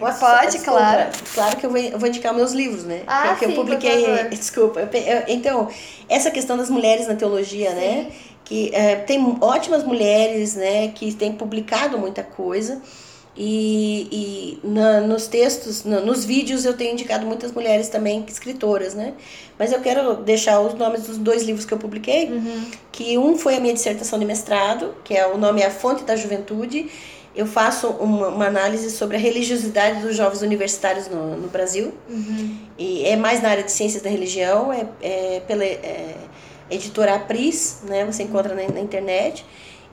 Posso, 0.01 0.18
Pode, 0.18 0.52
desculpa, 0.52 0.81
claro. 0.81 1.10
Claro 1.35 1.56
que 1.59 1.66
eu 1.66 1.70
vou, 1.70 1.78
eu 1.78 1.98
vou 1.98 2.09
indicar 2.09 2.35
meus 2.35 2.52
livros, 2.52 2.85
né? 2.85 3.02
Ah, 3.06 3.36
que 3.39 3.44
sim, 3.44 3.52
eu 3.52 3.56
publiquei. 3.56 4.24
Desculpa. 4.31 4.81
Eu, 4.81 4.89
eu, 4.98 5.22
então, 5.28 5.68
essa 6.09 6.31
questão 6.31 6.56
das 6.56 6.70
mulheres 6.70 7.06
na 7.06 7.14
teologia, 7.14 7.72
né? 7.72 7.81
sim. 7.81 7.97
né? 7.97 8.12
Que 8.44 8.74
é, 8.74 8.97
tem 8.97 9.36
ótimas 9.40 9.85
mulheres, 9.85 10.56
né? 10.56 10.89
Que 10.89 11.12
têm 11.14 11.32
publicado 11.32 11.98
muita 11.98 12.22
coisa. 12.22 12.81
E, 13.36 14.59
e 14.62 14.66
na, 14.66 15.01
nos 15.02 15.27
textos, 15.27 15.85
na, 15.85 16.01
nos 16.01 16.24
vídeos, 16.24 16.64
eu 16.64 16.74
tenho 16.74 16.93
indicado 16.93 17.24
muitas 17.24 17.52
mulheres 17.52 17.89
também 17.89 18.24
escritoras, 18.28 18.94
né? 18.94 19.14
Mas 19.59 19.72
eu 19.72 19.81
quero 19.81 20.16
deixar 20.16 20.60
os 20.60 20.74
nomes 20.74 21.02
dos 21.02 21.16
dois 21.16 21.43
livros 21.43 21.64
que 21.64 21.72
eu 21.72 21.78
publiquei. 21.78 22.27
Uhum. 22.27 22.64
Que 22.90 23.16
um 23.18 23.39
foi 23.39 23.56
a 23.56 23.60
minha 23.60 23.74
dissertação 23.74 24.18
de 24.18 24.24
mestrado, 24.24 24.94
que 25.05 25.14
é 25.14 25.27
o 25.27 25.39
nome 25.39 25.62
é 25.62 25.66
A 25.66 25.70
Fonte 25.70 26.02
da 26.05 26.16
Juventude 26.16 26.90
eu 27.35 27.47
faço 27.47 27.89
uma, 27.89 28.28
uma, 28.28 28.47
análise 28.47 28.90
sobre 28.90 29.16
a 29.16 29.20
religiosidade 29.20 30.01
dos 30.01 30.16
jovens 30.16 30.43
universitários 30.43 31.09
no, 31.09 31.36
no 31.36 31.48
Brasil. 31.48 31.94
Uhum. 32.09 32.59
E 32.77 33.05
é 33.05 33.16
mais 33.16 33.40
na 33.40 33.51
área 33.51 33.62
de 33.62 33.70
ciências 33.70 34.02
da 34.02 34.11
religião, 34.11 34.73
é, 34.73 34.86
é 35.01 35.40
pela 35.47 35.65
é, 35.65 36.16
editora 36.70 37.15
Apris, 37.15 37.82
né? 37.85 38.05
Você 38.05 38.24
encontra 38.24 38.55
na, 38.55 38.66
na, 38.69 38.81
internet. 38.81 39.44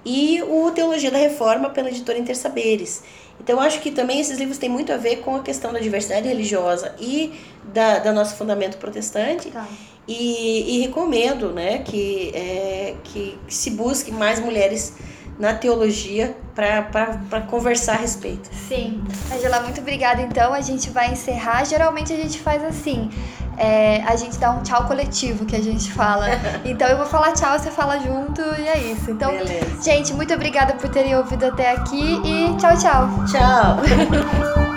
E 0.04 0.42
o 0.44 0.72
Teologia 0.72 1.12
da 1.12 1.18
Reforma 1.18 1.70
pela 1.70 1.90
editora 1.90 2.18
Intersaberes. 2.18 3.04
Então, 3.40 3.60
acho 3.60 3.82
que 3.82 3.92
também 3.92 4.20
esses 4.20 4.38
livros 4.38 4.58
têm 4.58 4.70
muito 4.70 4.92
a 4.92 4.98
ver 4.98 5.18
com 5.18 5.36
a 5.36 5.42
questão 5.42 5.72
da 5.72 5.80
diversidade 5.80 6.28
religiosa 6.28 6.96
e 7.00 7.34
da, 7.74 8.00
da 8.00 8.12
nosso 8.12 8.36
fundamento 8.36 8.78
protestante. 8.78 9.52
Tá. 9.52 9.68
E, 10.08 10.78
e, 10.78 10.80
recomendo 10.80 11.52
né, 11.52 11.80
que, 11.80 12.32
é, 12.34 12.96
que 13.04 13.38
se 13.50 13.72
busque 13.72 14.10
mais 14.10 14.40
mulheres 14.40 14.94
na 15.38 15.54
teologia 15.54 16.36
para 16.56 17.42
conversar 17.42 17.94
a 17.94 17.98
respeito. 17.98 18.50
Sim. 18.52 19.04
Angela, 19.34 19.62
muito 19.62 19.80
obrigada. 19.80 20.22
Então, 20.22 20.54
a 20.54 20.62
gente 20.62 20.90
vai 20.90 21.12
encerrar. 21.12 21.64
Geralmente 21.66 22.12
a 22.12 22.16
gente 22.16 22.40
faz 22.40 22.64
assim. 22.64 23.10
É, 23.58 24.04
a 24.04 24.16
gente 24.16 24.38
dá 24.38 24.52
um 24.52 24.62
tchau 24.62 24.86
coletivo 24.86 25.46
que 25.46 25.56
a 25.56 25.62
gente 25.62 25.92
fala. 25.92 26.28
Então 26.64 26.88
eu 26.88 26.98
vou 26.98 27.06
falar 27.06 27.32
tchau, 27.32 27.58
você 27.58 27.72
fala 27.72 27.98
junto 28.00 28.42
e 28.42 28.68
é 28.68 28.78
isso. 28.92 29.10
Então, 29.10 29.32
Beleza. 29.32 29.82
gente, 29.82 30.14
muito 30.14 30.34
obrigada 30.34 30.74
por 30.74 30.90
terem 30.90 31.16
ouvido 31.16 31.46
até 31.46 31.72
aqui 31.72 32.22
e 32.24 32.56
tchau, 32.58 32.78
tchau. 32.78 33.10
Tchau. 33.26 34.68